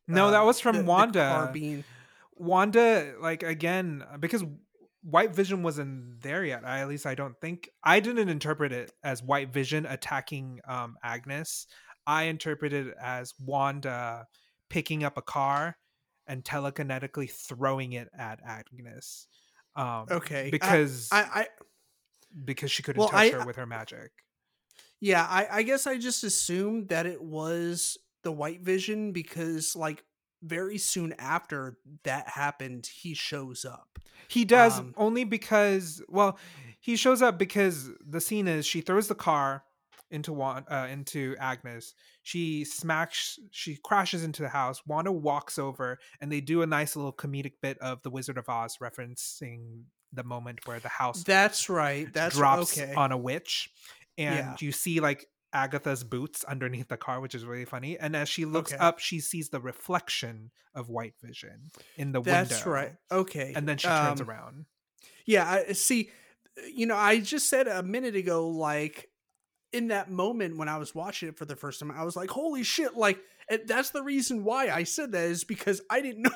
no, 0.09 0.31
that 0.31 0.43
uh, 0.43 0.47
was 0.47 0.61
from 0.61 0.77
the- 0.77 0.83
the 0.83 0.89
Wanda. 0.89 1.19
car 1.29 1.51
being 1.53 1.85
Wanda, 2.37 3.15
like 3.21 3.43
again, 3.43 4.05
because 4.21 4.45
White 5.03 5.35
Vision 5.35 5.63
wasn't 5.63 6.21
there 6.23 6.45
yet. 6.45 6.65
I, 6.65 6.81
at 6.81 6.89
least 6.89 7.07
I 7.07 7.15
don't 7.15 7.39
think 7.41 7.71
I 7.83 8.01
didn't 8.01 8.29
interpret 8.29 8.73
it 8.73 8.93
as 9.03 9.23
White 9.23 9.53
Vision 9.53 9.87
attacking 9.87 10.61
um, 10.69 10.97
Agnes. 11.03 11.67
I 12.07 12.25
interpreted 12.25 12.89
it 12.89 12.95
as 13.03 13.33
Wanda 13.41 14.27
picking 14.69 15.05
up 15.05 15.17
a 15.17 15.23
car 15.23 15.77
and 16.27 16.43
telekinetically 16.45 17.31
throwing 17.31 17.93
it 17.93 18.09
at 18.19 18.41
Agnes. 18.45 19.27
Um, 19.77 20.07
okay. 20.11 20.47
I- 20.47 20.51
because 20.51 21.09
I, 21.13 21.21
I 21.23 21.47
because 22.45 22.71
she 22.71 22.83
couldn't 22.83 23.01
Well, 23.01 23.09
touch 23.09 23.33
I- 23.33 23.39
her 23.39 23.47
with 23.47 23.57
her 23.57 23.67
magic. 23.67 24.11
yeah, 25.01 25.25
I, 25.29 25.47
I 25.51 25.63
guess 25.63 25.87
I 25.87 25.99
just 25.99 26.25
assumed 26.25 26.89
that 26.89 27.07
it 27.07 27.23
was 27.23 27.97
the 28.25 28.33
White 28.33 28.61
Vision 28.63 29.13
because 29.13 29.77
like 29.77 30.03
very 30.47 30.79
soon 30.79 31.15
after 31.19 31.79
that 32.05 32.29
happened, 32.29 32.87
he 32.87 33.15
shows 33.15 33.65
up. 33.65 33.99
He 34.29 34.45
does 34.45 34.79
Um, 34.79 34.95
only 34.97 35.25
because 35.25 36.03
well, 36.09 36.39
he 36.81 36.97
shows 36.97 37.23
up 37.23 37.39
because 37.39 37.91
the 38.05 38.21
scene 38.21 38.49
is 38.49 38.67
she 38.67 38.81
throws 38.81 39.09
the 39.09 39.15
car 39.15 39.65
into 40.11 40.33
Wan, 40.33 40.65
uh, 40.71 40.87
into 40.91 41.35
Agnes. 41.39 41.95
She 42.23 42.65
smacks 42.65 43.39
she 43.51 43.77
crashes 43.77 44.23
into 44.25 44.43
the 44.43 44.49
house. 44.49 44.83
Wanda 44.87 45.13
walks 45.13 45.59
over 45.59 45.99
and 46.21 46.31
they 46.31 46.41
do 46.41 46.63
a 46.63 46.67
nice 46.67 46.95
little 46.97 47.13
comedic 47.13 47.55
bit 47.61 47.79
of 47.79 48.03
the 48.03 48.11
Wizard 48.11 48.39
of 48.39 48.49
Oz 48.49 48.79
referencing 48.81 49.83
the 50.13 50.23
moment 50.25 50.67
where 50.67 50.79
the 50.81 50.89
house 50.89 51.25
That's 51.25 51.69
right. 51.69 52.13
That's 52.13 52.37
drops 52.37 52.79
okay. 52.79 52.95
on 52.95 53.13
a 53.13 53.17
witch 53.17 53.71
and 54.17 54.35
Yeah. 54.37 54.57
you 54.61 54.73
see 54.73 55.01
like 55.01 55.27
Agatha's 55.53 56.05
boots 56.05 56.45
underneath 56.45 56.89
the 56.89 56.97
car, 56.97 57.21
which 57.21 57.35
is 57.35 57.45
really 57.45 57.65
funny. 57.65 57.99
And 57.99 58.15
as 58.17 58.29
she 58.29 58.45
looks 58.45 58.73
Okay. 58.73 58.83
up, 58.83 58.99
she 58.99 59.21
sees 59.21 59.49
the 59.49 59.61
reflection 59.61 60.51
of 60.75 60.89
White 60.89 61.15
Vision 61.23 61.71
in 61.97 62.13
the 62.13 62.21
That's 62.21 62.51
window. 62.51 62.55
That's 62.57 62.67
right. 62.67 62.95
Okay. 63.11 63.53
And 63.57 63.69
then 63.69 63.79
she 63.79 63.89
turns 63.89 64.21
Um, 64.21 64.29
around. 64.29 64.67
Yeah, 65.25 65.49
I 65.69 65.73
see. 65.73 66.11
You 66.73 66.87
know, 66.87 66.97
I 66.97 67.21
just 67.21 67.49
said 67.49 67.69
a 67.69 67.83
minute 67.83 68.17
ago, 68.17 68.49
like 68.49 69.09
in 69.73 69.89
that 69.89 70.11
moment 70.11 70.57
when 70.57 70.69
I 70.69 70.79
was 70.79 70.95
watching 70.95 71.29
it 71.29 71.37
for 71.37 71.45
the 71.45 71.57
first 71.57 71.81
time, 71.81 71.91
I 71.91 72.05
was 72.05 72.17
like, 72.17 72.31
"Holy 72.31 72.63
shit!" 72.63 72.97
Like 72.97 73.19
that's 73.67 73.91
the 73.91 74.03
reason 74.03 74.45
why 74.45 74.69
I 74.71 74.85
said 74.85 75.13
that 75.13 75.25
is 75.25 75.45
because 75.45 75.81
I 75.91 76.01
didn't 76.01 76.23
know 76.25 76.31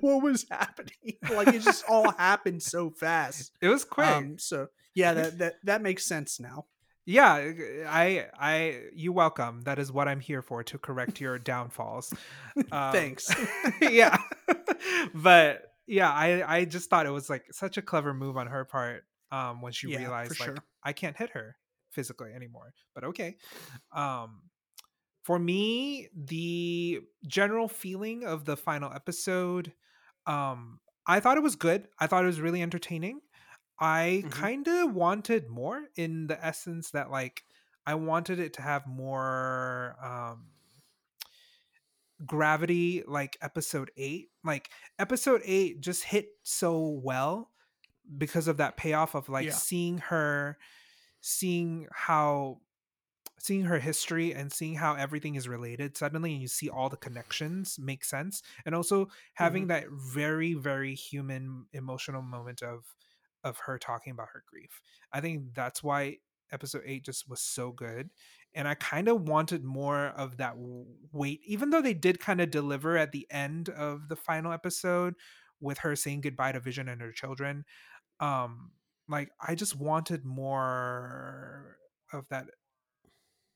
what 0.00 0.22
was 0.22 0.46
happening. 0.50 1.16
Like 1.30 1.48
it 1.48 1.60
just 1.62 1.84
all 1.88 2.10
happened 2.18 2.62
so 2.62 2.90
fast. 2.90 3.52
It 3.60 3.68
was 3.68 3.84
quick. 3.84 4.06
Um, 4.06 4.38
so 4.38 4.68
yeah, 4.94 5.14
that 5.14 5.38
that 5.38 5.54
that 5.64 5.82
makes 5.82 6.04
sense 6.04 6.38
now. 6.38 6.66
Yeah, 7.08 7.52
I, 7.88 8.26
I, 8.38 8.82
you 8.92 9.12
welcome. 9.12 9.62
That 9.62 9.78
is 9.78 9.90
what 9.90 10.08
I'm 10.08 10.20
here 10.20 10.42
for 10.42 10.62
to 10.64 10.78
correct 10.78 11.20
your 11.20 11.38
downfalls. 11.38 12.12
Um, 12.70 12.92
Thanks. 12.92 13.32
yeah, 13.80 14.18
but 15.14 15.72
yeah, 15.86 16.10
I, 16.12 16.56
I 16.58 16.64
just 16.66 16.90
thought 16.90 17.06
it 17.06 17.10
was 17.10 17.30
like 17.30 17.46
such 17.50 17.78
a 17.78 17.82
clever 17.82 18.12
move 18.12 18.36
on 18.36 18.46
her 18.48 18.64
part. 18.64 19.04
Um, 19.30 19.62
when 19.62 19.72
she 19.72 19.86
Yeah, 19.86 19.98
realized 19.98 20.38
like 20.40 20.48
sure. 20.48 20.64
I 20.82 20.92
can't 20.92 21.16
hit 21.16 21.30
her 21.30 21.56
physically 21.90 22.32
anymore, 22.32 22.74
but 22.94 23.04
okay. 23.04 23.36
Um, 23.92 24.42
for 25.22 25.38
me, 25.38 26.08
the 26.14 27.00
general 27.26 27.68
feeling 27.68 28.24
of 28.24 28.44
the 28.44 28.56
final 28.56 28.92
episode, 28.92 29.72
um, 30.26 30.80
I 31.06 31.20
thought 31.20 31.36
it 31.36 31.42
was 31.42 31.56
good. 31.56 31.88
I 31.98 32.06
thought 32.06 32.24
it 32.24 32.26
was 32.28 32.40
really 32.40 32.62
entertaining. 32.62 33.20
I 33.80 34.24
Mhm. 34.26 34.30
kind 34.32 34.68
of 34.68 34.94
wanted 34.94 35.48
more 35.48 35.88
in 35.96 36.26
the 36.26 36.44
essence 36.44 36.90
that 36.92 37.10
like 37.10 37.44
I 37.86 37.94
wanted 37.94 38.38
it 38.38 38.52
to 38.54 38.62
have 38.62 38.86
more 38.86 39.96
um 40.02 40.50
gravity 42.26 43.02
like 43.06 43.36
episode 43.40 43.90
8. 43.96 44.30
Like 44.44 44.70
episode 44.98 45.42
8 45.44 45.80
just 45.80 46.04
hit 46.04 46.30
so 46.42 47.00
well 47.02 47.50
because 48.16 48.48
of 48.48 48.56
that 48.58 48.76
payoff 48.76 49.14
of 49.14 49.28
like 49.28 49.46
Yeah. 49.46 49.52
seeing 49.52 49.98
her 49.98 50.58
seeing 51.20 51.88
how 51.92 52.60
seeing 53.38 53.64
her 53.64 53.78
history 53.78 54.34
and 54.34 54.52
seeing 54.52 54.74
how 54.76 54.94
everything 54.94 55.34
is 55.36 55.48
related 55.48 55.96
suddenly 55.96 56.32
and 56.32 56.42
you 56.42 56.48
see 56.48 56.68
all 56.70 56.88
the 56.88 56.96
connections 56.96 57.78
make 57.78 58.04
sense 58.04 58.42
and 58.66 58.74
also 58.74 59.08
having 59.34 59.68
that 59.68 59.86
very 59.90 60.54
very 60.54 60.94
human 60.94 61.66
emotional 61.72 62.22
moment 62.22 62.62
of 62.62 62.94
of 63.44 63.58
her 63.66 63.78
talking 63.78 64.12
about 64.12 64.28
her 64.32 64.44
grief. 64.50 64.80
I 65.12 65.20
think 65.20 65.54
that's 65.54 65.82
why 65.82 66.18
episode 66.52 66.82
8 66.84 67.04
just 67.04 67.28
was 67.28 67.40
so 67.40 67.72
good 67.72 68.10
and 68.54 68.66
i 68.66 68.74
kind 68.74 69.08
of 69.08 69.28
wanted 69.28 69.64
more 69.64 70.06
of 70.16 70.38
that 70.38 70.54
weight 71.12 71.40
even 71.44 71.70
though 71.70 71.82
they 71.82 71.92
did 71.92 72.18
kind 72.20 72.40
of 72.40 72.50
deliver 72.50 72.96
at 72.96 73.12
the 73.12 73.26
end 73.30 73.68
of 73.68 74.08
the 74.08 74.16
final 74.16 74.50
episode 74.52 75.14
with 75.60 75.78
her 75.78 75.94
saying 75.94 76.20
goodbye 76.20 76.52
to 76.52 76.60
vision 76.60 76.88
and 76.88 77.00
her 77.00 77.12
children 77.12 77.64
um 78.20 78.70
like 79.08 79.30
i 79.46 79.54
just 79.54 79.76
wanted 79.76 80.24
more 80.24 81.76
of 82.12 82.26
that 82.30 82.46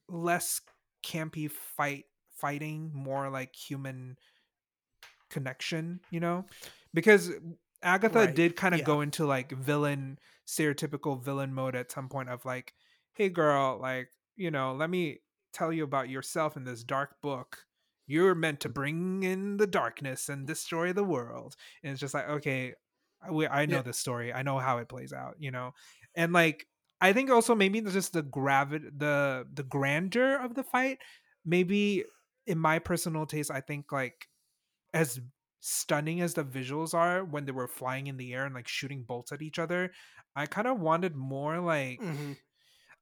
less 0.09 0.61
campy 1.03 1.51
fight 1.51 2.05
fighting 2.37 2.91
more 2.93 3.31
like 3.31 3.55
human 3.55 4.17
connection 5.31 6.01
you 6.11 6.21
know? 6.21 6.45
Because 6.95 7.31
agatha 7.83 8.21
Right, 8.21 8.35
did 8.35 8.57
kind 8.57 8.75
of 8.75 8.81
yeah. 8.81 8.87
go 8.87 9.01
into 9.01 9.27
like 9.27 9.53
villain 9.53 10.19
stereotypical 10.47 11.23
villain 11.23 11.53
mode 11.55 11.75
at 11.77 11.91
some 11.93 12.09
point 12.09 12.29
of 12.29 12.45
like 12.45 12.75
hey 13.15 13.29
girl 13.29 13.79
like 13.81 14.09
you 14.37 14.51
know 14.51 14.75
let 14.75 14.91
me 14.91 15.21
tell 15.53 15.73
you 15.73 15.85
about 15.85 16.09
yourself 16.09 16.57
in 16.57 16.65
this 16.65 16.83
dark 16.85 17.21
book 17.23 17.65
you're 18.07 18.35
meant 18.35 18.61
to 18.61 18.69
bring 18.69 19.23
in 19.23 19.57
the 19.57 19.67
darkness 19.67 20.29
and 20.29 20.47
destroy 20.47 20.93
the 20.93 21.05
world 21.05 21.55
and 21.83 21.93
it's 21.93 22.01
just 22.01 22.15
like 22.15 22.29
okay 22.29 22.75
I- 23.23 23.31
we, 23.31 23.47
I 23.47 23.67
know 23.67 23.77
Yeah. 23.77 23.83
this 23.83 23.99
story 23.99 24.33
i 24.33 24.43
know 24.43 24.59
how 24.59 24.79
it 24.79 24.89
plays 24.89 25.13
out 25.13 25.37
you 25.39 25.51
know 25.51 25.73
and 26.17 26.33
like 26.33 26.67
i 27.01 27.13
think 27.13 27.31
also 27.31 27.55
maybe 27.55 27.81
just 27.81 28.13
the 28.13 28.23
gravity 28.23 28.87
the 28.97 29.47
the 29.53 29.63
grandeur 29.63 30.37
of 30.37 30.55
the 30.55 30.65
fight 30.65 30.99
maybe 31.45 32.05
in 32.47 32.59
my 32.59 32.79
personal 32.79 33.27
taste 33.27 33.51
i 33.51 33.61
think 33.61 33.93
like 33.93 34.27
as 34.95 35.21
stunning 35.62 36.20
as 36.20 36.34
the 36.34 36.44
visuals 36.44 36.94
are 36.94 37.24
when 37.24 37.47
they 37.47 37.52
were 37.52 37.68
flying 37.68 38.09
in 38.09 38.18
the 38.18 38.34
air 38.34 38.47
and 38.47 38.55
like 38.55 38.68
shooting 38.68 39.05
bolts 39.05 39.32
at 39.32 39.43
each 39.43 39.59
other 39.60 39.93
i 40.36 40.47
kind 40.47 40.66
of 40.68 40.80
wanted 40.80 41.16
more 41.16 41.60
like 41.60 42.01
Mhm. 42.01 42.36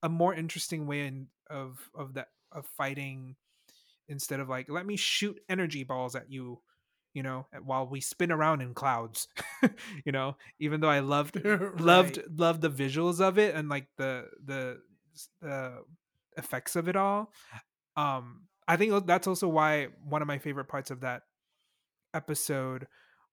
a 0.03 0.09
more 0.09 0.35
interesting 0.35 0.87
way 0.87 1.07
in, 1.07 1.29
of 1.49 1.91
of 1.95 2.15
that 2.15 2.29
of 2.53 2.67
fighting 2.67 3.37
instead 4.09 4.41
of 4.41 4.49
like 4.49 4.71
let 4.71 4.87
me 4.87 4.97
shoot 4.97 5.39
energy 5.49 5.85
balls 5.85 6.17
at 6.17 6.31
you 6.31 6.63
you 7.15 7.23
know 7.23 7.47
while 7.65 7.87
we 7.87 8.01
spin 8.01 8.33
around 8.33 8.61
in 8.61 8.75
clouds 8.75 9.29
you 10.07 10.13
know 10.13 10.37
even 10.61 10.81
though 10.81 10.91
i 10.91 11.01
loved 11.01 11.41
loved 11.81 12.21
loved 12.31 12.61
the 12.63 12.71
visuals 12.71 13.21
of 13.21 13.39
it 13.39 13.55
and 13.55 13.69
like 13.69 13.89
the 13.99 14.29
the 14.45 14.81
the 15.41 15.83
effects 16.37 16.77
of 16.77 16.89
it 16.89 16.97
all 16.97 17.33
um 17.97 18.49
i 18.69 18.77
think 18.77 19.07
that's 19.07 19.27
also 19.27 19.49
why 19.49 19.87
one 20.05 20.23
of 20.23 20.29
my 20.29 20.39
favorite 20.39 20.67
parts 20.69 20.91
of 20.91 21.01
that 21.01 21.23
episode 22.15 22.87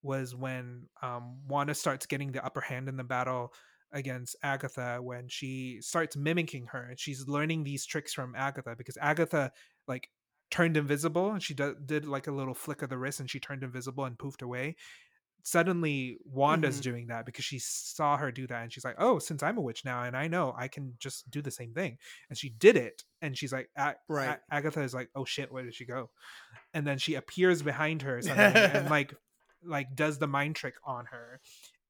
was 0.04 0.36
when 0.36 0.88
um 1.02 1.40
wanda 1.48 1.74
starts 1.74 2.06
getting 2.06 2.32
the 2.32 2.44
upper 2.46 2.62
hand 2.62 2.88
in 2.88 2.98
the 2.98 3.04
battle 3.04 3.54
against 3.92 4.36
Agatha 4.44 5.00
when 5.02 5.28
she 5.28 5.80
starts 5.82 6.16
mimicking 6.16 6.68
her 6.68 6.84
and 6.90 7.00
she's 7.00 7.28
learning 7.28 7.64
these 7.64 7.86
tricks 7.86 8.14
from 8.14 8.36
Agatha 8.36 8.76
because 8.78 8.98
Agatha 9.02 9.52
like 9.88 10.10
turned 10.52 10.78
invisible 10.78 11.32
and 11.32 11.42
she 11.42 11.54
d- 11.54 11.72
did 11.86 12.06
like 12.06 12.28
a 12.28 12.32
little 12.32 12.54
flick 12.54 12.82
of 12.82 12.90
the 12.90 12.98
wrist 12.98 13.20
and 13.20 13.30
she 13.30 13.40
turned 13.40 13.64
invisible 13.64 14.06
and 14.06 14.18
poofed 14.18 14.42
away 14.42 14.76
suddenly 15.44 16.18
Wanda's 16.26 16.80
Mhm. 16.80 16.84
doing 16.84 17.08
that 17.08 17.26
because 17.26 17.46
she 17.46 17.60
saw 17.60 18.18
her 18.18 18.32
do 18.32 18.48
that 18.48 18.64
and 18.64 18.74
she's 18.74 18.84
like, 18.84 18.96
"Oh, 18.98 19.18
since 19.20 19.42
I'm 19.44 19.58
a 19.58 19.62
witch 19.62 19.86
now 19.86 20.04
and 20.04 20.16
I 20.18 20.28
know 20.28 20.54
I 20.58 20.68
can 20.68 20.96
just 21.00 21.30
do 21.32 21.42
the 21.42 21.52
same 21.52 21.74
thing." 21.74 21.98
And 22.30 22.38
she 22.38 22.50
did 22.50 22.76
it 22.76 23.04
and 23.22 23.38
she's 23.38 23.54
like 23.54 23.70
A- 23.78 23.96
Right. 24.10 24.40
A- 24.50 24.54
Agatha 24.54 24.82
is 24.82 24.94
like, 24.94 25.10
"Oh 25.16 25.24
shit, 25.24 25.50
where 25.52 25.64
did 25.64 25.74
she 25.74 25.86
go?" 25.86 26.10
And 26.78 26.86
then 26.86 27.00
she 27.00 27.16
appears 27.16 27.64
behind 27.64 28.04
her 28.04 28.22
and 28.30 28.90
like 28.98 29.12
like 29.64 29.96
does 29.96 30.20
the 30.20 30.28
mind 30.28 30.56
trick 30.56 30.76
on 30.86 31.06
her. 31.06 31.40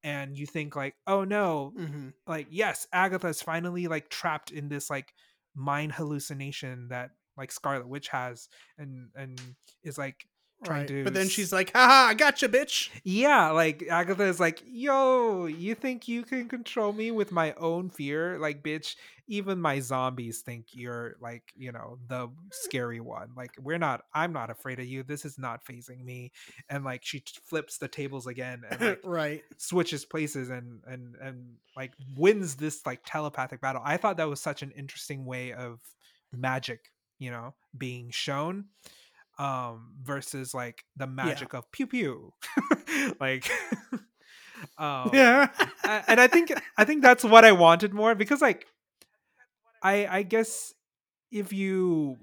And 0.02 0.34
you 0.38 0.46
think 0.46 0.74
like, 0.74 0.94
"Oh 1.06 1.24
no, 1.24 1.74
Mhm. 1.78 2.14
like 2.26 2.46
yes, 2.50 2.86
Agatha's 2.90 3.42
finally 3.42 3.86
like 3.86 4.08
trapped 4.08 4.50
in 4.50 4.68
this 4.70 4.88
like 4.88 5.12
mind 5.54 5.92
hallucination 5.92 6.88
that 6.88 7.10
like 7.36 7.52
Scarlet 7.52 7.86
Witch 7.86 8.08
has 8.08 8.48
and 8.78 9.10
and 9.14 9.38
is 9.82 9.98
like 9.98 10.24
trying 10.64 10.80
Right. 10.80 10.88
to 10.88 11.04
But 11.04 11.14
then 11.14 11.28
she's 11.28 11.52
like, 11.52 11.72
haha, 11.72 12.10
I 12.10 12.14
gotcha, 12.14 12.48
bitch. 12.48 12.90
yeah, 13.04 13.50
like 13.50 13.84
Agatha 13.88 14.24
is 14.24 14.40
like, 14.40 14.62
yo, 14.66 15.46
you 15.46 15.74
think 15.74 16.08
you 16.08 16.22
can 16.24 16.48
control 16.48 16.92
me 16.92 17.10
with 17.10 17.30
my 17.32 17.52
own 17.54 17.90
fear? 17.90 18.38
Like, 18.38 18.62
bitch, 18.62 18.96
even 19.28 19.60
my 19.60 19.78
zombies 19.78 20.40
think 20.40 20.66
you're 20.72 21.16
like, 21.20 21.42
you 21.54 21.70
know, 21.70 21.98
the 22.08 22.28
scary 22.50 22.98
one. 22.98 23.30
Like, 23.36 23.50
we're 23.60 23.78
not, 23.78 24.02
I'm 24.14 24.32
not 24.32 24.50
afraid 24.50 24.80
of 24.80 24.86
you. 24.86 25.02
This 25.02 25.24
is 25.24 25.38
not 25.38 25.62
fazing 25.64 26.04
me. 26.04 26.32
And 26.68 26.82
like, 26.84 27.04
she 27.04 27.22
flips 27.44 27.78
the 27.78 27.88
tables 27.88 28.26
again 28.26 28.62
and 28.70 28.80
like 28.80 29.00
right. 29.04 29.42
switches 29.58 30.04
places 30.04 30.48
and, 30.50 30.80
and, 30.86 31.14
and 31.20 31.56
like 31.76 31.92
wins 32.16 32.54
this 32.56 32.84
like 32.86 33.00
telepathic 33.04 33.60
battle. 33.60 33.82
I 33.84 33.96
thought 33.96 34.16
that 34.16 34.28
was 34.28 34.40
such 34.40 34.62
an 34.62 34.72
interesting 34.72 35.24
way 35.24 35.52
of 35.52 35.80
magic, 36.32 36.90
you 37.18 37.30
know, 37.30 37.54
being 37.76 38.10
shown 38.10 38.64
um 39.38 39.92
versus 40.02 40.52
like 40.54 40.84
the 40.96 41.06
magic 41.06 41.54
of 41.54 41.70
pew 41.72 41.86
pew 41.86 42.32
like 43.20 43.48
um 44.78 45.10
Yeah. 45.12 45.48
and 46.08 46.20
i 46.20 46.26
think 46.26 46.52
i 46.76 46.84
think 46.84 47.02
that's 47.02 47.22
what 47.24 47.44
i 47.44 47.52
wanted 47.52 47.94
more 47.94 48.14
because 48.14 48.40
like 48.40 48.66
i 49.82 50.06
i 50.10 50.22
guess 50.22 50.72
if 51.30 51.52
you 51.52 52.16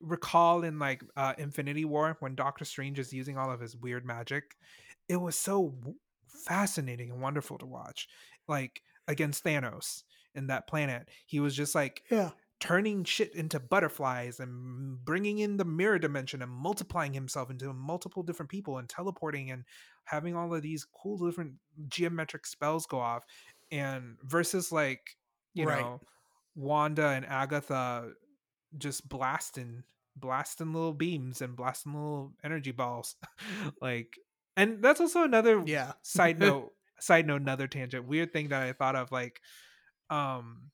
recall 0.00 0.64
in 0.64 0.78
like 0.78 1.02
uh 1.16 1.34
infinity 1.38 1.84
war 1.84 2.16
when 2.20 2.34
doctor 2.34 2.64
strange 2.64 2.98
is 2.98 3.12
using 3.12 3.36
all 3.38 3.50
of 3.52 3.60
his 3.60 3.76
weird 3.76 4.04
magic 4.04 4.56
it 5.08 5.16
was 5.16 5.36
so 5.36 5.70
w- 5.78 5.96
fascinating 6.26 7.10
and 7.10 7.20
wonderful 7.20 7.58
to 7.58 7.66
watch 7.66 8.08
like 8.48 8.80
against 9.06 9.44
thanos 9.44 10.02
in 10.34 10.48
that 10.48 10.66
planet 10.68 11.08
he 11.26 11.40
was 11.40 11.54
just 11.54 11.74
like 11.74 12.02
yeah. 12.10 12.30
Turning 12.60 13.04
shit 13.04 13.34
into 13.34 13.60
butterflies 13.60 14.40
and 14.40 15.04
bringing 15.04 15.38
in 15.38 15.56
the 15.56 15.64
mirror 15.64 15.98
dimension 15.98 16.42
and 16.42 16.50
multiplying 16.50 17.12
himself 17.12 17.50
into 17.50 17.72
multiple 17.72 18.22
different 18.22 18.50
people 18.50 18.78
and 18.78 18.88
teleporting 18.88 19.50
and 19.52 19.64
having 20.04 20.34
all 20.34 20.52
of 20.52 20.62
these 20.62 20.84
cool 20.84 21.16
different 21.24 21.52
geometric 21.88 22.44
spells 22.46 22.84
go 22.86 22.98
off 22.98 23.24
and 23.70 24.16
versus 24.24 24.72
like 24.72 25.16
you 25.54 25.66
Right. 25.66 25.78
know 25.80 26.00
Wanda 26.56 27.08
and 27.08 27.24
Agatha 27.26 28.10
just 28.76 29.08
blasting 29.08 29.84
blasting 30.16 30.72
little 30.72 30.92
beams 30.94 31.40
and 31.42 31.54
blasting 31.54 31.92
little 31.92 32.32
energy 32.42 32.72
balls 32.72 33.14
like 33.80 34.18
and 34.56 34.82
that's 34.82 35.00
also 35.00 35.22
another 35.22 35.62
Yeah. 35.64 35.92
side 36.02 36.38
note 36.40 36.72
side 36.98 37.26
note 37.28 37.40
another 37.40 37.68
tangent 37.68 38.04
weird 38.08 38.32
thing 38.32 38.48
that 38.48 38.62
i 38.62 38.72
thought 38.72 38.96
of 38.96 39.12
like 39.12 39.40
um 40.10 40.70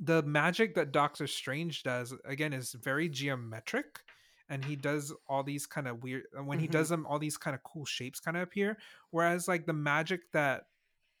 the 0.00 0.22
magic 0.22 0.74
that 0.74 0.92
doctor 0.92 1.26
strange 1.26 1.82
does 1.82 2.14
again 2.24 2.52
is 2.52 2.72
very 2.72 3.08
geometric 3.08 4.00
and 4.48 4.64
he 4.64 4.76
does 4.76 5.12
all 5.28 5.42
these 5.42 5.66
kind 5.66 5.88
of 5.88 6.02
weird 6.02 6.24
when 6.44 6.58
he 6.58 6.68
Mhm. 6.68 6.70
does 6.72 6.88
them 6.88 7.06
all 7.06 7.18
these 7.18 7.36
kind 7.36 7.54
of 7.54 7.62
cool 7.62 7.84
shapes 7.84 8.20
kind 8.20 8.36
of 8.36 8.42
appear 8.42 8.78
whereas 9.10 9.48
like 9.48 9.66
the 9.66 9.72
magic 9.72 10.30
that 10.32 10.64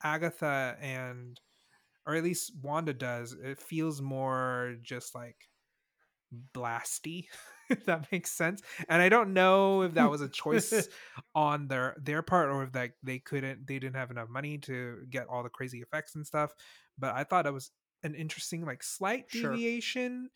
agatha 0.02 0.76
and 0.80 1.40
or 2.06 2.14
at 2.16 2.24
least 2.24 2.52
wanda 2.62 2.94
does 2.94 3.32
it 3.32 3.60
feels 3.60 4.02
more 4.02 4.76
just 4.82 5.14
like 5.14 5.48
blasty 6.52 7.26
if 7.70 7.84
that 7.84 8.10
makes 8.10 8.32
sense 8.32 8.60
and 8.88 9.00
i 9.00 9.08
don't 9.08 9.32
know 9.32 9.82
if 9.82 9.94
that 9.94 10.10
was 10.10 10.20
a 10.20 10.28
choice 10.28 10.88
on 11.34 11.68
their 11.68 11.96
their 12.02 12.20
part 12.22 12.48
or 12.50 12.64
if 12.64 12.74
like 12.74 12.94
they 13.02 13.18
couldn't 13.18 13.66
they 13.66 13.78
didn't 13.78 13.96
have 13.96 14.10
enough 14.10 14.28
money 14.28 14.58
to 14.58 15.04
get 15.08 15.26
all 15.28 15.42
the 15.42 15.48
crazy 15.48 15.80
effects 15.80 16.14
and 16.16 16.26
stuff 16.26 16.52
but 16.98 17.14
i 17.14 17.22
thought 17.22 17.46
it 17.46 17.52
was 17.52 17.70
an 18.02 18.14
interesting 18.14 18.64
like 18.64 18.82
slight 18.82 19.28
Sure. 19.28 19.50
deviation 19.50 20.30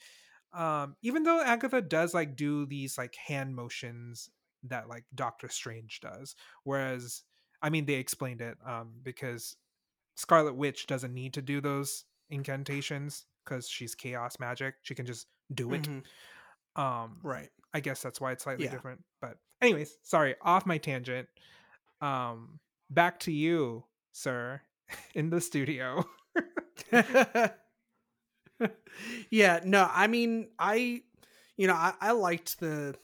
um 0.52 0.96
even 1.02 1.22
though 1.24 1.42
agatha 1.42 1.80
does 1.80 2.14
like 2.14 2.36
do 2.36 2.66
these 2.66 2.98
like 2.98 3.14
hand 3.16 3.54
motions 3.54 4.30
that 4.62 4.88
like 4.88 5.04
doctor 5.14 5.48
strange 5.48 6.00
does 6.00 6.34
whereas 6.64 7.22
i 7.62 7.70
mean 7.70 7.86
they 7.86 7.94
explained 7.94 8.40
it 8.40 8.58
um 8.66 9.00
because 9.02 9.56
scarlet 10.16 10.54
witch 10.56 10.86
doesn't 10.86 11.14
need 11.14 11.34
to 11.34 11.42
do 11.42 11.60
those 11.60 12.04
incantations 12.30 13.26
because 13.44 13.68
she's 13.68 13.94
chaos 13.94 14.38
magic 14.40 14.76
she 14.82 14.94
can 14.94 15.06
just 15.06 15.28
do 15.54 15.72
it 15.74 15.88
Mhm. 15.88 16.02
um 16.76 17.22
Right. 17.22 17.50
I 17.72 17.80
guess 17.80 18.02
that's 18.02 18.20
why 18.20 18.32
it's 18.32 18.44
slightly 18.44 18.66
Yeah. 18.66 18.68
different. 18.68 19.04
But 19.20 19.38
anyways, 19.60 19.98
sorry, 20.02 20.34
off 20.42 20.66
my 20.66 20.78
tangent. 20.78 21.28
Um 22.00 22.60
back 22.90 23.20
to 23.20 23.32
you, 23.32 23.84
sir, 24.12 24.62
in 25.14 25.30
the 25.30 25.40
studio. 25.40 26.04
yeah, 29.30 29.60
no, 29.64 29.88
I 29.92 30.06
mean, 30.06 30.48
I, 30.58 31.02
you 31.56 31.66
know, 31.66 31.74
I, 31.74 31.92
I 32.00 32.12
liked 32.12 32.60
the, 32.60 32.94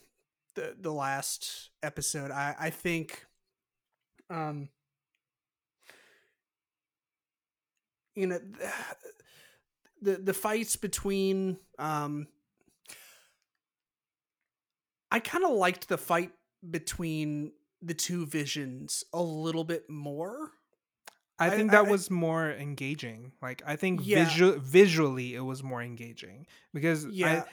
the 0.54 0.74
the 0.80 0.92
last 0.92 1.70
episode. 1.82 2.30
I 2.30 2.54
I 2.58 2.70
think, 2.70 3.24
um, 4.30 4.68
you 8.14 8.26
know, 8.26 8.40
the 10.02 10.16
the 10.16 10.34
fights 10.34 10.76
between, 10.76 11.58
um, 11.78 12.26
I 15.10 15.20
kind 15.20 15.44
of 15.44 15.52
liked 15.52 15.88
the 15.88 15.98
fight 15.98 16.32
between 16.68 17.52
the 17.82 17.94
two 17.94 18.26
visions 18.26 19.04
a 19.12 19.22
little 19.22 19.64
bit 19.64 19.88
more. 19.88 20.52
I 21.38 21.46
I- 21.48 21.50
think 21.50 21.70
that 21.72 21.86
I- 21.86 21.90
was 21.90 22.10
more 22.10 22.50
engaging. 22.50 23.32
Like 23.42 23.62
I 23.66 23.76
think 23.76 24.00
Yeah. 24.02 24.24
visual 24.24 24.58
visually 24.58 25.34
it 25.34 25.40
was 25.40 25.62
more 25.62 25.82
engaging 25.82 26.46
because 26.72 27.04
Yeah. 27.06 27.44
I, 27.46 27.50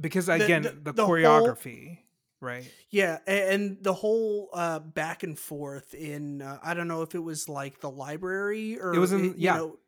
because 0.00 0.28
again 0.28 0.62
the- 0.62 0.70
the, 0.72 0.92
the 0.92 1.06
whole- 1.06 1.14
choreography, 1.14 1.98
right? 2.40 2.64
Yeah, 2.90 3.18
and 3.26 3.78
the 3.82 3.92
whole 3.94 4.48
uh, 4.52 4.78
back 4.80 5.22
and 5.22 5.38
forth 5.38 5.94
in 5.94 6.42
uh, 6.42 6.58
I 6.62 6.74
don't 6.74 6.88
know 6.88 7.02
if 7.02 7.14
it 7.14 7.20
was 7.22 7.48
like 7.48 7.80
the 7.80 7.90
library 7.90 8.78
or 8.80 8.94
it 8.94 8.98
was 8.98 9.12
in- 9.12 9.24
you 9.24 9.34
yeah. 9.36 9.56
know, 9.56 9.78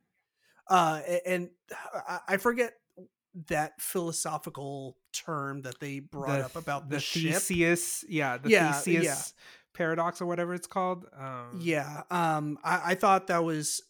uh, 0.69 1.01
and 1.27 1.51
I- 1.93 2.21
I 2.29 2.37
forget 2.37 2.75
that 3.49 3.81
philosophical 3.81 4.97
term 5.13 5.63
that 5.63 5.81
they 5.81 5.99
brought 5.99 6.39
The- 6.39 6.45
up 6.45 6.57
about 6.57 6.89
the, 6.89 6.97
the 6.97 7.01
ship. 7.01 7.33
Theseus, 7.35 8.05
yeah, 8.09 8.39
the 8.39 8.51
Yeah, 8.51 8.73
Theseus 8.73 9.05
yeah. 9.05 9.43
Paradox 9.75 10.21
or 10.21 10.27
whatever 10.27 10.55
it's 10.55 10.67
called. 10.67 11.07
Um, 11.17 11.61
Yeah, 11.61 12.03
um, 12.11 12.59
I, 12.65 12.93
I 12.93 12.95
thought 12.95 13.27
that 13.27 13.45
was 13.45 13.83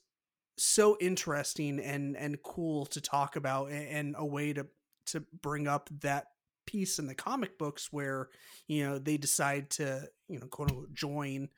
so 0.56 0.96
interesting 1.00 1.80
and 1.80 2.16
and 2.16 2.42
cool 2.42 2.86
to 2.86 3.00
talk 3.00 3.36
about, 3.36 3.70
and 3.70 4.14
a 4.18 4.24
way 4.26 4.52
to 4.52 4.66
to 5.06 5.24
bring 5.42 5.68
up 5.68 5.88
that 6.00 6.26
piece 6.66 6.98
in 6.98 7.06
the 7.06 7.14
comic 7.14 7.58
books 7.58 7.92
where 7.92 8.30
you 8.66 8.84
know 8.84 8.98
they 8.98 9.16
decide 9.16 9.68
to 9.70 10.08
you 10.28 10.40
know 10.40 10.46
quote 10.46 10.70
unquote 10.70 10.94
join 10.94 11.48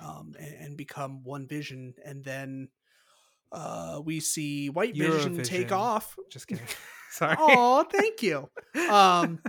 um, 0.00 0.34
and, 0.38 0.54
and 0.54 0.76
become 0.76 1.22
one 1.22 1.46
vision, 1.46 1.94
and 2.04 2.24
then 2.24 2.68
uh, 3.52 4.00
we 4.04 4.20
see 4.20 4.68
White 4.68 4.96
Vision 4.96 5.42
take 5.42 5.72
off. 5.72 6.16
just 6.30 6.46
kidding. 6.48 6.66
Sorry. 7.10 7.36
Oh, 7.38 7.84
thank 7.90 8.22
you. 8.22 8.48
Um, 8.90 9.40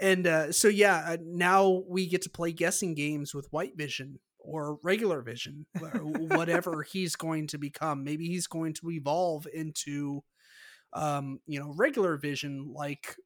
and 0.00 0.26
uh, 0.26 0.52
so 0.52 0.68
yeah, 0.68 1.04
uh, 1.12 1.16
now 1.24 1.82
we 1.88 2.06
get 2.06 2.22
to 2.22 2.30
play 2.30 2.52
guessing 2.52 2.94
games 2.94 3.34
with 3.34 3.48
White 3.52 3.76
Vision 3.76 4.18
or 4.38 4.78
regular 4.82 5.22
Vision, 5.22 5.66
whatever 6.02 6.82
he's 6.82 7.16
going 7.16 7.46
to 7.48 7.58
become. 7.58 8.04
Maybe 8.04 8.26
he's 8.28 8.46
going 8.46 8.74
to 8.74 8.90
evolve 8.90 9.46
into, 9.52 10.22
um, 10.92 11.40
you 11.46 11.60
know, 11.60 11.72
regular 11.76 12.16
Vision, 12.16 12.72
like 12.74 13.16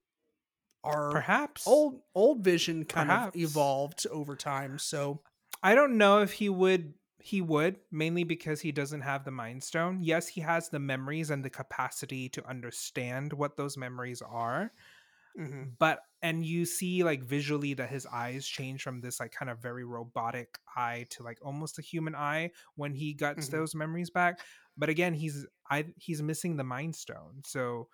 our 0.85 1.11
Perhaps 1.12 1.66
old 1.66 2.01
old 2.15 2.43
Vision 2.44 2.85
kind 2.85 3.09
Perhaps. 3.09 3.36
of 3.36 3.36
evolved 3.36 4.07
over 4.11 4.36
time. 4.36 4.78
So 4.78 5.23
I 5.62 5.74
don't 5.74 5.97
know 5.99 6.23
if 6.23 6.32
he 6.32 6.49
would 6.49 6.94
he 7.20 7.40
would 7.40 7.77
mainly 7.93 8.24
because 8.24 8.61
he 8.61 8.73
doesn't 8.73 9.03
have 9.03 9.24
the 9.24 9.31
mind 9.31 9.62
stone. 9.62 10.01
Yes, 10.03 10.27
he 10.27 10.40
has 10.40 10.69
the 10.70 10.81
memories 10.81 11.31
and 11.31 11.44
the 11.44 11.51
capacity 11.51 12.28
to 12.31 12.49
understand 12.49 13.32
what 13.32 13.57
those 13.57 13.77
memories 13.77 14.23
are. 14.23 14.73
mhm. 15.39 15.73
But 15.78 16.01
and 16.23 16.47
you 16.47 16.65
see 16.65 17.03
like 17.05 17.23
visually 17.24 17.74
that 17.74 17.90
his 17.90 18.07
eyes 18.07 18.47
change 18.47 18.82
from 18.82 19.01
this 19.01 19.20
like 19.20 19.32
kind 19.32 19.51
of 19.51 19.59
very 19.59 19.85
robotic 19.85 20.59
eye 20.77 21.07
to 21.11 21.23
like 21.23 21.39
almost 21.44 21.78
a 21.78 21.82
human 21.82 22.15
eye 22.15 22.51
when 22.77 22.94
he 22.94 23.12
gets 23.15 23.49
Mhm. 23.49 23.49
those 23.49 23.74
memories 23.74 24.11
back. 24.11 24.40
but 24.77 24.89
again 24.89 25.15
he's 25.15 25.47
i 25.70 25.85
he's 25.97 26.23
missing 26.23 26.57
the 26.57 26.65
mind 26.65 26.97
stone 26.97 27.43
so 27.44 27.89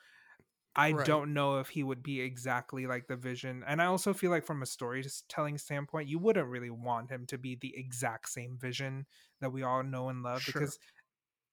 i 0.76 0.92
Right. 0.92 1.10
don't 1.10 1.32
know 1.34 1.58
if 1.58 1.68
he 1.70 1.82
would 1.82 2.02
be 2.02 2.20
exactly 2.20 2.86
like 2.86 3.06
the 3.08 3.16
vision 3.16 3.64
and 3.66 3.82
i 3.82 3.86
also 3.86 4.12
feel 4.14 4.30
like 4.30 4.44
from 4.46 4.62
a 4.62 4.66
storytelling 4.66 5.58
standpoint 5.58 6.08
you 6.08 6.18
wouldn't 6.18 6.48
really 6.48 6.70
want 6.70 7.10
him 7.10 7.26
to 7.26 7.38
be 7.38 7.54
the 7.56 7.74
exact 7.76 8.28
same 8.28 8.58
vision 8.58 9.06
that 9.40 9.50
we 9.52 9.62
all 9.62 9.82
know 9.82 10.08
and 10.08 10.22
love 10.22 10.44
Sure. 10.44 10.44
because 10.44 10.78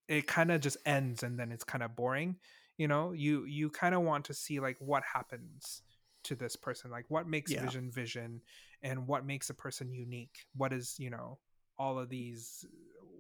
it 0.07 0.27
kind 0.27 0.51
of 0.51 0.61
just 0.61 0.77
ends 0.85 1.23
and 1.23 1.39
then 1.39 1.51
it's 1.51 1.63
kind 1.63 1.83
of 1.83 1.95
boring 1.95 2.39
you 2.77 2.87
know 2.87 3.13
you 3.13 3.45
you 3.45 3.69
kind 3.69 3.95
of 3.95 4.01
want 4.03 4.25
to 4.25 4.33
see 4.35 4.59
like 4.59 4.77
what 4.79 5.03
happens 5.03 5.83
to 6.25 6.35
this 6.35 6.55
person 6.55 6.91
like 6.91 7.05
what 7.09 7.27
makes 7.27 7.51
Yeah. 7.51 7.61
vision 7.61 7.89
vision 7.91 8.41
and 8.81 9.07
what 9.07 9.25
makes 9.25 9.49
a 9.49 9.53
person 9.53 9.91
unique? 9.93 10.45
What 10.55 10.73
is 10.73 10.95
you 10.99 11.09
know 11.09 11.39
all 11.77 11.97
of 11.99 12.09
these 12.09 12.65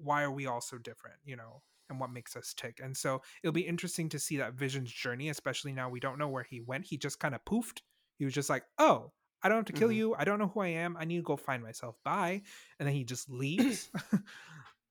why 0.01 0.23
are 0.23 0.31
we 0.31 0.45
all 0.45 0.61
so 0.61 0.77
different 0.77 1.17
you 1.25 1.35
know 1.35 1.61
and 1.89 1.99
what 1.99 2.11
makes 2.11 2.35
us 2.35 2.53
tick? 2.55 2.79
And 2.83 2.95
so 2.97 3.21
it'll 3.43 3.53
be 3.53 3.61
interesting 3.67 4.09
to 4.09 4.19
see 4.19 4.37
that 4.37 4.53
vision's 4.55 4.91
journey 4.91 5.29
especially 5.29 5.71
now 5.73 5.89
we 5.89 5.99
don't 5.99 6.17
know 6.19 6.29
where 6.29 6.43
he 6.49 6.61
went. 6.61 6.85
He 6.85 6.97
just 6.97 7.19
kind 7.19 7.35
of 7.35 7.45
poofed. 7.45 7.81
He 8.17 8.25
was 8.25 8.33
just 8.33 8.49
like 8.49 8.63
oh 8.79 9.11
i 9.43 9.47
don't 9.49 9.57
have 9.57 9.65
to 9.65 9.73
kill 9.73 9.89
Mhm. 9.89 9.95
you. 9.95 10.15
I 10.17 10.23
don't 10.23 10.39
know 10.39 10.47
who 10.47 10.61
i 10.61 10.67
am. 10.69 10.97
I 10.97 11.05
need 11.05 11.17
to 11.17 11.21
go 11.23 11.35
find 11.37 11.61
myself. 11.61 11.95
Bye. 12.03 12.41
And 12.79 12.87
then 12.87 12.95
he 12.95 13.03
just 13.03 13.29
leaves. 13.29 13.89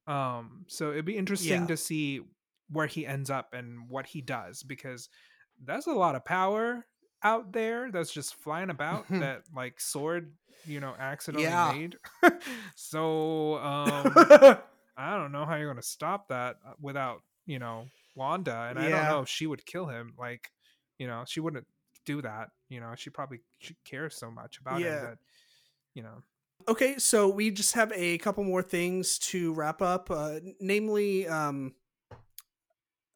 Um 0.07 0.65
so 0.69 0.91
it'd 0.93 1.07
be 1.07 1.16
interesting 1.16 1.62
Yeah. 1.62 1.66
to 1.69 1.77
see 1.78 2.20
where 2.70 2.86
he 2.86 3.07
ends 3.07 3.31
up 3.31 3.55
and 3.55 3.89
what 3.89 4.07
he 4.07 4.20
does 4.20 4.62
because 4.62 5.09
that's 5.65 5.86
a 5.86 5.93
lot 5.93 6.15
of 6.15 6.24
power 6.27 6.86
out 7.25 7.53
there 7.53 7.91
that's 7.91 8.13
just 8.13 8.35
flying 8.37 8.71
about 8.71 9.07
that 9.19 9.43
like 9.55 9.81
sword 9.81 10.33
you 10.67 10.81
know 10.81 10.95
accidentally 10.99 11.57
Yeah. 11.57 11.73
made 11.73 11.97
so 12.77 13.57
um 13.59 14.15
i 14.97 15.17
don't 15.17 15.33
know 15.33 15.45
how 15.45 15.57
you're 15.57 15.69
gonna 15.69 15.83
stop 15.83 16.29
that 16.29 16.57
uh, 16.67 16.73
without 16.81 17.23
you 17.47 17.59
know 17.59 17.85
wanda 18.15 18.67
and 18.71 18.79
i 18.79 18.89
don't 18.89 19.07
know 19.07 19.21
if 19.21 19.29
she 19.29 19.47
would 19.47 19.65
kill 19.67 19.87
him 19.87 20.15
like 20.19 20.51
you 20.99 21.07
know 21.07 21.25
she 21.27 21.41
wouldn't 21.41 21.67
do 22.07 22.23
that 22.23 22.49
you 22.69 22.81
know 22.81 22.93
she 22.97 23.11
probably 23.11 23.41
cares 23.85 24.15
so 24.17 24.31
much 24.31 24.59
about 24.61 24.83
Yeah. 24.83 24.89
him 24.91 25.01
that 25.01 25.19
you 25.95 26.03
know 26.03 26.23
Okay, 26.67 26.97
so 26.99 27.29
we 27.29 27.51
just 27.51 27.75
have 27.75 27.93
a 27.95 28.17
couple 28.19 28.43
more 28.43 28.63
things 28.63 29.19
to 29.19 29.53
wrap 29.53 29.83
up, 29.83 30.11
uh, 30.11 30.41
namely 30.61 31.27
um, 31.29 31.75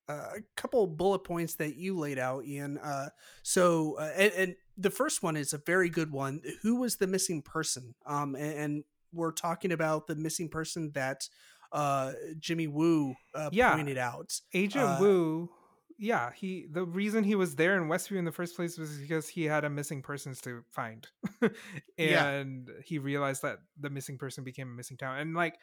uh, 0.09 0.13
a 0.37 0.41
couple 0.57 0.87
bullet 0.87 1.21
points 1.21 1.55
that 1.57 1.77
you 1.77 1.99
laid 1.99 2.19
out, 2.19 2.45
Ian. 2.47 2.79
Uh, 2.79 3.09
so, 3.43 3.97
uh, 3.99 4.11
and, 4.17 4.33
and 4.33 4.55
the 4.77 4.91
first 4.91 5.23
one 5.23 5.37
is 5.37 5.53
a 5.53 5.59
very 5.59 5.89
good 5.91 6.11
one. 6.11 6.41
Who 6.63 6.77
was 6.77 6.97
the 6.97 7.07
missing 7.07 7.43
person? 7.43 7.95
Um, 8.07 8.35
and, 8.35 8.53
and 8.55 8.85
we're 9.13 9.33
talking 9.33 9.73
about 9.73 10.07
the 10.07 10.15
missing 10.17 10.49
person 10.49 10.93
that 10.95 11.29
uh, 11.73 12.13
Jimmy 12.39 12.67
Woo 12.67 13.15
uh, 13.35 13.51
Yeah. 13.53 13.75
pointed 13.75 13.99
out. 13.99 14.41
Agent 14.55 14.85
Uh, 14.85 14.97
Woo, 15.01 15.51
yeah, 15.99 16.31
he 16.33 16.67
the 16.71 16.85
reason 16.85 17.25
he 17.25 17.35
was 17.35 17.57
there 17.57 17.77
in 17.77 17.89
Westview 17.89 18.19
in 18.19 18.25
the 18.25 18.33
first 18.33 18.55
place 18.57 18.79
was 18.79 18.97
because 18.99 19.29
he 19.29 19.45
had 19.45 19.65
a 19.65 19.71
missing 19.71 20.01
persons 20.01 20.41
to 20.43 20.63
find, 20.71 21.07
Yeah. 21.99 22.27
and 22.29 22.71
he 22.85 22.99
realized 22.99 23.43
that 23.43 23.59
the 23.79 23.91
missing 23.91 24.17
person 24.17 24.45
became 24.45 24.69
a 24.69 24.75
missing 24.75 24.97
town. 24.97 25.19
And 25.19 25.35
like, 25.35 25.57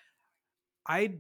I, 0.88 1.20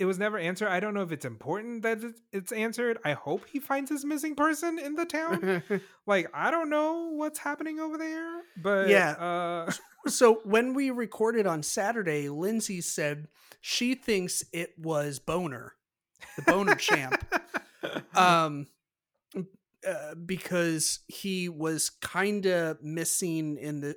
it 0.00 0.06
was 0.06 0.18
never 0.18 0.38
answered. 0.38 0.68
I 0.68 0.80
don't 0.80 0.94
know 0.94 1.02
if 1.02 1.12
it's 1.12 1.26
important 1.26 1.82
that 1.82 1.98
it's, 2.32 2.52
answered. 2.52 2.98
I 3.04 3.12
hope 3.12 3.44
he 3.52 3.60
finds 3.60 3.90
his 3.90 4.02
missing 4.02 4.34
person 4.34 4.78
in 4.78 4.94
the 4.94 5.04
town. 5.04 5.62
like, 6.06 6.26
I 6.32 6.50
don't 6.50 6.70
know 6.70 7.10
what's 7.12 7.38
happening 7.38 7.78
over 7.78 7.98
there, 7.98 8.40
but 8.56 8.88
Yeah. 8.88 9.10
uh, 9.10 9.72
so 10.08 10.40
when 10.44 10.72
we 10.72 10.90
recorded 10.90 11.46
on 11.46 11.62
Saturday, 11.62 12.30
Lindsay 12.30 12.80
said 12.80 13.28
she 13.60 13.94
thinks 13.94 14.42
it 14.54 14.72
was 14.78 15.20
Bohner, 15.20 15.72
the 16.36 16.42
Boner 16.42 16.74
champ. 16.76 17.22
um 18.14 18.66
uh, 19.86 20.14
because 20.26 21.00
he 21.08 21.48
was 21.48 21.90
kind 21.90 22.46
of 22.46 22.82
missing 22.82 23.56
in 23.56 23.80
the 23.80 23.96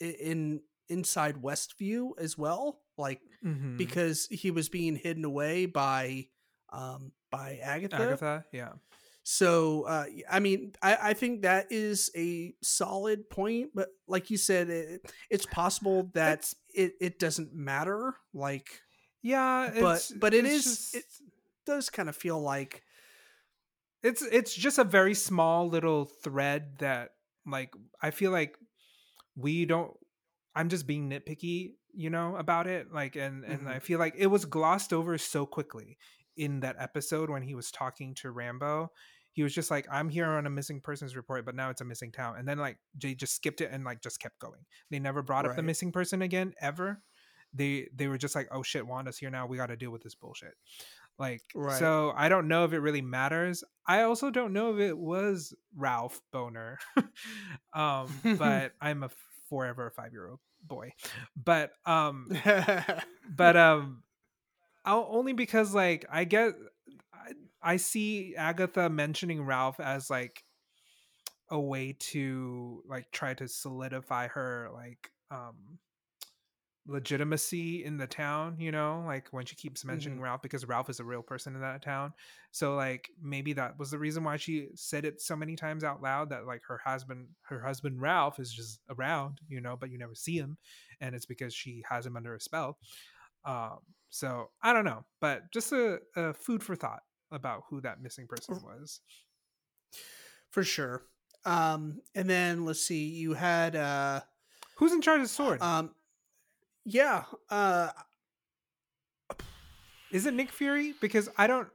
in 0.00 0.60
inside 0.88 1.42
westview 1.42 2.10
as 2.18 2.38
well 2.38 2.80
like 2.98 3.20
mhm. 3.44 3.76
because 3.78 4.26
he 4.30 4.50
was 4.50 4.68
being 4.68 4.96
hidden 4.96 5.24
away 5.24 5.66
by 5.66 6.26
um 6.72 7.12
by 7.30 7.58
agatha, 7.62 7.96
Agatha, 7.96 8.44
yeah, 8.52 8.72
so 9.22 9.82
uh 9.84 10.06
i 10.30 10.40
mean 10.40 10.72
i 10.82 10.98
i 11.10 11.14
think 11.14 11.42
that 11.42 11.70
is 11.70 12.10
a 12.16 12.54
solid 12.62 13.28
point 13.30 13.70
but 13.74 13.88
like 14.06 14.30
you 14.30 14.36
said 14.36 14.68
it, 14.70 15.00
it's 15.30 15.46
possible 15.46 16.10
that 16.14 16.32
It's- 16.38 16.54
it, 16.74 16.92
it 17.00 17.18
doesn't 17.18 17.54
matter 17.54 18.14
like 18.34 18.68
yeah, 19.22 19.70
But- 19.80 20.10
but 20.16 20.32
it 20.34 20.44
is- 20.44 20.64
just- 20.64 20.94
it- 20.94 21.04
does 21.66 21.90
kind 21.90 22.08
of 22.08 22.16
feel 22.16 22.40
like 22.40 22.82
it's 24.02 24.22
it's 24.22 24.54
just 24.54 24.78
a 24.78 24.84
very 24.84 25.12
small 25.14 25.68
little 25.68 26.06
thread 26.06 26.78
that 26.78 27.10
like 27.46 27.72
i 28.00 28.10
feel 28.10 28.30
like 28.30 28.56
we 29.36 29.66
don't 29.66 29.92
i'm 30.54 30.68
just 30.70 30.86
being 30.86 31.10
nitpicky 31.10 31.72
you 31.94 32.10
know 32.10 32.36
about 32.36 32.66
it 32.66 32.92
like 32.92 33.16
and 33.16 33.44
and 33.44 33.62
Mhm. 33.62 33.68
i 33.68 33.78
feel 33.78 33.98
like 33.98 34.14
it 34.16 34.26
was 34.28 34.44
glossed 34.44 34.92
over 34.92 35.16
so 35.18 35.46
quickly 35.46 35.98
in 36.36 36.60
that 36.60 36.76
episode 36.78 37.30
when 37.30 37.42
he 37.42 37.54
was 37.54 37.70
talking 37.72 38.14
to 38.14 38.32
rambeau. 38.32 38.88
He 39.32 39.42
was 39.42 39.54
just 39.54 39.70
like 39.70 39.86
i'm 39.90 40.08
here 40.08 40.26
on 40.26 40.46
a 40.46 40.50
missing 40.50 40.80
persons 40.80 41.14
report 41.16 41.44
but 41.44 41.54
now 41.54 41.70
it's 41.70 41.80
a 41.80 41.84
missing 41.84 42.12
town. 42.12 42.36
And 42.38 42.46
then 42.48 42.58
like 42.58 42.78
they 42.94 43.14
just 43.14 43.34
skipped 43.36 43.60
it 43.60 43.70
and 43.72 43.84
like 43.84 44.02
just 44.02 44.20
kept 44.20 44.38
going. 44.38 44.64
They 44.90 44.98
never 44.98 45.22
brought 45.22 45.46
up 45.46 45.56
the 45.56 45.62
missing 45.62 45.92
person 45.92 46.22
again 46.22 46.54
ever. 46.60 47.02
They 47.54 47.88
they 47.94 48.08
were 48.08 48.18
just 48.18 48.34
like 48.34 48.48
oh 48.50 48.62
shit 48.62 48.86
wanda's 48.86 49.18
here 49.18 49.30
now. 49.30 49.46
We 49.46 49.56
got 49.56 49.66
to 49.66 49.76
deal 49.76 49.90
with 49.90 50.02
this 50.02 50.14
bullshit. 50.14 50.54
Like 51.18 51.42
Right. 51.54 51.78
so 51.78 52.12
i 52.16 52.28
don't 52.28 52.46
know 52.48 52.64
if 52.64 52.72
it 52.72 52.78
really 52.80 53.02
matters. 53.02 53.64
I 53.86 54.02
also 54.02 54.30
don't 54.30 54.52
know 54.52 54.74
if 54.74 54.80
it 54.80 54.96
was 54.98 55.54
ralph 55.76 56.20
bohner. 56.32 56.76
Um 57.74 58.08
but 58.38 58.72
i'm 58.80 59.02
a 59.02 59.10
forever 59.48 59.90
five 59.90 60.12
year 60.12 60.28
old 60.28 60.40
boy. 60.62 60.92
But 61.36 61.72
um 61.86 62.28
but 63.28 63.56
um 63.56 64.02
I'll, 64.84 65.06
only 65.10 65.32
because 65.34 65.74
like 65.74 66.06
i 66.10 66.24
get 66.24 66.54
I, 67.12 67.32
I 67.74 67.76
see 67.76 68.34
agatha 68.36 68.88
mentioning 68.88 69.42
ralph 69.44 69.80
as 69.80 70.08
like 70.08 70.44
a 71.50 71.60
way 71.60 71.96
to 71.98 72.82
like 72.86 73.10
try 73.10 73.34
to 73.34 73.48
solidify 73.48 74.28
her 74.28 74.70
like 74.72 75.10
um 75.30 75.78
legitimacy 76.90 77.84
in 77.84 77.98
the 77.98 78.06
town 78.06 78.56
you 78.58 78.72
know 78.72 79.04
like 79.06 79.28
when 79.30 79.44
she 79.44 79.54
keeps 79.54 79.84
mentioning 79.84 80.18
ralph 80.20 80.40
because 80.40 80.64
ralph 80.64 80.88
is 80.88 81.00
a 81.00 81.04
real 81.04 81.20
person 81.22 81.54
in 81.54 81.60
that 81.60 81.82
town. 81.82 82.14
So 82.50 82.74
like 82.76 83.10
maybe 83.22 83.52
that 83.52 83.78
was 83.78 83.90
the 83.90 83.98
reason 83.98 84.24
why 84.24 84.38
she 84.38 84.68
said 84.74 85.04
it 85.04 85.20
so 85.20 85.36
many 85.36 85.54
times 85.54 85.84
out 85.84 86.02
loud 86.02 86.30
that 86.30 86.46
like 86.46 86.62
her 86.66 86.80
husband 86.82 87.28
her 87.42 87.60
husband 87.60 88.00
ralph 88.00 88.40
is 88.40 88.50
just 88.50 88.80
around 88.88 89.38
you 89.48 89.60
know 89.60 89.76
but 89.78 89.90
you 89.90 89.98
never 89.98 90.14
see 90.14 90.36
him 90.38 90.56
and 91.02 91.14
it's 91.14 91.26
because 91.26 91.52
she 91.52 91.82
has 91.88 92.06
him 92.06 92.16
under 92.16 92.34
a 92.34 92.40
spell. 92.40 92.78
Um 93.44 93.78
so 94.08 94.48
i 94.62 94.72
don't 94.72 94.86
know 94.86 95.04
but 95.20 95.52
just 95.52 95.70
a, 95.72 95.98
a 96.16 96.32
food 96.32 96.62
for 96.62 96.74
thought 96.74 97.02
about 97.30 97.64
who 97.68 97.82
that 97.82 98.00
missing 98.02 98.26
person 98.26 98.58
was. 98.64 99.00
For 100.50 100.64
sure. 100.64 101.02
Um 101.44 102.00
and 102.14 102.30
then 102.30 102.64
let's 102.64 102.80
see 102.80 103.08
you 103.08 103.34
had 103.34 103.76
uh 103.76 104.22
who's 104.76 104.92
in 104.92 105.02
charge 105.02 105.20
of 105.20 105.28
sword? 105.28 105.60
um 105.60 105.90
yeah 106.88 107.24
uh 107.50 107.90
is 110.10 110.24
it 110.24 110.34
nick 110.34 110.50
fury? 110.50 110.94
Because 111.00 111.28
i 111.36 111.46
don't 111.46 111.68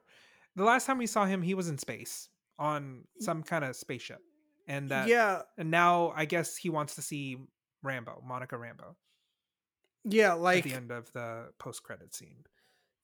the 0.56 0.64
last 0.64 0.86
time 0.86 0.98
we 0.98 1.08
saw 1.08 1.26
him 1.26 1.42
he 1.42 1.54
was 1.54 1.70
in 1.70 1.78
space 1.78 2.30
on 2.60 3.04
some 3.20 3.44
kind 3.44 3.64
of 3.64 3.76
spaceship 3.76 4.20
and 4.68 4.90
that 4.90 5.08
yeah. 5.08 5.42
and 5.58 5.70
now 5.70 6.14
i 6.16 6.26
guess 6.26 6.56
he 6.56 6.70
wants 6.70 6.96
to 6.96 7.02
see 7.02 7.38
rambeau 7.86 8.24
monica 8.24 8.56
rambeau. 8.56 8.96
Yeah 10.04 10.34
at 10.34 10.40
like 10.40 10.64
the 10.64 10.74
end 10.74 10.92
of 10.92 11.12
the 11.14 11.50
post-credit 11.60 12.14
scene. 12.14 12.46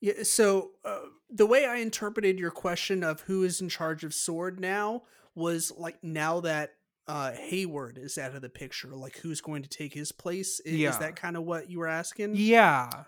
Yeah, 0.00 0.22
so 0.22 0.70
uh, 0.84 1.00
the 1.28 1.44
way 1.44 1.66
I 1.66 1.76
interpreted 1.76 2.38
your 2.38 2.50
question 2.50 3.04
of 3.04 3.20
who 3.22 3.42
is 3.44 3.60
in 3.60 3.68
charge 3.68 4.02
of 4.02 4.14
Sword 4.14 4.58
now 4.58 5.02
was 5.34 5.72
like 5.76 6.02
now 6.02 6.40
that 6.40 6.72
uh, 7.06 7.32
Hayward 7.32 7.98
is 7.98 8.18
out 8.18 8.34
of 8.34 8.42
the 8.42 8.48
picture, 8.48 8.94
like 8.94 9.18
who's 9.18 9.40
going 9.40 9.62
to 9.62 9.68
take 9.68 9.94
his 9.94 10.12
place? 10.12 10.60
Is, 10.60 10.78
Yeah. 10.78 10.98
that 10.98 11.16
kind 11.16 11.36
of 11.36 11.44
what 11.44 11.70
you 11.70 11.78
were 11.80 11.88
asking? 11.88 12.42
yeah 12.42 13.04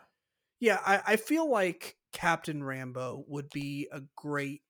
Yeah, 0.61 0.81
I, 0.87 1.03
I 1.07 1.17
feel 1.17 1.51
like 1.51 1.97
Captain 2.13 2.63
Rambeau 2.63 3.25
would 3.29 3.53
be 3.53 3.89
a 3.93 4.03
great, 4.17 4.63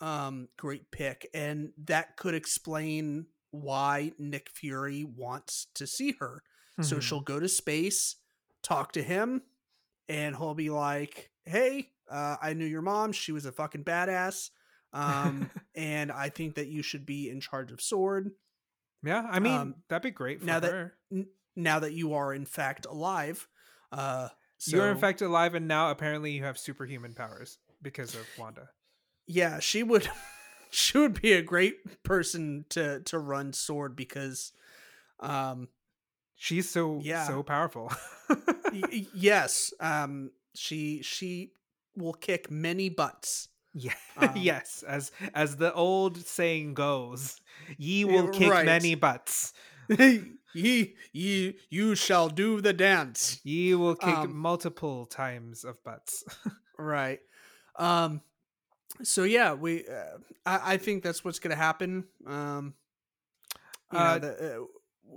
um, 0.00 0.48
great 0.58 0.90
pick, 0.90 1.28
and 1.34 1.72
that 1.78 2.16
could 2.16 2.34
explain 2.34 3.28
why 3.52 4.12
Nick 4.18 4.50
Fury 4.50 5.04
wants 5.04 5.66
to 5.76 5.86
see 5.86 6.12
her. 6.20 6.42
So 6.80 7.00
Mhm. 7.00 7.00
she'll 7.00 7.20
go 7.22 7.40
to 7.40 7.48
space, 7.48 8.16
talk 8.62 8.92
to 8.92 9.02
him, 9.02 9.42
and 10.08 10.36
he'll 10.36 10.54
be 10.54 10.70
like, 10.70 11.30
"Hey, 11.44 11.92
uh, 12.10 12.36
I 12.40 12.54
knew 12.54 12.66
your 12.66 12.82
mom. 12.82 13.12
She 13.12 13.32
was 13.32 13.46
a 13.46 13.52
fucking 13.52 13.84
badass, 13.84 14.50
um, 14.92 15.52
and 15.74 16.12
I 16.12 16.28
think 16.30 16.56
that 16.56 16.68
you 16.68 16.82
should 16.82 17.06
be 17.06 17.30
in 17.30 17.40
charge 17.40 17.72
of 17.72 17.80
Sword 17.82 18.32
yeah 19.04 19.26
i 19.30 19.38
mean 19.38 19.52
um, 19.54 19.74
that'd 19.88 20.02
be 20.02 20.10
great 20.10 20.40
for 20.40 20.46
now 20.46 20.60
that- 20.60 20.72
her 20.72 20.94
now 21.56 21.78
that 21.80 21.92
you 21.92 22.14
are 22.14 22.32
in 22.34 22.44
fact 22.44 22.86
alive." 22.86 23.46
Uh, 23.90 24.28
so, 24.58 24.76
you're 24.76 24.90
in 24.90 24.98
fact 24.98 25.22
alive 25.22 25.54
and 25.54 25.66
now 25.68 25.90
apparently 25.90 26.32
you 26.32 26.44
have 26.44 26.58
superhuman 26.58 27.14
powers 27.14 27.58
because 27.80 28.14
of 28.14 28.26
Wanda. 28.38 28.68
Yeah, 29.26 29.60
she 29.60 29.82
would 29.82 30.08
she 30.70 30.98
would 30.98 31.20
be 31.22 31.32
a 31.32 31.42
great 31.42 32.02
person 32.02 32.64
to 32.70 33.00
to 33.00 33.18
run 33.18 33.52
sword 33.52 33.96
because 33.96 34.52
um 35.20 35.68
She's 36.40 36.70
so 36.70 37.00
Yeah. 37.02 37.26
so 37.26 37.42
powerful. 37.42 37.90
y- 38.72 39.06
yes, 39.14 39.72
um 39.80 40.30
she 40.54 41.02
she 41.02 41.52
will 41.96 42.12
kick 42.12 42.50
many 42.50 42.88
butts. 42.88 43.48
Yeah. 43.74 43.94
Um, 44.16 44.32
yes, 44.36 44.82
as 44.86 45.12
as 45.34 45.56
the 45.56 45.72
old 45.72 46.16
saying 46.18 46.74
goes, 46.74 47.40
ye 47.76 48.04
will 48.04 48.28
kick 48.28 48.50
right. 48.50 48.66
many 48.66 48.94
butts. 48.96 49.52
ye 50.54 50.96
ye 51.12 51.56
you 51.70 51.94
shall 51.94 52.28
do 52.28 52.60
the 52.60 52.72
dance. 52.72 53.40
Ye 53.44 53.74
will 53.74 53.94
kick 53.94 54.08
Um, 54.08 54.36
multiple 54.36 55.06
times 55.06 55.64
of 55.64 55.82
butts. 55.84 56.24
Right. 56.78 57.20
Um 57.76 58.22
so 59.02 59.22
yeah, 59.24 59.54
we 59.54 59.86
uh, 59.86 60.18
I 60.46 60.74
I 60.74 60.76
think 60.78 61.02
that's 61.02 61.24
what's 61.24 61.38
going 61.38 61.50
to 61.56 61.62
happen. 61.62 62.04
Um 62.26 62.74
you 63.92 63.98
know, 63.98 64.04
Uh, 64.04 64.18
the, 64.18 64.30
uh, 64.30 64.64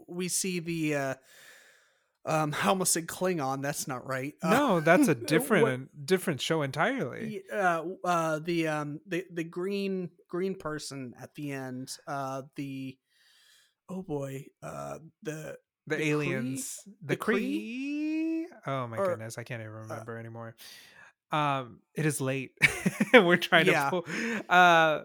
we 0.07 0.27
see 0.27 0.59
the 0.59 0.95
uh 0.95 1.15
um 2.25 2.55
I 2.63 2.67
almost 2.67 2.93
said 2.93 3.07
Klingon, 3.07 3.61
that's 3.61 3.87
not 3.87 4.07
right. 4.07 4.33
Uh, 4.43 4.49
no, 4.49 4.79
that's 4.79 5.07
a 5.07 5.13
what- 5.15 5.27
different 5.27 6.05
different 6.05 6.41
show 6.41 6.61
entirely. 6.61 7.41
uh, 7.51 7.83
uh 8.03 8.39
the 8.39 8.67
um 8.67 8.99
the 9.07 9.25
the 9.33 9.43
green 9.43 10.09
green 10.29 10.55
person 10.55 11.13
at 11.21 11.33
the 11.35 11.51
end 11.51 11.91
uh 12.07 12.43
the 12.55 12.97
oh 13.89 14.01
boy 14.03 14.45
uh 14.63 14.99
the 15.23 15.57
The, 15.87 15.95
the 15.95 16.03
Kree- 16.03 16.07
aliens, 16.09 16.79
the, 17.01 17.15
the 17.15 17.17
Kree? 17.17 18.45
Kree. 18.45 18.45
Oh 18.67 18.87
my 18.87 18.97
Or- 18.97 19.05
uh, 19.05 19.07
goodness, 19.15 19.37
I 19.39 19.43
can't 19.43 19.61
even 19.61 19.73
remember 19.73 20.17
anymore. 20.17 20.55
Um, 21.31 21.79
it 21.95 22.05
is 22.05 22.21
late. 22.21 22.51
We're 23.13 23.37
trying 23.37 23.65
Yeah. 23.65 23.85
to 23.85 23.89
pull. 23.89 24.05
Uh, 24.49 25.01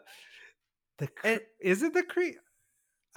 the 0.99 1.09
is 1.61 1.83
it 1.83 1.95
the 1.95 2.03
Kree? 2.03 2.35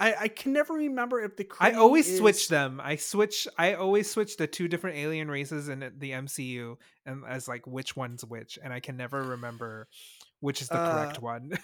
I 0.00 0.14
I 0.22 0.28
can 0.28 0.52
never 0.52 0.72
remember 0.74 1.20
if 1.20 1.36
the 1.36 1.46
I 1.60 1.72
Kree 1.72 1.76
always 1.76 2.18
switch 2.18 2.48
them. 2.48 2.80
I 2.82 2.96
switch. 2.96 3.46
I 3.58 3.74
always 3.74 4.10
switch 4.10 4.36
the 4.38 4.46
two 4.46 4.66
different 4.66 4.96
alien 4.96 5.30
races 5.30 5.68
in 5.68 5.80
the 5.98 6.10
MCU, 6.12 6.76
and 7.06 7.22
as 7.28 7.46
like 7.46 7.66
which 7.66 7.94
one's 7.96 8.24
which, 8.24 8.58
and 8.62 8.72
I 8.72 8.80
can 8.80 8.96
never 8.96 9.22
remember 9.22 9.86
which 10.40 10.62
is 10.62 10.68
the 10.68 10.76
correct 10.76 11.18
Uh, 11.18 11.20
one. 11.20 11.58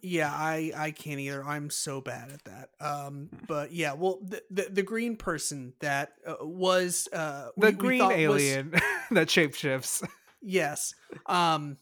Yeah, 0.00 0.30
I 0.32 0.72
I 0.76 0.90
can't 0.92 1.20
either. 1.20 1.44
I'm 1.44 1.68
so 1.70 2.00
bad 2.00 2.30
at 2.32 2.44
that. 2.44 2.68
Um, 2.80 3.28
but 3.46 3.72
yeah, 3.72 3.92
well, 3.92 4.18
the 4.22 4.42
the, 4.50 4.66
the 4.70 4.82
green 4.82 5.16
person 5.16 5.74
that 5.80 6.12
uh, 6.26 6.36
was 6.40 7.06
uh 7.12 7.50
the 7.56 7.66
we- 7.68 7.72
we 7.72 7.72
green 7.76 8.04
was- 8.04 8.12
alien 8.16 8.70
that 9.10 9.28
shapeshifts. 9.28 10.06
yes. 10.42 10.94
Um. 11.26 11.76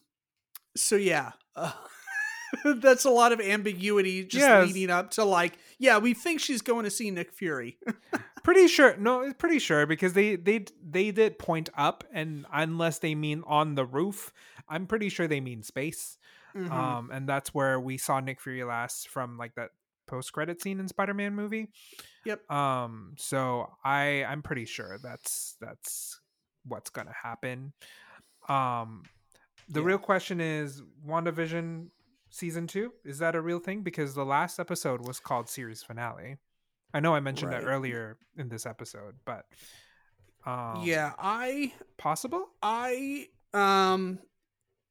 So 0.77 0.97
yeah, 0.97 1.33
uh, 1.55 1.73
that's 2.77 3.05
a 3.05 3.11
lot 3.11 3.33
of 3.33 3.41
ambiguity 3.41 4.24
just 4.24 4.43
Yes. 4.47 4.66
leading 4.66 4.91
up 4.91 5.11
to 5.12 5.24
like, 5.24 5.59
yeah, 5.79 5.99
we 5.99 6.15
think 6.15 6.41
she's 6.41 6.62
going 6.62 6.85
to 6.85 6.91
see 6.91 7.11
Nick 7.11 7.33
Fury. 7.33 7.79
pretty 8.45 8.66
sure 8.66 8.97
no 8.97 9.33
pretty 9.35 9.61
sure 9.61 9.87
because 9.87 10.15
they 10.15 10.35
they 10.35 10.65
they 10.85 11.12
did 11.12 11.39
point 11.39 11.69
up 11.77 12.03
and 12.12 12.45
unless 12.53 12.99
they 12.99 13.15
mean 13.15 13.41
on 13.47 13.77
the 13.77 13.85
roof 13.87 14.33
i'm 14.69 14.85
pretty 14.89 15.09
sure 15.09 15.29
they 15.29 15.41
mean 15.41 15.62
space 15.62 16.19
Mhm. 16.53 16.69
um 16.73 17.11
and 17.12 17.29
that's 17.29 17.55
where 17.55 17.79
we 17.79 17.97
saw 17.99 18.19
nick 18.19 18.41
fury 18.41 18.65
last 18.65 19.09
from 19.09 19.39
like 19.39 19.55
that 19.55 19.70
post-credit 20.09 20.61
scene 20.61 20.81
in 20.81 20.89
spider-man 20.89 21.37
movie 21.37 21.69
Yep. 22.24 22.51
um 22.51 23.15
so 23.16 23.70
i 23.85 24.24
i'm 24.24 24.43
pretty 24.43 24.65
sure 24.65 24.99
that's 25.01 25.55
that's 25.61 26.19
what's 26.66 26.91
gonna 26.91 27.15
happen 27.23 27.73
um 28.49 29.05
the 29.69 29.79
Yeah. 29.81 29.87
real 29.87 29.99
question 29.99 30.41
is 30.41 30.83
wandavision 31.07 31.91
season 32.33 32.67
two? 32.67 32.93
Is 33.05 33.19
that 33.19 33.37
a 33.37 33.41
real 33.41 33.61
thing? 33.61 33.83
Because 33.83 34.15
the 34.15 34.25
last 34.25 34.59
episode 34.59 35.07
was 35.07 35.21
called 35.21 35.49
series 35.49 35.83
finale. 35.83 36.39
I 36.95 37.01
know 37.01 37.15
i 37.15 37.21
mentioned 37.21 37.53
that 37.53 37.65
earlier 37.65 38.19
in 38.37 38.51
this 38.51 38.67
episode 38.67 39.15
but 39.25 39.47
um 40.45 40.83
yeah, 40.83 41.13
I 41.19 41.73
possible? 41.99 42.49
I 42.63 43.29
um 43.55 44.19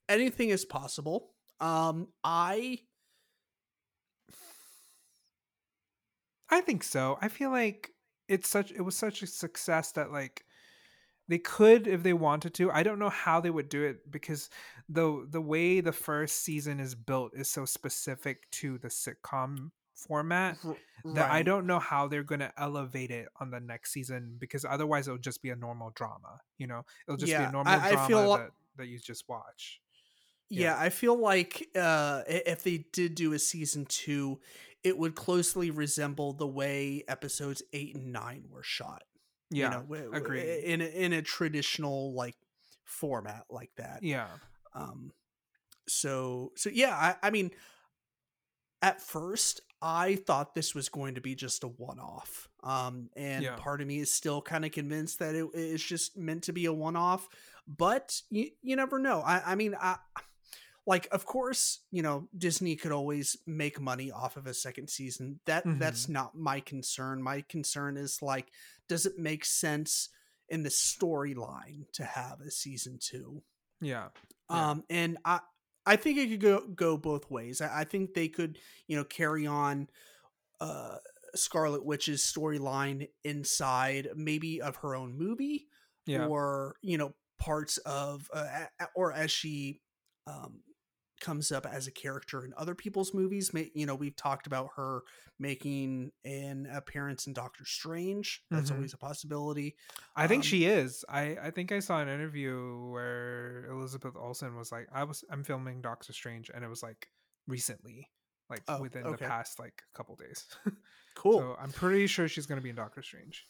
anything 0.07 0.49
is 0.49 0.65
possible. 0.65 1.31
Um 1.59 2.07
I 2.23 2.79
I 6.49 6.61
think 6.61 6.83
so. 6.83 7.17
I 7.21 7.27
feel 7.27 7.49
like 7.49 7.91
it's 8.27 8.49
such 8.49 8.71
it 8.71 8.81
was 8.81 8.95
such 8.95 9.21
a 9.23 9.27
success 9.27 9.91
that 9.93 10.11
like 10.11 10.45
they 11.31 11.39
could 11.39 11.87
if 11.87 12.03
they 12.03 12.13
wanted 12.13 12.53
to. 12.55 12.69
I 12.71 12.83
don't 12.83 12.99
know 12.99 13.09
how 13.09 13.39
they 13.41 13.49
would 13.49 13.69
do 13.69 13.83
it 13.83 14.11
because 14.11 14.49
the 14.89 15.25
the 15.29 15.41
way 15.41 15.81
the 15.81 15.91
first 15.93 16.43
season 16.43 16.79
is 16.79 16.93
built 16.95 17.31
is 17.35 17.49
so 17.49 17.65
specific 17.65 18.49
to 18.51 18.77
the 18.77 18.89
sitcom 18.89 19.71
format 19.95 20.57
r- 20.65 20.75
that 21.15 21.31
I 21.31 21.41
don't 21.43 21.65
know 21.67 21.79
how 21.79 22.07
they're 22.07 22.23
going 22.23 22.39
to 22.39 22.51
elevate 22.57 23.11
it 23.11 23.27
on 23.39 23.51
the 23.51 23.59
next 23.59 23.91
season 23.93 24.35
because 24.39 24.65
otherwise 24.65 25.07
it'll 25.07 25.19
just 25.19 25.41
be 25.41 25.49
a 25.51 25.55
normal 25.55 25.91
drama, 25.95 26.41
you 26.57 26.67
know. 26.67 26.83
It'll 27.07 27.17
just 27.17 27.31
be 27.39 27.49
a 27.49 27.51
normal 27.51 27.73
I- 27.73 27.87
I 27.87 27.91
drama 27.91 28.07
feel 28.07 28.23
lo- 28.29 28.37
that, 28.37 28.51
that 28.77 28.87
you 28.87 28.99
just 28.99 29.27
watch. 29.29 29.79
Yeah, 30.49 30.75
I 30.77 30.89
feel 30.89 31.15
like 31.17 31.69
uh, 31.75 32.23
if 32.27 32.63
they 32.63 32.79
did 32.91 33.15
do 33.15 33.31
a 33.33 33.39
season 33.39 33.85
two, 33.85 34.39
it 34.83 34.97
would 34.97 35.15
closely 35.15 35.71
resemble 35.71 36.33
the 36.33 36.47
way 36.47 37.03
episodes 37.07 37.61
eight 37.71 37.95
and 37.95 38.11
nine 38.11 38.45
were 38.49 38.63
shot. 38.63 39.03
Yeah. 39.51 39.81
you 39.81 39.87
know, 39.87 40.11
agreed. 40.13 40.63
In 40.63 40.81
a, 40.81 40.85
in 40.85 41.13
a 41.13 41.21
traditional 41.21 42.13
like 42.13 42.35
format 42.85 43.45
like 43.49 43.71
that. 43.77 44.01
yeah. 44.01 44.27
Um, 44.73 45.11
so 45.87 46.51
so 46.55 46.69
yeah, 46.71 46.95
I, 46.95 47.27
I 47.27 47.29
mean, 47.29 47.51
at 48.81 49.01
first 49.01 49.61
I 49.81 50.15
thought 50.15 50.53
this 50.55 50.73
was 50.75 50.89
going 50.89 51.15
to 51.15 51.21
be 51.21 51.35
just 51.35 51.63
a 51.63 51.67
one 51.67 51.99
off. 51.99 52.47
Um, 52.63 53.09
and 53.15 53.43
Yeah. 53.43 53.55
part 53.55 53.81
of 53.81 53.87
me 53.87 53.99
is 53.99 54.13
still 54.13 54.41
kind 54.41 54.63
of 54.63 54.71
convinced 54.71 55.19
that 55.19 55.35
it 55.35 55.47
is 55.53 55.83
just 55.83 56.15
meant 56.17 56.43
to 56.43 56.53
be 56.53 56.65
a 56.65 56.73
one 56.73 56.95
off. 56.95 57.27
But 57.67 58.21
you 58.29 58.51
you 58.61 58.75
never 58.75 58.99
know. 58.99 59.21
I 59.21 59.41
I 59.51 59.55
mean 59.55 59.75
I. 59.79 59.97
Like, 60.87 61.07
of 61.11 61.25
course, 61.25 61.81
you 61.91 62.01
know 62.01 62.27
Disney 62.37 62.75
could 62.75 62.91
always 62.91 63.37
make 63.45 63.79
money 63.79 64.11
off 64.11 64.35
of 64.37 64.47
a 64.47 64.53
second 64.53 64.89
season. 64.89 65.39
That 65.45 65.63
that's 65.79 66.09
not 66.09 66.35
my 66.35 66.59
concern. 66.59 67.21
My 67.21 67.41
concern 67.47 67.97
is 67.97 68.21
like, 68.21 68.47
does 68.89 69.05
it 69.05 69.17
make 69.19 69.45
sense 69.45 70.09
in 70.49 70.63
the 70.63 70.69
storyline 70.69 71.85
to 71.93 72.03
have 72.03 72.41
a 72.41 72.51
season 72.51 72.97
two? 72.99 73.41
Yeah. 73.79 74.07
Yeah. 74.49 74.69
Um, 74.71 74.83
and 74.89 75.17
I 75.23 75.39
I 75.85 75.95
think 75.95 76.17
it 76.17 76.29
could 76.29 76.41
go 76.41 76.67
go 76.67 76.97
both 76.97 77.29
ways. 77.29 77.61
I, 77.61 77.81
I 77.81 77.83
think 77.83 78.13
they 78.13 78.27
could 78.27 78.57
you 78.87 78.97
know 78.97 79.03
carry 79.03 79.45
on 79.47 79.87
uh 80.59 80.97
Scarlet 81.35 81.85
Witch's 81.85 82.21
storyline 82.23 83.07
inside 83.23 84.09
maybe 84.15 84.61
of 84.61 84.75
her 84.77 84.95
own 84.95 85.17
movie 85.17 85.67
Yeah. 86.05 86.25
or 86.25 86.75
you 86.81 86.97
know 86.97 87.13
parts 87.39 87.77
of 87.79 88.29
uh, 88.33 88.65
or 88.95 89.13
as 89.13 89.31
she 89.31 89.79
um 90.27 90.59
comes 91.21 91.51
up 91.51 91.65
as 91.65 91.87
a 91.87 91.91
character 91.91 92.43
in 92.43 92.53
other 92.57 92.75
people's 92.75 93.13
movies 93.13 93.51
you 93.73 93.85
know 93.85 93.95
we've 93.95 94.15
talked 94.15 94.47
about 94.47 94.69
her 94.75 95.01
making 95.39 96.11
an 96.25 96.67
appearance 96.73 97.27
in 97.27 97.33
doctor 97.33 97.63
strange 97.65 98.43
that's 98.51 98.69
Mhm. 98.69 98.75
always 98.75 98.93
a 98.93 98.97
possibility 98.97 99.75
I 100.15 100.27
think 100.27 100.39
Um, 100.43 100.47
she 100.47 100.65
is. 100.65 101.05
I 101.07 101.37
I 101.41 101.51
think 101.51 101.71
I 101.71 101.79
saw 101.79 102.01
an 102.01 102.09
interview 102.09 102.89
where 102.91 103.65
Elizabeth 103.71 104.15
Olsen 104.17 104.55
was 104.57 104.71
like, 104.71 104.87
"I 104.91 105.03
was 105.05 105.23
I'm 105.29 105.43
filming 105.43 105.81
Doctor 105.81 106.11
Strange," 106.11 106.49
and 106.53 106.63
it 106.65 106.67
was 106.67 106.83
like 106.83 107.09
recently, 107.47 108.09
like 108.49 108.63
Oh, 108.67 108.81
within 108.81 109.05
okay. 109.05 109.11
the 109.23 109.29
past 109.29 109.57
like 109.59 109.81
couple 109.93 110.15
days. 110.17 110.45
cool 111.15 111.39
So 111.39 111.55
I'm 111.59 111.71
pretty 111.71 112.07
sure 112.07 112.27
she's 112.27 112.45
gonna 112.45 112.61
be 112.61 112.69
in 112.69 112.75
Doctor 112.75 113.01
Strange. 113.01 113.47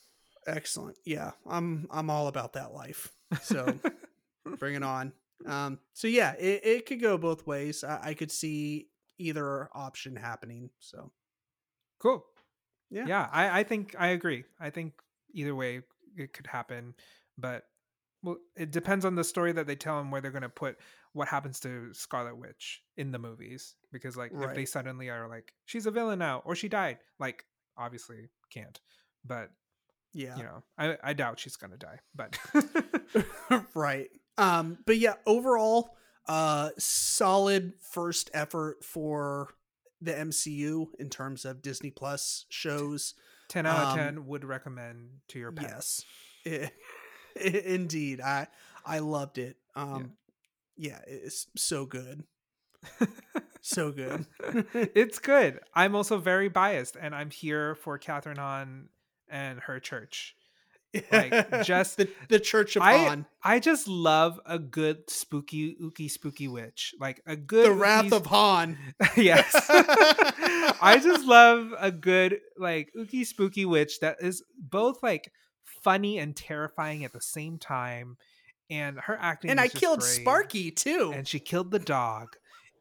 excellent 0.47 0.97
yeah 1.05 1.31
i'm 1.45 1.87
i'm 1.91 2.09
all 2.09 2.27
about 2.27 2.53
that 2.53 2.73
life 2.73 3.13
so 3.43 3.77
bring 4.57 4.73
it 4.73 4.81
on 4.81 5.13
um 5.47 5.79
so 5.93 6.07
yeah 6.07 6.33
it, 6.33 6.61
it 6.63 6.85
could 6.85 7.01
go 7.01 7.17
both 7.17 7.45
ways 7.47 7.83
I, 7.83 8.09
I 8.09 8.13
could 8.13 8.31
see 8.31 8.87
either 9.21 9.69
option 9.73 10.15
happening 10.15 10.69
so 10.79 11.11
cool. 11.99 12.25
Yeah. 12.89 13.05
Yeah. 13.07 13.29
I 13.31 13.59
I 13.59 13.63
think 13.63 13.95
I 13.97 14.07
agree. 14.07 14.43
I 14.59 14.69
think 14.69 14.93
either 15.33 15.55
way 15.55 15.81
it 16.17 16.33
could 16.33 16.47
happen, 16.47 16.95
but 17.37 17.63
well, 18.23 18.37
it 18.55 18.71
depends 18.71 19.05
on 19.05 19.15
the 19.15 19.23
story 19.23 19.51
that 19.53 19.65
they 19.65 19.75
tell 19.75 19.99
and 19.99 20.11
where 20.11 20.21
they're 20.21 20.31
gonna 20.31 20.49
put 20.49 20.77
what 21.13 21.27
happens 21.27 21.59
to 21.61 21.93
Scarlet 21.93 22.37
Witch 22.37 22.81
in 22.97 23.11
the 23.11 23.19
movies. 23.19 23.75
Because 23.91 24.17
like 24.17 24.31
if 24.33 24.53
they 24.55 24.65
suddenly 24.65 25.09
are 25.09 25.27
like, 25.27 25.53
she's 25.65 25.85
a 25.85 25.91
villain 25.91 26.19
now 26.19 26.41
or 26.45 26.55
she 26.55 26.67
died, 26.67 26.97
like 27.19 27.45
obviously 27.77 28.29
can't. 28.51 28.79
But 29.23 29.51
yeah 30.13 30.35
you 30.35 30.43
know 30.43 30.61
i 30.77 30.97
i 31.03 31.13
doubt 31.13 31.39
she's 31.39 31.55
gonna 31.55 31.77
die 31.77 31.97
but 32.13 32.37
right 33.73 34.09
um 34.41 34.77
but 34.85 34.97
yeah 34.97 35.13
overall 35.25 35.95
uh 36.27 36.69
solid 36.77 37.73
first 37.79 38.29
effort 38.33 38.83
for 38.83 39.49
the 40.01 40.11
mcu 40.13 40.87
in 40.99 41.09
terms 41.09 41.45
of 41.45 41.61
disney 41.61 41.91
plus 41.91 42.45
shows 42.49 43.13
10 43.49 43.65
out 43.65 43.77
of 43.83 43.87
Um, 43.93 43.97
10 43.97 44.25
would 44.27 44.43
recommend 44.45 45.09
to 45.29 45.39
your 45.39 45.51
pet 45.51 45.69
yes 45.69 46.05
I- 46.45 46.71
I- 47.39 47.63
indeed 47.65 48.19
i 48.21 48.47
i 48.85 48.99
loved 48.99 49.37
it 49.37 49.57
um 49.75 50.13
yeah, 50.77 50.99
it's 51.05 51.45
so 51.55 51.85
good. 51.85 52.23
so 53.61 53.91
good. 53.91 54.25
it's 54.73 55.19
good. 55.19 55.59
I'm 55.75 55.95
also 55.95 56.17
very 56.17 56.49
biased, 56.49 56.95
and 56.99 57.13
I'm 57.13 57.29
here 57.29 57.75
for 57.75 57.99
Kathryn 57.99 58.37
Hahn 58.37 58.89
and 59.29 59.59
her 59.59 59.79
church. 59.79 60.35
Like 61.11 61.61
just 61.63 61.97
the, 61.97 62.09
the 62.29 62.39
Church 62.39 62.75
of 62.75 62.81
I 62.81 62.97
Hahn. 62.97 63.25
I 63.43 63.59
just 63.59 63.87
love 63.87 64.39
a 64.45 64.59
good 64.59 65.09
spooky 65.09 65.75
ooky 65.81 66.09
spooky 66.11 66.47
witch. 66.47 66.93
Like 66.99 67.21
a 67.25 67.35
good 67.35 67.65
The 67.67 67.73
Wrath 67.73 68.11
of 68.11 68.25
Hahn. 68.25 68.77
yes. 69.17 69.49
I 69.69 70.99
just 71.01 71.25
love 71.25 71.73
a 71.79 71.91
good 71.91 72.39
like 72.57 72.89
ooky 72.97 73.25
spooky 73.25 73.65
witch 73.65 73.99
that 74.01 74.17
is 74.21 74.43
both 74.57 75.01
like 75.01 75.31
funny 75.63 76.17
and 76.19 76.35
terrifying 76.35 77.05
at 77.05 77.13
the 77.13 77.21
same 77.21 77.57
time. 77.57 78.17
And 78.69 78.99
her 78.99 79.17
acting 79.19 79.51
And 79.51 79.59
I 79.59 79.67
killed 79.67 79.99
great. 79.99 80.09
Sparky 80.09 80.71
too. 80.71 81.11
and 81.13 81.27
she 81.27 81.39
killed 81.39 81.71
the 81.71 81.79
dog. 81.79 82.27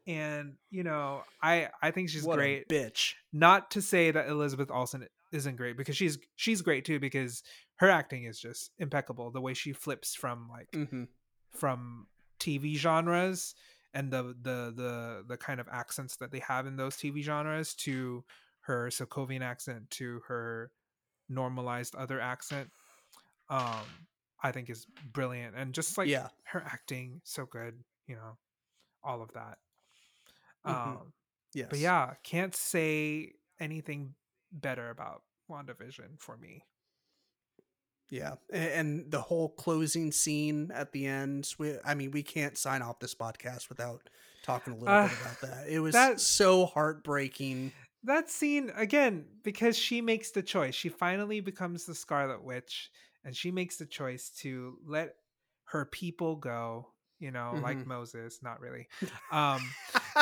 And 0.07 0.53
you 0.69 0.83
know, 0.83 1.21
I 1.41 1.69
I 1.81 1.91
think 1.91 2.09
she's 2.09 2.23
what 2.23 2.37
great. 2.37 2.65
a 2.69 2.73
bitch. 2.73 3.13
Not 3.31 3.71
to 3.71 3.81
say 3.81 4.11
that 4.11 4.27
Elizabeth 4.27 4.69
Olsen 4.71 5.07
isn't 5.31 5.55
great 5.55 5.77
because 5.77 5.95
she's 5.95 6.17
she's 6.35 6.61
great 6.61 6.83
too 6.85 6.99
because 6.99 7.43
her 7.81 7.89
acting 7.89 8.25
is 8.25 8.39
just 8.39 8.71
impeccable. 8.79 9.31
The 9.31 9.41
way 9.41 9.55
she 9.55 9.73
flips 9.73 10.15
from 10.15 10.49
like 10.49 10.69
hmm 10.73 11.03
from 11.51 12.07
TV 12.39 12.75
genres 12.75 13.55
and 13.93 14.11
the 14.11 14.23
the 14.41 14.73
the 14.75 15.25
the 15.27 15.37
kind 15.37 15.59
of 15.61 15.67
accents 15.69 16.17
that 16.17 16.31
they 16.31 16.39
have 16.39 16.67
in 16.67 16.77
those 16.77 16.97
TV 16.97 17.23
genres 17.23 17.75
to 17.75 18.25
her 18.61 18.89
Sokovian 18.89 19.41
accent 19.41 19.89
to 19.91 20.21
her 20.27 20.71
normalized 21.29 21.95
other 21.95 22.21
accent 22.21 22.71
um 23.49 24.07
I 24.43 24.51
think 24.53 24.69
is 24.69 24.85
brilliant 24.85 25.55
and 25.57 25.73
just 25.75 25.97
like 25.97 26.11
yeah. 26.11 26.29
her 26.45 26.61
acting 26.63 27.21
so 27.25 27.45
good, 27.45 27.83
you 28.07 28.15
know, 28.15 28.37
all 29.03 29.21
of 29.23 29.33
that. 29.33 29.59
Mhm. 30.65 31.01
Um 31.03 31.13
Yes. 31.53 31.69
but 31.69 31.79
yeah, 31.79 32.15
can't 32.23 32.55
say 32.55 33.33
anything 33.59 34.15
better 34.51 34.89
about 34.89 35.23
WandaVision 35.49 36.19
for 36.21 36.37
me. 36.37 36.65
Yeah, 38.11 38.33
and 38.51 39.09
the 39.09 39.21
whole 39.21 39.49
closing 39.49 40.11
scene 40.11 40.69
at 40.73 40.91
the 40.91 41.05
end. 41.07 41.47
We, 41.57 41.75
I 41.85 41.95
mean, 41.95 42.11
we 42.11 42.21
can't 42.23 42.57
sign 42.57 42.81
off 42.81 42.99
this 42.99 43.15
podcast 43.15 43.69
without 43.69 44.01
talking 44.43 44.73
a 44.73 44.75
little 44.75 44.93
Uh, 44.93 45.07
bit 45.07 45.17
about 45.21 45.39
that. 45.41 45.69
It 45.69 45.79
was 45.79 45.93
that- 45.93 46.19
so 46.19 46.65
heartbreaking. 46.65 47.71
that 48.03 48.29
scene 48.29 48.71
again 48.75 49.25
because 49.43 49.77
she 49.77 50.01
makes 50.01 50.31
the 50.31 50.41
choice 50.41 50.73
she 50.75 50.89
finally 50.89 51.39
becomes 51.39 51.85
the 51.85 51.93
scarlet 51.95 52.43
witch 52.43 52.89
and 53.23 53.35
she 53.35 53.51
makes 53.51 53.77
the 53.77 53.85
choice 53.85 54.29
to 54.29 54.77
let 54.85 55.13
her 55.65 55.85
people 55.85 56.35
go 56.35 56.87
you 57.19 57.29
know 57.29 57.59
like 57.61 57.77
Mhm. 57.77 57.85
moses 57.85 58.39
not 58.41 58.59
really 58.59 58.87
um 59.31 59.61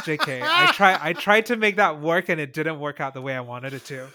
jk 0.04 0.42
i 0.44 0.70
try 0.74 1.00
i 1.02 1.14
tried 1.14 1.46
to 1.46 1.56
make 1.56 1.78
that 1.78 2.02
work 2.02 2.28
and 2.28 2.42
it 2.42 2.52
didn't 2.52 2.80
work 2.82 3.00
out 3.00 3.14
the 3.14 3.22
way 3.22 3.34
i 3.34 3.40
wanted 3.40 3.74
it 3.74 3.86
to 3.86 4.08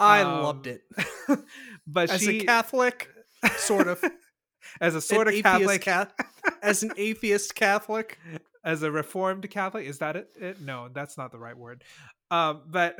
I 0.00 0.22
Um, 0.22 0.42
loved 0.42 0.66
it 0.66 0.82
but 1.86 2.10
as 2.10 2.20
she 2.20 2.40
a 2.40 2.44
Catholic, 2.44 3.08
sort 3.56 3.88
of 3.88 4.02
as 4.80 4.94
a 4.94 5.00
sort 5.00 5.28
an 5.28 5.34
of 5.34 5.42
catholic 5.42 5.84
Ca- 5.84 6.08
as 6.62 6.82
an 6.82 6.92
atheist 6.96 7.54
Catholic. 7.54 8.18
as 8.64 8.82
a 8.82 8.90
reformed 8.90 9.48
catholic 9.50 9.86
is 9.86 9.98
that 9.98 10.16
it, 10.16 10.28
it? 10.40 10.60
no 10.60 10.88
that's 10.92 11.16
not 11.16 11.32
the 11.32 11.38
right 11.38 11.56
word 11.56 11.84
um 12.30 12.62
but 12.66 12.98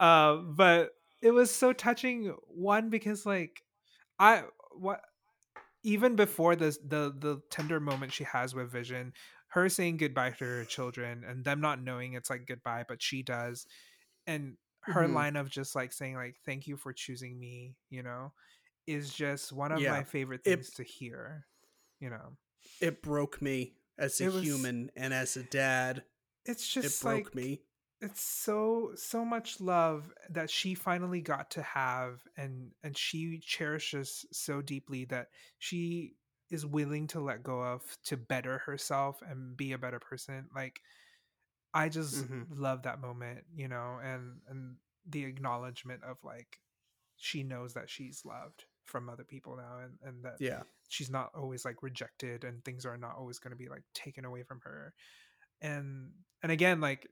uh, 0.00 0.36
but 0.36 0.90
it 1.20 1.32
was 1.32 1.50
so 1.50 1.72
touching 1.72 2.34
one 2.46 2.88
because 2.88 3.26
like 3.26 3.62
i 4.18 4.42
what 4.72 5.00
even 5.82 6.16
before 6.16 6.56
this 6.56 6.78
the 6.78 7.14
the 7.18 7.40
tender 7.50 7.80
moment 7.80 8.12
she 8.12 8.24
has 8.24 8.54
with 8.54 8.70
vision 8.70 9.12
her 9.48 9.68
saying 9.68 9.96
goodbye 9.96 10.30
to 10.30 10.44
her 10.44 10.64
children 10.64 11.24
and 11.26 11.44
them 11.44 11.60
not 11.60 11.82
knowing 11.82 12.14
it's 12.14 12.30
like 12.30 12.46
goodbye 12.46 12.84
but 12.88 13.02
she 13.02 13.22
does 13.22 13.66
and 14.26 14.56
her 14.82 15.06
Mhm. 15.08 15.12
line 15.14 15.36
of 15.36 15.50
just 15.50 15.74
like 15.74 15.92
saying 15.92 16.14
like 16.14 16.36
thank 16.46 16.66
you 16.66 16.76
for 16.76 16.92
choosing 16.92 17.38
me 17.38 17.76
you 17.90 18.02
know 18.02 18.32
is 18.86 19.12
just 19.12 19.52
one 19.52 19.72
of 19.72 19.80
Yeah. 19.80 19.90
my 19.92 20.04
favorite 20.04 20.40
It- 20.44 20.56
things 20.56 20.70
to 20.74 20.82
hear 20.82 21.46
you 22.00 22.10
know 22.10 22.36
It 22.80 23.02
broke 23.02 23.40
me 23.42 23.76
as 23.98 24.20
a 24.20 24.26
was- 24.30 24.42
human 24.42 24.90
and 24.96 25.12
as 25.12 25.36
a 25.36 25.42
dad. 25.42 26.04
it's 26.44 26.64
It 26.76 26.82
just 26.82 27.02
broke 27.02 27.26
like 27.26 27.34
me. 27.34 27.62
it's 28.00 28.22
so 28.22 28.92
so 28.94 29.24
much 29.24 29.60
love 29.60 30.12
that 30.30 30.48
she 30.50 30.74
finally 30.74 31.20
got 31.20 31.50
to 31.52 31.62
have 31.62 32.22
and 32.36 32.72
and 32.82 32.96
she 32.96 33.38
cherishes 33.40 34.24
so 34.32 34.62
deeply 34.62 35.04
that 35.06 35.30
she 35.58 36.16
is 36.50 36.64
willing 36.64 37.06
to 37.08 37.20
let 37.20 37.42
go 37.42 37.62
of 37.62 37.82
to 38.04 38.16
better 38.16 38.58
herself 38.58 39.20
and 39.22 39.54
be 39.56 39.72
a 39.72 39.78
better 39.78 39.98
person 40.00 40.48
like 40.54 40.80
i 41.74 41.88
just 41.88 42.16
Mhm. 42.16 42.46
love 42.50 42.82
that 42.82 43.00
moment 43.00 43.44
you 43.54 43.68
know 43.68 43.98
and 44.02 44.40
and 44.48 44.76
the 45.06 45.24
acknowledgement 45.24 46.02
of 46.04 46.16
like 46.22 46.60
she 47.16 47.42
knows 47.42 47.74
that 47.74 47.90
she's 47.90 48.24
loved 48.24 48.64
from 48.84 49.08
other 49.08 49.24
people 49.24 49.56
now 49.56 49.78
and 49.78 49.98
and 50.02 50.24
that 50.24 50.36
Yeah. 50.40 50.62
she's 50.88 51.10
not 51.10 51.30
always 51.34 51.64
like 51.64 51.82
rejected 51.82 52.44
and 52.44 52.64
things 52.64 52.86
are 52.86 52.96
not 52.96 53.16
always 53.16 53.38
going 53.38 53.50
to 53.52 53.56
be 53.56 53.68
like 53.68 53.82
taken 53.94 54.24
away 54.24 54.42
from 54.42 54.60
her 54.60 54.94
and 55.60 56.12
and 56.42 56.52
again 56.52 56.80
like 56.80 57.06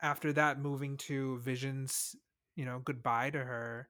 after 0.00 0.32
that 0.32 0.58
moving 0.58 0.96
to 0.96 1.38
visions 1.40 2.14
you 2.56 2.64
know 2.64 2.80
goodbye 2.84 3.30
to 3.30 3.38
her 3.44 3.88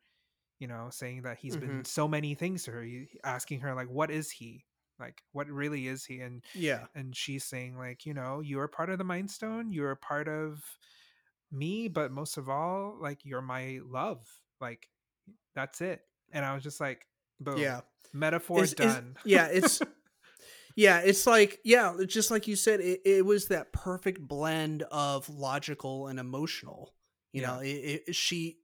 you 0.59 0.66
know 0.66 0.89
saying 0.91 1.23
that 1.23 1.39
he's 1.39 1.57
been 1.57 1.85
so 1.85 2.09
many 2.09 2.35
things 2.35 2.65
to 2.65 2.70
her 2.73 2.87
asking 3.24 3.61
her 3.61 3.74
like 3.74 3.89
what 3.89 4.11
is 4.11 4.31
he 4.31 4.65
like 5.03 5.23
what 5.33 5.49
really 5.49 5.87
is 5.89 6.05
he 6.05 6.20
and 6.20 6.43
Yeah. 6.55 6.87
and 6.95 7.15
she's 7.16 7.45
saying 7.45 7.77
like 7.77 8.07
you 8.07 8.15
know 8.15 8.41
you're 8.41 8.69
part 8.69 8.89
of 8.91 8.99
the 8.99 9.05
mind 9.05 9.31
stone 9.31 9.73
you're 9.73 9.91
a 9.91 9.97
part 9.97 10.29
of 10.29 10.62
me 11.51 11.89
but 11.89 12.11
most 12.12 12.37
of 12.39 12.49
all 12.49 12.97
like 13.01 13.24
you're 13.24 13.43
my 13.43 13.81
love 13.85 14.27
like 14.61 14.89
that's 15.55 15.81
it 15.81 16.01
and 16.33 16.45
i 16.45 16.55
was 16.55 16.62
just 16.62 16.81
like 16.81 17.07
boom 17.41 17.59
Yeah. 17.59 17.81
metaphor 18.12 18.62
is- 18.65 18.74
done 18.74 19.16
yeah, 19.24 19.49
it's 19.49 19.83
yeah, 20.77 21.01
it's 21.01 21.27
like 21.27 21.61
yeah, 21.65 21.95
just 22.07 22.31
like 22.31 22.47
you 22.47 22.57
said, 22.57 22.81
it, 22.81 23.01
it 23.05 23.27
was 23.27 23.49
that 23.49 23.73
perfect 23.73 24.20
blend 24.27 24.83
of 24.91 25.29
logical 25.29 26.07
and 26.07 26.19
emotional. 26.19 26.95
You 27.33 27.43
know, 27.43 27.59
it, 27.61 28.03
it, 28.09 28.15
she 28.15 28.59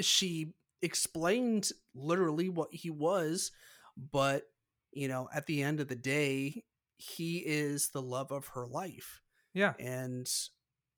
she 0.00 0.54
explained 0.80 1.70
literally 1.94 2.48
what 2.48 2.72
he 2.72 2.88
was, 2.90 3.50
but 3.96 4.44
you 4.94 5.08
know, 5.08 5.28
at 5.34 5.46
the 5.46 5.62
end 5.62 5.80
of 5.80 5.88
the 5.88 5.96
day, 5.96 6.64
he 6.96 7.38
is 7.38 7.88
the 7.88 8.02
love 8.02 8.30
of 8.30 8.48
her 8.48 8.66
life, 8.66 9.20
yeah 9.52 9.74
and 9.78 10.30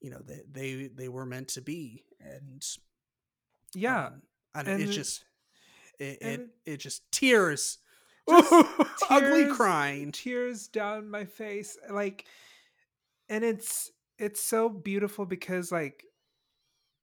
you 0.01 0.11
know 0.11 0.21
they 0.25 0.41
they 0.51 0.91
they 0.95 1.09
were 1.09 1.27
meant 1.27 1.49
to 1.49 1.61
be, 1.63 2.05
and 2.21 2.65
yeah 3.75 4.07
um, 4.07 4.23
don't, 4.55 4.69
and 4.69 4.83
it's 4.83 4.95
just 4.95 5.25
it, 5.99 6.19
it 6.21 6.49
it 6.65 6.77
just 6.77 7.11
tears, 7.11 7.79
Just 8.29 9.05
ugly 9.09 9.47
crying. 9.47 10.13
tears 10.13 10.69
down 10.69 11.09
my 11.11 11.25
face 11.25 11.79
like 11.91 12.27
and 13.29 13.45
it's 13.45 13.91
it's 14.19 14.43
so 14.43 14.69
beautiful 14.69 15.27
because 15.27 15.71
like 15.71 16.05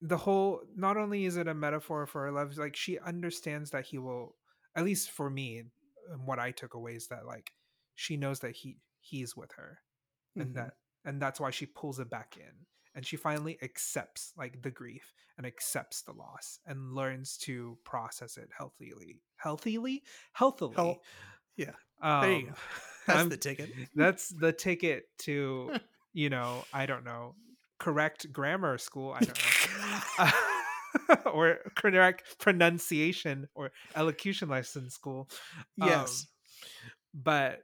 the 0.01 0.17
whole 0.17 0.61
not 0.75 0.97
only 0.97 1.25
is 1.25 1.37
it 1.37 1.47
a 1.47 1.53
metaphor 1.53 2.05
for 2.05 2.23
her 2.23 2.31
love 2.31 2.57
like 2.57 2.75
she 2.75 2.99
understands 2.99 3.71
that 3.71 3.85
he 3.85 3.97
will 3.97 4.35
at 4.75 4.83
least 4.83 5.11
for 5.11 5.29
me 5.29 5.63
and 6.11 6.25
what 6.27 6.39
i 6.39 6.51
took 6.51 6.73
away 6.73 6.93
is 6.95 7.07
that 7.07 7.25
like 7.25 7.51
she 7.95 8.17
knows 8.17 8.39
that 8.39 8.55
he 8.55 8.77
he's 8.99 9.35
with 9.35 9.51
her 9.53 9.79
and 10.35 10.49
Mhm. 10.49 10.53
that 10.55 10.73
and 11.05 11.21
that's 11.21 11.39
why 11.39 11.51
she 11.51 11.65
pulls 11.65 11.99
it 11.99 12.09
back 12.09 12.37
in 12.37 12.65
and 12.95 13.05
she 13.05 13.15
finally 13.17 13.57
accepts 13.61 14.31
like 14.37 14.61
the 14.61 14.71
grief 14.71 15.13
and 15.37 15.45
accepts 15.47 16.01
the 16.03 16.13
loss 16.13 16.59
and 16.65 16.93
learns 16.93 17.37
to 17.37 17.77
process 17.83 18.37
it 18.37 18.49
healthily 18.57 19.21
healthily 19.37 20.03
healthily 20.33 20.75
Hel- 20.75 21.01
yeah, 21.57 21.71
um, 22.01 22.21
there 22.21 22.31
you 22.39 22.45
go. 22.47 22.53
That's 23.07 23.17
I'm- 23.19 23.29
the 23.29 23.37
ticket. 23.37 23.69
that's 23.95 24.29
the 24.29 24.53
ticket 24.53 25.05
to 25.19 25.75
you 26.13 26.29
know 26.29 26.63
i 26.73 26.85
don't 26.85 27.03
know 27.03 27.35
correct 27.79 28.31
grammar 28.31 28.77
school 28.77 29.11
i 29.13 29.19
don't 29.19 29.37
know 30.17 30.29
or 31.25 31.59
correct 31.75 32.37
pronunciation 32.39 33.47
or 33.55 33.71
elocution 33.95 34.49
lesson 34.49 34.89
school 34.89 35.29
Um, 35.81 35.89
Yes. 35.89 36.27
but 37.13 37.59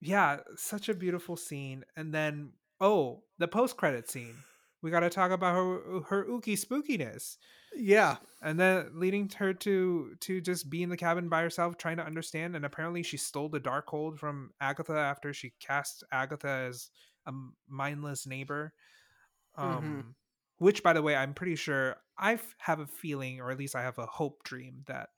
yeah 0.00 0.38
such 0.56 0.88
a 0.88 0.94
beautiful 0.94 1.36
scene 1.36 1.84
and 1.96 2.12
then 2.14 2.52
oh 2.80 3.22
the 3.38 3.48
post-credit 3.48 4.08
scene 4.08 4.34
we 4.80 4.90
got 4.92 5.00
to 5.00 5.10
talk 5.10 5.32
about 5.32 5.54
her 5.54 6.00
her 6.08 6.24
ooky 6.26 6.54
spookiness 6.54 7.36
yeah. 7.74 8.16
and 8.42 8.58
then 8.58 8.88
leading 8.94 9.28
her 9.38 9.52
to 9.52 10.14
to 10.20 10.40
just 10.40 10.70
be 10.70 10.82
in 10.82 10.88
the 10.88 10.96
cabin 10.96 11.28
by 11.28 11.42
herself 11.42 11.76
trying 11.76 11.96
to 11.96 12.04
understand 12.06 12.54
and 12.56 12.64
apparently 12.64 13.02
she 13.02 13.16
stole 13.16 13.48
the 13.48 13.60
Darkhold 13.60 14.18
from 14.18 14.50
agatha 14.60 14.96
after 14.96 15.32
she 15.34 15.52
cast 15.60 16.04
agatha 16.12 16.48
as 16.68 16.90
a 17.26 17.32
mindless 17.68 18.26
neighbor 18.26 18.72
um 19.56 19.82
Mhm. 19.82 20.14
Which 20.58 20.82
by 20.82 20.92
the 20.92 21.02
way 21.02 21.14
i'm 21.16 21.34
pretty 21.34 21.56
sure 21.56 21.96
i 22.18 22.38
have 22.58 22.80
a 22.80 22.86
feeling 22.86 23.40
or 23.40 23.50
at 23.50 23.58
least 23.58 23.76
i 23.76 23.82
have 23.82 23.98
a 23.98 24.06
hope 24.06 24.42
dream 24.44 24.82
that 24.86 25.10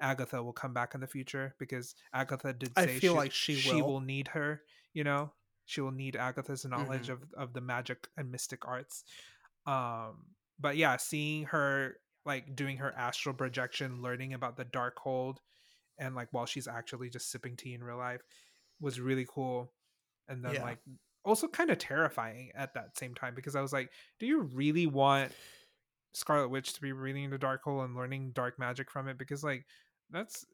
Agatha 0.00 0.42
will 0.42 0.52
come 0.54 0.72
back 0.72 0.94
in 0.94 1.00
the 1.02 1.06
future 1.06 1.54
because 1.58 1.94
Agatha 2.14 2.54
did 2.54 2.72
I 2.74 2.86
say 2.86 2.98
feel 2.98 3.14
like 3.14 3.32
she 3.32 3.54
she 3.54 3.82
will. 3.82 3.86
will 3.86 4.00
need 4.00 4.28
her. 4.28 4.62
You 4.94 5.04
know, 5.04 5.32
she 5.66 5.82
will 5.82 5.90
need 5.92 6.16
Agatha's 6.16 6.64
knowledge 6.64 7.10
Mm-hmm. 7.10 7.12
of 7.12 7.18
of 7.34 7.52
the 7.52 7.60
magic 7.60 8.08
and 8.16 8.30
mystic 8.32 8.66
arts. 8.66 9.04
Um, 9.66 10.28
but 10.58 10.76
yeah, 10.76 10.96
seeing 10.96 11.44
her 11.44 11.96
like 12.24 12.56
doing 12.56 12.78
her 12.78 12.92
astral 12.96 13.34
projection, 13.34 14.00
learning 14.02 14.32
about 14.34 14.56
the 14.56 14.64
Darkhold, 14.64 15.36
and 15.98 16.14
like 16.14 16.28
while 16.32 16.46
she's 16.46 16.66
actually 16.68 17.10
just 17.10 17.30
sipping 17.30 17.56
tea 17.56 17.74
in 17.74 17.84
real 17.84 17.98
life 17.98 18.22
was 18.80 19.00
really 19.00 19.26
cool. 19.28 19.72
And 20.28 20.44
then 20.44 20.54
Yeah. 20.54 20.62
like 20.62 20.78
also 21.24 21.46
kind 21.48 21.70
of 21.70 21.78
terrifying 21.78 22.50
at 22.54 22.74
that 22.74 22.96
same 22.98 23.14
time 23.14 23.34
because 23.34 23.54
I 23.56 23.60
was 23.60 23.72
like, 23.72 23.90
do 24.18 24.26
you 24.26 24.42
really 24.42 24.86
want 24.86 25.32
Scarlet 26.12 26.48
Witch 26.48 26.72
to 26.74 26.80
be 26.80 26.92
reading 26.92 27.30
the 27.30 27.38
Darkhold 27.38 27.84
and 27.84 27.94
learning 27.94 28.32
dark 28.32 28.58
magic 28.58 28.90
from 28.90 29.08
it? 29.08 29.18
Because 29.18 29.44
like 29.44 29.64
that's 30.10 30.44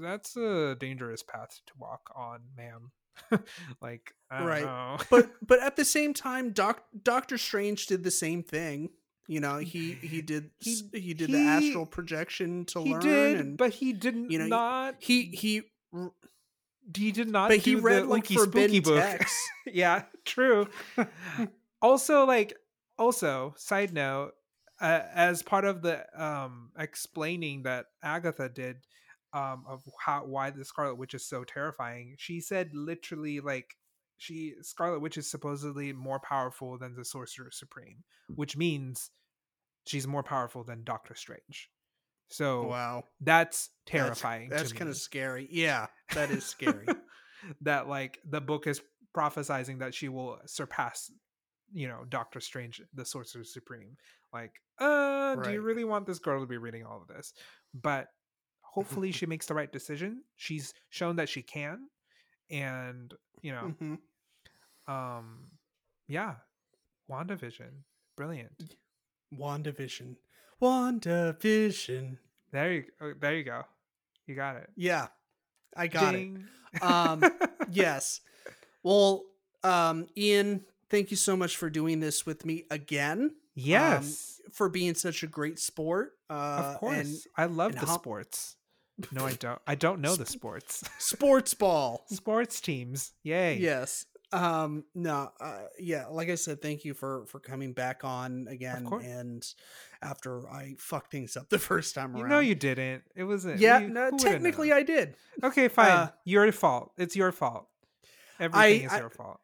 that's 0.00 0.36
a 0.36 0.76
dangerous 0.78 1.22
path 1.22 1.60
to 1.66 1.72
walk 1.78 2.10
on, 2.14 2.40
ma'am. 2.56 2.90
like 3.82 4.12
I 4.30 4.38
don't 4.38 4.46
Right. 4.48 5.06
but 5.10 5.30
but 5.46 5.60
at 5.60 5.76
the 5.76 5.84
same 5.84 6.14
time, 6.14 6.52
Doc 6.52 6.84
Doctor 7.02 7.36
Strange 7.38 7.86
did 7.86 8.04
the 8.04 8.10
same 8.10 8.42
thing. 8.42 8.90
You 9.28 9.40
know, 9.40 9.58
he 9.58 9.92
he 9.94 10.20
did 10.22 10.50
He- 10.60 10.82
he, 10.92 11.14
did 11.14 11.28
he- 11.30 11.34
the 11.36 11.40
astral 11.40 11.86
projection 11.86 12.64
to 12.66 12.80
learn, 12.80 13.00
did, 13.00 13.36
and 13.40 13.58
but 13.58 13.70
he 13.74 13.92
didn't 13.92 14.30
you 14.30 14.38
know, 14.38 14.46
not. 14.46 14.96
he 14.98 15.24
he 15.26 15.62
He 16.96 17.12
did 17.12 17.28
not. 17.28 17.48
but 17.48 17.58
he 17.58 17.72
do 17.72 17.76
the 17.76 17.82
read 17.82 18.06
like 18.06 18.26
forbidden 18.26 18.70
Spooky 18.70 18.80
book. 18.80 19.02
texts. 19.02 19.48
yeah, 19.66 20.04
true. 20.24 20.68
also, 21.82 22.24
like, 22.24 22.54
also, 22.98 23.54
side 23.56 23.92
note, 23.92 24.32
uh, 24.80 25.02
as 25.14 25.42
part 25.42 25.64
of 25.64 25.82
the 25.82 26.04
um 26.20 26.70
explaining 26.78 27.62
that 27.62 27.86
Agatha 28.02 28.48
did 28.48 28.78
um 29.32 29.64
of 29.68 29.82
how 30.04 30.24
why 30.26 30.50
the 30.50 30.64
Scarlet 30.64 30.96
Witch 30.96 31.14
is 31.14 31.26
so 31.26 31.44
terrifying, 31.44 32.16
she 32.18 32.40
said 32.40 32.70
literally 32.74 33.40
like 33.40 33.76
she 34.18 34.54
Scarlet 34.60 35.00
Witch 35.00 35.16
is 35.16 35.30
supposedly 35.30 35.92
more 35.92 36.20
powerful 36.20 36.78
than 36.78 36.94
the 36.94 37.04
Sorcerer 37.04 37.50
Supreme, 37.50 38.04
which 38.34 38.56
means 38.56 39.10
she's 39.86 40.06
more 40.06 40.22
powerful 40.22 40.64
than 40.64 40.84
Doctor 40.84 41.14
Strange. 41.14 41.70
So 42.32 42.64
Wow, 42.66 43.04
that's 43.20 43.68
That's- 43.86 44.04
terrifying. 44.06 44.48
That's, 44.48 44.70
to 44.70 44.74
kind 44.76 44.90
of 44.90 44.96
scary. 44.96 45.46
Yeah, 45.50 45.86
that 46.14 46.30
is 46.30 46.44
scary. 46.44 46.86
that 47.60 47.88
like 47.88 48.18
the 48.28 48.40
book 48.40 48.66
is 48.66 48.80
prophesizing 49.16 49.78
that 49.80 49.94
she 49.94 50.08
will 50.08 50.38
surpass 50.46 51.10
you 51.74 51.88
know 51.88 52.04
doctor 52.08 52.40
strange 52.40 52.80
the 52.94 53.04
sorcerer 53.04 53.44
supreme. 53.44 53.96
Like 54.32 54.52
uh 54.78 55.36
do 55.36 55.52
you 55.52 55.60
really 55.60 55.84
want 55.84 56.06
this 56.06 56.18
girl 56.18 56.40
to 56.40 56.46
be 56.46 56.56
reading 56.58 56.84
all 56.84 57.00
of 57.02 57.08
this? 57.08 57.32
But 57.74 58.08
hopefully 58.62 59.12
she 59.18 59.26
makes 59.26 59.46
the 59.46 59.54
right 59.54 59.70
decision. 59.72 60.22
She's 60.36 60.72
shown 60.90 61.16
that 61.16 61.28
she 61.28 61.42
can 61.42 61.88
and 62.50 63.12
you 63.42 63.52
know 63.52 63.74
Mhm. 63.80 63.98
um 64.88 65.50
yeah. 66.08 66.36
Wandavision. 67.10 67.82
Brilliant. 68.16 68.76
WandaVision, 69.34 70.16
WandaVision. 70.62 72.18
there 72.52 72.72
you 72.72 72.84
oh, 73.00 73.12
there 73.20 73.34
you 73.36 73.44
go 73.44 73.62
you 74.26 74.34
got 74.34 74.56
it 74.56 74.70
Yeah, 74.76 75.08
I 75.76 75.88
got 75.88 76.12
Ding. 76.12 76.44
it. 76.74 76.82
Um, 76.82 77.22
yes. 77.70 78.20
Well, 78.82 79.24
um, 79.64 80.06
Ian, 80.16 80.64
thank 80.90 81.10
you 81.10 81.16
so 81.16 81.36
much 81.36 81.56
for 81.56 81.68
doing 81.68 82.00
this 82.00 82.24
with 82.24 82.46
me 82.46 82.64
again. 82.70 83.32
yes 83.54 84.40
For 84.52 84.68
being 84.68 84.94
such 84.94 85.22
a 85.22 85.26
great 85.26 85.58
sport. 85.58 86.12
Uh, 86.30 86.72
of 86.74 86.78
course 86.78 86.96
And 86.96 87.16
i 87.36 87.44
love 87.46 87.72
the 87.74 87.80
how- 87.86 87.94
sports 87.98 88.56
no 89.10 89.24
i 89.26 89.32
don't 89.32 89.58
i 89.66 89.74
don't 89.74 90.00
know 90.00 90.14
the 90.16 90.24
sports 90.26 90.84
sports 90.98 91.54
ball. 91.54 92.04
sports 92.08 92.60
teams 92.60 93.12
yay 93.22 93.56
Yes. 93.58 94.06
Um. 94.34 94.84
No. 94.94 95.30
Uh, 95.38 95.64
yeah. 95.78 96.06
Like 96.06 96.30
I 96.30 96.36
said, 96.36 96.62
thank 96.62 96.86
you 96.86 96.94
for 96.94 97.26
for 97.26 97.38
coming 97.38 97.74
back 97.74 98.02
on 98.02 98.46
again. 98.48 98.86
course. 98.86 99.04
And 99.04 99.44
after 100.02 100.48
I 100.48 100.74
fucked 100.78 101.10
things 101.12 101.36
up 101.36 101.48
the 101.48 101.58
first 101.70 101.94
time 101.94 102.16
around. 102.16 102.28
know 102.28 102.40
you 102.40 102.54
didn't 102.54 103.02
it 103.14 103.24
wasn't 103.24 103.60
Yeah. 103.60 103.78
you- 103.80 103.88
no, 103.88 104.10
technically. 104.18 104.72
I 104.72 104.82
did. 104.82 105.14
okay 105.42 105.68
fine 105.68 105.90
uh, 105.90 106.10
your 106.24 106.50
fault 106.52 106.92
it's 106.98 107.14
your 107.16 107.32
fault 107.32 107.68
everything 108.40 108.84
is 108.86 108.92
I- 108.92 108.98
your 108.98 109.10
fault 109.10 109.40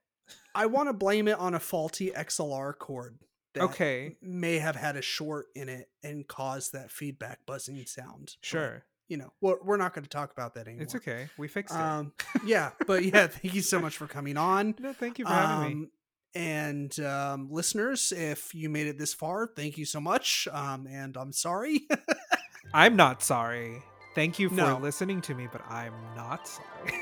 I 0.54 0.66
want 0.66 0.88
to 0.88 0.92
blame 0.92 1.28
it 1.28 1.38
on 1.38 1.54
a 1.54 1.60
faulty 1.60 2.10
XLR 2.10 2.76
cord. 2.76 3.18
That 3.54 3.62
okay 3.64 4.16
May 4.20 4.58
have 4.58 4.76
had 4.76 4.96
a 4.96 5.02
short 5.02 5.46
in 5.54 5.68
it 5.68 5.88
and 6.02 6.26
caused 6.26 6.72
that 6.72 6.90
feedback 6.90 7.38
buzzing 7.46 7.84
sound. 7.86 8.34
but, 8.40 8.46
sure 8.46 8.84
you 9.08 9.16
know, 9.16 9.32
we're, 9.40 9.56
we're 9.64 9.76
not 9.78 9.94
going 9.94 10.02
to 10.04 10.08
talk 10.10 10.32
about 10.32 10.52
that 10.54 10.66
anymore. 10.66 10.82
it's 10.82 10.94
okay 10.94 11.28
we 11.38 11.48
fixed 11.48 11.74
it 11.74 11.80
Um. 11.80 12.12
yeah. 12.44 12.70
But 12.86 13.04
yeah, 13.04 13.26
thank 13.28 13.54
you 13.54 13.62
so 13.62 13.80
much 13.80 13.96
for 13.96 14.06
coming 14.06 14.36
on. 14.36 14.74
no 14.80 14.92
thank 14.92 15.18
you 15.18 15.24
for 15.24 15.30
having 15.32 15.66
me 15.66 15.72
Um, 15.84 15.90
and 16.38 16.98
um, 17.00 17.48
listeners, 17.50 18.12
if 18.12 18.54
you 18.54 18.68
made 18.70 18.86
it 18.86 18.96
this 18.96 19.12
far, 19.12 19.46
thank 19.46 19.76
you 19.76 19.84
so 19.84 20.00
much. 20.00 20.46
Um, 20.52 20.86
and 20.86 21.16
I'm 21.16 21.32
sorry. 21.32 21.86
i'm 22.74 22.96
not 22.96 23.22
sorry 23.22 23.82
thank 24.14 24.38
you 24.38 24.50
for 24.50 24.54
No. 24.56 24.76
listening 24.76 25.22
to 25.22 25.34
me 25.34 25.48
but 25.50 25.62
i'm 25.70 25.94
not 26.14 26.46
sorry 26.46 26.92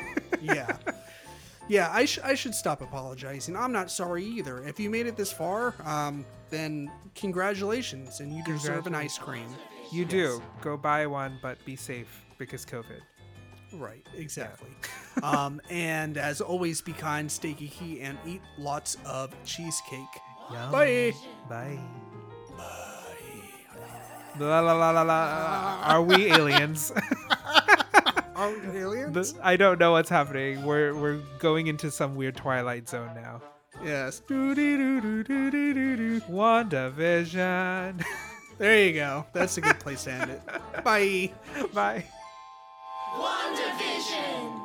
yeah, 0.41 0.77
yeah. 1.69 1.91
I 1.93 2.05
sh- 2.05 2.21
I 2.23 2.35
should 2.37 2.55
stop 2.55 2.83
apologizing. 2.83 3.57
I'm 3.57 3.73
not 3.73 3.91
sorry 3.91 4.25
either. 4.25 4.63
If 4.65 4.79
you 4.79 4.91
made 4.91 5.07
it 5.07 5.17
this 5.17 5.33
far, 5.33 5.75
um, 5.85 6.25
then 6.51 6.89
congratulations, 7.17 8.21
and 8.21 8.33
you 8.33 8.45
deserve 8.45 8.87
an 8.87 8.95
ice 8.95 9.19
cream. 9.19 9.49
you 9.91 10.05
do 10.05 10.41
go 10.63 10.77
buy 10.77 11.05
one 11.07 11.39
but 11.43 11.57
be 11.65 11.75
safe 11.75 12.25
because 12.39 12.65
covid 12.65 13.01
Right, 13.72 14.06
exactly. 14.16 14.70
um, 15.22 15.60
and 15.70 16.16
as 16.16 16.40
always, 16.40 16.80
be 16.80 16.93
kind, 16.93 17.30
stay 17.30 17.52
geeky, 17.55 18.02
and 18.02 18.18
eat 18.26 18.43
lots 18.59 18.97
of 19.05 19.34
cheesecake. 19.44 20.01
Yum. 20.52 20.70
Bye. 20.72 21.12
bye 21.48 21.78
La 24.38 24.60
la 24.60 24.72
la 24.74 24.90
la 24.90 25.02
la. 25.02 25.80
Are 25.82 26.02
we 26.02 26.26
aliens? 26.32 26.93
Are 28.36 28.51
we 28.51 28.78
aliens? 28.78 29.32
The- 29.32 29.40
I 29.43 29.56
don't 29.56 29.80
know 29.80 29.93
what's 29.93 30.10
happening. 30.10 30.62
We're 30.64 30.94
we're 30.94 31.20
going 31.38 31.68
into 31.68 31.90
some 31.90 32.16
weird 32.16 32.36
twilight 32.36 32.86
zone 32.88 33.10
now. 33.14 33.40
yes. 33.82 34.20
WandaVision. 36.28 38.05
There 38.59 38.84
you 38.84 38.93
go. 38.93 39.26
That's 39.32 39.56
a 39.59 39.60
good 39.60 39.78
place 39.80 40.05
to 40.05 40.12
end 40.12 40.30
it. 40.30 40.43
Bye. 40.84 41.32
Bye. 41.74 42.05
WandaVision! 43.18 44.56